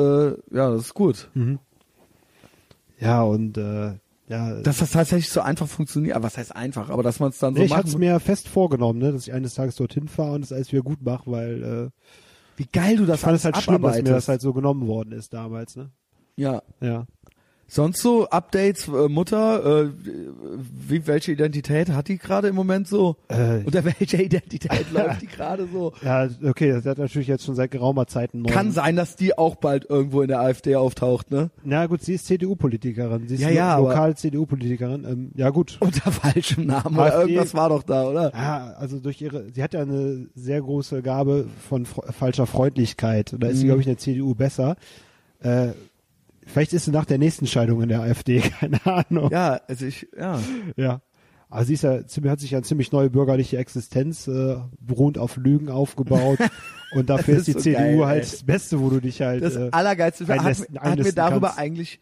ja, 0.53 0.71
das 0.71 0.83
ist 0.83 0.95
gut. 0.95 1.29
Ja, 2.99 3.23
und 3.23 3.57
äh, 3.59 3.95
ja, 4.29 4.61
Dass 4.63 4.79
das 4.79 4.93
tatsächlich 4.93 5.31
so 5.31 5.41
einfach 5.41 5.67
funktioniert. 5.67 6.15
Aber 6.15 6.27
was 6.27 6.39
heißt 6.39 6.55
einfach? 6.55 6.89
Aber 6.91 7.03
dass 7.03 7.19
man 7.19 7.31
es 7.31 7.39
dann 7.39 7.57
so 7.57 7.63
ich 7.63 7.71
macht. 7.71 7.81
hatte 7.81 7.89
es 7.89 7.99
mir 7.99 8.21
fest 8.21 8.47
vorgenommen, 8.49 9.01
ne, 9.01 9.11
dass 9.13 9.27
ich 9.27 9.33
eines 9.33 9.55
Tages 9.55 9.75
dorthin 9.75 10.07
fahre 10.07 10.33
und 10.35 10.43
das 10.43 10.53
alles 10.53 10.71
wieder 10.71 10.83
gut 10.83 11.03
mache, 11.03 11.29
weil 11.31 11.63
äh, 11.65 11.91
Wie 12.57 12.67
geil 12.67 12.97
du 12.97 13.07
das 13.07 13.17
ich 13.17 13.25
fand 13.25 13.37
es 13.37 13.45
halt 13.45 13.57
schlimm, 13.57 13.83
dass 13.83 13.97
mir 13.97 14.05
das 14.05 14.29
halt 14.29 14.41
so 14.41 14.53
genommen 14.53 14.87
worden 14.87 15.13
ist 15.13 15.33
damals, 15.35 15.75
ne? 15.77 15.91
ja. 16.37 16.63
Ja. 16.81 17.07
Sonst 17.73 18.03
so 18.03 18.29
Updates, 18.29 18.89
äh, 18.89 19.09
Mutter, 19.09 19.85
äh, 19.85 19.89
wie, 20.89 21.07
welche 21.07 21.31
Identität 21.31 21.89
hat 21.91 22.09
die 22.09 22.19
gerade 22.19 22.49
im 22.49 22.57
Moment 22.57 22.89
so? 22.89 23.15
Äh, 23.29 23.63
Unter 23.65 23.85
welcher 24.01 24.19
Identität 24.21 24.91
läuft 24.93 25.23
die 25.23 25.29
gerade 25.29 25.69
so? 25.73 25.93
ja, 26.03 26.29
okay, 26.45 26.73
das 26.73 26.85
hat 26.85 26.99
natürlich 26.99 27.29
jetzt 27.29 27.45
schon 27.45 27.55
seit 27.55 27.71
geraumer 27.71 28.09
Zeit 28.09 28.35
einen 28.35 28.43
neuen. 28.43 28.53
Kann 28.53 28.73
sein, 28.73 28.97
dass 28.97 29.15
die 29.15 29.39
auch 29.39 29.55
bald 29.55 29.89
irgendwo 29.89 30.21
in 30.23 30.27
der 30.27 30.41
AfD 30.41 30.75
auftaucht, 30.75 31.31
ne? 31.31 31.51
Na 31.63 31.87
gut, 31.87 32.03
sie 32.03 32.15
ist 32.15 32.27
CDU-Politikerin. 32.27 33.29
Sie 33.29 33.37
ist 33.37 33.41
Ja, 33.41 33.51
ja, 33.51 33.79
lokal 33.79 34.17
CDU-Politikerin. 34.17 35.05
Ähm, 35.05 35.31
ja 35.37 35.51
gut. 35.51 35.77
Unter 35.79 36.11
falschem 36.11 36.67
Namen 36.67 36.97
oder 36.97 37.05
AfD 37.19 37.21
irgendwas 37.35 37.55
war 37.55 37.69
doch 37.69 37.85
da, 37.85 38.09
oder? 38.09 38.33
Ja, 38.35 38.75
also 38.79 38.99
durch 38.99 39.23
ihre, 39.23 39.49
sie 39.53 39.63
hat 39.63 39.75
ja 39.75 39.83
eine 39.83 40.27
sehr 40.35 40.61
große 40.61 41.03
Gabe 41.03 41.47
von 41.69 41.87
falscher 41.87 42.47
Freundlichkeit. 42.47 43.33
Und 43.33 43.45
da 43.45 43.47
ist 43.49 43.59
sie, 43.59 43.65
Mhm. 43.67 43.69
glaube 43.69 43.81
ich, 43.83 43.87
in 43.87 43.93
der 43.93 43.99
CDU 43.99 44.35
besser. 44.35 44.75
Äh, 45.43 45.69
vielleicht 46.53 46.73
ist 46.73 46.85
sie 46.85 46.91
nach 46.91 47.05
der 47.05 47.19
nächsten 47.19 47.47
Scheidung 47.47 47.83
in 47.83 47.89
der 47.89 48.01
AfD, 48.03 48.41
keine 48.61 48.85
Ahnung. 48.87 49.31
Ja, 49.31 49.61
also 49.69 49.87
ich, 49.87 50.07
ja. 50.19 50.41
Ja. 50.77 51.01
Aber 51.53 51.65
sie 51.65 51.75
ist 51.75 51.83
ja, 51.83 51.95
hat 52.31 52.41
sich 52.41 52.53
ja 52.53 52.59
eine 52.59 52.65
ziemlich 52.65 52.93
neue 52.93 53.11
bürgerliche 53.11 53.57
Existenz 53.59 54.29
äh, 54.29 54.57
beruhend 54.79 55.19
auf 55.19 55.37
Lügen 55.37 55.69
aufgebaut. 55.69 56.39
Und 56.93 57.11
dafür 57.11 57.35
Das 57.37 57.47
ist 57.47 57.47
die 57.49 57.51
ist 57.53 57.65
so 57.65 57.71
CDU 57.71 57.99
geil, 57.99 58.07
halt 58.07 58.25
ey. 58.25 58.31
das 58.31 58.43
Beste, 58.45 58.81
wo 58.81 58.89
du 58.91 59.01
dich 59.01 59.21
halt. 59.21 59.43
Das 59.43 59.57
äh, 59.57 59.69
Allergeilste, 59.73 60.27
hat, 60.29 60.39
einnisten- 60.41 60.79
hat 60.79 60.99
mir 60.99 61.13
darüber 61.13 61.49
kannst. 61.49 61.59
eigentlich 61.59 62.01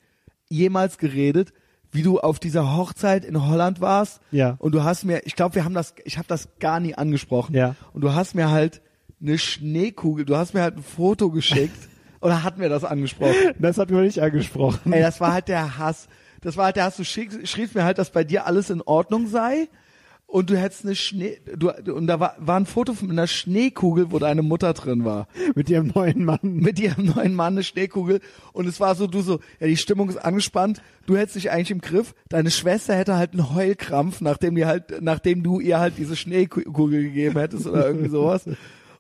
jemals 0.51 0.99
geredet, 0.99 1.53
wie 1.91 2.03
du 2.03 2.21
auf 2.21 2.39
dieser 2.39 2.77
Hochzeit 2.77 3.25
in 3.25 3.47
Holland 3.47 3.81
warst. 3.81 4.21
Ja. 4.33 4.57
Und 4.59 4.75
du 4.75 4.83
hast 4.85 5.05
mir, 5.05 5.23
ich 5.27 5.35
glaube, 5.35 5.55
wir 5.55 5.65
haben 5.65 5.75
das, 5.75 5.95
ich 6.05 6.19
habe 6.19 6.29
das 6.29 6.49
gar 6.59 6.79
nie 6.81 6.95
angesprochen. 6.95 7.55
Ja. 7.55 7.75
Und 7.95 8.03
du 8.03 8.13
hast 8.15 8.35
mir 8.35 8.51
halt 8.51 8.83
eine 9.23 9.39
Schneekugel, 9.39 10.27
du 10.27 10.37
hast 10.37 10.53
mir 10.53 10.61
halt 10.61 10.77
ein 10.77 10.83
Foto 10.83 11.31
geschickt. 11.31 11.88
Oder 12.21 12.43
hat 12.43 12.59
mir 12.59 12.69
das 12.69 12.85
angesprochen? 12.85 13.35
das 13.59 13.79
hat 13.79 13.91
mir 13.91 14.01
nicht 14.03 14.21
angesprochen. 14.21 14.93
Ey, 14.93 15.01
das 15.01 15.21
war 15.21 15.33
halt 15.33 15.49
der 15.49 15.79
Hass. 15.79 16.09
Das 16.41 16.57
war 16.57 16.67
halt 16.67 16.77
der 16.77 16.85
Hass. 16.85 16.97
Du 16.97 17.05
schick, 17.05 17.47
schriebst 17.47 17.75
mir 17.75 17.85
halt, 17.85 17.99
dass 17.99 18.11
bei 18.11 18.25
dir 18.25 18.47
alles 18.47 18.71
in 18.71 18.83
Ordnung 18.83 19.27
sei. 19.27 19.69
Und 20.31 20.51
du 20.51 20.59
hättest 20.59 20.85
eine 20.85 20.95
Schnee, 20.95 21.41
du, 21.57 21.71
und 21.71 22.07
da 22.07 22.21
war, 22.21 22.37
war 22.39 22.61
ein 22.61 22.67
Foto 22.67 22.93
von 22.93 23.11
einer 23.11 23.27
Schneekugel, 23.27 24.13
wo 24.13 24.19
deine 24.19 24.43
Mutter 24.43 24.75
drin 24.75 25.07
war. 25.07 25.27
Mit 25.55 25.71
ihrem 25.71 25.87
neuen 25.95 26.23
Mann. 26.23 26.41
Mit 26.43 26.79
ihrem 26.79 27.07
neuen 27.07 27.35
Mann 27.35 27.55
eine 27.55 27.63
Schneekugel. 27.63 28.21
Und 28.53 28.67
es 28.67 28.79
war 28.79 28.95
so, 28.95 29.07
du 29.07 29.23
so, 29.23 29.41
ja, 29.59 29.67
die 29.67 29.79
Stimmung 29.79 30.11
ist 30.11 30.19
angespannt. 30.19 30.83
Du 31.07 31.17
hättest 31.17 31.37
dich 31.37 31.51
eigentlich 31.51 31.71
im 31.71 31.81
Griff. 31.81 32.15
Deine 32.29 32.51
Schwester 32.51 32.95
hätte 32.95 33.17
halt 33.17 33.33
einen 33.33 33.55
Heulkrampf, 33.55 34.21
nachdem 34.21 34.55
die 34.55 34.67
halt, 34.67 35.01
nachdem 35.01 35.43
du 35.43 35.61
ihr 35.61 35.81
halt 35.81 35.95
diese 35.97 36.15
Schneekugel 36.15 37.05
gegeben 37.05 37.39
hättest 37.39 37.67
oder 37.67 37.87
irgendwie 37.87 38.11
sowas. 38.11 38.45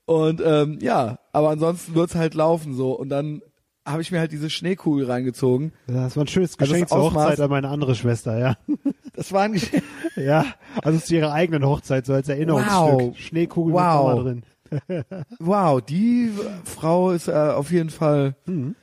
Und, 0.09 0.41
ähm, 0.45 0.79
ja, 0.81 1.19
aber 1.33 1.51
ansonsten 1.51 1.95
wird's 1.95 2.15
halt 2.15 2.35
laufen 2.35 2.75
so. 2.75 2.93
Und 2.93 3.11
dann 3.11 3.43
habe 3.87 4.01
ich 4.03 4.11
mir 4.11 4.21
halt 4.21 4.33
diese 4.33 4.49
Schneekugel 4.51 5.05
reingezogen. 5.07 5.73
Das 5.87 6.17
war 6.17 6.25
ein 6.25 6.29
schönes 6.29 6.59
Also 6.59 6.73
Geschenk 6.73 6.89
das 6.89 6.99
zur 6.99 7.11
Ausmaß- 7.11 7.25
Hochzeit 7.25 7.41
an 7.41 7.51
meine 7.51 7.69
andere 7.69 7.95
Schwester, 7.95 8.39
ja. 8.39 8.57
Das 9.15 9.33
war 9.33 9.43
ein 9.43 9.53
Geschenk. 9.53 9.83
Ja, 10.17 10.47
also 10.83 10.99
zu 10.99 11.15
ihrer 11.15 11.33
eigenen 11.33 11.65
Hochzeit, 11.67 12.07
so 12.07 12.13
als 12.15 12.29
Erinnerungsstück. 12.29 12.73
Wow. 12.75 13.17
Schneekugel 13.19 13.75
Wow. 13.75 14.25
mit 14.25 14.25
drin. 14.25 15.05
Wow, 15.39 15.81
die 15.83 16.31
Frau 16.65 17.11
ist 17.11 17.29
äh, 17.29 17.33
auf 17.33 17.71
jeden 17.71 17.91
Fall. 17.91 18.35
Mhm. 18.47 18.75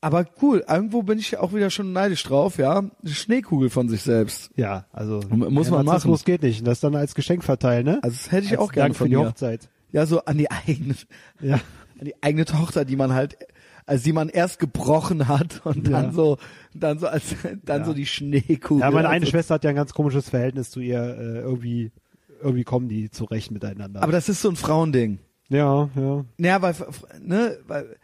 Aber 0.00 0.24
cool, 0.42 0.64
irgendwo 0.68 1.02
bin 1.04 1.18
ich 1.20 1.38
auch 1.38 1.52
wieder 1.54 1.70
schon 1.70 1.92
neidisch 1.92 2.24
drauf, 2.24 2.58
ja. 2.58 2.78
Eine 2.78 2.90
Schneekugel 3.06 3.70
von 3.70 3.88
sich 3.88 4.02
selbst. 4.02 4.50
Ja, 4.56 4.86
also 4.92 5.20
Muss 5.28 5.70
man 5.70 5.84
machen. 5.84 5.86
Narzissmus 5.86 6.24
geht 6.24 6.42
nicht. 6.42 6.58
Und 6.60 6.66
das 6.66 6.80
dann 6.80 6.96
als 6.96 7.14
Geschenk 7.14 7.44
verteilen, 7.44 7.84
ne? 7.84 7.98
Also 8.02 8.16
das 8.16 8.32
hätte 8.32 8.46
ich 8.46 8.52
Als 8.52 8.60
auch 8.60 8.72
gerne 8.72 8.94
von 8.94 9.06
die 9.08 9.14
dir. 9.14 9.20
Hochzeit. 9.28 9.68
Ja, 9.92 10.06
so 10.06 10.24
an 10.24 10.38
die 10.38 10.50
eigene, 10.50 10.94
Ja. 11.40 11.54
an 11.98 12.04
die 12.06 12.14
eigene 12.22 12.44
Tochter, 12.46 12.84
die 12.84 12.96
man 12.96 13.12
halt, 13.12 13.36
also 13.86 14.02
die 14.04 14.12
man 14.12 14.28
erst 14.28 14.58
gebrochen 14.58 15.28
hat 15.28 15.60
und 15.64 15.88
Ja. 15.88 16.02
dann 16.02 16.12
so, 16.12 16.38
dann 16.74 16.98
so 16.98 17.06
als, 17.08 17.34
dann 17.64 17.80
Ja. 17.82 17.84
so 17.86 17.92
die 17.94 18.06
Schneekugel. 18.06 18.80
Ja, 18.80 18.90
meine 18.90 19.08
eine 19.08 19.20
Also- 19.22 19.30
Schwester 19.30 19.54
hat 19.54 19.64
ja 19.64 19.70
ein 19.70 19.76
ganz 19.76 19.92
komisches 19.92 20.30
Verhältnis 20.30 20.70
zu 20.70 20.80
ihr. 20.80 20.98
Äh, 21.02 21.38
irgendwie, 21.40 21.92
irgendwie 22.42 22.64
kommen 22.64 22.88
die 22.88 23.10
zurecht 23.10 23.50
miteinander. 23.50 24.02
Aber 24.02 24.12
das 24.12 24.28
ist 24.28 24.40
so 24.42 24.48
ein 24.48 24.56
Frauending. 24.56 25.18
ja, 25.48 25.90
ja. 25.94 26.24
Naja, 26.38 26.62
weil, 26.62 26.74
ne, 27.20 27.58
weil, 27.68 27.96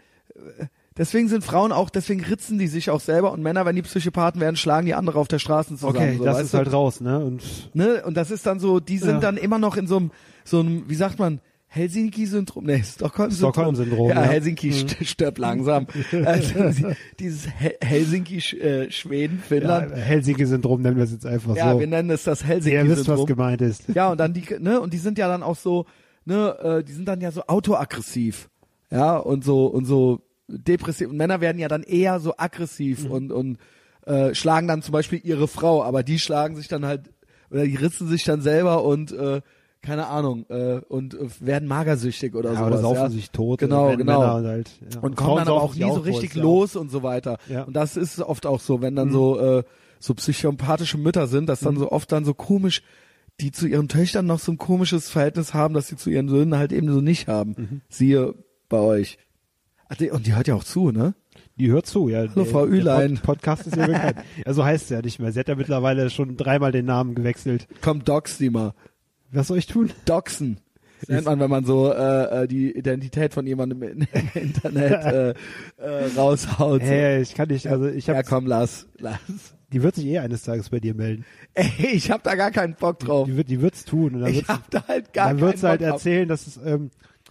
deswegen 0.96 1.28
sind 1.28 1.44
Frauen 1.44 1.72
auch, 1.72 1.90
deswegen 1.90 2.22
ritzen 2.22 2.58
die 2.58 2.66
sich 2.66 2.90
auch 2.90 3.00
selber 3.00 3.32
und 3.32 3.42
Männer, 3.42 3.64
wenn 3.66 3.76
die 3.76 3.82
Psychopathen 3.82 4.40
werden, 4.40 4.56
schlagen 4.56 4.86
die 4.86 4.94
andere 4.94 5.18
auf 5.18 5.28
der 5.28 5.38
Straße 5.38 5.70
zusammen. 5.76 5.96
Okay, 5.96 6.16
so, 6.18 6.24
das 6.24 6.40
ist 6.40 6.52
du? 6.54 6.58
halt 6.58 6.72
raus, 6.72 7.00
ne? 7.00 7.18
Und 7.24 7.42
ne, 7.74 8.02
und 8.04 8.16
das 8.16 8.30
ist 8.30 8.46
dann 8.46 8.60
so, 8.60 8.80
die 8.80 8.98
sind 8.98 9.14
Ja. 9.16 9.20
dann 9.20 9.36
immer 9.36 9.58
noch 9.58 9.76
in 9.76 9.86
so 9.86 9.96
einem, 9.96 10.10
so 10.44 10.60
einem, 10.60 10.88
wie 10.88 10.94
sagt 10.94 11.18
man, 11.18 11.40
Helsinki-Syndrom, 11.70 12.64
nee, 12.64 12.82
Stockholm-Syndrom. 12.82 13.52
Stockholm-Syndrom, 13.52 14.08
Ja, 14.08 14.14
ja. 14.14 14.22
Helsinki 14.22 14.72
st 14.72 14.96
stirbt 15.06 15.38
langsam. 15.38 15.86
also, 16.24 16.54
dieses 17.20 17.46
Hel 17.48 17.74
Helsinki, 17.82 18.38
äh, 18.58 18.90
Schweden, 18.90 19.42
ja. 19.50 19.80
Helsinki-Syndrom 19.90 20.80
nennen 20.80 20.96
wir 20.96 21.04
es 21.04 21.12
jetzt 21.12 21.26
einfach 21.26 21.54
Ja, 21.56 21.72
so. 21.72 21.80
wir 21.80 21.86
nennen 21.86 22.10
es 22.10 22.24
das 22.24 22.42
Ihr 22.42 22.48
wisst, 22.48 22.64
was 22.66 22.72
Helsinki-Syndrom. 22.72 23.26
gemeint 23.26 23.60
ist. 23.60 23.84
Ja, 23.94 24.10
und 24.10 24.18
dann 24.18 24.32
die, 24.32 24.44
ne, 24.58 24.80
und 24.80 24.92
die 24.94 24.98
sind 24.98 25.18
ja 25.18 25.28
dann 25.28 25.42
auch 25.42 25.56
so, 25.56 25.84
ne, 26.24 26.56
äh, 26.62 26.84
die 26.84 26.92
sind 26.92 27.06
dann 27.06 27.20
ja 27.20 27.30
so 27.32 27.42
autoaggressiv. 27.46 28.48
Ja, 28.90 29.16
und 29.18 29.44
so, 29.44 29.66
und 29.66 29.84
so 29.84 30.22
depressiv. 30.48 31.10
Und 31.10 31.18
Männer 31.18 31.42
werden 31.42 31.58
ja 31.58 31.68
dann 31.68 31.82
eher 31.82 32.18
so 32.20 32.32
aggressiv 32.38 33.04
Mhm. 33.04 33.10
und, 33.10 33.32
und 33.32 33.58
äh, 34.06 34.34
schlagen 34.34 34.66
dann 34.68 34.80
zum 34.80 34.92
Beispiel 34.92 35.20
ihre 35.22 35.46
Frau, 35.48 35.82
aber 35.84 36.02
die 36.02 36.18
schlagen 36.18 36.56
sich 36.56 36.68
dann 36.68 36.86
halt, 36.86 37.10
oder 37.50 37.64
die 37.64 37.76
ritzen 37.76 38.08
sich 38.08 38.24
dann 38.24 38.40
selber 38.40 38.84
und 38.84 39.12
äh, 39.12 39.42
keine 39.82 40.06
Ahnung, 40.08 40.44
äh, 40.48 40.80
und 40.88 41.14
äh, 41.14 41.28
werden 41.40 41.68
magersüchtig 41.68 42.34
oder 42.34 42.52
Ja, 42.52 42.58
sowas. 42.58 42.68
oder 42.72 42.80
saufen 42.80 43.02
ja. 43.02 43.10
sich 43.10 43.30
tot. 43.30 43.60
Genau, 43.60 43.96
genau. 43.96 44.20
Männer 44.20 44.34
Und, 44.36 44.46
halt, 44.46 44.70
ja. 44.94 45.00
Und 45.00 45.16
kommen 45.16 45.36
dann 45.38 45.48
aber 45.48 45.62
auch 45.62 45.74
nie 45.74 45.82
so 45.82 46.00
richtig 46.00 46.34
ja 46.34 46.42
los 46.42 46.76
und 46.76 46.90
so 46.90 47.02
weiter. 47.02 47.38
Ja. 47.48 47.62
Und 47.64 47.74
das 47.74 47.96
ist 47.96 48.20
oft 48.20 48.44
auch 48.46 48.60
so, 48.60 48.80
wenn 48.82 48.96
dann 48.96 49.10
so 49.12 49.38
äh, 49.38 49.62
so 50.00 50.14
psychopathische 50.14 50.98
Mütter 50.98 51.26
sind, 51.26 51.48
dass 51.48 51.60
dann 51.60 51.74
Mhm. 51.74 51.78
so 51.80 51.90
oft 51.92 52.10
dann 52.12 52.24
so 52.24 52.34
komisch, 52.34 52.82
die 53.40 53.52
zu 53.52 53.66
ihren 53.66 53.88
Töchtern 53.88 54.26
noch 54.26 54.38
so 54.40 54.52
ein 54.52 54.58
komisches 54.58 55.10
Verhältnis 55.10 55.54
haben, 55.54 55.74
dass 55.74 55.86
sie 55.88 55.96
zu 55.96 56.10
ihren 56.10 56.28
Söhnen 56.28 56.56
halt 56.56 56.72
eben 56.72 56.92
so 56.92 57.00
nicht 57.00 57.28
haben. 57.28 57.54
Mhm. 57.56 57.80
Siehe 57.88 58.34
bei 58.68 58.78
euch. 58.78 59.18
Ach, 59.88 59.96
die- 59.96 60.10
Und 60.10 60.26
die 60.26 60.34
hört 60.34 60.48
ja 60.48 60.54
auch 60.54 60.64
zu, 60.64 60.90
ne? 60.90 61.14
Die 61.56 61.70
hört 61.70 61.86
zu, 61.86 62.08
ja. 62.08 62.26
Hallo, 62.34 62.44
Frau 62.44 62.66
Ülein. 62.66 63.14
Pod 63.14 63.22
Podcast 63.38 63.66
ist 63.66 63.76
ja 63.76 63.86
bekannt. 63.86 64.16
ja, 64.46 64.52
so 64.52 64.64
heißt 64.64 64.84
es 64.84 64.90
ja 64.90 65.00
nicht 65.02 65.18
mehr. 65.18 65.32
Sie 65.32 65.40
hat 65.40 65.48
ja 65.48 65.54
mittlerweile 65.56 66.10
schon 66.10 66.36
dreimal 66.36 66.70
den 66.72 66.84
Namen 66.86 67.14
gewechselt. 67.14 67.66
Komm, 67.80 68.04
dox 68.04 68.38
die 68.38 68.50
mal. 68.50 68.74
Was 69.32 69.48
soll 69.48 69.58
ich 69.58 69.66
tun? 69.66 69.90
Doxen. 70.04 70.58
Das 71.00 71.08
nennt 71.10 71.26
man, 71.26 71.38
wenn 71.38 71.50
man 71.50 71.64
so 71.64 71.92
äh, 71.92 72.42
äh, 72.44 72.48
die 72.48 72.72
Identität 72.76 73.32
von 73.32 73.46
jemandem 73.46 73.82
im, 73.84 74.06
Internet 74.34 75.04
äh, 75.04 75.34
äh, 75.80 76.06
raushaut. 76.16 76.82
Hey, 76.82 77.22
ich 77.22 77.34
kann 77.34 77.48
nicht, 77.48 77.68
also 77.68 77.86
ich 77.86 78.08
ja, 78.08 78.16
hab, 78.16 78.26
komm, 78.26 78.46
lass, 78.46 78.88
lass. 78.98 79.20
die 79.72 79.82
wird 79.84 79.94
sich 79.94 80.06
eh 80.06 80.18
eines 80.18 80.42
Tages 80.42 80.70
bei 80.70 80.80
dir 80.80 80.94
melden. 80.94 81.24
Ey, 81.54 81.68
ich 81.92 82.10
hab 82.10 82.24
da 82.24 82.34
gar 82.34 82.50
keinen 82.50 82.74
Bock 82.74 82.98
drauf. 82.98 83.26
Die 83.28 83.36
wird, 83.36 83.48
die 83.48 83.60
wird's 83.60 83.84
tun. 83.84 84.16
Und 84.16 84.20
dann 84.22 84.30
Ich 84.30 84.38
wird's, 84.38 84.48
hab 84.48 84.70
da 84.72 84.82
halt 84.88 85.12
gar 85.12 85.28
dann 85.28 85.36
keinen 85.36 85.46
wird 85.46 85.58
sie 85.58 85.68
halt 85.68 85.80
Bock 85.80 85.88
drauf. 85.88 85.96
erzählen, 85.98 86.28
dass 86.28 86.46
es, 86.48 86.58
ähm, 86.64 86.90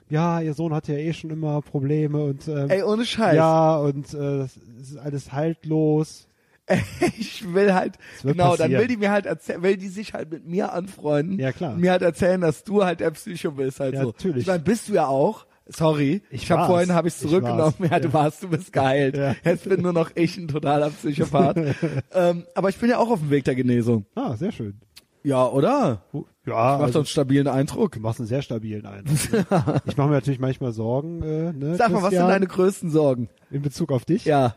ja, 0.10 0.40
ihr 0.40 0.54
Sohn 0.54 0.74
hat 0.74 0.88
ja 0.88 0.96
eh 0.96 1.12
schon 1.12 1.32
immer 1.32 1.62
Probleme 1.62 2.24
und 2.24 2.48
ähm, 2.48 2.70
Ey, 2.70 2.84
ohne 2.84 3.06
Scheiß. 3.06 3.36
ja 3.36 3.76
und 3.78 4.14
äh, 4.14 4.38
das 4.40 4.56
ist 4.82 4.98
alles 4.98 5.34
haltlos. 5.34 6.27
Ich 7.18 7.54
will 7.54 7.74
halt, 7.74 7.98
genau, 8.24 8.50
dann 8.50 8.58
passieren. 8.58 8.82
will 8.82 8.88
die 8.88 8.98
mir 8.98 9.12
halt 9.12 9.26
erzählen, 9.26 9.62
will 9.64 9.78
die 9.78 9.88
sich 9.88 10.14
halt 10.14 10.32
mit 10.32 10.46
mir 10.46 10.74
anfreunden. 10.74 11.40
Ja, 11.40 11.52
klar. 11.52 11.74
Und 11.74 11.80
mir 11.82 11.92
halt 11.92 12.02
erzählen, 12.02 12.42
dass 12.42 12.64
du 12.64 12.84
halt 12.84 13.00
der 13.00 13.12
Psycho 13.12 13.52
bist, 13.52 13.80
halt 13.80 13.94
Ja, 13.94 14.02
so. 14.02 14.08
natürlich. 14.08 14.42
Ich 14.42 14.48
meine, 14.48 14.60
bist 14.60 14.90
du 14.90 14.94
ja 14.94 15.08
auch. 15.08 15.46
Sorry. 15.70 16.22
Ich 16.30 16.44
Ich, 16.44 16.52
hab 16.52 16.60
war's. 16.60 16.68
vorhin 16.68 16.94
habe 16.94 17.08
ich 17.10 17.14
Ich 17.16 17.20
zurückgenommen. 17.22 17.74
war's. 17.78 17.90
Ja, 17.92 18.00
du 18.00 18.14
warst, 18.14 18.44
du 18.44 18.48
bist 18.50 18.72
geheilt. 18.72 19.18
Ja. 19.18 19.36
Jetzt 19.44 19.68
bin 19.68 19.82
nur 19.82 19.92
noch 19.94 20.12
ich 20.16 20.38
ein 20.38 20.48
totaler 20.48 20.90
Psychopath. 20.92 21.58
ähm, 22.14 22.46
aber 22.56 22.70
ich 22.70 22.78
bin 22.78 22.90
ja 22.90 22.98
auch 23.00 23.10
auf 23.12 23.20
dem 23.20 23.30
Weg 23.30 23.44
der 23.44 23.56
Genesung. 23.56 24.06
Ah, 24.16 24.36
sehr 24.38 24.52
schön. 24.54 24.80
Ja, 25.24 25.46
oder? 25.46 26.04
Ja, 26.46 26.54
Macht 26.54 26.82
also, 26.82 26.86
doch 26.94 27.00
einen 27.00 27.06
stabilen 27.08 27.48
Eindruck. 27.50 27.94
du 27.94 28.00
machst 28.00 28.22
einen 28.22 28.28
sehr 28.30 28.42
stabilen 28.42 28.86
Eindruck. 28.86 29.18
ich 29.86 29.98
mache 29.98 30.08
mir 30.08 30.14
natürlich 30.16 30.40
manchmal 30.40 30.72
Sorgen, 30.72 31.22
äh, 31.22 31.52
ne, 31.52 31.76
Sag 31.76 31.92
mal, 31.92 32.02
was 32.02 32.12
sind 32.12 32.28
deine 32.28 32.48
größten 32.48 32.90
Sorgen? 32.90 33.28
in 33.52 33.62
Bezug 33.62 33.92
auf 33.92 34.06
dich? 34.06 34.24
Ja. 34.24 34.56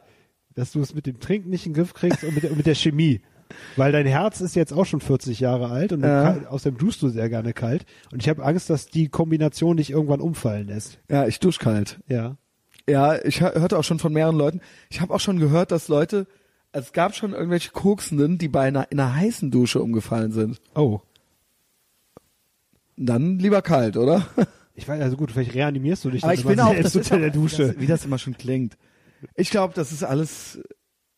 Dass 0.54 0.72
du 0.72 0.80
es 0.80 0.94
mit 0.94 1.06
dem 1.06 1.20
Trinken 1.20 1.50
nicht 1.50 1.66
in 1.66 1.72
den 1.72 1.76
Griff 1.82 1.94
kriegst 1.94 2.24
und 2.24 2.34
mit 2.34 2.42
der, 2.42 2.52
mit 2.52 2.66
der 2.66 2.74
Chemie. 2.74 3.20
Weil 3.76 3.90
dein 3.90 4.06
Herz 4.06 4.40
ist 4.40 4.54
jetzt 4.54 4.72
auch 4.72 4.86
schon 4.86 5.00
40 5.00 5.40
Jahre 5.40 5.70
alt 5.70 5.92
und 5.92 6.02
Ja. 6.04 6.46
außerdem 6.48 6.78
duschst 6.78 7.02
du 7.02 7.08
sehr 7.08 7.28
gerne 7.28 7.52
kalt. 7.52 7.84
Und 8.12 8.22
ich 8.22 8.28
habe 8.28 8.44
Angst, 8.44 8.70
dass 8.70 8.86
die 8.86 9.08
Kombination 9.08 9.76
dich 9.76 9.90
irgendwann 9.90 10.20
umfallen 10.20 10.68
lässt. 10.68 10.98
Ja, 11.10 11.26
ich 11.26 11.40
dusch 11.40 11.58
kalt. 11.58 11.98
Ja. 12.06 12.36
Ja, 12.88 13.22
ich 13.24 13.40
hör- 13.40 13.54
hörte 13.54 13.78
auch 13.78 13.84
schon 13.84 13.98
von 13.98 14.12
mehreren 14.12 14.36
Leuten. 14.36 14.60
Ich 14.88 15.00
habe 15.00 15.12
auch 15.12 15.20
schon 15.20 15.38
gehört, 15.40 15.72
dass 15.72 15.88
Leute, 15.88 16.26
es 16.72 16.92
gab 16.92 17.14
schon 17.16 17.32
irgendwelche 17.32 17.70
Koksenden, 17.72 18.38
die 18.38 18.48
bei 18.48 18.62
einer, 18.68 18.90
in 18.92 19.00
einer 19.00 19.16
heißen 19.16 19.50
Dusche 19.50 19.80
umgefallen 19.82 20.30
sind. 20.32 20.60
Oh. 20.74 21.00
Dann 22.96 23.38
lieber 23.38 23.62
kalt, 23.62 23.96
oder? 23.96 24.26
Ich 24.76 24.88
weiß, 24.88 25.02
also 25.02 25.16
gut, 25.18 25.30
vielleicht 25.30 25.52
reanimierst 25.54 26.04
du 26.06 26.10
dich 26.10 26.22
Aber 26.24 26.32
dann 26.32 26.40
ich 26.40 26.46
bin 26.46 26.58
auch, 26.60 26.74
das 26.74 26.96
unter 26.96 27.18
der 27.18 27.28
Dusche. 27.30 27.64
Wie 27.64 27.72
das, 27.72 27.80
wie 27.82 27.86
das 27.86 28.04
immer 28.06 28.16
schon 28.18 28.38
klingt. 28.38 28.78
Ich 29.34 29.50
glaube, 29.50 29.74
das 29.74 29.92
ist 29.92 30.02
alles, 30.04 30.60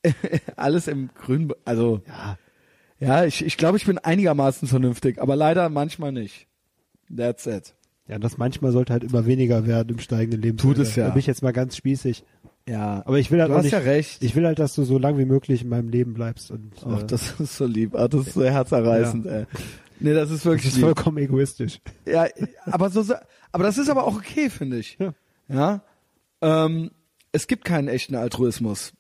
alles 0.57 0.89
im 0.89 1.11
Grün, 1.15 1.53
also, 1.65 2.03
Ja. 2.09 2.39
ja, 2.99 3.25
ich, 3.25 3.45
ich 3.45 3.57
glaube, 3.57 3.77
ich 3.77 3.87
bin 3.87 3.99
einigermaßen 3.99 4.69
vernünftig, 4.69 5.21
aber 5.21 5.37
leider 5.37 5.69
manchmal 5.69 6.13
nicht. 6.13 6.47
That's 7.15 7.47
it. 7.47 7.75
Ja, 8.09 8.19
das 8.19 8.37
manchmal 8.39 8.73
sollte 8.73 8.93
halt 8.93 9.05
immer 9.05 9.27
weniger 9.27 9.67
werden 9.67 9.91
im 9.91 9.99
steigenden 10.01 10.43
Leben. 10.43 10.59
Tut 10.59 10.79
es 10.79 10.97
ja. 10.97 11.05
Da 11.07 11.11
bin 11.11 11.21
ich 11.21 11.27
jetzt 11.27 11.43
mal 11.43 11.53
ganz 11.53 11.77
spießig. 11.77 12.25
Ja. 12.69 13.03
Aber 13.07 13.19
ich 13.19 13.31
will 13.31 13.41
halt 13.41 13.51
du 13.51 13.55
hast 13.57 13.65
nicht, 13.65 13.73
ja 13.73 13.79
recht. 13.79 14.23
ich 14.23 14.35
will 14.37 14.45
halt, 14.47 14.59
dass 14.59 14.75
du 14.75 14.85
so 14.85 14.99
lang 14.99 15.19
wie 15.19 15.25
möglich 15.25 15.63
in 15.63 15.69
meinem 15.69 15.89
Leben 15.89 16.15
bleibst 16.15 16.51
und 16.51 16.73
Ach, 16.87 17.03
äh, 17.03 17.07
das 17.07 17.41
ist 17.41 17.57
so 17.57 17.67
lieb. 17.67 17.95
Ach, 17.95 18.09
das 18.09 18.27
ist 18.29 18.35
so 18.35 18.45
herzerreißend, 18.45 19.27
ey. 19.27 19.47
Nee, 20.01 20.15
das 20.15 20.31
ist 20.31 20.41
das 20.41 20.45
wirklich 20.47 20.67
ist 20.67 20.77
lieb. 20.77 20.85
vollkommen 20.85 21.19
egoistisch. 21.19 21.81
Ja, 22.07 22.27
aber 22.67 22.91
so, 22.91 23.05
aber 23.53 23.65
das 23.65 23.79
ist 23.79 23.89
aber 23.89 24.05
auch 24.05 24.17
okay, 24.17 24.51
finde 24.51 24.79
ich. 24.79 24.99
Ja. 24.99 25.15
Ja. 25.49 25.83
Ähm, 26.41 26.91
es 27.33 27.47
gibt 27.47 27.65
keinen 27.65 27.89
echten 27.89 28.15
Altruismus. 28.15 28.93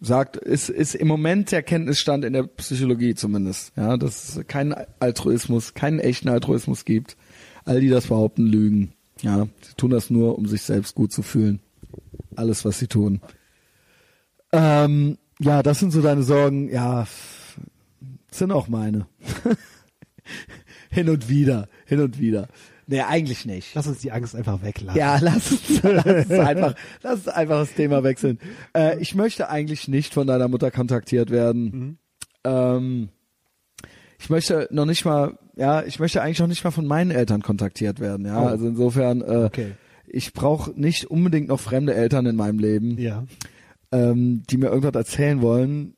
Sagt, 0.00 0.36
ist, 0.36 0.68
ist 0.68 0.96
im 0.96 1.06
Moment 1.06 1.52
der 1.52 1.62
Kenntnisstand 1.62 2.24
in 2.24 2.32
der 2.32 2.42
Psychologie 2.44 3.14
zumindest. 3.14 3.72
Ja, 3.76 3.96
dass 3.96 4.36
es 4.36 4.46
keinen 4.48 4.74
Altruismus, 4.98 5.74
keinen 5.74 6.00
echten 6.00 6.28
Altruismus 6.28 6.84
gibt. 6.84 7.16
All 7.64 7.80
die 7.80 7.88
das 7.88 8.08
behaupten, 8.08 8.46
lügen. 8.46 8.94
Ja, 9.20 9.46
sie 9.60 9.74
tun 9.76 9.92
das 9.92 10.10
nur, 10.10 10.36
um 10.36 10.46
sich 10.46 10.62
selbst 10.62 10.96
gut 10.96 11.12
zu 11.12 11.22
fühlen. 11.22 11.60
Alles, 12.34 12.64
was 12.64 12.80
sie 12.80 12.88
tun. 12.88 13.20
Ähm, 14.50 15.18
ja, 15.38 15.62
das 15.62 15.78
sind 15.78 15.92
so 15.92 16.02
deine 16.02 16.24
Sorgen. 16.24 16.68
Ja, 16.68 17.06
sind 18.32 18.50
auch 18.50 18.66
meine. 18.66 19.06
hin 20.90 21.08
und 21.08 21.28
wieder, 21.28 21.68
hin 21.86 22.00
und 22.00 22.18
wieder. 22.18 22.48
Nee, 22.86 23.00
eigentlich 23.00 23.46
nicht. 23.46 23.74
Lass 23.74 23.86
uns 23.86 23.98
die 24.00 24.10
Angst 24.12 24.34
einfach 24.34 24.62
weglassen. 24.62 24.98
Ja, 24.98 25.18
lass 25.20 25.52
uns, 25.52 25.82
lass 25.82 26.04
uns 26.06 26.30
einfach, 26.30 26.74
lass 27.02 27.14
uns 27.18 27.28
einfach 27.28 27.60
das 27.60 27.74
Thema 27.74 28.02
wechseln. 28.02 28.38
Äh, 28.76 28.98
ich 29.00 29.14
möchte 29.14 29.48
eigentlich 29.48 29.88
nicht 29.88 30.12
von 30.14 30.26
deiner 30.26 30.48
Mutter 30.48 30.70
kontaktiert 30.70 31.30
werden. 31.30 31.62
Mhm. 31.64 31.98
Ähm, 32.44 33.08
ich 34.18 34.30
möchte 34.30 34.68
noch 34.70 34.84
nicht 34.86 35.04
mal, 35.04 35.38
ja, 35.56 35.82
ich 35.82 35.98
möchte 35.98 36.22
eigentlich 36.22 36.38
noch 36.40 36.46
nicht 36.48 36.64
mal 36.64 36.70
von 36.70 36.86
meinen 36.86 37.10
Eltern 37.10 37.42
kontaktiert 37.42 38.00
werden. 38.00 38.26
Ja, 38.26 38.42
Oh. 38.42 38.46
also 38.46 38.66
insofern, 38.66 39.20
äh, 39.20 39.44
Okay. 39.46 39.72
ich 40.06 40.32
brauche 40.32 40.72
nicht 40.78 41.06
unbedingt 41.06 41.48
noch 41.48 41.60
fremde 41.60 41.94
Eltern 41.94 42.26
in 42.26 42.36
meinem 42.36 42.58
Leben, 42.58 42.98
Ja. 42.98 43.24
ähm, 43.92 44.42
die 44.50 44.56
mir 44.58 44.68
irgendwas 44.68 44.94
erzählen 44.94 45.40
wollen 45.42 45.94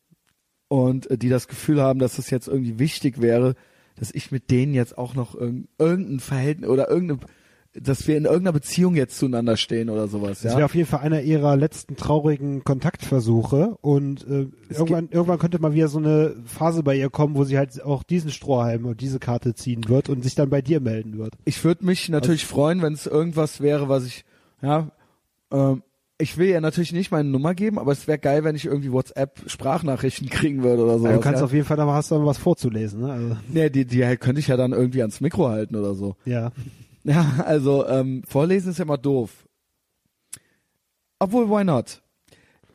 und 0.68 1.10
äh, 1.10 1.18
die 1.18 1.28
das 1.28 1.48
Gefühl 1.48 1.80
haben, 1.82 1.98
dass 1.98 2.18
es 2.18 2.30
jetzt 2.30 2.48
irgendwie 2.48 2.78
wichtig 2.78 3.20
wäre, 3.20 3.54
dass 3.98 4.10
ich 4.12 4.30
mit 4.32 4.50
denen 4.50 4.74
jetzt 4.74 4.98
auch 4.98 5.14
noch 5.14 5.34
irg 5.34 5.64
irgendein 5.78 6.20
Verhältnis 6.20 6.68
oder 6.70 6.88
irgendeine, 6.90 7.20
dass 7.76 8.06
wir 8.06 8.16
in 8.16 8.24
irgendeiner 8.24 8.52
Beziehung 8.52 8.94
jetzt 8.94 9.18
zueinander 9.18 9.56
stehen 9.56 9.90
oder 9.90 10.06
sowas. 10.06 10.42
Das 10.42 10.52
Ja? 10.52 10.58
wäre 10.58 10.66
auf 10.66 10.74
jeden 10.76 10.86
Fall 10.88 11.00
einer 11.00 11.22
ihrer 11.22 11.56
letzten 11.56 11.96
traurigen 11.96 12.62
Kontaktversuche 12.62 13.76
und 13.80 14.24
äh, 14.28 14.46
irgendwann, 14.68 15.08
irgendwann 15.10 15.38
könnte 15.40 15.58
mal 15.58 15.74
wieder 15.74 15.88
so 15.88 15.98
eine 15.98 16.36
Phase 16.44 16.82
bei 16.82 16.96
ihr 16.96 17.10
kommen, 17.10 17.34
wo 17.36 17.44
sie 17.44 17.58
halt 17.58 17.82
auch 17.82 18.02
diesen 18.04 18.30
Strohhalm 18.30 18.86
und 18.86 19.00
diese 19.00 19.18
Karte 19.18 19.54
ziehen 19.54 19.88
wird 19.88 20.08
und 20.08 20.22
sich 20.22 20.34
dann 20.36 20.50
bei 20.50 20.62
dir 20.62 20.80
melden 20.80 21.18
wird. 21.18 21.34
ich 21.44 21.62
würde 21.64 21.84
mich 21.84 22.08
natürlich 22.08 22.46
freuen, 22.46 22.80
wenn 22.82 22.92
es 22.92 23.06
irgendwas 23.06 23.60
wäre, 23.60 23.88
was 23.88 24.06
ich, 24.06 24.24
ja, 24.62 24.88
ähm, 25.50 25.82
ich 26.18 26.36
will 26.38 26.48
ja 26.48 26.60
natürlich 26.60 26.92
nicht 26.92 27.10
meine 27.10 27.28
Nummer 27.28 27.54
geben, 27.54 27.78
aber 27.78 27.92
es 27.92 28.06
wäre 28.06 28.18
geil, 28.18 28.44
wenn 28.44 28.54
ich 28.56 28.64
irgendwie 28.66 28.92
WhatsApp-Sprachnachrichten 28.92 30.28
kriegen 30.30 30.62
würde 30.62 30.84
oder 30.84 30.98
so. 30.98 31.06
Ja, 31.06 31.14
du 31.14 31.20
kannst 31.20 31.42
auf 31.42 31.52
jeden 31.52 31.64
Fall, 31.64 31.80
aber 31.80 31.94
hast 31.94 32.10
du 32.10 32.24
was 32.24 32.38
vorzulesen, 32.38 33.00
ne? 33.00 33.12
Also, 33.12 33.36
Nee, 33.48 33.70
die, 33.70 33.84
die 33.84 34.04
halt 34.04 34.20
könnte 34.20 34.40
ich 34.40 34.48
ja 34.48 34.56
dann 34.56 34.72
irgendwie 34.72 35.00
ans 35.00 35.20
Mikro 35.20 35.48
halten 35.48 35.76
oder 35.76 35.94
so. 35.94 36.16
ja. 36.24 36.50
Ja, 37.06 37.44
also 37.44 37.86
ähm, 37.86 38.22
vorlesen 38.26 38.70
ist 38.70 38.78
ja 38.78 38.84
immer 38.86 38.96
doof. 38.96 39.46
Obwohl, 41.18 41.50
why 41.50 41.62
not? 41.62 42.00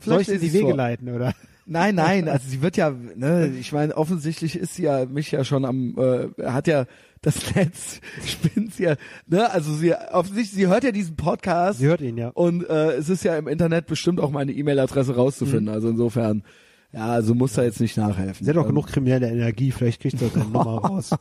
Soll 0.02 0.22
ich 0.22 0.28
dir 0.28 0.38
die 0.38 0.54
Wege 0.54 0.68
vor. 0.68 0.76
leiten, 0.76 1.10
oder? 1.10 1.34
Nein, 1.72 1.94
nein, 1.96 2.28
also 2.28 2.50
sie 2.50 2.62
wird 2.64 2.78
ja, 2.78 2.90
ne, 2.90 3.54
ich 3.60 3.72
meine, 3.72 3.96
offensichtlich 3.96 4.56
ist 4.58 4.74
sie 4.76 4.84
ja 4.84 5.06
mich 5.06 5.32
ja 5.32 5.44
schon 5.44 5.66
am, 5.66 5.96
äh, 5.98 6.46
hat 6.46 6.66
ja 6.68 6.86
das 7.22 7.54
Netz, 7.56 8.02
spinnt 8.26 8.74
sie 8.74 8.84
ja, 8.84 8.96
ne, 9.28 9.52
also 9.52 9.74
sie, 9.74 9.94
offensichtlich, 9.94 10.52
sie 10.52 10.68
hört 10.68 10.84
ja 10.84 10.92
diesen 10.92 11.16
Podcast 11.16 11.78
Sie 11.80 11.86
hört 11.86 12.02
ihn, 12.02 12.18
ja. 12.18 12.30
und 12.30 12.68
äh, 12.68 12.94
es 12.94 13.08
ist 13.10 13.24
ja 13.24 13.38
im 13.38 13.48
Internet 13.48 13.86
bestimmt 13.86 14.20
auch 14.20 14.32
meine 14.32 14.52
E-Mail-Adresse 14.52 15.16
rauszufinden, 15.16 15.70
also 15.70 15.90
insofern, 15.90 16.44
ja, 16.92 17.06
also 17.08 17.36
muss 17.36 17.54
da 17.54 17.62
jetzt 17.64 17.80
nicht 17.80 17.98
nachhelfen. 17.98 18.44
Sie 18.46 18.50
hat 18.50 18.58
auch 18.58 18.64
Ähm, 18.64 18.70
genug 18.70 18.88
kriminelle 18.88 19.30
Energie, 19.30 19.72
vielleicht 19.72 20.02
kriegt 20.02 20.18
sie 20.18 20.26
auch 20.26 20.32
seine 20.32 20.46
Nummer 20.46 20.78
raus. 20.80 21.12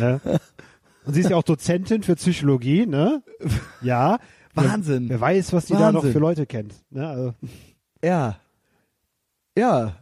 Ja. 0.00 0.20
Und 1.04 1.14
sie 1.14 1.20
ist 1.22 1.30
ja 1.30 1.36
auch 1.36 1.42
Dozentin 1.42 2.02
für 2.04 2.14
Psychologie, 2.14 2.86
ne? 2.86 3.22
Ja. 3.82 4.18
Wahnsinn. 4.54 5.08
Wer, 5.08 5.16
wer 5.16 5.20
weiß, 5.20 5.52
was 5.52 5.66
die 5.66 5.72
da 5.72 5.90
noch 5.90 6.02
Wahnsinn. 6.02 6.12
für 6.12 6.18
Leute 6.20 6.46
kennt. 6.46 6.74
Ne? 6.90 7.08
Also, 7.08 7.34
Ja. 8.04 8.36
Ja. 9.58 9.96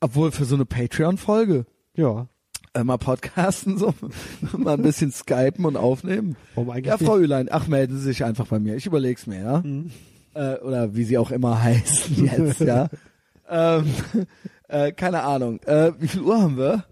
Obwohl 0.00 0.32
für 0.32 0.44
so 0.44 0.54
eine 0.54 0.64
Patreon-Folge 0.64 1.66
ja. 1.94 2.26
äh, 2.74 2.84
mal 2.84 2.98
podcasten, 2.98 3.78
so 3.78 3.94
mal 4.56 4.74
ein 4.74 4.82
bisschen 4.82 5.12
skypen 5.12 5.64
und 5.64 5.76
aufnehmen. 5.76 6.36
Warum 6.54 6.70
eigentlich 6.70 6.86
Ja, 6.86 6.98
Frau? 6.98 7.18
Ülein, 7.18 7.48
ach, 7.50 7.68
melden 7.68 7.96
Sie 7.96 8.02
sich 8.02 8.24
einfach 8.24 8.46
bei 8.46 8.58
mir. 8.58 8.76
Ich 8.76 8.86
überleg's 8.86 9.26
mir, 9.26 9.40
ja. 9.40 9.58
Mhm. 9.60 9.90
Äh, 10.34 10.56
oder 10.56 10.94
wie 10.94 11.04
sie 11.04 11.18
auch 11.18 11.30
immer 11.30 11.62
heißen 11.62 12.24
jetzt, 12.24 12.60
ja. 12.60 12.88
ähm, 13.48 13.86
äh, 14.68 14.92
keine 14.92 15.22
Ahnung. 15.22 15.60
Äh, 15.62 15.92
wie 15.98 16.08
viel 16.08 16.22
Uhr 16.22 16.40
haben 16.40 16.56
wir? 16.56 16.84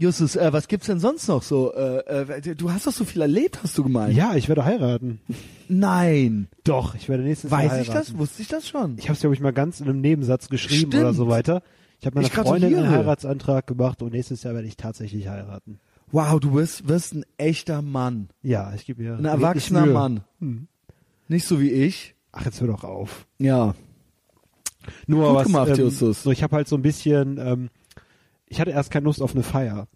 Justus, 0.00 0.36
äh, 0.36 0.52
was 0.52 0.68
gibt's 0.68 0.86
denn 0.86 1.00
sonst 1.00 1.26
noch 1.26 1.42
so? 1.42 1.74
Äh, 1.74 1.98
äh, 2.22 2.54
du 2.54 2.70
hast 2.70 2.86
doch 2.86 2.92
so 2.92 3.04
viel 3.04 3.20
erlebt, 3.20 3.58
hast 3.64 3.76
du 3.76 3.82
gemeint. 3.82 4.14
Ja, 4.14 4.36
ich 4.36 4.48
werde 4.48 4.64
heiraten. 4.64 5.20
Nein. 5.68 6.46
Doch, 6.62 6.94
ich 6.94 7.08
werde 7.08 7.24
nächstes 7.24 7.50
Jahr 7.50 7.60
Weiß 7.60 7.70
heiraten. 7.72 7.88
ich 7.88 7.94
das? 7.94 8.16
Wusste 8.16 8.42
ich 8.42 8.48
das 8.48 8.68
schon? 8.68 8.96
Ich 8.98 9.06
habe 9.06 9.14
es, 9.14 9.20
glaube 9.20 9.34
ich, 9.34 9.40
mal 9.40 9.52
ganz 9.52 9.80
in 9.80 9.88
einem 9.88 10.00
Nebensatz 10.00 10.48
geschrieben 10.48 10.92
Stimmt. 10.92 11.02
oder 11.02 11.14
so 11.14 11.28
weiter. 11.28 11.62
Ich 11.98 12.06
habe 12.06 12.14
meiner 12.14 12.28
Ich 12.28 12.32
Freundin 12.32 12.76
einen. 12.76 12.90
Heiratsantrag 12.90 13.66
gemacht 13.66 14.00
und 14.00 14.12
nächstes 14.12 14.44
Jahr 14.44 14.54
werde 14.54 14.68
ich 14.68 14.76
tatsächlich 14.76 15.26
heiraten. 15.26 15.80
Wow, 16.12 16.38
du 16.38 16.54
wirst, 16.54 16.88
wirst 16.88 17.14
ein 17.14 17.24
echter 17.36 17.82
Mann. 17.82 18.28
Ja, 18.40 18.72
ich 18.74 18.86
gebe 18.86 19.02
mir 19.02 19.16
Ein 19.16 19.24
erwachsener. 19.24 19.84
Mann. 19.84 20.20
Hm. 20.40 20.68
Nicht 21.26 21.46
so 21.46 21.60
wie 21.60 21.70
ich. 21.70 22.14
Ach, 22.30 22.44
jetzt 22.44 22.60
hör 22.60 22.68
doch 22.68 22.84
auf. 22.84 23.26
Ja. 23.38 23.74
Nur 25.06 25.26
Gut 25.26 25.36
was, 25.36 25.46
gemacht, 25.48 25.70
ähm, 25.70 25.76
Justus. 25.76 26.22
So, 26.22 26.30
ich 26.30 26.42
habe 26.44 26.54
halt 26.54 26.68
so 26.68 26.76
ein 26.76 26.82
bisschen, 26.82 27.38
ähm, 27.38 27.68
ich 28.48 28.60
hatte 28.60 28.70
erst 28.70 28.90
keine 28.90 29.04
Lust 29.04 29.22
auf 29.22 29.34
eine 29.34 29.42
Feier. 29.42 29.88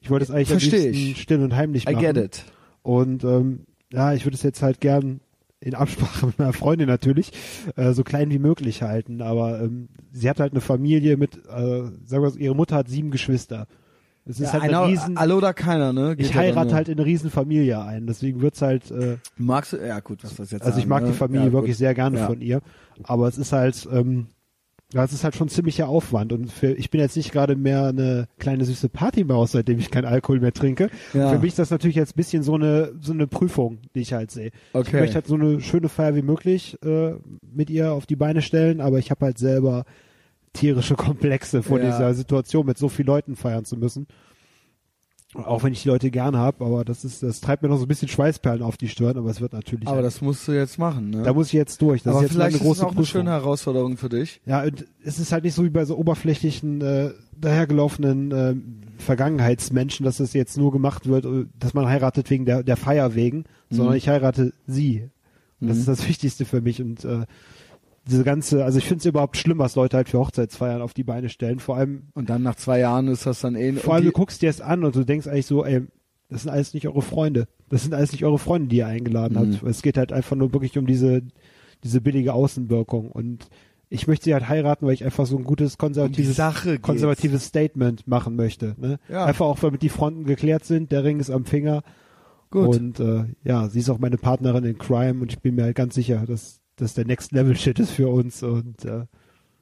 Ich 0.00 0.10
wollte 0.10 0.24
es 0.24 0.30
eigentlich 0.30 0.48
Versteh 0.48 0.76
am 0.88 0.92
liebsten 0.92 1.10
ich. 1.12 1.22
still 1.22 1.42
und 1.42 1.54
heimlich 1.56 1.88
I 1.88 1.92
machen. 1.92 2.04
get 2.04 2.16
it. 2.16 2.44
Und 2.82 3.24
ähm, 3.24 3.66
ja, 3.92 4.12
ich 4.14 4.24
würde 4.24 4.34
es 4.34 4.42
jetzt 4.42 4.62
halt 4.62 4.80
gern 4.80 5.20
in 5.60 5.74
Absprache 5.74 6.26
mit 6.26 6.38
meiner 6.38 6.52
Freundin 6.52 6.88
natürlich 6.88 7.30
äh, 7.76 7.92
so 7.92 8.02
klein 8.02 8.30
wie 8.30 8.38
möglich 8.40 8.82
halten. 8.82 9.22
Aber 9.22 9.60
ähm, 9.60 9.88
sie 10.12 10.28
hat 10.28 10.40
halt 10.40 10.52
eine 10.52 10.60
Familie 10.60 11.16
mit, 11.16 11.36
äh, 11.36 11.82
sagen 12.04 12.22
wir 12.22 12.30
so, 12.30 12.38
ihre 12.38 12.56
Mutter 12.56 12.76
hat 12.76 12.88
sieben 12.88 13.10
Geschwister. 13.12 13.68
Es 14.24 14.38
ist 14.38 14.46
Ja, 14.46 14.52
halt 14.54 14.62
einer, 14.64 14.82
eine 14.82 14.92
riesen. 14.92 15.16
alle 15.16 15.36
oder 15.36 15.52
keiner, 15.52 15.92
ne? 15.92 16.16
Geht 16.16 16.26
Ich 16.26 16.32
dann 16.32 16.42
heirate 16.42 16.74
halt 16.74 16.88
in 16.88 16.98
eine 16.98 17.04
riesen 17.06 17.30
Familie 17.30 17.82
ein. 17.82 18.06
Deswegen 18.06 18.40
wird's 18.40 18.62
halt. 18.62 18.90
Äh, 18.90 19.18
Magst 19.36 19.72
du? 19.72 19.76
Ja, 19.84 19.98
gut, 20.00 20.22
was 20.22 20.34
das 20.36 20.50
jetzt 20.52 20.62
also 20.62 20.78
ich 20.78 20.82
sagen, 20.84 20.88
mag 20.90 21.02
ne? 21.02 21.08
die 21.10 21.16
Familie 21.16 21.46
ja, 21.46 21.52
wirklich 21.52 21.76
sehr 21.76 21.94
gerne 21.94 22.18
von 22.18 22.40
ihr. 22.40 22.60
Aber 23.04 23.26
es 23.28 23.36
ist 23.38 23.52
halt. 23.52 23.88
Ähm, 23.92 24.26
ja, 24.92 25.04
es 25.04 25.12
ist 25.12 25.24
halt 25.24 25.34
schon 25.34 25.48
ziemlicher 25.48 25.88
Aufwand 25.88 26.32
und 26.32 26.50
für, 26.52 26.72
ich 26.72 26.90
bin 26.90 27.00
jetzt 27.00 27.16
nicht 27.16 27.32
gerade 27.32 27.56
mehr 27.56 27.86
eine 27.86 28.28
kleine 28.38 28.64
süße 28.64 28.88
Partymaus, 28.88 29.52
seitdem 29.52 29.78
ich 29.78 29.90
keinen 29.90 30.04
Alkohol 30.04 30.40
mehr 30.40 30.52
trinke. 30.52 30.90
Ja. 31.14 31.30
Für 31.30 31.38
mich 31.38 31.48
ist 31.48 31.58
das 31.58 31.70
natürlich 31.70 31.96
jetzt 31.96 32.12
ein 32.12 32.16
bisschen 32.16 32.42
so 32.42 32.54
eine 32.54 32.92
so 33.00 33.12
eine 33.12 33.26
Prüfung, 33.26 33.78
die 33.94 34.00
ich 34.00 34.12
halt 34.12 34.30
sehe. 34.30 34.48
Ich 34.48 34.52
Okay. 34.74 35.00
möchte 35.00 35.14
halt 35.16 35.26
so 35.26 35.34
eine 35.34 35.60
schöne 35.60 35.88
Feier 35.88 36.14
wie 36.14 36.22
möglich 36.22 36.76
äh, 36.84 37.14
mit 37.54 37.70
ihr 37.70 37.92
auf 37.92 38.06
die 38.06 38.16
Beine 38.16 38.42
stellen, 38.42 38.80
aber 38.80 38.98
ich 38.98 39.10
habe 39.10 39.24
halt 39.24 39.38
selber 39.38 39.84
tierische 40.52 40.94
Komplexe 40.96 41.62
vor 41.62 41.78
Ja. 41.80 41.86
dieser 41.86 42.12
Situation, 42.14 42.66
mit 42.66 42.76
so 42.78 42.88
vielen 42.88 43.06
Leuten 43.06 43.36
feiern 43.36 43.64
zu 43.64 43.76
müssen. 43.76 44.06
Auch 45.34 45.62
wenn 45.64 45.72
ich 45.72 45.82
die 45.82 45.88
Leute 45.88 46.10
gern 46.10 46.36
habe, 46.36 46.62
aber 46.64 46.84
das 46.84 47.04
ist, 47.06 47.22
das 47.22 47.40
treibt 47.40 47.62
mir 47.62 47.70
noch 47.70 47.78
so 47.78 47.84
ein 47.86 47.88
bisschen 47.88 48.08
Schweißperlen 48.08 48.62
auf 48.62 48.76
die 48.76 48.88
Stirn, 48.88 49.16
aber 49.16 49.30
es 49.30 49.40
wird 49.40 49.54
natürlich. 49.54 49.88
Aber 49.88 50.02
das 50.02 50.20
musst 50.20 50.46
du 50.46 50.52
jetzt 50.52 50.78
machen, 50.78 51.08
ne? 51.08 51.22
da 51.22 51.32
muss 51.32 51.46
ich 51.46 51.52
jetzt 51.54 51.80
durch. 51.80 52.02
Das 52.02 52.10
Aber 52.14 52.22
ist 52.24 52.30
jetzt 52.30 52.32
vielleicht 52.36 52.56
eine 52.56 52.62
große 52.62 52.72
ist 52.72 52.78
es 52.78 52.82
auch 52.84 52.88
eine 52.88 52.96
Prüfung. 52.96 53.06
schöne 53.06 53.30
Herausforderung 53.30 53.96
für 53.96 54.10
dich. 54.10 54.42
Ja, 54.44 54.62
und 54.62 54.84
es 55.02 55.18
ist 55.18 55.32
halt 55.32 55.44
nicht 55.44 55.54
so 55.54 55.64
wie 55.64 55.70
bei 55.70 55.86
so 55.86 55.96
oberflächlichen, 55.96 56.82
äh, 56.82 57.10
dahergelaufenen 57.40 58.30
äh, 58.32 58.54
Vergangenheitsmenschen, 59.02 60.04
dass 60.04 60.20
es 60.20 60.32
jetzt 60.32 60.56
nur 60.58 60.72
gemacht 60.72 61.06
wird, 61.06 61.24
äh, 61.24 61.46
dass 61.58 61.74
man 61.74 61.86
heiratet 61.86 62.28
wegen 62.30 62.44
der, 62.44 62.62
der 62.62 62.76
Feier 62.76 63.14
wegen, 63.14 63.44
sondern 63.70 63.96
ich 63.96 64.08
heirate 64.08 64.52
sie. 64.66 65.08
Und 65.60 65.68
das 65.68 65.76
Mhm. 65.76 65.80
ist 65.82 65.88
das 65.88 66.08
Wichtigste 66.08 66.44
für 66.44 66.60
mich. 66.60 66.82
Und 66.82 67.04
äh, 67.04 67.24
diese 68.08 68.24
ganze, 68.24 68.64
also 68.64 68.78
ich 68.78 68.84
finde 68.86 68.98
es 69.00 69.06
überhaupt 69.06 69.36
schlimm, 69.36 69.58
was 69.58 69.76
Leute 69.76 69.96
halt 69.96 70.08
für 70.08 70.18
Hochzeitsfeiern 70.18 70.82
auf 70.82 70.92
die 70.94 71.04
Beine 71.04 71.28
stellen. 71.28 71.60
Vor 71.60 71.76
allem, 71.76 72.08
Und 72.14 72.30
dann 72.30 72.42
nach 72.42 72.56
zwei 72.56 72.80
Jahren 72.80 73.08
ist 73.08 73.26
das 73.26 73.40
dann 73.40 73.54
eh. 73.54 73.72
vor 73.74 73.94
allem 73.94 74.04
du 74.06 74.12
guckst 74.12 74.42
dir 74.42 74.50
es 74.50 74.60
an 74.60 74.84
und 74.84 74.96
du 74.96 75.04
denkst 75.04 75.26
eigentlich 75.28 75.46
so, 75.46 75.64
ey, 75.64 75.82
das 76.28 76.42
sind 76.42 76.50
alles 76.50 76.74
nicht 76.74 76.88
eure 76.88 77.02
Freunde. 77.02 77.46
Das 77.68 77.82
sind 77.82 77.94
alles 77.94 78.12
nicht 78.12 78.24
eure 78.24 78.38
Freunde, 78.38 78.68
die 78.68 78.76
ihr 78.78 78.86
eingeladen 78.86 79.34
Mhm. 79.34 79.54
habt. 79.56 79.62
Es 79.64 79.82
geht 79.82 79.98
halt 79.98 80.12
einfach 80.12 80.34
nur 80.36 80.52
wirklich 80.52 80.76
um 80.78 80.86
diese, 80.86 81.22
diese 81.84 82.00
billige 82.00 82.32
Außenwirkung. 82.32 83.10
Und 83.12 83.48
ich 83.90 84.06
möchte 84.06 84.24
sie 84.24 84.32
halt 84.34 84.48
heiraten, 84.48 84.86
weil 84.86 84.94
ich 84.94 85.04
einfach 85.04 85.26
so 85.26 85.36
ein 85.36 85.44
gutes 85.44 85.74
um 85.74 85.78
konservatives, 85.78 86.36
geht's. 86.64 86.80
konservatives 86.82 87.44
Statement 87.44 88.08
machen 88.08 88.34
möchte. 88.36 88.74
Ne? 88.78 88.98
Ja. 89.10 89.26
Einfach 89.26 89.44
auch, 89.46 89.58
damit 89.58 89.82
die 89.82 89.90
Fronten 89.90 90.24
geklärt 90.24 90.64
sind, 90.64 90.90
der 90.90 91.04
Ring 91.04 91.20
ist 91.20 91.30
am 91.30 91.44
Finger. 91.44 91.82
Gut. 92.50 92.76
Und 92.78 92.98
äh, 93.00 93.24
ja, 93.44 93.68
sie 93.68 93.80
ist 93.80 93.90
auch 93.90 93.98
meine 93.98 94.16
Partnerin 94.16 94.64
in 94.64 94.78
Crime 94.78 95.20
und 95.20 95.30
ich 95.30 95.40
bin 95.40 95.54
mir 95.54 95.64
halt 95.64 95.76
ganz 95.76 95.94
sicher, 95.94 96.24
dass 96.26 96.61
das 96.82 96.94
der 96.94 97.06
Next 97.06 97.32
Level 97.32 97.56
Shit 97.56 97.78
ist 97.78 97.90
für 97.92 98.08
uns. 98.08 98.42
Und 98.42 98.84
äh, 98.84 99.06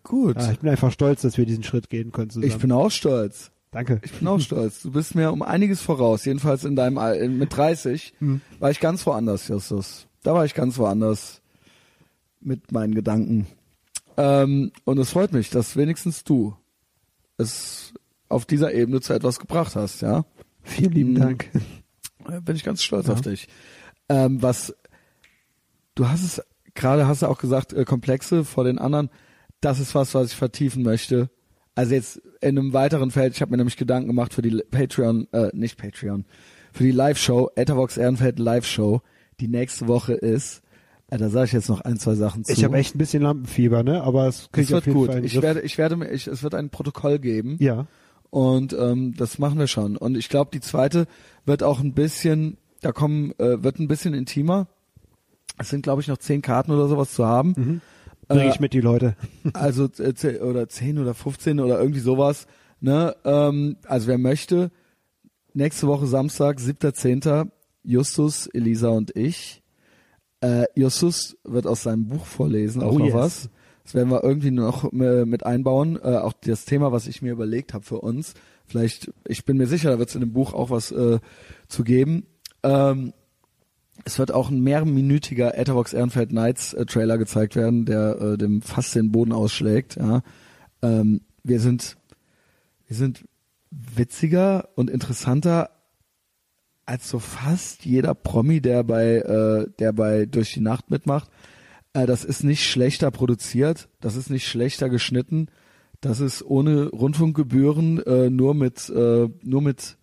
Gut. 0.02 0.36
ja, 0.36 0.50
ich 0.52 0.58
bin 0.58 0.70
einfach 0.70 0.90
stolz, 0.92 1.22
dass 1.22 1.36
wir 1.38 1.46
diesen 1.46 1.62
Schritt 1.64 1.90
gehen 1.90 2.12
können 2.12 2.30
zusammen. 2.30 2.50
ich 2.50 2.58
bin 2.58 2.72
auch 2.72 2.90
stolz. 2.90 3.50
Danke. 3.70 4.00
Ich 4.04 4.12
bin 4.12 4.26
auch 4.26 4.40
stolz. 4.40 4.82
Du 4.82 4.90
bist 4.90 5.14
mir 5.14 5.32
um 5.32 5.42
einiges 5.42 5.80
voraus. 5.80 6.24
Jedenfalls 6.24 6.64
in 6.64 6.74
deinem 6.74 6.98
Al 6.98 7.28
mit 7.28 7.56
30 7.56 8.14
Hm. 8.18 8.40
war 8.58 8.70
ich 8.70 8.80
ganz 8.80 9.06
woanders, 9.06 9.46
Justus. 9.48 10.06
Da 10.22 10.34
war 10.34 10.44
ich 10.44 10.54
ganz 10.54 10.76
woanders 10.78 11.40
mit 12.40 12.72
meinen 12.72 12.94
Gedanken. 12.94 13.46
Ähm, 14.16 14.72
und 14.84 14.98
es 14.98 15.10
freut 15.10 15.32
mich, 15.32 15.50
dass 15.50 15.76
wenigstens 15.76 16.24
du 16.24 16.56
es 17.38 17.92
auf 18.28 18.44
dieser 18.44 18.74
Ebene 18.74 19.00
zu 19.00 19.12
etwas 19.12 19.38
gebracht 19.38 19.76
hast, 19.76 20.02
ja. 20.02 20.24
Vielen 20.62 20.92
lieben 20.92 21.12
Mhm. 21.12 21.18
Dank. 21.20 21.48
Äh, 22.28 22.40
Bin 22.40 22.56
ich 22.56 22.64
ganz 22.64 22.82
stolz 22.82 23.06
Ja. 23.06 23.12
auf 23.14 23.20
dich. 23.22 23.48
Ähm, 24.08 24.42
was 24.42 24.74
du 25.94 26.08
hast 26.08 26.22
es 26.24 26.42
gerade 26.80 27.06
hast 27.06 27.22
du 27.22 27.26
auch 27.26 27.38
gesagt, 27.38 27.72
äh, 27.72 27.84
Komplexe 27.84 28.44
vor 28.44 28.64
den 28.64 28.78
anderen. 28.78 29.10
Das 29.60 29.78
ist 29.78 29.94
was, 29.94 30.14
was 30.14 30.28
ich 30.32 30.36
vertiefen 30.36 30.82
möchte. 30.82 31.30
Also 31.74 31.94
jetzt 31.94 32.20
in 32.40 32.58
einem 32.58 32.72
weiteren 32.72 33.10
Feld. 33.10 33.34
Ich 33.34 33.42
habe 33.42 33.50
mir 33.52 33.58
nämlich 33.58 33.76
Gedanken 33.76 34.08
gemacht 34.08 34.34
für 34.34 34.42
die 34.42 34.62
Patreon, 34.70 35.28
äh, 35.32 35.50
nicht 35.52 35.76
Patreon, 35.76 36.24
für 36.72 36.82
die 36.84 36.90
Live-Show, 36.90 37.50
Ethervox 37.54 37.96
Ehrenfeld 37.96 38.38
Live-Show, 38.38 39.02
die 39.38 39.48
nächste 39.48 39.86
Woche 39.86 40.14
ist. 40.14 40.62
Äh, 41.10 41.18
da 41.18 41.28
sage 41.28 41.46
ich 41.46 41.52
jetzt 41.52 41.68
noch 41.68 41.82
ein, 41.82 41.98
zwei 41.98 42.14
Sachen 42.14 42.44
zu. 42.44 42.52
Ich 42.52 42.64
habe 42.64 42.76
echt 42.76 42.94
ein 42.94 42.98
bisschen 42.98 43.22
Lampenfieber, 43.22 43.82
ne? 43.82 44.02
Aber 44.02 44.26
es 44.26 44.48
ich 44.56 44.66
auf 44.66 44.70
wird 44.70 44.86
jeden 44.86 44.98
gut. 44.98 45.12
Fall. 45.12 45.24
Ich 45.24 45.34
Griff. 45.34 45.42
werde, 45.42 45.60
ich 45.60 45.78
werde 45.78 45.96
mir, 45.96 46.10
ich, 46.10 46.26
es 46.26 46.42
wird 46.42 46.54
ein 46.54 46.70
Protokoll 46.70 47.18
geben. 47.18 47.56
ja. 47.60 47.86
Und 48.32 48.72
ähm, 48.74 49.14
das 49.16 49.40
machen 49.40 49.58
wir 49.58 49.66
schon. 49.66 49.96
Und 49.96 50.16
ich 50.16 50.28
glaube, 50.28 50.52
die 50.54 50.60
zweite 50.60 51.08
wird 51.46 51.64
auch 51.64 51.80
ein 51.80 51.94
bisschen, 51.94 52.58
da 52.80 52.92
kommen, 52.92 53.32
äh, 53.38 53.64
wird 53.64 53.80
ein 53.80 53.88
bisschen 53.88 54.14
intimer. 54.14 54.68
Es 55.60 55.68
sind, 55.68 55.82
glaube 55.82 56.00
ich, 56.00 56.08
noch 56.08 56.18
zehn 56.18 56.42
Karten 56.42 56.72
oder 56.72 56.88
sowas 56.88 57.12
zu 57.12 57.26
haben. 57.26 57.54
Mhm. 57.56 57.80
Bring 58.28 58.40
Äh, 58.40 58.48
ich 58.50 58.60
mit 58.60 58.72
die 58.72 58.80
Leute. 58.80 59.14
Also 59.52 59.88
äh, 59.98 60.38
oder 60.40 60.68
zehn 60.68 60.98
oder 60.98 61.14
15 61.14 61.60
oder 61.60 61.78
irgendwie 61.78 62.00
sowas. 62.00 62.46
Ne? 62.80 63.14
Ähm, 63.24 63.76
also 63.86 64.06
wer 64.08 64.18
möchte, 64.18 64.70
nächste 65.52 65.86
Woche 65.86 66.06
Samstag, 66.06 66.58
7.10. 66.58 67.50
Justus, 67.82 68.46
Elisa 68.46 68.88
und 68.88 69.14
ich. 69.16 69.62
Äh, 70.40 70.64
Justus 70.74 71.36
wird 71.44 71.66
aus 71.66 71.82
seinem 71.82 72.08
Buch 72.08 72.24
vorlesen, 72.24 72.82
auch 72.82 72.92
Oh, 72.92 72.98
noch 72.98 73.06
yes. 73.06 73.14
was. 73.14 73.50
Das 73.84 73.94
werden 73.94 74.10
wir 74.10 74.22
irgendwie 74.22 74.50
noch 74.50 74.90
äh, 74.92 75.24
mit 75.24 75.44
einbauen. 75.44 75.98
Äh, 76.02 76.16
auch 76.16 76.32
das 76.32 76.64
Thema, 76.64 76.92
was 76.92 77.06
ich 77.06 77.20
mir 77.22 77.32
überlegt 77.32 77.74
habe 77.74 77.84
für 77.84 78.00
uns. 78.00 78.34
Vielleicht, 78.66 79.12
ich 79.26 79.44
bin 79.44 79.56
mir 79.56 79.66
sicher, 79.66 79.90
da 79.90 79.98
wird 79.98 80.08
es 80.10 80.14
in 80.14 80.20
dem 80.20 80.32
Buch 80.32 80.54
auch 80.54 80.70
was 80.70 80.92
äh, 80.92 81.18
zu 81.68 81.82
geben. 81.84 82.26
Ähm, 82.62 83.12
es 84.04 84.18
wird 84.18 84.32
auch 84.32 84.50
ein 84.50 84.60
mehrminütiger 84.60 85.56
Etherbox 85.56 85.92
Ehrenfeld 85.92 86.32
Nights 86.32 86.74
äh, 86.74 86.86
Trailer 86.86 87.18
gezeigt 87.18 87.56
werden, 87.56 87.84
der 87.84 88.20
äh, 88.20 88.38
dem 88.38 88.62
fast 88.62 88.94
den 88.94 89.12
Boden 89.12 89.32
ausschlägt. 89.32 89.96
Ja. 89.96 90.22
Ähm, 90.82 91.22
wir 91.42 91.60
sind, 91.60 91.96
wir 92.86 92.96
sind 92.96 93.24
witziger 93.70 94.68
und 94.74 94.90
interessanter 94.90 95.70
als 96.86 97.08
so 97.08 97.18
fast 97.18 97.84
jeder 97.84 98.14
Promi, 98.14 98.60
der 98.60 98.82
bei, 98.82 99.16
äh, 99.16 99.70
der 99.78 99.92
bei 99.92 100.26
durch 100.26 100.52
die 100.52 100.60
Nacht 100.60 100.90
mitmacht. 100.90 101.30
Äh, 101.92 102.06
das 102.06 102.24
ist 102.24 102.42
nicht 102.42 102.68
schlechter 102.68 103.10
produziert, 103.10 103.88
das 104.00 104.16
ist 104.16 104.30
nicht 104.30 104.48
schlechter 104.48 104.88
geschnitten, 104.88 105.48
das 106.00 106.20
ist 106.20 106.42
ohne 106.42 106.88
Rundfunkgebühren 106.88 108.02
äh, 108.04 108.30
nur 108.30 108.54
mit 108.54 108.88
äh, 108.88 109.28
nur 109.42 109.62
mit 109.62 109.98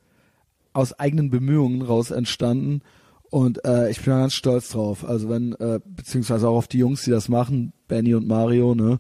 aus 0.72 0.94
eigenen 0.94 1.30
Bemühungen 1.32 1.82
raus 1.82 2.12
entstanden 2.12 2.82
und 3.30 3.64
äh, 3.66 3.90
ich 3.90 4.02
bin 4.02 4.14
da 4.14 4.20
ganz 4.20 4.34
stolz 4.34 4.70
drauf. 4.70 5.08
Also 5.08 5.30
wenn 5.30 5.54
äh, 5.54 5.80
beziehungsweise 5.86 6.48
auch 6.48 6.58
auf 6.58 6.68
die 6.68 6.80
Jungs, 6.80 7.04
die 7.04 7.12
das 7.12 7.30
machen, 7.30 7.74
Benny 7.88 8.14
und 8.14 8.28
Mario, 8.28 8.76
ne? 8.76 9.00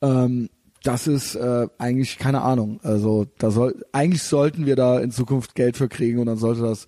Ähm, 0.00 0.50
das 0.82 1.06
ist 1.06 1.36
äh, 1.36 1.68
eigentlich 1.78 2.18
keine 2.18 2.42
Ahnung. 2.42 2.80
Also 2.82 3.26
da 3.38 3.50
soll 3.50 3.84
eigentlich 3.92 4.22
sollten 4.22 4.66
wir 4.66 4.76
da 4.76 5.00
in 5.00 5.10
Zukunft 5.10 5.54
Geld 5.54 5.76
für 5.76 5.88
kriegen 5.88 6.18
und 6.18 6.26
dann 6.26 6.38
sollte 6.38 6.62
das 6.62 6.86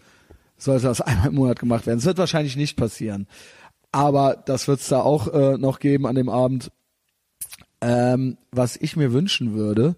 sollte 0.56 0.86
das 0.86 1.01
einmal 1.01 1.28
im 1.28 1.36
Monat 1.36 1.59
gemacht 1.59 1.86
werden. 1.86 1.98
Es 1.98 2.05
wird 2.05 2.19
wahrscheinlich 2.19 2.56
nicht 2.56 2.77
passieren, 2.77 3.27
aber 3.93 4.43
das 4.44 4.69
wird 4.69 4.81
es 4.81 4.89
da 4.89 5.01
auch 5.01 5.28
äh, 5.28 5.56
noch 5.59 5.78
geben 5.78 6.06
an 6.06 6.16
dem 6.16 6.28
Abend. 6.28 6.70
Ähm, 7.81 8.39
was 8.51 8.77
ich 8.77 8.97
mir 8.97 9.12
wünschen 9.12 9.55
würde, 9.55 9.97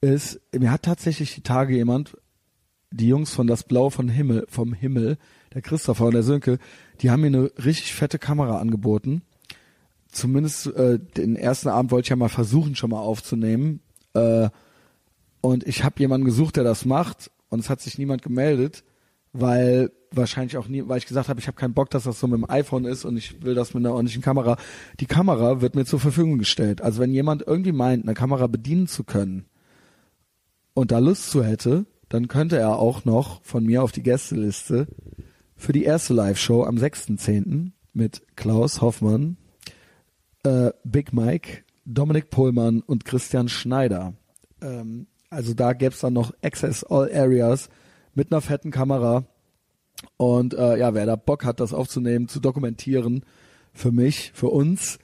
ist, 0.00 0.40
mir 0.56 0.70
hat 0.70 0.82
tatsächlich 0.82 1.34
die 1.34 1.42
Tage 1.42 1.74
jemand, 1.74 2.16
die 2.90 3.08
Jungs 3.08 3.32
von 3.32 3.46
das 3.46 3.62
Blau 3.62 3.90
von 3.90 4.08
Himmel, 4.08 4.46
vom 4.48 4.72
Himmel, 4.72 5.18
der 5.54 5.62
Christopher 5.62 6.06
und 6.06 6.14
der 6.14 6.22
Sönke, 6.22 6.58
die 7.00 7.10
haben 7.10 7.22
mir 7.22 7.28
eine 7.28 7.50
richtig 7.64 7.94
fette 7.94 8.18
Kamera 8.18 8.58
angeboten. 8.58 9.22
Zumindest 10.08 10.66
äh, 10.68 10.98
den 10.98 11.36
ersten 11.36 11.68
Abend 11.68 11.90
wollte 11.90 12.06
ich 12.06 12.10
ja 12.10 12.16
mal 12.16 12.28
versuchen, 12.28 12.74
schon 12.74 12.90
mal 12.90 13.00
aufzunehmen. 13.00 13.80
Äh, 14.14 14.48
und 15.40 15.66
ich 15.66 15.84
habe 15.84 15.98
jemanden 15.98 16.24
gesucht, 16.24 16.56
der 16.56 16.64
das 16.64 16.84
macht, 16.84 17.30
und 17.48 17.60
es 17.60 17.70
hat 17.70 17.80
sich 17.80 17.98
niemand 17.98 18.22
gemeldet, 18.22 18.84
weil 19.32 19.90
wahrscheinlich 20.12 20.56
auch 20.56 20.68
nie, 20.68 20.82
weil 20.86 20.98
ich 20.98 21.06
gesagt 21.06 21.28
habe, 21.28 21.40
ich 21.40 21.46
habe 21.46 21.56
keinen 21.56 21.74
Bock, 21.74 21.90
dass 21.90 22.04
das 22.04 22.18
so 22.18 22.26
mit 22.26 22.38
dem 22.38 22.50
iPhone 22.50 22.84
ist 22.84 23.04
und 23.04 23.16
ich 23.16 23.42
will 23.42 23.54
das 23.54 23.74
mit 23.74 23.84
einer 23.84 23.94
ordentlichen 23.94 24.22
Kamera. 24.22 24.56
Die 24.98 25.06
Kamera 25.06 25.60
wird 25.60 25.74
mir 25.74 25.84
zur 25.84 26.00
Verfügung 26.00 26.38
gestellt. 26.38 26.80
Also 26.80 27.00
wenn 27.00 27.12
jemand 27.12 27.42
irgendwie 27.46 27.72
meint, 27.72 28.04
eine 28.04 28.14
Kamera 28.14 28.46
bedienen 28.46 28.88
zu 28.88 29.04
können 29.04 29.46
und 30.74 30.90
da 30.90 30.98
Lust 30.98 31.30
zu 31.30 31.44
hätte, 31.44 31.86
dann 32.08 32.26
könnte 32.26 32.58
er 32.58 32.76
auch 32.76 33.04
noch 33.04 33.42
von 33.44 33.64
mir 33.64 33.82
auf 33.82 33.92
die 33.92 34.02
Gästeliste 34.02 34.88
für 35.60 35.72
die 35.72 35.84
erste 35.84 36.14
Live-Show 36.14 36.64
am 36.64 36.76
6.10. 36.76 37.72
mit 37.92 38.22
Klaus 38.34 38.80
Hoffmann, 38.80 39.36
äh, 40.42 40.70
Big 40.84 41.12
Mike, 41.12 41.64
Dominik 41.84 42.30
Pohlmann 42.30 42.80
und 42.80 43.04
Christian 43.04 43.48
Schneider. 43.48 44.14
Ähm, 44.62 45.06
also 45.28 45.52
da 45.52 45.74
gäbe 45.74 45.94
es 45.94 46.00
dann 46.00 46.14
noch 46.14 46.32
Access 46.42 46.82
All 46.82 47.10
Areas 47.12 47.68
mit 48.14 48.32
einer 48.32 48.40
fetten 48.40 48.70
Kamera. 48.70 49.26
Und 50.16 50.54
äh, 50.54 50.78
ja, 50.78 50.94
wer 50.94 51.04
da 51.04 51.16
Bock 51.16 51.44
hat, 51.44 51.60
das 51.60 51.74
aufzunehmen, 51.74 52.26
zu 52.26 52.40
dokumentieren, 52.40 53.26
für 53.74 53.92
mich, 53.92 54.32
für 54.34 54.48
uns, 54.48 54.98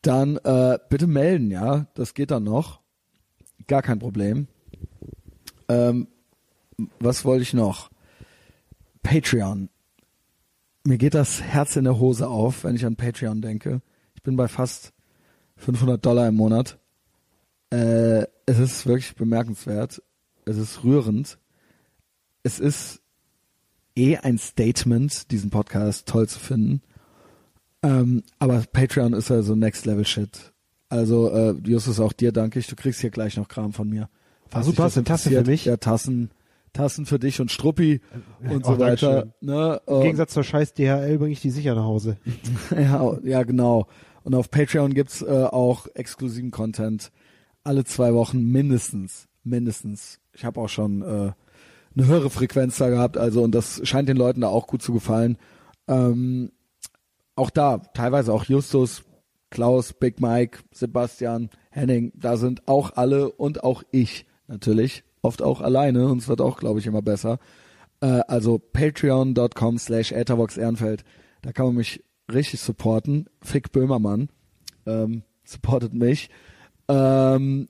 dann 0.00 0.38
äh, 0.38 0.78
bitte 0.88 1.06
melden, 1.06 1.50
ja. 1.50 1.86
Das 1.94 2.14
geht 2.14 2.30
dann 2.30 2.44
noch. 2.44 2.80
Gar 3.66 3.82
kein 3.82 3.98
Problem. 3.98 4.48
Ähm, 5.68 6.08
was 6.98 7.26
wollte 7.26 7.42
ich 7.42 7.52
noch? 7.52 7.90
Patreon. 9.02 9.68
Mir 10.88 10.96
geht 10.96 11.12
das 11.12 11.42
Herz 11.42 11.76
in 11.76 11.84
der 11.84 11.98
Hose 11.98 12.28
auf, 12.28 12.64
wenn 12.64 12.74
ich 12.74 12.86
an 12.86 12.96
Patreon 12.96 13.42
denke. 13.42 13.82
Ich 14.14 14.22
bin 14.22 14.36
bei 14.36 14.48
fast 14.48 14.94
500 15.56 16.02
Dollar 16.02 16.26
im 16.26 16.36
Monat. 16.36 16.78
Äh, 17.68 18.22
es 18.46 18.58
ist 18.58 18.86
wirklich 18.86 19.14
bemerkenswert. 19.14 20.02
Es 20.46 20.56
ist 20.56 20.84
rührend. 20.84 21.36
Es 22.42 22.58
ist 22.58 23.02
eh 23.96 24.16
ein 24.16 24.38
Statement, 24.38 25.30
diesen 25.30 25.50
Podcast 25.50 26.08
toll 26.08 26.26
zu 26.26 26.38
finden. 26.38 26.80
Ähm, 27.82 28.22
aber 28.38 28.64
Patreon 28.72 29.12
ist 29.12 29.28
ja 29.28 29.42
so 29.42 29.54
Next 29.54 29.84
Level 29.84 30.06
Shit. 30.06 30.54
Also 30.88 31.30
äh, 31.30 31.54
Justus, 31.64 32.00
auch 32.00 32.14
dir 32.14 32.32
danke 32.32 32.60
ich. 32.60 32.66
Du 32.66 32.76
kriegst 32.76 33.02
hier 33.02 33.10
gleich 33.10 33.36
noch 33.36 33.48
Kram 33.48 33.74
von 33.74 33.90
mir. 33.90 34.08
Ah, 34.52 34.62
super, 34.62 34.84
hast 34.84 34.96
du 34.96 35.00
eine 35.00 35.04
Tasse 35.04 35.28
für 35.28 35.44
mich? 35.44 35.66
Ja, 35.66 35.76
Tassen. 35.76 36.30
Tassen 36.72 37.06
für 37.06 37.18
dich 37.18 37.40
und 37.40 37.50
Struppi 37.50 38.00
und 38.40 38.66
Oh, 38.66 38.72
so 38.72 38.78
weiter. 38.78 39.34
Ne? 39.40 39.80
Im 39.86 40.02
Gegensatz 40.02 40.32
zur 40.32 40.44
scheiß 40.44 40.74
DHL 40.74 41.18
bringe 41.18 41.32
ich 41.32 41.40
die 41.40 41.50
sicher 41.50 41.74
nach 41.74 41.84
Hause. 41.84 42.18
Ja, 42.70 43.18
ja, 43.22 43.42
genau. 43.42 43.86
Und 44.24 44.34
auf 44.34 44.50
Patreon 44.50 44.94
gibt's 44.94 45.22
äh, 45.22 45.44
auch 45.44 45.86
exklusiven 45.94 46.50
Content. 46.50 47.10
Alle 47.64 47.84
zwei 47.84 48.14
Wochen 48.14 48.42
mindestens. 48.44 49.26
Mindestens. 49.44 50.20
Ich 50.32 50.44
habe 50.44 50.60
auch 50.60 50.68
schon 50.68 51.02
äh, 51.02 51.32
eine 51.96 52.06
höhere 52.06 52.30
Frequenz 52.30 52.78
da 52.78 52.88
gehabt, 52.90 53.16
also 53.16 53.42
und 53.42 53.54
das 53.54 53.80
scheint 53.84 54.08
den 54.08 54.16
Leuten 54.16 54.42
da 54.42 54.48
auch 54.48 54.66
gut 54.66 54.82
zu 54.82 54.92
gefallen. 54.92 55.38
Ähm, 55.88 56.52
auch 57.34 57.50
da, 57.50 57.78
teilweise 57.78 58.32
auch 58.32 58.44
Justus, 58.44 59.02
Klaus, 59.50 59.94
Big 59.94 60.20
Mike, 60.20 60.58
Sebastian, 60.72 61.50
Henning, 61.70 62.12
da 62.14 62.36
sind 62.36 62.68
auch 62.68 62.92
alle 62.96 63.30
und 63.32 63.64
auch 63.64 63.82
ich 63.90 64.26
natürlich, 64.46 65.04
oft 65.22 65.42
auch 65.42 65.60
alleine 65.60 66.08
und 66.08 66.18
es 66.18 66.28
wird 66.28 66.40
auch, 66.40 66.58
glaube 66.58 66.80
ich, 66.80 66.86
immer 66.86 67.02
besser. 67.02 67.38
Äh, 68.00 68.20
also 68.28 68.58
patreon.com 68.58 69.78
slash 69.78 70.12
Ehrenfeld, 70.12 71.04
da 71.42 71.52
kann 71.52 71.66
man 71.66 71.76
mich 71.76 72.02
richtig 72.32 72.60
supporten. 72.60 73.28
Fick 73.42 73.72
Böhmermann 73.72 74.28
ähm, 74.88 75.22
supportet 75.44 75.94
mich. 75.94 76.30
Ähm, 76.88 77.68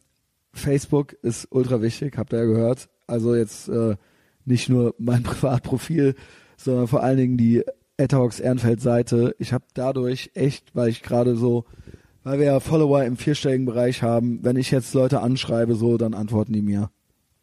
Facebook 0.52 1.12
ist 1.22 1.48
ultra 1.50 1.82
wichtig, 1.82 2.16
habt 2.16 2.32
ihr 2.32 2.38
ja 2.40 2.44
gehört. 2.44 2.88
Also 3.06 3.34
jetzt 3.34 3.68
äh, 3.68 3.96
nicht 4.44 4.68
nur 4.68 4.94
mein 4.98 5.22
Privatprofil, 5.24 6.14
sondern 6.56 6.88
vor 6.88 7.02
allen 7.02 7.18
Dingen 7.18 7.36
die 7.36 7.62
Etherbox 7.96 8.40
Ehrenfeld 8.40 8.80
Seite. 8.80 9.34
Ich 9.38 9.52
habe 9.52 9.64
dadurch 9.74 10.30
echt, 10.34 10.74
weil 10.74 10.88
ich 10.88 11.02
gerade 11.02 11.36
so, 11.36 11.64
weil 12.22 12.38
wir 12.38 12.46
ja 12.46 12.60
Follower 12.60 13.04
im 13.04 13.16
vierstelligen 13.16 13.66
Bereich 13.66 14.02
haben, 14.02 14.44
wenn 14.44 14.56
ich 14.56 14.70
jetzt 14.70 14.94
Leute 14.94 15.20
anschreibe, 15.20 15.74
so, 15.74 15.98
dann 15.98 16.14
antworten 16.14 16.52
die 16.52 16.62
mir. 16.62 16.90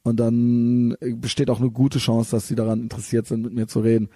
Und 0.06 0.20
dann 0.20 0.96
äh, 1.02 1.14
besteht 1.16 1.50
auch 1.50 1.60
eine 1.60 1.72
gute 1.72 1.98
Chance, 1.98 2.30
dass 2.30 2.48
sie 2.48 2.54
daran 2.54 2.80
interessiert 2.80 3.26
sind, 3.26 3.42
mit 3.42 3.54
mir 3.54 3.68
zu 3.68 3.80
reden. 3.80 4.10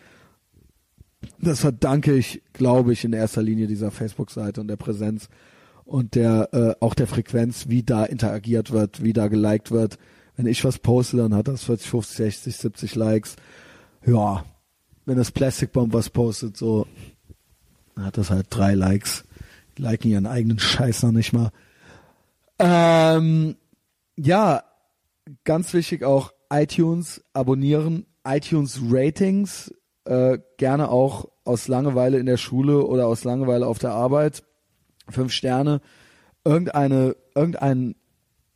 Das 1.41 1.61
verdanke 1.61 2.13
ich, 2.13 2.43
glaube 2.53 2.93
ich, 2.93 3.03
in 3.03 3.11
erster 3.11 3.41
Linie 3.41 3.65
dieser 3.65 3.89
Facebook-Seite 3.89 4.61
und 4.61 4.67
der 4.67 4.77
Präsenz 4.77 5.29
und 5.85 6.13
der 6.13 6.53
äh, 6.53 6.75
auch 6.79 6.93
der 6.93 7.07
Frequenz, 7.07 7.69
wie 7.69 7.81
da 7.81 8.05
interagiert 8.05 8.69
wird, 8.69 9.03
wie 9.03 9.13
da 9.13 9.29
geliked 9.29 9.71
wird. 9.71 9.97
Wenn 10.37 10.45
ich 10.45 10.63
was 10.63 10.77
poste, 10.77 11.17
dann 11.17 11.33
hat 11.33 11.47
das 11.47 11.63
40, 11.63 11.89
50, 11.89 12.17
60, 12.17 12.55
70 12.55 12.95
Likes. 12.95 13.35
Ja, 14.05 14.45
wenn 15.07 15.17
das 15.17 15.31
Plastic 15.31 15.71
Bomb 15.71 15.91
was 15.91 16.11
postet, 16.11 16.55
so 16.55 16.85
dann 17.95 18.05
hat 18.05 18.17
das 18.19 18.29
halt 18.29 18.45
drei 18.51 18.75
Likes. 18.75 19.23
Die 19.75 19.81
liken 19.81 20.11
ihren 20.11 20.27
eigenen 20.27 20.59
Scheiß 20.59 21.01
noch 21.01 21.13
nicht 21.13 21.33
mal. 21.33 21.49
Ähm, 22.59 23.55
ja, 24.15 24.61
ganz 25.43 25.73
wichtig 25.73 26.03
auch 26.03 26.31
iTunes 26.51 27.23
abonnieren, 27.33 28.05
iTunes 28.25 28.79
Ratings, 28.89 29.73
äh, 30.05 30.39
gerne 30.57 30.89
auch 30.89 31.29
aus 31.43 31.67
Langeweile 31.67 32.19
in 32.19 32.25
der 32.25 32.37
Schule 32.37 32.85
oder 32.85 33.07
aus 33.07 33.23
Langeweile 33.23 33.67
auf 33.67 33.79
der 33.79 33.91
Arbeit. 33.91 34.43
Fünf 35.09 35.31
Sterne. 35.31 35.81
Irgendeine, 36.43 37.15
irgendein, 37.35 37.95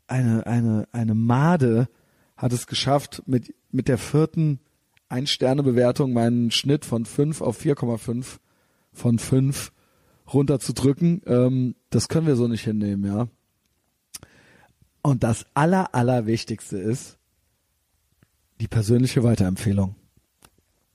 eine, 0.07 0.45
eine, 0.45 0.87
eine 0.91 1.15
Made 1.15 1.87
hat 2.37 2.53
es 2.53 2.67
geschafft, 2.67 3.23
mit, 3.25 3.53
mit 3.71 3.87
der 3.87 3.97
vierten 3.97 4.59
Ein-Sterne-Bewertung 5.09 6.13
meinen 6.13 6.51
Schnitt 6.51 6.85
von 6.85 7.05
fünf 7.05 7.41
auf 7.41 7.59
4,5 7.59 8.37
von 8.91 9.19
fünf 9.19 9.71
runterzudrücken. 10.31 11.21
Ähm, 11.25 11.75
das 11.89 12.07
können 12.07 12.27
wir 12.27 12.35
so 12.35 12.47
nicht 12.47 12.63
hinnehmen, 12.63 13.05
ja. 13.05 13.27
Und 15.03 15.23
das 15.23 15.45
aller, 15.53 15.93
allerwichtigste 15.93 16.77
ist 16.79 17.17
die 18.59 18.67
persönliche 18.67 19.23
Weiterempfehlung. 19.23 19.95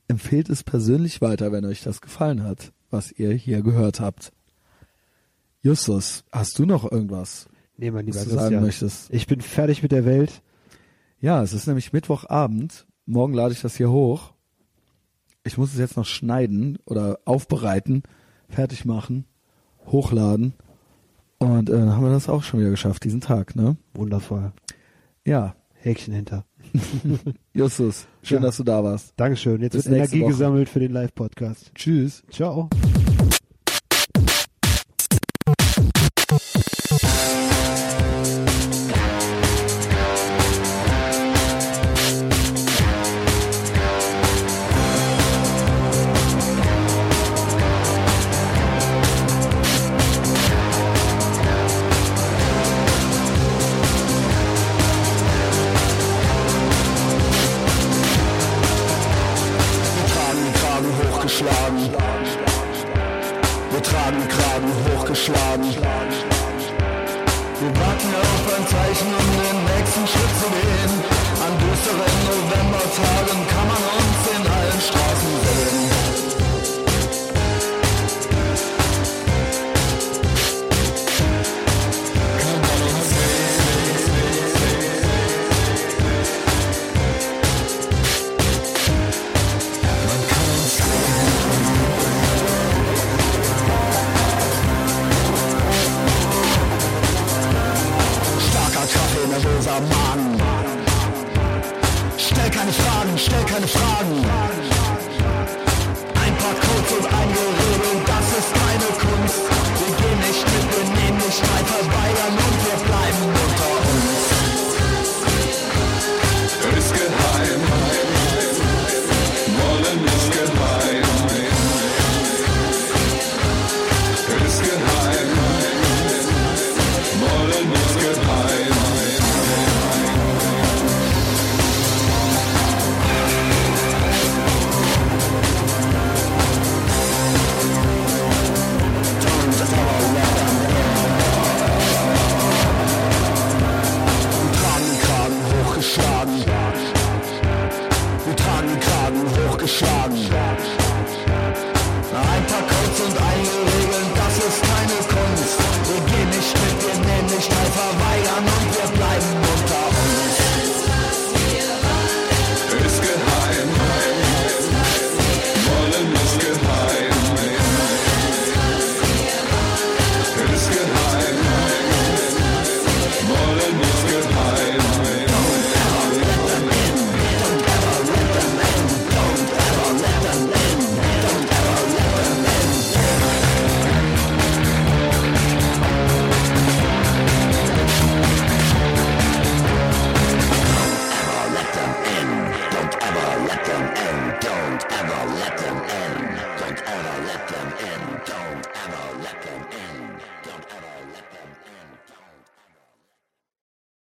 Empfehlt 0.08 0.48
es 0.48 0.64
persönlich 0.64 1.20
weiter, 1.20 1.52
wenn 1.52 1.66
euch 1.66 1.82
das 1.82 2.00
gefallen 2.00 2.42
hat, 2.42 2.72
was 2.90 3.12
ihr 3.12 3.32
hier 3.32 3.62
gehört 3.62 4.00
habt. 4.00 4.32
Justus, 5.60 6.24
hast 6.32 6.58
du 6.58 6.64
noch 6.64 6.90
irgendwas, 6.90 7.48
Nee, 7.76 7.90
mein 7.92 8.06
lieber 8.06 8.16
was 8.16 8.24
du 8.24 8.30
sagen 8.30 8.40
Christian. 8.40 8.62
möchtest? 8.64 9.10
Ich 9.12 9.26
bin 9.26 9.40
fertig 9.40 9.82
mit 9.82 9.92
der 9.92 10.04
Welt. 10.04 10.42
Ja, 11.20 11.42
es 11.42 11.52
ist 11.52 11.66
nämlich 11.66 11.92
Mittwochabend. 11.92 12.86
Morgen 13.06 13.34
lade 13.34 13.52
ich 13.54 13.60
das 13.60 13.76
hier 13.76 13.90
hoch. 13.90 14.32
Ich 15.44 15.58
muss 15.58 15.72
es 15.72 15.78
jetzt 15.78 15.96
noch 15.96 16.04
schneiden 16.06 16.78
oder 16.86 17.20
aufbereiten, 17.24 18.02
fertig 18.48 18.84
machen, 18.84 19.26
hochladen. 19.86 20.54
Und 21.38 21.68
äh, 21.70 21.72
dann 21.72 21.92
haben 21.94 22.04
wir 22.04 22.10
das 22.10 22.28
auch 22.28 22.42
schon 22.42 22.60
wieder 22.60 22.70
geschafft, 22.70 23.04
diesen 23.04 23.20
Tag, 23.20 23.54
ne? 23.54 23.76
Wundervoll. 23.94 24.52
Ja, 25.24 25.54
Häkchen 25.74 26.12
hinter. 26.14 26.44
Justus, 27.54 28.06
schön, 28.22 28.38
Ja. 28.38 28.42
dass 28.46 28.56
du 28.56 28.64
da 28.64 28.82
warst. 28.82 29.12
Dankeschön. 29.16 29.60
Jetzt 29.62 29.74
Bis 29.74 29.86
wird 29.86 29.96
Energie 29.96 30.20
Woche. 30.22 30.30
gesammelt 30.30 30.68
für 30.68 30.80
den 30.80 30.92
Live-Podcast. 30.92 31.70
Tschüss. 31.74 32.24
Ciao. 32.30 32.68